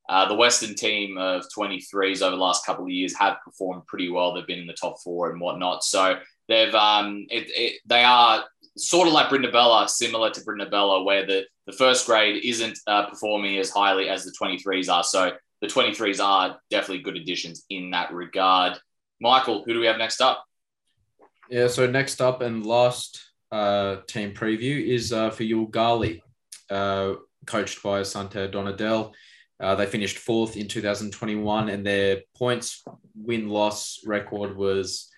uh, 0.09 0.27
the 0.27 0.35
Western 0.35 0.75
team 0.75 1.17
of 1.17 1.45
23s 1.55 2.21
over 2.21 2.35
the 2.35 2.41
last 2.41 2.65
couple 2.65 2.85
of 2.85 2.91
years 2.91 3.15
have 3.17 3.37
performed 3.45 3.85
pretty 3.87 4.09
well. 4.09 4.33
They've 4.33 4.45
been 4.45 4.59
in 4.59 4.67
the 4.67 4.73
top 4.73 4.99
four 5.01 5.31
and 5.31 5.39
whatnot. 5.39 5.83
So 5.83 6.17
they've 6.47 6.73
um, 6.73 7.25
it, 7.29 7.49
it, 7.55 7.81
they 7.85 8.03
are 8.03 8.43
sort 8.75 9.07
of 9.07 9.13
like 9.13 9.29
Brindabella, 9.29 9.87
similar 9.87 10.29
to 10.31 10.41
Brindabella, 10.41 11.05
where 11.05 11.25
the, 11.25 11.45
the 11.67 11.73
first 11.73 12.05
grade 12.05 12.43
isn't 12.43 12.79
uh, 12.87 13.07
performing 13.07 13.57
as 13.59 13.69
highly 13.69 14.09
as 14.09 14.25
the 14.25 14.33
23s 14.41 14.91
are. 14.91 15.03
So 15.03 15.31
the 15.61 15.67
23s 15.67 16.23
are 16.23 16.59
definitely 16.69 17.03
good 17.03 17.17
additions 17.17 17.63
in 17.69 17.91
that 17.91 18.11
regard. 18.11 18.77
Michael, 19.21 19.63
who 19.63 19.73
do 19.73 19.79
we 19.79 19.85
have 19.85 19.97
next 19.97 20.21
up? 20.21 20.43
Yeah, 21.49 21.67
so 21.67 21.87
next 21.87 22.21
up 22.21 22.41
and 22.41 22.65
last 22.65 23.32
uh, 23.53 24.01
team 24.07 24.33
preview 24.33 24.83
is 24.83 25.13
uh, 25.13 25.29
for 25.29 25.43
Yoogali, 25.43 26.21
uh, 26.71 27.13
coached 27.45 27.83
by 27.83 28.01
Asante 28.01 28.51
Donadell. 28.51 29.13
Uh, 29.59 29.75
they 29.75 29.85
finished 29.85 30.17
fourth 30.17 30.57
in 30.57 30.67
2021, 30.67 31.69
and 31.69 31.85
their 31.85 32.21
points 32.35 32.83
win 33.15 33.47
loss 33.47 33.99
record 34.07 34.57
was 34.57 35.09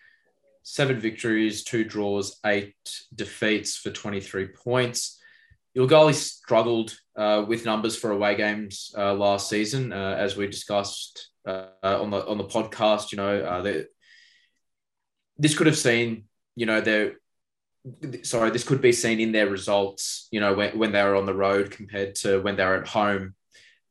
seven 0.63 0.99
victories, 0.99 1.63
two 1.63 1.86
draws, 1.86 2.38
eight 2.45 2.75
defeats 3.15 3.77
for 3.77 3.89
23 3.89 4.47
points. 4.47 5.17
Yoogali 5.77 6.13
struggled 6.13 6.93
uh, 7.15 7.45
with 7.47 7.65
numbers 7.65 7.95
for 7.95 8.11
away 8.11 8.36
games 8.36 8.93
uh, 8.97 9.13
last 9.13 9.49
season, 9.49 9.93
as 9.93 10.36
we 10.36 10.47
discussed 10.47 11.29
on 11.45 12.11
the 12.11 12.27
on 12.27 12.38
the 12.38 12.43
podcast. 12.43 13.13
You 13.13 13.17
know, 13.17 13.39
uh, 13.39 13.83
this 15.38 15.57
could 15.57 15.67
have 15.67 15.77
seen, 15.77 16.25
you 16.55 16.65
know, 16.65 16.81
their 16.81 17.15
sorry, 18.23 18.49
this 18.49 18.63
could 18.63 18.81
be 18.81 18.91
seen 18.91 19.19
in 19.19 19.31
their 19.31 19.49
results, 19.49 20.27
you 20.31 20.39
know, 20.39 20.53
when, 20.53 20.77
when 20.77 20.91
they 20.91 21.03
were 21.03 21.15
on 21.15 21.25
the 21.25 21.33
road 21.33 21.71
compared 21.71 22.15
to 22.15 22.41
when 22.41 22.55
they 22.55 22.65
were 22.65 22.81
at 22.81 22.88
home 22.88 23.36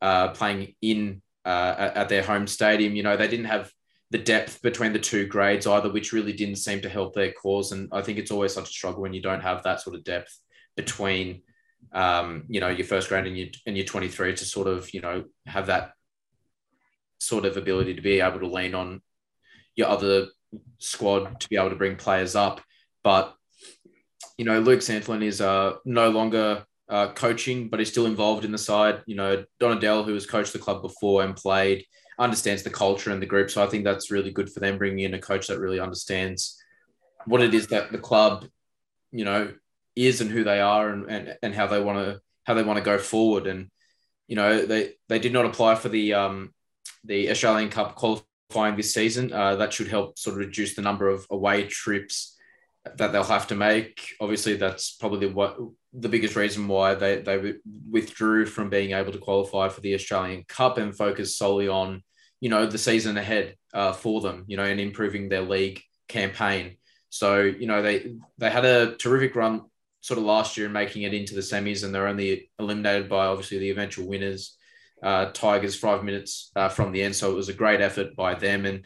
uh, 0.00 0.28
playing 0.28 0.74
in 0.82 1.22
uh, 1.44 1.92
at 1.94 2.08
their 2.08 2.22
home 2.22 2.46
stadium. 2.46 2.94
You 2.94 3.02
know, 3.02 3.16
they 3.16 3.28
didn't 3.28 3.46
have 3.46 3.70
the 4.10 4.18
depth 4.18 4.62
between 4.62 4.92
the 4.92 4.98
two 4.98 5.26
grades 5.26 5.66
either, 5.66 5.90
which 5.90 6.12
really 6.12 6.32
didn't 6.32 6.56
seem 6.56 6.80
to 6.82 6.88
help 6.88 7.14
their 7.14 7.32
cause. 7.32 7.72
And 7.72 7.88
I 7.92 8.02
think 8.02 8.18
it's 8.18 8.30
always 8.30 8.54
such 8.54 8.68
a 8.68 8.72
struggle 8.72 9.02
when 9.02 9.14
you 9.14 9.22
don't 9.22 9.42
have 9.42 9.62
that 9.62 9.80
sort 9.80 9.96
of 9.96 10.04
depth 10.04 10.38
between, 10.76 11.42
um, 11.92 12.44
you 12.48 12.60
know, 12.60 12.68
your 12.68 12.86
first 12.86 13.08
grade 13.08 13.26
and 13.26 13.36
your, 13.36 13.48
and 13.66 13.76
your 13.76 13.86
23 13.86 14.34
to 14.34 14.44
sort 14.44 14.68
of, 14.68 14.92
you 14.92 15.00
know, 15.00 15.24
have 15.46 15.66
that 15.66 15.92
sort 17.18 17.44
of 17.44 17.56
ability 17.56 17.94
to 17.94 18.02
be 18.02 18.20
able 18.20 18.40
to 18.40 18.46
lean 18.46 18.74
on 18.74 19.00
your 19.76 19.88
other 19.88 20.26
squad 20.78 21.40
to 21.40 21.48
be 21.48 21.56
able 21.56 21.70
to 21.70 21.76
bring 21.76 21.96
players 21.96 22.36
up. 22.36 22.60
But 23.02 23.34
you 24.36 24.44
know, 24.44 24.60
Luke 24.60 24.80
Santlin 24.80 25.22
is 25.22 25.40
uh, 25.40 25.74
no 25.84 26.10
longer 26.10 26.64
uh, 26.88 27.12
coaching, 27.12 27.68
but 27.68 27.78
he's 27.78 27.90
still 27.90 28.06
involved 28.06 28.44
in 28.44 28.52
the 28.52 28.58
side. 28.58 29.02
You 29.06 29.16
know, 29.16 29.44
Donadell, 29.60 30.04
who 30.04 30.14
has 30.14 30.26
coached 30.26 30.52
the 30.52 30.58
club 30.58 30.82
before 30.82 31.22
and 31.22 31.36
played, 31.36 31.84
understands 32.18 32.62
the 32.62 32.70
culture 32.70 33.10
and 33.10 33.22
the 33.22 33.26
group. 33.26 33.50
So 33.50 33.62
I 33.62 33.66
think 33.66 33.84
that's 33.84 34.10
really 34.10 34.30
good 34.30 34.50
for 34.50 34.60
them 34.60 34.78
bringing 34.78 35.00
in 35.04 35.14
a 35.14 35.20
coach 35.20 35.46
that 35.46 35.58
really 35.58 35.80
understands 35.80 36.60
what 37.26 37.42
it 37.42 37.54
is 37.54 37.68
that 37.68 37.92
the 37.92 37.98
club, 37.98 38.46
you 39.12 39.24
know, 39.24 39.52
is 39.96 40.20
and 40.20 40.30
who 40.30 40.44
they 40.44 40.60
are 40.60 40.90
and, 40.90 41.08
and, 41.08 41.36
and 41.42 41.54
how 41.54 41.66
they 41.66 41.80
want 41.80 41.98
to 41.98 42.20
how 42.44 42.54
they 42.54 42.62
want 42.62 42.78
to 42.78 42.84
go 42.84 42.98
forward. 42.98 43.46
And 43.46 43.70
you 44.26 44.36
know, 44.36 44.66
they 44.66 44.94
they 45.08 45.18
did 45.18 45.32
not 45.32 45.46
apply 45.46 45.76
for 45.76 45.88
the 45.88 46.14
um 46.14 46.52
the 47.04 47.30
Australian 47.30 47.70
Cup 47.70 47.94
qualifying 47.94 48.76
this 48.76 48.92
season. 48.92 49.32
Uh, 49.32 49.56
that 49.56 49.72
should 49.72 49.88
help 49.88 50.18
sort 50.18 50.34
of 50.34 50.38
reduce 50.38 50.74
the 50.74 50.82
number 50.82 51.08
of 51.08 51.26
away 51.30 51.66
trips 51.66 52.33
that 52.96 53.12
they'll 53.12 53.24
have 53.24 53.46
to 53.48 53.54
make. 53.54 54.14
Obviously, 54.20 54.56
that's 54.56 54.92
probably 54.92 55.26
what 55.26 55.58
the 55.92 56.08
biggest 56.08 56.36
reason 56.36 56.68
why 56.68 56.94
they, 56.94 57.20
they 57.20 57.54
withdrew 57.90 58.46
from 58.46 58.68
being 58.68 58.92
able 58.92 59.12
to 59.12 59.18
qualify 59.18 59.68
for 59.68 59.80
the 59.80 59.94
Australian 59.94 60.44
Cup 60.48 60.78
and 60.78 60.96
focus 60.96 61.36
solely 61.36 61.68
on, 61.68 62.02
you 62.40 62.50
know, 62.50 62.66
the 62.66 62.78
season 62.78 63.16
ahead 63.16 63.56
uh, 63.72 63.92
for 63.92 64.20
them, 64.20 64.44
you 64.46 64.56
know, 64.56 64.64
and 64.64 64.80
improving 64.80 65.28
their 65.28 65.42
league 65.42 65.80
campaign. 66.08 66.76
So, 67.08 67.42
you 67.42 67.66
know, 67.66 67.80
they 67.80 68.16
they 68.38 68.50
had 68.50 68.64
a 68.64 68.96
terrific 68.96 69.34
run 69.36 69.62
sort 70.00 70.18
of 70.18 70.24
last 70.24 70.56
year 70.56 70.66
in 70.66 70.72
making 70.72 71.02
it 71.02 71.14
into 71.14 71.34
the 71.34 71.40
semis, 71.40 71.84
and 71.84 71.94
they're 71.94 72.08
only 72.08 72.50
eliminated 72.58 73.08
by 73.08 73.26
obviously 73.26 73.58
the 73.58 73.70
eventual 73.70 74.06
winners, 74.06 74.56
uh, 75.02 75.26
Tigers, 75.32 75.76
five 75.76 76.04
minutes 76.04 76.50
uh, 76.56 76.68
from 76.68 76.92
the 76.92 77.02
end. 77.02 77.16
So 77.16 77.30
it 77.30 77.36
was 77.36 77.48
a 77.48 77.54
great 77.54 77.80
effort 77.80 78.14
by 78.14 78.34
them. 78.34 78.66
And, 78.66 78.84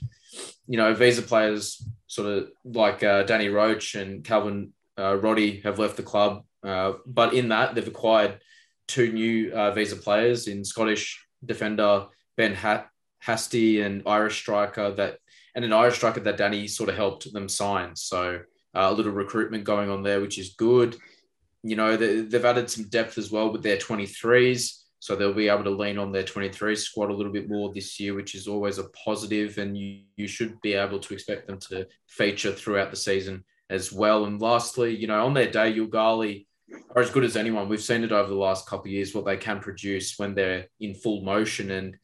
you 0.69 0.77
know, 0.77 0.95
visa 0.95 1.23
players 1.23 1.85
sort 2.09 2.29
of 2.29 2.49
like 2.65 3.03
uh, 3.05 3.23
Danny 3.23 3.49
Roach 3.49 3.95
and 3.95 4.25
Calvin 4.25 4.73
uh, 4.99 5.17
Roddy 5.17 5.61
have 5.61 5.79
left 5.79 5.97
the 5.97 6.03
club 6.03 6.43
uh, 6.63 6.95
but 7.07 7.35
in 7.35 7.49
that, 7.49 7.75
they've 7.75 7.87
acquired 7.87 8.41
two 8.87 9.13
new 9.13 9.53
uh, 9.53 9.71
visa 9.73 9.97
players 9.97 10.49
in 10.49 10.65
Scottish 10.65 11.25
defender 11.45 12.07
Ben 12.37 12.57
Hastie 13.21 13.81
and 13.81 14.03
Irish 14.07 14.39
striker 14.39 14.91
that, 14.93 15.19
and 15.55 15.65
an 15.65 15.73
Irish 15.73 15.97
striker 15.97 16.21
that 16.21 16.37
Danny 16.37 16.69
sort 16.69 16.89
of 16.89 16.97
helped 16.97 17.33
them 17.33 17.49
sign. 17.49 17.95
So 17.97 18.41
uh, 18.75 18.89
a 18.91 18.93
little 18.93 19.13
recruitment 19.13 19.65
going 19.65 19.91
on 19.91 20.03
there, 20.03 20.21
which 20.21 20.39
is 20.39 20.55
good. 20.55 20.97
You 21.63 21.77
know, 21.77 21.97
they, 21.97 22.21
they've 22.21 22.45
added 22.45 22.71
some 22.71 22.89
depth 22.89 23.19
as 23.19 23.31
well 23.31 23.53
with 23.53 23.63
their 23.63 23.77
23s. 23.77 24.78
So 25.01 25.15
they'll 25.15 25.33
be 25.33 25.49
able 25.49 25.65
to 25.65 25.71
lean 25.71 25.99
on 25.99 26.11
their 26.11 26.25
23 26.25 26.75
squad 26.75 27.11
a 27.11 27.15
little 27.15 27.33
bit 27.33 27.49
more 27.49 27.73
this 27.73 28.01
year, 28.01 28.15
which 28.15 28.35
is 28.35 28.49
always 28.49 28.79
a 28.79 28.89
positive, 29.05 29.59
And 29.59 29.77
you, 29.79 30.03
you 30.17 30.27
should 30.27 30.61
be 30.61 30.75
able 30.75 30.99
to 30.99 31.15
expect 31.15 31.47
them 31.47 31.59
to 31.69 31.87
feature 32.07 32.53
throughout 32.53 32.91
the 32.91 32.97
season 32.97 33.45
as 33.71 33.93
well. 33.93 34.25
And 34.25 34.41
lastly, 34.41 34.97
you 34.97 35.07
know, 35.07 35.25
on 35.25 35.35
their 35.35 35.51
day, 35.51 35.73
Yoogali 35.73 36.47
are 36.95 37.03
as 37.03 37.11
good 37.11 37.25
as 37.25 37.37
anyone. 37.37 37.69
We've 37.69 37.83
seen 37.83 38.05
it 38.05 38.13
over 38.13 38.29
the 38.29 38.35
last 38.35 38.67
couple 38.67 38.87
of 38.87 38.93
years 38.93 39.15
what 39.15 39.25
they 39.25 39.37
can 39.37 39.61
produce 39.61 40.19
when 40.19 40.35
they're 40.35 40.67
in 40.81 40.95
full 40.95 41.23
motion. 41.23 41.71
And 41.71 41.97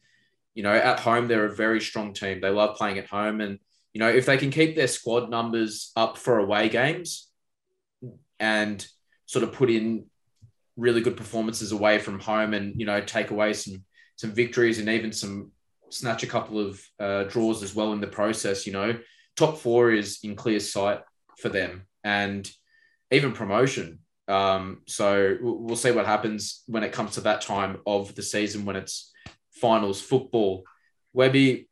you 0.53 0.63
know, 0.63 0.73
at 0.73 1.01
home 1.01 1.27
they're 1.27 1.45
a 1.45 1.55
very 1.55 1.81
strong 1.81 2.13
team. 2.13 2.39
They 2.39 2.49
love 2.49 2.77
playing 2.77 2.97
at 2.97 3.07
home, 3.07 3.41
and 3.41 3.59
you 3.93 3.99
know, 3.99 4.09
if 4.09 4.25
they 4.25 4.37
can 4.37 4.51
keep 4.51 4.75
their 4.75 4.87
squad 4.87 5.29
numbers 5.29 5.91
up 5.95 6.17
for 6.17 6.39
away 6.39 6.69
games 6.69 7.29
and 8.39 8.85
sort 9.25 9.43
of 9.43 9.53
put 9.53 9.69
in 9.69 10.05
really 10.77 11.01
good 11.01 11.17
performances 11.17 11.71
away 11.71 11.99
from 11.99 12.19
home, 12.19 12.53
and 12.53 12.79
you 12.79 12.85
know, 12.85 13.01
take 13.01 13.31
away 13.31 13.53
some 13.53 13.83
some 14.15 14.31
victories 14.31 14.79
and 14.79 14.89
even 14.89 15.11
some 15.11 15.51
snatch 15.89 16.23
a 16.23 16.27
couple 16.27 16.59
of 16.59 16.81
uh, 16.99 17.23
draws 17.23 17.63
as 17.63 17.75
well 17.75 17.93
in 17.93 18.01
the 18.01 18.07
process. 18.07 18.65
You 18.65 18.73
know, 18.73 18.97
top 19.35 19.57
four 19.57 19.91
is 19.91 20.19
in 20.23 20.35
clear 20.35 20.59
sight 20.59 21.01
for 21.37 21.49
them, 21.49 21.85
and 22.03 22.49
even 23.11 23.33
promotion 23.33 23.99
um, 24.27 24.81
so 24.87 25.37
we'll 25.39 25.75
see 25.75 25.91
what 25.91 26.05
happens 26.05 26.63
when 26.67 26.83
it 26.83 26.91
comes 26.91 27.11
to 27.11 27.21
that 27.21 27.41
time 27.41 27.77
of 27.85 28.15
the 28.15 28.23
season 28.23 28.65
when 28.65 28.75
it's 28.75 29.11
finals 29.51 30.01
football. 30.01 30.63
Webby, 31.13 31.69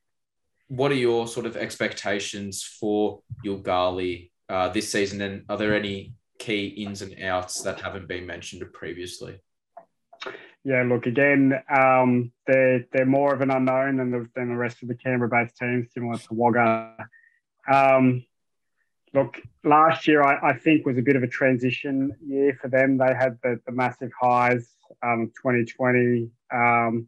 what 0.68 0.92
are 0.92 0.96
your 0.96 1.28
sort 1.28 1.46
of 1.46 1.58
expectations 1.58 2.64
for 2.64 3.22
Yoogali 3.46 4.32
uh, 4.50 4.70
this 4.70 4.92
season? 4.92 5.22
And 5.22 5.46
are 5.50 5.58
there 5.58 5.76
any 5.76 6.14
key 6.44 6.68
ins 6.68 7.02
and 7.02 7.22
outs 7.24 7.62
that 7.62 7.80
haven't 7.82 8.08
been 8.08 8.26
mentioned 8.26 8.64
previously? 8.74 9.40
Yeah, 10.64 10.84
look 10.84 11.06
again. 11.06 11.54
Um, 11.74 12.32
they're 12.48 12.86
they're 12.92 13.06
more 13.06 13.34
of 13.34 13.42
an 13.42 13.52
unknown 13.52 13.98
than 13.98 14.12
the 14.12 14.30
than 14.36 14.50
the 14.50 14.56
rest 14.56 14.82
of 14.82 14.88
the 14.88 14.96
Canberra-based 14.96 15.58
teams, 15.58 15.88
similar 15.94 16.18
to 16.18 16.34
Wagga. 16.34 16.96
Um, 17.72 18.26
Look, 19.14 19.40
last 19.64 20.08
year 20.08 20.24
I, 20.24 20.50
I, 20.50 20.58
think 20.58 20.88
was 20.88 20.98
a 20.98 21.04
bit 21.04 21.16
of 21.16 21.22
a 21.22 21.28
transition 21.28 22.16
year 22.26 22.58
for 22.60 22.68
them. 22.68 22.98
They 22.98 23.14
had 23.14 23.38
the, 23.44 23.60
the 23.68 23.72
massive 23.72 24.10
highs, 24.20 24.68
um, 25.04 25.32
2020, 25.40 26.32
um, 26.52 27.08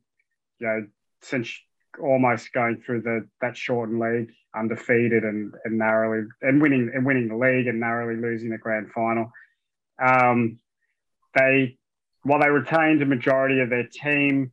you 0.60 0.68
know, 0.68 0.88
since 1.24 1.52
almost 2.00 2.54
going 2.54 2.78
through 2.86 3.02
the 3.02 3.28
that 3.42 3.58
shortened 3.58 4.00
league 4.00 4.32
undefeated 4.58 5.24
and, 5.24 5.54
and 5.66 5.78
narrowly 5.78 6.28
and 6.42 6.62
winning 6.62 6.92
and 6.94 7.06
winning 7.06 7.28
the 7.28 7.36
league 7.36 7.68
and 7.68 7.80
narrowly 7.80 8.20
losing 8.20 8.50
the 8.50 8.58
grand 8.58 8.92
final. 8.92 9.32
Um, 10.04 10.60
they 11.36 11.78
while 12.24 12.40
they 12.40 12.50
retained 12.50 13.02
a 13.02 13.06
majority 13.06 13.60
of 13.60 13.70
their 13.70 13.88
team 13.88 14.52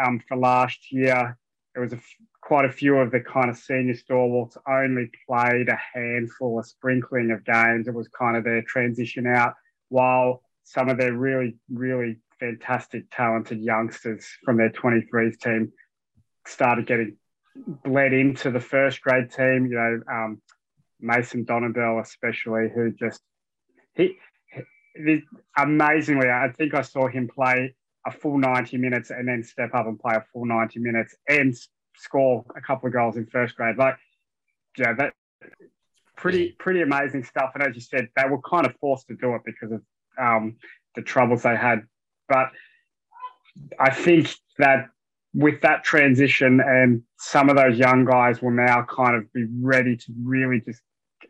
um, 0.00 0.20
for 0.28 0.36
last 0.36 0.92
year, 0.92 1.38
there 1.74 1.82
was 1.82 1.92
a 1.92 2.00
quite 2.42 2.64
a 2.64 2.72
few 2.72 2.96
of 2.96 3.10
the 3.10 3.20
kind 3.20 3.50
of 3.50 3.56
senior 3.56 3.94
stalwarts 3.94 4.56
only 4.68 5.10
played 5.26 5.68
a 5.68 5.78
handful, 5.94 6.60
a 6.60 6.64
sprinkling 6.64 7.32
of 7.32 7.44
games. 7.44 7.88
It 7.88 7.94
was 7.94 8.08
kind 8.08 8.36
of 8.36 8.44
their 8.44 8.62
transition 8.62 9.26
out, 9.26 9.54
while 9.88 10.42
some 10.62 10.88
of 10.88 10.96
their 10.96 11.12
really, 11.12 11.56
really 11.68 12.18
fantastic, 12.38 13.04
talented 13.10 13.58
youngsters 13.60 14.26
from 14.44 14.58
their 14.58 14.70
23s 14.70 15.40
team 15.40 15.72
started 16.46 16.86
getting 16.86 17.16
bled 17.84 18.12
into 18.12 18.50
the 18.50 18.60
first 18.60 19.00
grade 19.00 19.30
team. 19.30 19.66
You 19.66 19.76
know, 19.76 20.00
um, 20.10 20.42
Mason 21.00 21.44
Donadell, 21.44 22.00
especially, 22.00 22.68
who 22.74 22.92
just 22.92 23.20
he, 23.94 24.16
he 24.94 25.22
amazingly, 25.56 26.28
I 26.28 26.50
think 26.56 26.74
I 26.74 26.82
saw 26.82 27.08
him 27.08 27.28
play 27.28 27.74
a 28.06 28.10
full 28.10 28.38
90 28.38 28.76
minutes 28.76 29.10
and 29.10 29.26
then 29.26 29.42
step 29.42 29.74
up 29.74 29.86
and 29.86 29.98
play 29.98 30.14
a 30.14 30.24
full 30.32 30.46
90 30.46 30.78
minutes 30.78 31.14
and 31.28 31.54
score 31.96 32.44
a 32.56 32.60
couple 32.60 32.86
of 32.86 32.92
goals 32.92 33.16
in 33.16 33.26
first 33.26 33.56
grade. 33.56 33.76
Like, 33.76 33.96
yeah, 34.78 34.92
that 34.94 35.14
pretty 36.16 36.52
pretty 36.58 36.82
amazing 36.82 37.24
stuff. 37.24 37.52
And 37.54 37.62
as 37.62 37.74
you 37.74 37.80
said, 37.80 38.08
they 38.16 38.28
were 38.28 38.40
kind 38.40 38.66
of 38.66 38.74
forced 38.80 39.08
to 39.08 39.16
do 39.16 39.34
it 39.34 39.42
because 39.44 39.72
of 39.72 39.82
um, 40.18 40.56
the 40.94 41.02
troubles 41.02 41.42
they 41.42 41.56
had. 41.56 41.82
But 42.28 42.50
I 43.78 43.90
think 43.90 44.34
that 44.58 44.88
with 45.36 45.60
that 45.60 45.84
transition 45.84 46.60
and 46.64 47.02
some 47.18 47.50
of 47.50 47.56
those 47.56 47.78
young 47.78 48.06
guys 48.06 48.40
will 48.40 48.52
now 48.52 48.86
kind 48.88 49.14
of 49.14 49.30
be 49.34 49.44
ready 49.60 49.94
to 49.94 50.12
really 50.24 50.62
just 50.64 50.80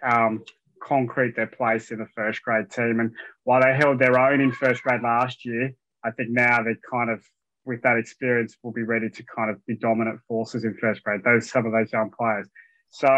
um, 0.08 0.44
concrete 0.80 1.34
their 1.34 1.48
place 1.48 1.90
in 1.90 1.98
the 1.98 2.06
first 2.14 2.40
grade 2.42 2.70
team. 2.70 3.00
And 3.00 3.10
while 3.42 3.60
they 3.60 3.74
held 3.74 3.98
their 3.98 4.16
own 4.16 4.40
in 4.40 4.52
first 4.52 4.84
grade 4.84 5.02
last 5.02 5.44
year, 5.44 5.72
I 6.04 6.12
think 6.12 6.30
now 6.30 6.62
they're 6.62 6.78
kind 6.88 7.10
of 7.10 7.20
with 7.64 7.82
that 7.82 7.96
experience 7.96 8.56
will 8.62 8.70
be 8.70 8.84
ready 8.84 9.10
to 9.10 9.24
kind 9.24 9.50
of 9.50 9.64
be 9.66 9.74
dominant 9.74 10.20
forces 10.28 10.62
in 10.62 10.76
first 10.80 11.02
grade. 11.02 11.22
Those 11.24 11.50
some 11.50 11.66
of 11.66 11.72
those 11.72 11.92
young 11.92 12.12
players. 12.16 12.46
So 12.90 13.08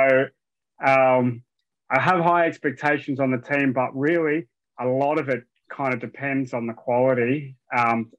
um, 0.87 1.43
I 1.91 2.01
have 2.01 2.21
high 2.21 2.47
expectations 2.47 3.21
on 3.21 3.31
the 3.31 3.47
team, 3.47 3.75
but 3.75 3.95
really 3.95 4.49
a 4.81 4.87
lot 4.87 5.19
of 5.19 5.29
it 5.29 5.43
kind 5.71 5.93
of 5.93 6.01
depends 6.01 6.55
on 6.55 6.67
the 6.67 6.73
quality 6.73 7.57
um, 7.77 8.11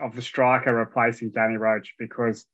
of 0.00 0.14
the 0.14 0.22
striker 0.22 0.74
replacing 0.74 1.30
Danny 1.30 1.56
Roach 1.56 1.94
because 1.98 2.46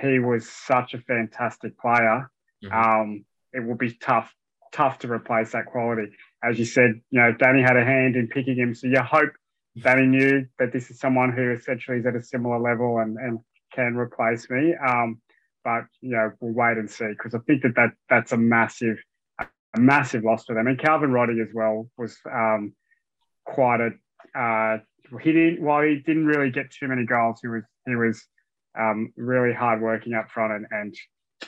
he 0.00 0.18
was 0.18 0.48
such 0.48 0.94
a 0.94 0.98
fantastic 0.98 1.78
player. 1.78 2.30
Mm-hmm. 2.64 2.72
Um, 2.72 3.24
it 3.52 3.64
will 3.64 3.76
be 3.76 3.92
tough, 3.92 4.32
tough 4.72 4.98
to 5.00 5.10
replace 5.10 5.52
that 5.52 5.66
quality. 5.66 6.10
As 6.42 6.58
you 6.58 6.64
said, 6.64 7.00
you 7.10 7.20
know, 7.20 7.32
Danny 7.32 7.62
had 7.62 7.76
a 7.76 7.84
hand 7.84 8.16
in 8.16 8.28
picking 8.28 8.56
him, 8.56 8.74
so 8.74 8.86
you 8.86 9.00
hope 9.00 9.30
Danny 9.82 10.06
knew 10.06 10.46
that 10.58 10.72
this 10.72 10.90
is 10.90 10.98
someone 10.98 11.32
who 11.32 11.52
essentially 11.52 11.98
is 11.98 12.06
at 12.06 12.16
a 12.16 12.22
similar 12.22 12.58
level 12.58 12.98
and, 12.98 13.16
and 13.16 13.38
can 13.72 13.96
replace 13.96 14.48
me. 14.50 14.74
Um, 14.74 15.20
but 15.64 15.84
you 16.00 16.10
know, 16.10 16.32
we'll 16.40 16.52
wait 16.52 16.78
and 16.78 16.90
see 16.90 17.08
because 17.08 17.34
I 17.34 17.38
think 17.46 17.62
that, 17.62 17.74
that 17.76 17.90
that's 18.08 18.32
a 18.32 18.36
massive, 18.36 18.98
a 19.38 19.80
massive 19.80 20.24
loss 20.24 20.44
for 20.44 20.54
them. 20.54 20.66
And 20.66 20.78
Calvin 20.78 21.12
Roddy 21.12 21.40
as 21.40 21.48
well 21.52 21.90
was 21.96 22.16
um, 22.30 22.72
quite 23.44 23.80
a. 23.80 23.90
Uh, 24.38 24.78
he 25.22 25.32
didn't. 25.32 25.62
While 25.62 25.82
he 25.82 25.96
didn't 25.96 26.26
really 26.26 26.50
get 26.50 26.70
too 26.70 26.88
many 26.88 27.04
goals, 27.04 27.40
he 27.40 27.48
was 27.48 27.64
he 27.86 27.94
was 27.94 28.24
um, 28.78 29.12
really 29.16 29.54
hard 29.54 29.80
working 29.80 30.14
up 30.14 30.30
front 30.30 30.52
and, 30.52 30.66
and 30.70 30.94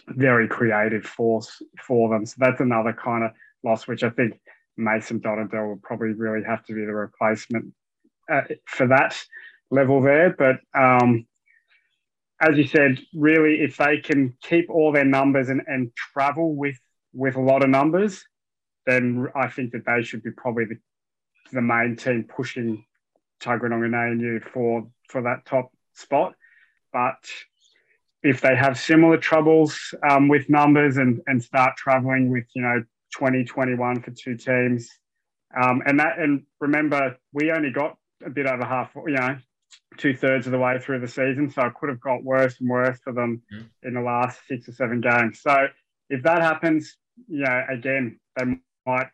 very 0.09 0.49
creative 0.49 1.05
force 1.05 1.63
for 1.87 2.09
them. 2.09 2.27
So 2.27 2.37
that's 2.39 2.61
another 2.61 2.93
kind 2.93 3.25
of 3.25 3.33
loss, 3.63 3.87
which 3.87 4.03
I 4.03 4.11
think 4.11 4.41
Mason 4.77 5.21
Donadell 5.21 5.69
will 5.69 5.81
probably 5.83 6.13
really 6.13 6.45
have 6.45 6.65
to 6.67 6.75
be 6.75 6.85
the 6.85 6.95
replacement 6.95 7.73
uh, 8.31 8.43
for 8.67 8.87
that 8.89 9.17
level 9.71 10.01
there. 10.01 10.35
But 10.37 10.57
um, 10.75 11.27
as 12.41 12.57
you 12.57 12.67
said, 12.67 12.99
really, 13.15 13.61
if 13.61 13.77
they 13.77 13.99
can 13.99 14.37
keep 14.43 14.71
all 14.71 14.93
their 14.93 15.05
numbers 15.05 15.49
and, 15.49 15.63
and 15.67 15.93
travel 15.95 16.55
with 16.55 16.79
with 17.13 17.35
a 17.35 17.41
lot 17.41 17.63
of 17.63 17.69
numbers, 17.69 18.25
then 18.87 19.27
I 19.35 19.49
think 19.49 19.73
that 19.73 19.85
they 19.85 20.03
should 20.03 20.23
be 20.23 20.31
probably 20.31 20.65
the 20.65 20.79
the 21.53 21.63
main 21.63 21.97
team 21.97 22.25
pushing 22.25 22.85
Tuggeranong 23.41 23.85
and 23.85 23.95
ANU 23.95 24.41
for 24.41 24.87
for 25.09 25.23
that 25.23 25.45
top 25.47 25.73
spot. 25.95 26.35
But 26.93 27.25
if 28.23 28.41
they 28.41 28.55
have 28.55 28.79
similar 28.79 29.17
troubles 29.17 29.95
um, 30.09 30.29
with 30.29 30.51
numbers 30.51 30.97
and, 30.99 31.21
and 31.27 31.43
start 31.43 31.77
traveling 31.77 32.31
with, 32.31 32.45
you 32.55 32.63
know, 32.63 32.83
2021 33.13 34.03
for 34.03 34.11
two 34.11 34.37
teams. 34.37 34.89
Um, 35.61 35.83
and 35.87 35.99
that, 35.99 36.19
and 36.19 36.45
remember, 36.61 37.17
we 37.33 37.51
only 37.51 37.71
got 37.71 37.97
a 38.25 38.31
bit 38.31 38.47
over 38.47 38.65
half, 38.65 38.91
you 38.95 39.15
know, 39.15 39.39
two 39.97 40.15
thirds 40.15 40.47
of 40.47 40.53
the 40.53 40.59
way 40.59 40.79
through 40.79 41.01
the 41.01 41.09
season. 41.09 41.51
So 41.51 41.67
it 41.67 41.75
could 41.75 41.89
have 41.89 42.01
got 42.01 42.23
worse 42.23 42.61
and 42.61 42.69
worse 42.69 42.99
for 43.03 43.13
them 43.13 43.43
mm. 43.53 43.67
in 43.83 43.95
the 43.95 44.01
last 44.01 44.39
six 44.47 44.69
or 44.69 44.73
seven 44.73 45.01
games. 45.01 45.41
So 45.41 45.67
if 46.09 46.23
that 46.23 46.43
happens, 46.43 46.97
you 47.27 47.45
know, 47.45 47.65
again, 47.71 48.21
they 48.37 48.45
might, 48.87 49.09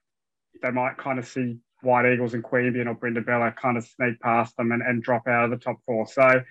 they 0.62 0.70
might 0.70 0.97
kind 0.98 1.19
of 1.19 1.27
see 1.27 1.59
White 1.87 2.13
Eagles 2.13 2.35
and 2.35 2.45
Queanbeyan 2.45 2.87
or 2.89 2.95
Brindabella 2.95 3.55
kind 3.57 3.77
of 3.77 3.87
sneak 3.87 4.21
past 4.21 4.57
them 4.57 4.73
and, 4.73 4.83
and 4.83 5.03
drop 5.03 5.27
out 5.27 5.45
of 5.45 5.51
the 5.51 5.57
top 5.57 5.77
four. 5.87 6.07
So 6.07 6.43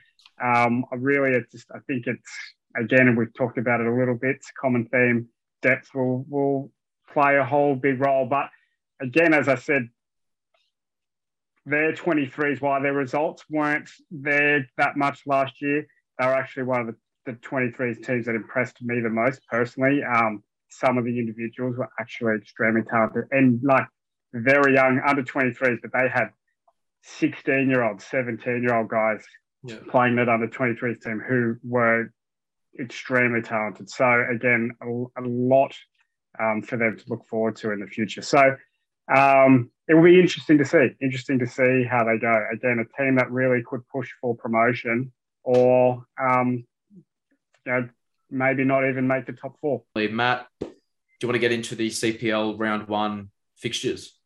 um, 0.44 0.86
I 0.92 0.96
really, 0.96 1.32
it 1.32 1.52
just, 1.52 1.68
I 1.74 1.80
think 1.88 2.08
it's, 2.08 2.32
again, 2.76 3.08
and 3.08 3.18
we've 3.18 3.34
talked 3.34 3.58
about 3.58 3.82
it 3.82 3.88
a 3.88 3.94
little 3.94 4.16
bit, 4.16 4.38
common 4.60 4.86
theme, 4.88 5.28
depth 5.62 5.90
will, 5.94 6.26
will 6.30 6.72
play 7.14 7.38
a 7.38 7.46
whole 7.46 7.76
big 7.76 8.00
role. 8.00 8.26
But 8.26 8.50
again, 9.02 9.34
as 9.34 9.48
I 9.48 9.56
said, 9.56 9.90
their 11.66 11.94
23s, 11.94 12.62
while 12.62 12.82
their 12.82 12.94
results 12.94 13.44
weren't 13.50 13.90
there 14.12 14.68
that 14.78 14.98
much 14.98 15.22
last 15.26 15.62
year, 15.62 15.86
they 16.20 16.26
were 16.26 16.34
actually 16.34 16.64
one 16.64 16.82
of 16.82 16.88
the, 16.88 16.96
the 17.26 17.38
23s 17.40 18.06
teams 18.06 18.26
that 18.26 18.36
impressed 18.36 18.82
me 18.82 19.00
the 19.00 19.10
most 19.10 19.42
personally. 19.50 20.02
Um, 20.04 20.44
some 20.70 20.98
of 20.98 21.06
the 21.06 21.18
individuals 21.18 21.78
were 21.78 21.90
actually 22.00 22.36
extremely 22.36 22.82
talented 22.84 23.26
and 23.32 23.60
like 23.64 23.88
very 24.36 24.74
young, 24.74 25.02
under 25.06 25.24
23s, 25.24 25.82
but 25.82 25.92
they 25.94 26.10
had 26.10 26.30
16 27.04 27.70
year 27.70 27.84
old, 27.84 28.02
17 28.02 28.62
year 28.62 28.76
old 28.76 28.90
guys 28.90 29.24
yeah. 29.64 29.78
playing 29.90 30.16
that 30.18 30.30
under 30.30 30.48
23s 30.48 31.02
team 31.02 31.22
who 31.26 31.56
were 31.64 32.12
extremely 32.80 33.42
talented. 33.42 33.90
So, 33.90 34.26
again, 34.30 34.72
a, 34.82 35.22
a 35.22 35.24
lot 35.26 35.76
um, 36.40 36.62
for 36.62 36.78
them 36.78 36.98
to 36.98 37.04
look 37.08 37.26
forward 37.26 37.56
to 37.58 37.72
in 37.72 37.80
the 37.80 37.88
future. 37.88 38.22
So, 38.22 38.56
um, 39.16 39.72
it 39.88 39.94
will 39.94 40.04
be 40.04 40.20
interesting 40.20 40.58
to 40.58 40.66
see. 40.66 40.90
Interesting 41.02 41.40
to 41.40 41.48
see 41.48 41.84
how 41.90 42.04
they 42.04 42.18
go. 42.18 42.34
Again, 42.52 42.84
a 42.84 43.02
team 43.02 43.16
that 43.16 43.32
really 43.32 43.64
could 43.64 43.88
push 43.88 44.10
for 44.20 44.36
promotion, 44.36 45.12
or 45.44 46.04
um, 46.20 46.66
you 47.66 47.72
know, 47.72 47.90
maybe 48.32 48.64
not 48.64 48.88
even 48.88 49.08
make 49.08 49.28
the 49.28 49.34
top 49.34 49.60
four. 49.62 49.84
Matt, 49.96 50.48
do 50.60 50.68
you 51.22 51.28
want 51.28 51.36
to 51.36 51.40
get 51.40 51.52
into 51.52 51.76
the 51.76 51.90
CPL 51.90 52.60
round 52.60 52.88
one 52.88 53.30
fixtures? 53.58 54.18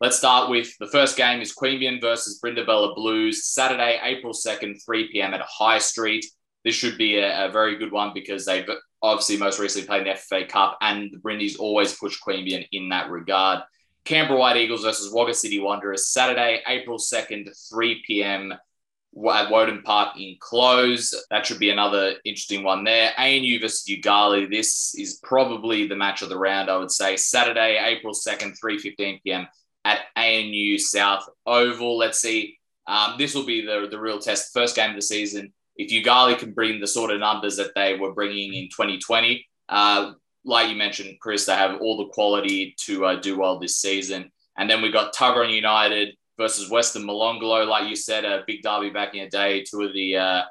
Let's 0.00 0.16
start 0.16 0.48
with 0.48 0.78
the 0.78 0.86
first 0.86 1.14
game 1.18 1.42
is 1.42 1.54
Queanbeyan 1.54 2.00
versus 2.00 2.40
Brindabella 2.42 2.94
Blues, 2.94 3.44
Saturday, 3.48 4.00
April 4.02 4.32
2nd, 4.32 4.82
3 4.82 5.12
p.m. 5.12 5.34
at 5.34 5.42
High 5.42 5.76
Street. 5.76 6.24
This 6.64 6.74
should 6.74 6.96
be 6.96 7.18
a, 7.18 7.48
a 7.48 7.50
very 7.50 7.76
good 7.76 7.92
one 7.92 8.12
because 8.14 8.46
they've 8.46 8.66
obviously 9.02 9.36
most 9.36 9.60
recently 9.60 9.86
played 9.86 10.06
in 10.06 10.14
the 10.14 10.18
FFA 10.18 10.48
Cup 10.48 10.78
and 10.80 11.10
the 11.12 11.18
Brindis 11.18 11.58
always 11.58 11.98
push 11.98 12.18
Queanbeyan 12.18 12.66
in 12.72 12.88
that 12.88 13.10
regard. 13.10 13.60
Canberra 14.06 14.38
White 14.38 14.56
Eagles 14.56 14.84
versus 14.84 15.12
Wagga 15.12 15.34
City 15.34 15.60
Wanderers, 15.60 16.08
Saturday, 16.08 16.62
April 16.66 16.96
2nd, 16.96 17.50
3 17.70 18.02
p.m. 18.06 18.52
at 18.52 19.50
Woden 19.50 19.82
Park 19.82 20.18
in 20.18 20.36
close. 20.40 21.12
That 21.28 21.44
should 21.44 21.58
be 21.58 21.68
another 21.68 22.14
interesting 22.24 22.64
one 22.64 22.84
there. 22.84 23.12
ANU 23.18 23.60
versus 23.60 23.84
Yoogali. 23.86 24.50
This 24.50 24.94
is 24.94 25.20
probably 25.22 25.86
the 25.86 25.94
match 25.94 26.22
of 26.22 26.30
the 26.30 26.38
round, 26.38 26.70
I 26.70 26.78
would 26.78 26.90
say. 26.90 27.18
Saturday, 27.18 27.78
April 27.78 28.14
2nd, 28.14 28.54
3.15 28.64 29.22
p.m 29.22 29.46
at 29.84 30.00
ANU 30.16 30.78
South 30.78 31.28
Oval. 31.46 31.98
Let's 31.98 32.20
see. 32.20 32.58
Um, 32.86 33.14
this 33.18 33.34
will 33.34 33.44
be 33.44 33.64
the, 33.64 33.88
the 33.90 34.00
real 34.00 34.18
test. 34.18 34.52
First 34.52 34.76
game 34.76 34.90
of 34.90 34.96
the 34.96 35.02
season. 35.02 35.52
If 35.76 35.90
Yoogali 35.90 36.38
can 36.38 36.52
bring 36.52 36.80
the 36.80 36.86
sort 36.86 37.10
of 37.10 37.20
numbers 37.20 37.56
that 37.56 37.74
they 37.74 37.96
were 37.96 38.12
bringing 38.12 38.52
in 38.52 38.64
2020, 38.64 39.46
uh, 39.68 40.12
like 40.44 40.68
you 40.68 40.76
mentioned, 40.76 41.18
Chris, 41.20 41.46
they 41.46 41.54
have 41.54 41.80
all 41.80 41.96
the 41.98 42.12
quality 42.12 42.74
to 42.80 43.06
uh, 43.06 43.20
do 43.20 43.38
well 43.38 43.58
this 43.58 43.76
season. 43.76 44.30
And 44.58 44.68
then 44.68 44.82
we've 44.82 44.92
got 44.92 45.14
Tuggeranong 45.14 45.54
United 45.54 46.16
versus 46.36 46.70
Western 46.70 47.02
Molonglo. 47.02 47.66
Like 47.66 47.88
you 47.88 47.96
said, 47.96 48.24
a 48.24 48.42
big 48.46 48.62
derby 48.62 48.90
back 48.90 49.14
in 49.14 49.24
the 49.24 49.30
day. 49.30 49.62
Two 49.62 49.82
of 49.82 49.92
the 49.92 50.16
uh, 50.16 50.42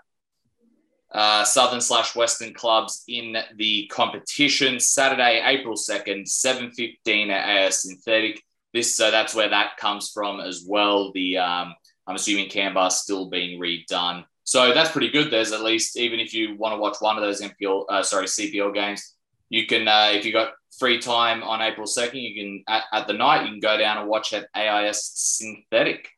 uh, 1.11 1.43
Southern 1.43 1.81
slash 1.81 2.15
Western 2.15 2.53
clubs 2.53 3.03
in 3.07 3.35
the 3.57 3.87
competition. 3.87 4.79
Saturday, 4.79 5.41
April 5.45 5.75
2nd, 5.75 6.23
7.15 6.23 7.29
at 7.29 7.49
AIS 7.49 7.83
Synthetic 7.83 8.41
this 8.73 8.95
so 8.95 9.11
that's 9.11 9.33
where 9.33 9.49
that 9.49 9.77
comes 9.77 10.11
from 10.11 10.39
as 10.39 10.65
well. 10.67 11.11
The 11.13 11.37
um, 11.37 11.73
I'm 12.07 12.15
assuming 12.15 12.49
Canberra 12.49 12.91
still 12.91 13.29
being 13.29 13.59
redone. 13.59 14.25
So 14.43 14.73
that's 14.73 14.91
pretty 14.91 15.09
good. 15.09 15.31
There's 15.31 15.51
at 15.51 15.61
least 15.61 15.97
even 15.97 16.19
if 16.19 16.33
you 16.33 16.55
want 16.57 16.73
to 16.73 16.79
watch 16.79 16.97
one 16.99 17.17
of 17.17 17.23
those 17.23 17.41
NPL, 17.41 17.85
uh, 17.87 18.01
sorry 18.01 18.25
CPL 18.25 18.73
games, 18.73 19.15
you 19.49 19.67
can 19.67 19.87
uh, 19.87 20.09
if 20.11 20.25
you 20.25 20.33
got 20.33 20.53
free 20.79 20.99
time 20.99 21.43
on 21.43 21.61
April 21.61 21.85
second, 21.85 22.19
you 22.19 22.33
can 22.33 22.63
at, 22.67 22.83
at, 22.93 23.07
the 23.07 23.13
night 23.13 23.43
you 23.43 23.51
can 23.51 23.59
go 23.59 23.77
down 23.77 23.97
and 23.97 24.09
watch 24.09 24.33
at 24.33 24.47
AIS 24.55 25.11
Synthetic. 25.13 26.09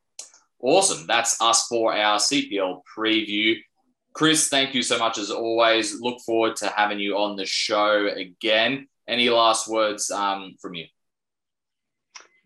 Awesome. 0.60 1.08
That's 1.08 1.42
us 1.42 1.68
for 1.68 1.94
our 1.94 2.20
CPL 2.20 2.82
preview. 2.98 3.56
Chris, 4.14 4.50
thank 4.50 4.76
you 4.76 4.84
so 4.84 5.00
much 5.00 5.18
as 5.18 5.32
always. 5.32 6.00
Look 6.00 6.20
forward 6.22 6.56
to 6.58 6.68
having 6.68 7.00
you 7.00 7.18
on 7.18 7.36
the 7.36 7.46
show 7.46 8.08
again. 8.08 8.88
Any 9.08 9.30
last 9.30 9.68
words 9.68 10.12
um, 10.12 10.56
from 10.62 10.76
you? 10.76 10.86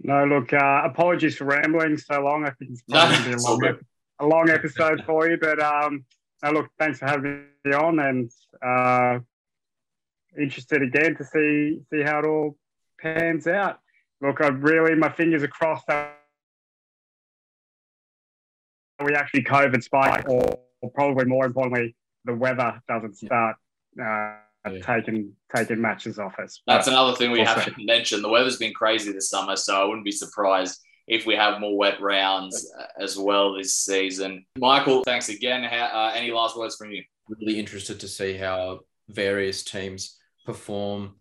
No, 0.02 0.26
look, 0.26 0.54
uh, 0.54 0.82
apologies 0.84 1.38
for 1.38 1.46
rambling 1.46 1.98
so 1.98 2.22
long. 2.22 2.46
I 2.46 2.52
think 2.52 2.72
it's 2.72 2.84
probably 2.84 3.18
to 3.18 3.24
be 3.24 3.34
a 3.34 3.38
long, 3.38 3.78
a 4.20 4.26
long 4.26 4.50
episode 4.50 5.04
for 5.06 5.30
you. 5.30 5.38
But 5.38 5.60
um, 5.62 6.06
no, 6.44 6.52
look, 6.52 6.70
thanks 6.78 7.00
for 7.00 7.08
having 7.08 7.46
me 7.64 7.74
on 7.74 8.00
and 8.00 8.32
uh, 8.62 9.20
interested 10.38 10.82
again 10.82 11.16
to 11.16 11.24
see 11.24 11.80
see 11.92 12.02
how 12.02 12.20
it 12.20 12.26
all 12.26 12.58
pans 13.00 13.48
out. 13.48 13.80
Look, 14.22 14.42
I 14.42 14.48
really, 14.48 14.96
my 14.96 15.10
fingers 15.10 15.44
are 15.44 15.48
crossed 15.48 15.88
that 15.88 16.20
we 19.04 19.14
actually 19.14 19.44
COVID 19.44 19.84
spike, 19.84 20.28
or, 20.30 20.60
or 20.82 20.92
probably 20.92 21.26
more 21.26 21.46
importantly, 21.46 21.96
the 22.26 22.34
weather 22.34 22.82
doesn't 22.88 23.18
start 23.18 23.56
uh, 24.02 24.36
yeah. 24.74 24.80
taken 24.82 25.34
taken 25.56 25.82
matches 25.82 26.20
off 26.20 26.38
us. 26.40 26.62
That's 26.68 26.88
another 26.88 27.16
thing 27.16 27.32
we 27.32 27.42
also. 27.42 27.60
haven't 27.60 27.86
mentioned. 27.86 28.24
The 28.24 28.30
weather's 28.30 28.58
been 28.58 28.74
crazy 28.74 29.12
this 29.12 29.30
summer, 29.30 29.56
so 29.56 29.82
I 29.82 29.86
wouldn't 29.86 30.06
be 30.06 30.12
surprised 30.12 30.80
if 31.08 31.26
we 31.26 31.36
have 31.36 31.60
more 31.60 31.78
wet 31.78 32.02
rounds 32.02 32.72
uh, 32.80 32.86
as 33.00 33.18
well 33.18 33.54
this 33.54 33.76
season. 33.76 34.46
Michael, 34.58 35.04
thanks 35.04 35.30
again. 35.30 35.64
uh, 35.64 36.12
any 36.16 36.32
last 36.32 36.58
words 36.58 36.76
from 36.76 36.92
you? 36.92 37.04
Really 37.28 37.60
interested 37.60 38.00
to 38.00 38.08
see 38.08 38.38
how 38.38 38.80
various 39.08 39.64
teams 39.64 40.18
perform 40.46 41.16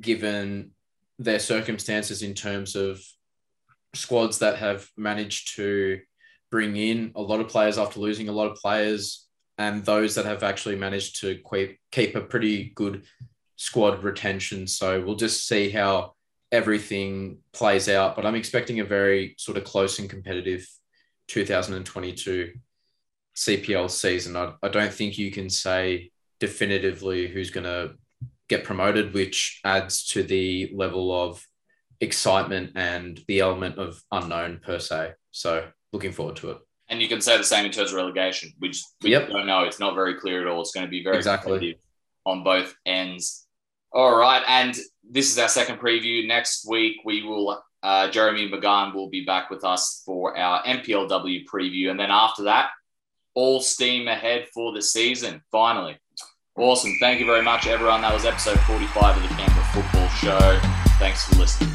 given 0.00 0.70
their 1.18 1.38
circumstances 1.38 2.22
in 2.22 2.34
terms 2.34 2.74
of 2.74 3.00
squads 3.94 4.38
that 4.40 4.58
have 4.58 4.88
managed 4.96 5.54
to 5.56 6.00
bring 6.50 6.76
in 6.76 7.12
a 7.14 7.22
lot 7.22 7.40
of 7.40 7.48
players 7.48 7.78
after 7.78 8.00
losing 8.00 8.28
a 8.28 8.32
lot 8.32 8.50
of 8.50 8.56
players 8.56 9.23
and 9.58 9.84
those 9.84 10.14
that 10.14 10.24
have 10.24 10.42
actually 10.42 10.76
managed 10.76 11.20
to 11.20 11.40
keep 11.90 12.14
a 12.14 12.20
pretty 12.20 12.72
good 12.74 13.04
squad 13.56 14.02
retention. 14.02 14.66
So 14.66 15.00
we'll 15.00 15.14
just 15.14 15.46
see 15.46 15.70
how 15.70 16.14
everything 16.50 17.38
plays 17.52 17.88
out. 17.88 18.16
But 18.16 18.26
I'm 18.26 18.34
expecting 18.34 18.80
a 18.80 18.84
very 18.84 19.34
sort 19.38 19.56
of 19.56 19.64
close 19.64 19.98
and 19.98 20.10
competitive 20.10 20.66
2022 21.28 22.52
CPL 23.36 23.90
season. 23.90 24.36
I, 24.36 24.52
I 24.62 24.68
don't 24.68 24.92
think 24.92 25.18
you 25.18 25.30
can 25.30 25.50
say 25.50 26.10
definitively 26.40 27.28
who's 27.28 27.50
going 27.50 27.64
to 27.64 27.94
get 28.48 28.64
promoted, 28.64 29.14
which 29.14 29.60
adds 29.64 30.04
to 30.06 30.22
the 30.22 30.70
level 30.74 31.12
of 31.12 31.46
excitement 32.00 32.72
and 32.74 33.20
the 33.28 33.40
element 33.40 33.78
of 33.78 34.02
unknown 34.12 34.60
per 34.62 34.78
se. 34.78 35.14
So 35.30 35.68
looking 35.92 36.12
forward 36.12 36.36
to 36.36 36.50
it. 36.50 36.58
And 36.94 37.02
you 37.02 37.08
can 37.08 37.20
say 37.20 37.36
the 37.36 37.42
same 37.42 37.66
in 37.66 37.72
terms 37.72 37.90
of 37.90 37.96
relegation, 37.96 38.52
which 38.60 38.80
we 39.02 39.10
yep. 39.10 39.28
don't 39.28 39.48
know. 39.48 39.64
It's 39.64 39.80
not 39.80 39.96
very 39.96 40.14
clear 40.14 40.40
at 40.42 40.46
all. 40.46 40.60
It's 40.60 40.70
going 40.70 40.86
to 40.86 40.90
be 40.90 41.02
very 41.02 41.16
exactly 41.16 41.76
on 42.24 42.44
both 42.44 42.72
ends. 42.86 43.48
All 43.92 44.16
right, 44.16 44.44
and 44.46 44.76
this 45.02 45.32
is 45.32 45.38
our 45.40 45.48
second 45.48 45.80
preview. 45.80 46.24
Next 46.24 46.68
week 46.68 46.98
we 47.04 47.24
will 47.24 47.60
uh, 47.82 48.08
Jeremy 48.10 48.48
McGann 48.48 48.94
will 48.94 49.10
be 49.10 49.24
back 49.24 49.50
with 49.50 49.64
us 49.64 50.04
for 50.06 50.38
our 50.38 50.62
NPLW 50.62 51.46
preview, 51.52 51.90
and 51.90 51.98
then 51.98 52.12
after 52.12 52.44
that, 52.44 52.70
all 53.34 53.60
steam 53.60 54.06
ahead 54.06 54.46
for 54.54 54.72
the 54.72 54.80
season. 54.80 55.42
Finally, 55.50 55.98
awesome! 56.56 56.92
Thank 57.00 57.18
you 57.18 57.26
very 57.26 57.42
much, 57.42 57.66
everyone. 57.66 58.02
That 58.02 58.14
was 58.14 58.24
episode 58.24 58.60
forty-five 58.60 59.16
of 59.16 59.22
the 59.22 59.34
Canberra 59.34 59.66
Football 59.72 60.08
Show. 60.10 60.60
Thanks 61.00 61.24
for 61.24 61.34
listening. 61.40 61.73